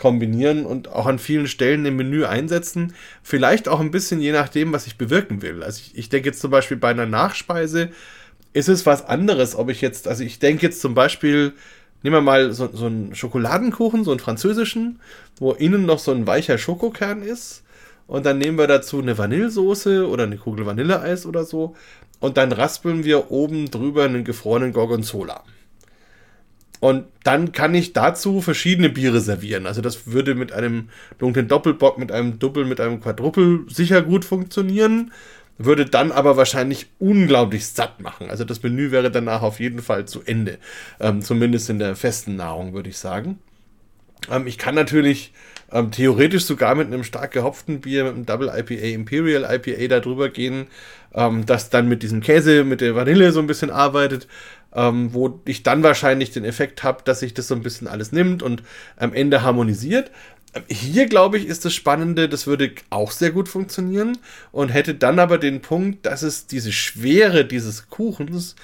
kombinieren 0.00 0.66
und 0.66 0.88
auch 0.88 1.06
an 1.06 1.18
vielen 1.18 1.46
Stellen 1.46 1.86
im 1.86 1.96
Menü 1.96 2.24
einsetzen. 2.24 2.94
Vielleicht 3.22 3.68
auch 3.68 3.80
ein 3.80 3.90
bisschen 3.90 4.20
je 4.20 4.32
nachdem, 4.32 4.72
was 4.72 4.86
ich 4.86 4.98
bewirken 4.98 5.42
will. 5.42 5.62
Also 5.62 5.80
ich, 5.84 5.98
ich 5.98 6.08
denke 6.08 6.28
jetzt 6.28 6.40
zum 6.40 6.50
Beispiel 6.50 6.76
bei 6.76 6.90
einer 6.90 7.06
Nachspeise 7.06 7.90
ist 8.52 8.68
es 8.68 8.86
was 8.86 9.06
anderes, 9.06 9.54
ob 9.54 9.68
ich 9.68 9.80
jetzt, 9.80 10.08
also 10.08 10.24
ich 10.24 10.38
denke 10.38 10.66
jetzt 10.66 10.80
zum 10.80 10.94
Beispiel, 10.94 11.52
nehmen 12.02 12.16
wir 12.16 12.20
mal 12.20 12.52
so, 12.52 12.68
so 12.72 12.86
einen 12.86 13.14
Schokoladenkuchen, 13.14 14.04
so 14.04 14.10
einen 14.10 14.20
französischen, 14.20 15.00
wo 15.38 15.52
innen 15.52 15.86
noch 15.86 15.98
so 15.98 16.12
ein 16.12 16.26
weicher 16.26 16.58
Schokokern 16.58 17.22
ist. 17.22 17.62
Und 18.06 18.24
dann 18.24 18.38
nehmen 18.38 18.56
wir 18.56 18.66
dazu 18.66 19.00
eine 19.00 19.18
Vanillesoße 19.18 20.08
oder 20.08 20.24
eine 20.24 20.38
Kugel 20.38 20.64
Vanilleeis 20.64 21.26
oder 21.26 21.44
so. 21.44 21.76
Und 22.20 22.36
dann 22.36 22.52
raspeln 22.52 23.04
wir 23.04 23.30
oben 23.30 23.70
drüber 23.70 24.04
einen 24.04 24.24
gefrorenen 24.24 24.72
Gorgonzola. 24.72 25.44
Und 26.80 27.06
dann 27.24 27.52
kann 27.52 27.74
ich 27.74 27.92
dazu 27.92 28.40
verschiedene 28.40 28.88
Biere 28.88 29.20
servieren. 29.20 29.66
Also 29.66 29.80
das 29.80 30.06
würde 30.06 30.34
mit 30.34 30.52
einem 30.52 30.88
dunklen 31.18 31.48
Doppelbock, 31.48 31.98
mit 31.98 32.12
einem 32.12 32.38
Doppel, 32.38 32.64
mit 32.64 32.80
einem 32.80 33.00
Quadruppel 33.00 33.64
sicher 33.68 34.02
gut 34.02 34.24
funktionieren. 34.24 35.12
Würde 35.60 35.86
dann 35.86 36.12
aber 36.12 36.36
wahrscheinlich 36.36 36.86
unglaublich 37.00 37.66
satt 37.66 38.00
machen. 38.00 38.30
Also 38.30 38.44
das 38.44 38.62
Menü 38.62 38.92
wäre 38.92 39.10
danach 39.10 39.42
auf 39.42 39.58
jeden 39.58 39.82
Fall 39.82 40.06
zu 40.06 40.22
Ende. 40.24 40.58
Ähm, 41.00 41.20
zumindest 41.20 41.68
in 41.68 41.80
der 41.80 41.96
festen 41.96 42.36
Nahrung, 42.36 42.74
würde 42.74 42.90
ich 42.90 42.98
sagen. 42.98 43.40
Ähm, 44.30 44.46
ich 44.46 44.56
kann 44.56 44.76
natürlich 44.76 45.32
ähm, 45.72 45.90
theoretisch 45.90 46.44
sogar 46.44 46.74
mit 46.74 46.86
einem 46.86 47.04
stark 47.04 47.32
gehopften 47.32 47.80
Bier, 47.80 48.04
mit 48.04 48.14
einem 48.14 48.26
Double 48.26 48.48
IPA, 48.48 48.86
Imperial 48.86 49.44
IPA 49.44 49.88
da 49.88 50.00
drüber 50.00 50.28
gehen, 50.28 50.66
ähm, 51.14 51.46
das 51.46 51.70
dann 51.70 51.88
mit 51.88 52.02
diesem 52.02 52.20
Käse, 52.20 52.64
mit 52.64 52.80
der 52.80 52.94
Vanille 52.94 53.32
so 53.32 53.40
ein 53.40 53.46
bisschen 53.46 53.70
arbeitet, 53.70 54.26
ähm, 54.74 55.12
wo 55.12 55.40
ich 55.44 55.62
dann 55.62 55.82
wahrscheinlich 55.82 56.30
den 56.30 56.44
Effekt 56.44 56.82
habe, 56.82 57.02
dass 57.04 57.20
sich 57.20 57.34
das 57.34 57.48
so 57.48 57.54
ein 57.54 57.62
bisschen 57.62 57.86
alles 57.86 58.12
nimmt 58.12 58.42
und 58.42 58.62
am 58.96 59.12
Ende 59.12 59.42
harmonisiert. 59.42 60.10
Hier, 60.68 61.06
glaube 61.06 61.36
ich, 61.36 61.46
ist 61.46 61.66
das 61.66 61.74
Spannende, 61.74 62.28
das 62.28 62.46
würde 62.46 62.72
auch 62.88 63.10
sehr 63.10 63.30
gut 63.30 63.48
funktionieren 63.48 64.16
und 64.50 64.70
hätte 64.70 64.94
dann 64.94 65.18
aber 65.18 65.36
den 65.36 65.60
Punkt, 65.60 66.06
dass 66.06 66.22
es 66.22 66.46
diese 66.46 66.72
Schwere 66.72 67.44
dieses 67.44 67.90
Kuchens 67.90 68.56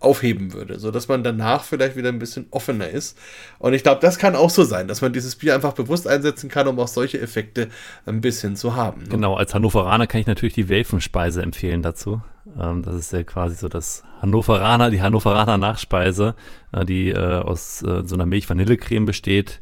aufheben 0.00 0.52
würde, 0.52 0.78
sodass 0.78 1.08
man 1.08 1.24
danach 1.24 1.64
vielleicht 1.64 1.96
wieder 1.96 2.08
ein 2.08 2.18
bisschen 2.18 2.46
offener 2.50 2.88
ist. 2.88 3.18
Und 3.58 3.74
ich 3.74 3.82
glaube, 3.82 4.00
das 4.00 4.18
kann 4.18 4.36
auch 4.36 4.50
so 4.50 4.62
sein, 4.62 4.86
dass 4.86 5.00
man 5.00 5.12
dieses 5.12 5.36
Bier 5.36 5.54
einfach 5.54 5.72
bewusst 5.72 6.06
einsetzen 6.06 6.48
kann, 6.48 6.68
um 6.68 6.78
auch 6.78 6.88
solche 6.88 7.20
Effekte 7.20 7.68
ein 8.06 8.20
bisschen 8.20 8.54
zu 8.56 8.76
haben. 8.76 9.02
Ne? 9.02 9.08
Genau, 9.08 9.34
als 9.34 9.54
Hannoveraner 9.54 10.06
kann 10.06 10.20
ich 10.20 10.26
natürlich 10.26 10.54
die 10.54 10.68
Welfenspeise 10.68 11.42
empfehlen 11.42 11.82
dazu. 11.82 12.20
Ähm, 12.58 12.82
das 12.82 12.94
ist 12.94 13.12
ja 13.12 13.22
quasi 13.24 13.56
so 13.56 13.68
das 13.68 14.04
Hannoveraner, 14.22 14.90
die 14.90 15.02
Hannoveraner 15.02 15.58
Nachspeise, 15.58 16.34
äh, 16.72 16.84
die 16.84 17.10
äh, 17.10 17.16
aus 17.16 17.82
äh, 17.82 18.02
so 18.04 18.14
einer 18.14 18.26
Milch-Vanille-Creme 18.26 19.06
besteht, 19.06 19.60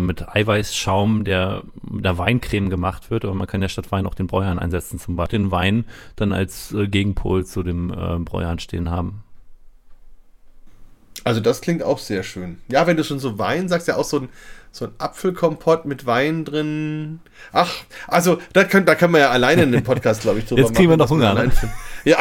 mit 0.00 0.26
Eiweißschaum, 0.26 1.24
der 1.24 1.62
mit 1.82 2.02
der 2.02 2.16
Weincreme 2.16 2.70
gemacht 2.70 3.10
wird. 3.10 3.26
Aber 3.26 3.34
man 3.34 3.46
kann 3.46 3.60
ja 3.60 3.68
statt 3.68 3.92
Wein 3.92 4.06
auch 4.06 4.14
den 4.14 4.26
Bräuhahn 4.26 4.58
einsetzen, 4.58 4.98
zum 4.98 5.16
Beispiel 5.16 5.38
den 5.38 5.50
Wein 5.50 5.84
dann 6.16 6.32
als 6.32 6.74
Gegenpol 6.74 7.44
zu 7.44 7.62
dem 7.62 7.92
äh, 7.92 8.58
stehen 8.58 8.88
haben. 8.88 9.22
Also 11.26 11.40
das 11.40 11.60
klingt 11.60 11.82
auch 11.82 11.98
sehr 11.98 12.22
schön. 12.22 12.58
Ja, 12.68 12.86
wenn 12.86 12.96
du 12.96 13.02
schon 13.02 13.18
so 13.18 13.36
Wein 13.36 13.68
sagst, 13.68 13.88
ja 13.88 13.96
auch 13.96 14.04
so 14.04 14.20
ein, 14.20 14.28
so 14.76 14.86
ein 14.86 14.92
Apfelkompott 14.98 15.86
mit 15.86 16.06
Wein 16.06 16.44
drin. 16.44 17.20
Ach, 17.52 17.72
also 18.06 18.38
da 18.52 18.64
können, 18.64 18.86
da 18.86 18.94
können 18.94 19.14
wir 19.14 19.20
ja 19.20 19.30
alleine 19.30 19.62
in 19.62 19.72
den 19.72 19.82
Podcast, 19.82 20.22
glaube 20.22 20.38
ich, 20.38 20.46
drüber 20.46 20.62
Jetzt 20.62 20.74
kriegen 20.74 20.90
wir 20.90 20.96
noch 20.96 21.10
Hunger, 21.10 21.34
ne? 21.34 21.50
Ja, 22.04 22.18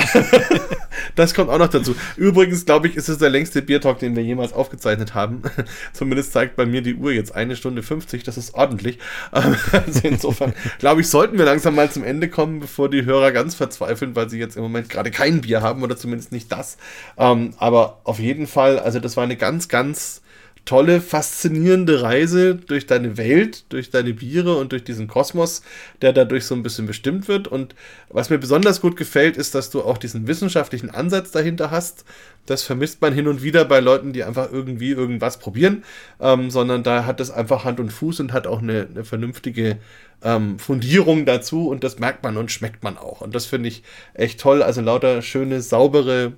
das 1.16 1.34
kommt 1.34 1.50
auch 1.50 1.58
noch 1.58 1.68
dazu. 1.68 1.96
Übrigens, 2.16 2.66
glaube 2.66 2.88
ich, 2.88 2.96
ist 2.96 3.08
es 3.08 3.18
der 3.18 3.30
längste 3.30 3.62
Biertalk, 3.62 4.00
den 4.00 4.16
wir 4.16 4.24
jemals 4.24 4.54
aufgezeichnet 4.54 5.14
haben. 5.14 5.44
Zumindest 5.94 6.34
zeigt 6.34 6.56
bei 6.56 6.66
mir 6.66 6.82
die 6.82 6.96
Uhr 6.96 7.12
jetzt 7.12 7.36
eine 7.36 7.56
Stunde 7.56 7.84
50. 7.84 8.24
Das 8.24 8.38
ist 8.38 8.54
ordentlich. 8.54 9.00
Also 9.72 10.02
insofern, 10.04 10.54
glaube 10.80 11.02
ich, 11.02 11.10
sollten 11.10 11.38
wir 11.38 11.46
langsam 11.46 11.76
mal 11.76 11.92
zum 11.92 12.04
Ende 12.04 12.30
kommen, 12.30 12.60
bevor 12.60 12.90
die 12.90 13.06
Hörer 13.06 13.32
ganz 13.32 13.56
verzweifeln, 13.56 14.16
weil 14.16 14.30
sie 14.30 14.40
jetzt 14.40 14.56
im 14.56 14.64
Moment 14.64 14.90
gerade 14.90 15.12
kein 15.12 15.42
Bier 15.42 15.62
haben 15.62 15.84
oder 15.84 15.98
zumindest 15.98 16.32
nicht 16.32 16.52
das. 16.52 16.78
Ähm, 17.18 17.54
aber 17.58 18.00
auf 18.04 18.20
jeden 18.20 18.48
Fall, 18.48 18.80
also 18.80 19.00
das 19.00 19.18
war 19.18 19.24
eine 19.24 19.36
ganz, 19.36 19.68
ganz 19.68 20.22
tolle, 20.66 21.00
faszinierende 21.00 22.02
Reise 22.02 22.56
durch 22.56 22.88
deine 22.88 23.18
Welt, 23.18 23.66
durch 23.70 23.92
deine 23.92 24.14
Biere 24.14 24.58
und 24.58 24.72
durch 24.72 24.84
diesen 24.84 25.08
Kosmos, 25.08 25.62
der 26.02 26.12
dadurch 26.12 26.46
so 26.46 26.56
ein 26.56 26.64
bisschen 26.64 26.88
bestimmt 26.88 27.28
wird. 27.28 27.48
Und 27.48 27.76
was 28.10 28.32
mir 28.32 28.40
besonders 28.40 28.82
gut 28.82 28.98
gefällt, 28.98 29.38
ist, 29.38 29.54
dass 29.54 29.70
du 29.70 29.84
auch 29.84 30.00
diesen 30.00 30.28
wissenschaftlichen 30.28 30.90
Ansatz 30.90 31.32
dahinter 31.32 31.70
hast. 31.70 32.04
Das 32.48 32.64
vermisst 32.64 33.00
man 33.02 33.14
hin 33.14 33.28
und 33.28 33.44
wieder 33.44 33.64
bei 33.66 33.80
Leuten, 33.80 34.12
die 34.12 34.24
einfach 34.24 34.52
irgendwie 34.52 34.92
irgendwas 34.92 35.38
probieren, 35.38 35.84
ähm, 36.20 36.50
sondern 36.50 36.84
da 36.84 37.06
hat 37.06 37.20
es 37.20 37.30
einfach 37.30 37.64
Hand 37.64 37.80
und 37.80 37.92
Fuß 37.92 38.20
und 38.20 38.34
hat 38.34 38.48
auch 38.48 38.62
eine, 38.62 38.88
eine 38.90 39.04
vernünftige 39.04 39.78
ähm, 40.24 40.58
Fundierung 40.58 41.26
dazu 41.26 41.68
und 41.70 41.84
das 41.84 42.00
merkt 42.00 42.24
man 42.24 42.38
und 42.38 42.52
schmeckt 42.52 42.84
man 42.84 42.98
auch. 42.98 43.22
Und 43.22 43.36
das 43.36 43.46
finde 43.46 43.70
ich 43.70 43.84
echt 44.16 44.40
toll. 44.40 44.64
Also 44.64 44.82
lauter 44.82 45.22
schöne, 45.22 45.62
saubere 45.62 46.34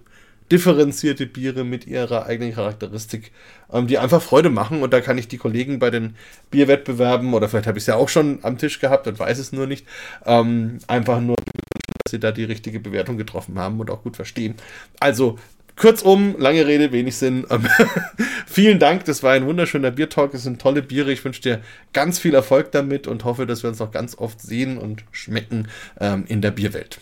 differenzierte 0.52 1.26
Biere 1.26 1.64
mit 1.64 1.88
ihrer 1.88 2.26
eigenen 2.26 2.54
Charakteristik, 2.54 3.32
ähm, 3.72 3.88
die 3.88 3.98
einfach 3.98 4.22
Freude 4.22 4.50
machen. 4.50 4.82
Und 4.82 4.94
da 4.94 5.02
kann 5.02 5.18
ich 5.18 5.28
die 5.28 5.38
Kollegen 5.38 5.80
bei 5.80 5.90
den 5.90 6.16
Bierwettbewerben, 6.52 7.34
oder 7.34 7.50
vielleicht 7.50 7.68
habe 7.68 7.78
ich 7.78 7.84
es 7.84 7.88
ja 7.88 7.96
auch 7.96 8.10
schon 8.10 8.40
am 8.44 8.58
Tisch 8.58 8.80
gehabt 8.80 9.08
und 9.08 9.20
weiß 9.20 9.40
es 9.40 9.52
nur 9.52 9.68
nicht, 9.68 9.86
ähm, 10.26 10.80
einfach 10.88 11.20
nur, 11.20 11.36
dass 11.38 12.12
sie 12.12 12.20
da 12.20 12.32
die 12.32 12.46
richtige 12.46 12.80
Bewertung 12.80 13.18
getroffen 13.18 13.60
haben 13.60 13.80
und 13.80 13.90
auch 13.90 14.04
gut 14.04 14.16
verstehen. 14.16 14.56
Also, 15.00 15.38
Kurzum, 15.76 16.36
lange 16.40 16.66
Rede, 16.66 16.92
wenig 16.92 17.16
Sinn. 17.18 17.46
Ähm, 17.52 17.68
vielen 18.48 18.80
Dank, 18.80 19.06
das 19.06 19.22
war 19.22 19.34
ein 19.34 19.46
wunderschöner 19.46 19.92
Biertalk. 19.92 20.34
Es 20.34 20.44
sind 20.44 20.60
tolle 20.60 20.82
Biere. 20.82 21.12
Ich 21.12 21.24
wünsche 21.24 21.42
dir 21.42 21.62
ganz 21.94 22.18
viel 22.18 22.34
Erfolg 22.34 22.72
damit 22.72 23.06
und 23.06 23.26
hoffe, 23.26 23.46
dass 23.46 23.64
wir 23.64 23.70
uns 23.70 23.78
noch 23.78 23.92
ganz 23.92 24.18
oft 24.18 24.42
sehen 24.42 24.80
und 24.80 25.04
schmecken 25.12 25.68
ähm, 26.00 26.26
in 26.28 26.42
der 26.42 26.52
Bierwelt. 26.52 27.00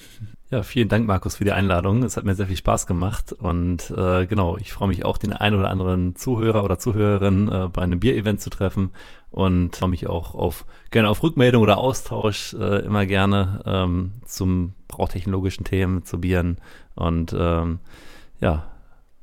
Ja, 0.51 0.61
vielen 0.61 0.89
Dank, 0.89 1.07
Markus, 1.07 1.37
für 1.37 1.43
die 1.43 1.53
Einladung. 1.53 2.03
Es 2.03 2.17
hat 2.17 2.23
mir 2.23 2.35
sehr 2.35 2.45
viel 2.45 2.55
Spaß 2.55 2.85
gemacht. 2.85 3.33
Und 3.33 3.89
äh, 3.89 4.27
genau, 4.27 4.57
ich 4.57 4.73
freue 4.73 4.89
mich 4.89 5.03
auch, 5.03 5.17
den 5.17 5.33
einen 5.33 5.57
oder 5.57 5.71
anderen 5.71 6.15
Zuhörer 6.15 6.63
oder 6.63 6.77
Zuhörerin 6.77 7.47
äh, 7.47 7.67
bei 7.73 7.81
einem 7.81 7.99
Bierevent 7.99 8.41
zu 8.41 8.51
treffen. 8.51 8.91
Und 9.31 9.75
freue 9.75 9.89
mich 9.89 10.05
auch 10.05 10.35
auf 10.35 10.65
gerne 10.91 11.09
auf 11.09 11.23
Rückmeldung 11.23 11.63
oder 11.63 11.79
Austausch, 11.79 12.53
äh, 12.53 12.85
immer 12.85 13.07
gerne 13.07 13.63
ähm, 13.65 14.11
zum 14.23 14.73
brautechnologischen 14.87 15.65
Themen, 15.65 16.05
zu 16.05 16.21
Bieren. 16.21 16.57
Und 16.93 17.35
ähm, 17.37 17.79
ja, 18.39 18.67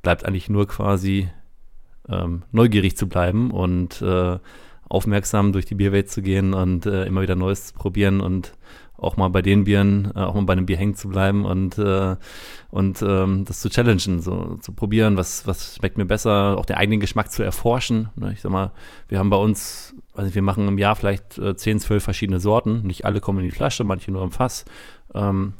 bleibt 0.01 0.25
eigentlich 0.25 0.49
nur 0.49 0.67
quasi 0.67 1.29
ähm, 2.09 2.43
neugierig 2.51 2.97
zu 2.97 3.07
bleiben 3.07 3.49
und 3.51 4.01
äh, 4.01 4.39
aufmerksam 4.89 5.53
durch 5.53 5.65
die 5.65 5.75
Bierwelt 5.75 6.11
zu 6.11 6.21
gehen 6.21 6.53
und 6.53 6.85
äh, 6.85 7.05
immer 7.05 7.21
wieder 7.21 7.35
Neues 7.35 7.67
zu 7.67 7.73
probieren 7.73 8.19
und 8.19 8.53
auch 8.97 9.17
mal 9.17 9.29
bei 9.29 9.41
den 9.41 9.63
Bieren, 9.65 10.11
äh, 10.15 10.19
auch 10.19 10.35
mal 10.35 10.43
bei 10.43 10.53
einem 10.53 10.65
Bier 10.65 10.77
hängen 10.77 10.95
zu 10.95 11.09
bleiben 11.09 11.45
und, 11.45 11.77
äh, 11.77 12.15
und 12.69 13.01
ähm, 13.01 13.45
das 13.45 13.59
zu 13.59 13.69
challengen, 13.69 14.21
so 14.21 14.57
zu 14.61 14.71
probieren, 14.73 15.17
was, 15.17 15.45
was 15.47 15.75
schmeckt 15.75 15.97
mir 15.97 16.05
besser, 16.05 16.57
auch 16.57 16.65
den 16.65 16.77
eigenen 16.77 16.99
Geschmack 16.99 17.31
zu 17.31 17.43
erforschen. 17.43 18.09
Ne? 18.15 18.31
Ich 18.33 18.41
sag 18.41 18.51
mal, 18.51 18.71
wir 19.09 19.19
haben 19.19 19.29
bei 19.29 19.37
uns, 19.37 19.95
also 20.13 20.33
wir 20.33 20.41
machen 20.41 20.67
im 20.67 20.77
Jahr 20.77 20.95
vielleicht 20.95 21.37
äh, 21.37 21.55
10, 21.55 21.79
12 21.79 22.03
verschiedene 22.03 22.39
Sorten. 22.39 22.81
Nicht 22.83 23.05
alle 23.05 23.19
kommen 23.19 23.39
in 23.39 23.45
die 23.45 23.51
Flasche, 23.51 23.83
manche 23.83 24.11
nur 24.11 24.23
im 24.23 24.31
Fass. 24.31 24.65
Ähm, 25.13 25.53